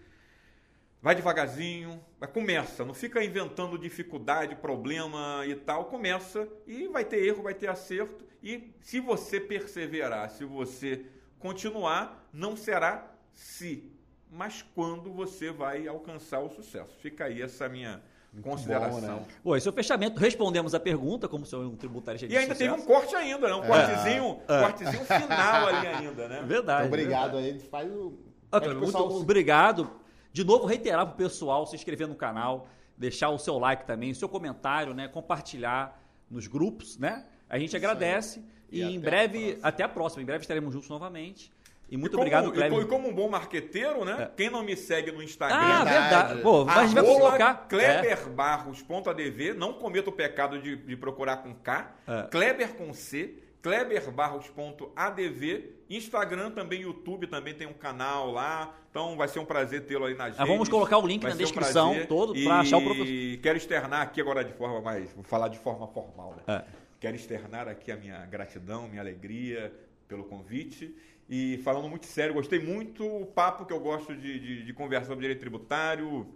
Vai 1.01 1.15
devagarzinho, 1.15 2.01
vai, 2.19 2.29
começa, 2.29 2.85
não 2.85 2.93
fica 2.93 3.23
inventando 3.23 3.79
dificuldade, 3.79 4.57
problema 4.57 5.45
e 5.47 5.55
tal, 5.55 5.85
começa 5.85 6.49
e 6.67 6.89
vai 6.89 7.05
ter 7.05 7.25
erro, 7.25 7.45
vai 7.45 7.55
ter 7.55 7.69
acerto 7.69 8.27
e 8.43 8.73
se 8.81 9.01
você 9.01 9.41
perseverar, 9.41 10.31
se 10.31 10.45
você 10.45 11.07
continuar, 11.39 12.29
não 12.33 12.57
será 12.57 13.11
se, 13.35 13.93
mas 14.31 14.65
quando 14.75 15.13
você 15.13 15.51
vai 15.51 15.87
alcançar 15.87 16.41
o 16.41 16.51
sucesso. 16.51 16.97
Fica 17.01 17.25
aí 17.25 17.43
essa 17.43 17.69
minha 17.69 18.03
Muito 18.33 18.45
consideração. 18.49 19.01
Bom, 19.01 19.21
né? 19.21 19.27
Bom, 19.45 19.57
esse 19.57 19.67
é 19.67 19.71
o 19.71 19.75
fechamento. 19.75 20.21
Respondemos 20.21 20.75
a 20.75 20.81
pergunta, 20.81 21.29
como 21.29 21.47
sou 21.47 21.63
um 21.63 21.77
tributário 21.77 22.21
E 22.21 22.37
ainda 22.37 22.55
sucesso. 22.55 22.59
teve 22.59 22.83
um 22.83 22.85
corte 22.85 23.15
ainda, 23.17 23.49
né? 23.49 23.55
Um 23.55 23.65
é. 23.65 23.67
cortezinho, 23.67 24.41
é. 24.49 24.63
cortezinho 24.63 25.05
final 25.05 25.67
ali 25.69 25.87
ainda, 25.87 26.29
né? 26.29 26.43
Verdade. 26.47 26.87
obrigado 26.89 27.37
verdade. 27.37 27.61
aí. 27.61 27.69
Faz 27.69 27.91
o. 27.91 28.19
Ah, 28.51 28.61
muito 28.61 28.81
pessoal... 28.81 29.13
obrigado. 29.13 29.91
De 30.33 30.45
novo, 30.45 30.67
reiterar 30.67 31.07
para 31.07 31.15
o 31.15 31.17
pessoal 31.17 31.67
se 31.67 31.75
inscrever 31.75 32.07
no 32.07 32.15
canal, 32.15 32.69
deixar 32.97 33.31
o 33.31 33.39
seu 33.39 33.59
like 33.59 33.87
também, 33.87 34.11
o 34.11 34.15
seu 34.15 34.29
comentário, 34.29 34.95
né? 34.95 35.09
Compartilhar 35.09 36.01
nos 36.31 36.47
grupos, 36.47 36.99
né? 36.99 37.25
A 37.49 37.59
gente 37.59 37.69
Isso 37.69 37.77
agradece 37.77 38.39
aí. 38.71 38.81
e, 38.81 38.83
e 38.83 38.95
em 38.97 39.01
breve, 39.01 39.59
até 39.63 39.83
a 39.83 39.89
próxima. 39.89 40.23
Em 40.23 40.27
breve 40.27 40.43
estaremos 40.43 40.73
juntos 40.73 40.89
novamente. 40.89 41.51
E 41.91 41.97
muito 41.97 42.13
e 42.13 42.17
como, 42.17 42.23
obrigado, 42.23 42.53
Kleber. 42.53 42.81
E 42.81 42.85
como 42.85 43.09
um 43.09 43.15
bom 43.15 43.31
marqueteiro, 43.31 44.05
né? 44.05 44.25
É. 44.25 44.31
Quem 44.37 44.51
não 44.51 44.63
me 44.63 44.77
segue 44.77 45.11
no 45.11 45.23
Instagram... 45.23 45.57
Ah, 45.57 45.85
verdade. 45.85 46.43
Pô, 46.43 46.67
mas 46.67 46.77
a 46.77 46.87
gente 46.87 46.95
vai 46.95 47.05
colocar... 47.05 47.55
kleberbarros.adv. 47.67 49.55
Não 49.57 49.73
cometa 49.73 50.11
o 50.11 50.13
pecado 50.13 50.61
de, 50.61 50.77
de 50.77 50.97
procurar 50.97 51.39
com 51.39 51.55
K. 51.55 51.95
É. 52.07 52.23
Kleber 52.25 52.75
com 52.75 52.93
C 52.93 53.37
kleberbarros.adv, 53.63 55.65
Instagram 55.91 56.53
também, 56.53 56.83
YouTube 56.83 57.27
também 57.27 57.55
tem 57.55 57.67
um 57.67 57.73
canal 57.73 58.31
lá, 58.31 58.79
então 58.91 59.17
vai 59.17 59.27
ser 59.29 59.41
um 59.41 59.45
prazer 59.45 59.85
tê-lo 59.87 60.05
aí 60.05 60.15
na 60.15 60.31
gente. 60.31 60.41
Ah, 60.41 60.45
vamos 60.45 60.69
colocar 60.69 60.99
o 60.99 61.07
link 61.07 61.23
vai 61.23 61.33
na 61.33 61.37
descrição 61.37 61.93
um 61.93 62.07
todo 62.07 62.35
para 62.35 62.61
achar 62.61 62.79
o 62.79 62.85
professor. 62.85 63.07
E 63.07 63.39
quero 63.39 63.59
externar 63.59 64.03
aqui 64.03 64.21
agora 64.21 64.45
de 64.45 64.53
forma 64.53 64.81
mais, 64.81 65.13
vou 65.13 65.25
falar 65.25 65.49
de 65.49 65.59
forma 65.59 65.89
formal, 65.89 66.37
né? 66.37 66.43
É. 66.47 66.65
Quero 67.01 67.17
externar 67.17 67.69
aqui 67.69 67.93
a 67.93 67.97
minha 67.97 68.27
gratidão, 68.27 68.89
minha 68.89 69.01
alegria 69.01 69.73
pelo 70.09 70.25
convite 70.25 70.95
e 71.29 71.59
falando 71.59 71.89
muito 71.89 72.07
sério, 72.07 72.33
gostei 72.33 72.59
muito 72.59 73.05
o 73.05 73.27
papo 73.27 73.67
que 73.67 73.73
eu 73.73 73.81
gosto 73.81 74.17
de, 74.17 74.41
de, 74.41 74.65
de 74.65 74.73
conversar 74.73 75.07
sobre 75.07 75.23
direito 75.23 75.41
tributário, 75.41 76.27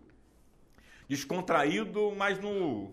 descontraído, 1.08 2.12
mas 2.16 2.38
no, 2.38 2.92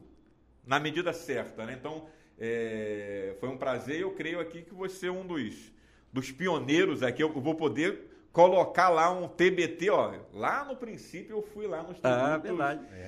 na 0.65 0.79
medida 0.79 1.11
certa, 1.11 1.65
né? 1.65 1.75
Então, 1.77 2.07
é, 2.39 3.35
foi 3.39 3.49
um 3.49 3.57
prazer. 3.57 3.99
Eu 3.99 4.11
creio 4.11 4.39
aqui 4.39 4.61
que 4.61 4.73
você 4.73 5.07
é 5.07 5.11
um 5.11 5.27
dos, 5.27 5.71
dos 6.11 6.31
pioneiros 6.31 7.03
aqui. 7.03 7.21
Eu 7.21 7.31
vou 7.31 7.55
poder 7.55 8.09
colocar 8.31 8.89
lá 8.89 9.11
um 9.11 9.27
TBT, 9.27 9.89
ó. 9.89 10.13
Lá 10.33 10.63
no 10.63 10.75
princípio 10.75 11.35
eu 11.35 11.41
fui 11.41 11.67
lá 11.67 11.83
nos 11.83 11.97
ah, 12.03 12.39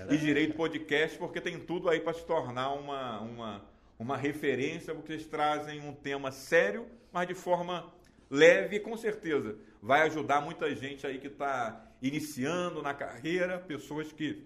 e 0.09 0.17
Direito 0.17 0.55
Podcast, 0.55 1.17
porque 1.17 1.39
tem 1.39 1.59
tudo 1.59 1.89
aí 1.89 2.01
para 2.01 2.13
se 2.13 2.25
tornar 2.25 2.73
uma, 2.73 3.21
uma, 3.21 3.65
uma 3.97 4.17
referência, 4.17 4.93
porque 4.93 5.13
vocês 5.13 5.25
trazem 5.25 5.79
um 5.87 5.93
tema 5.93 6.31
sério, 6.31 6.85
mas 7.11 7.27
de 7.27 7.33
forma 7.33 7.91
leve, 8.29 8.79
com 8.79 8.97
certeza. 8.97 9.55
Vai 9.81 10.01
ajudar 10.01 10.41
muita 10.41 10.75
gente 10.75 11.07
aí 11.07 11.17
que 11.17 11.27
está 11.27 11.87
iniciando 12.01 12.81
na 12.81 12.93
carreira, 12.93 13.59
pessoas 13.59 14.11
que 14.11 14.43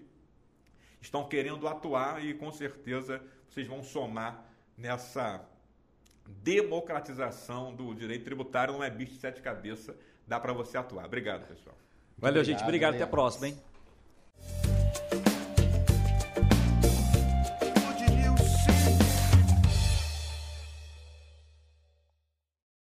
estão 1.00 1.26
querendo 1.26 1.66
atuar 1.66 2.24
e 2.24 2.34
com 2.34 2.50
certeza 2.52 3.22
vocês 3.48 3.66
vão 3.66 3.82
somar 3.82 4.45
nessa 4.76 5.44
democratização 6.26 7.74
do 7.74 7.94
direito 7.94 8.24
tributário, 8.24 8.74
não 8.74 8.82
é 8.82 8.90
bicho 8.90 9.12
de 9.12 9.18
sete 9.18 9.40
cabeças, 9.40 9.94
dá 10.26 10.40
para 10.40 10.52
você 10.52 10.76
atuar. 10.76 11.06
Obrigado, 11.06 11.46
pessoal. 11.46 11.76
Valeu, 12.18 12.40
obrigado, 12.40 12.44
gente. 12.44 12.62
Obrigado. 12.62 12.94
Até 12.94 13.04
a 13.04 13.06
próxima, 13.06 13.48
hein? 13.48 13.58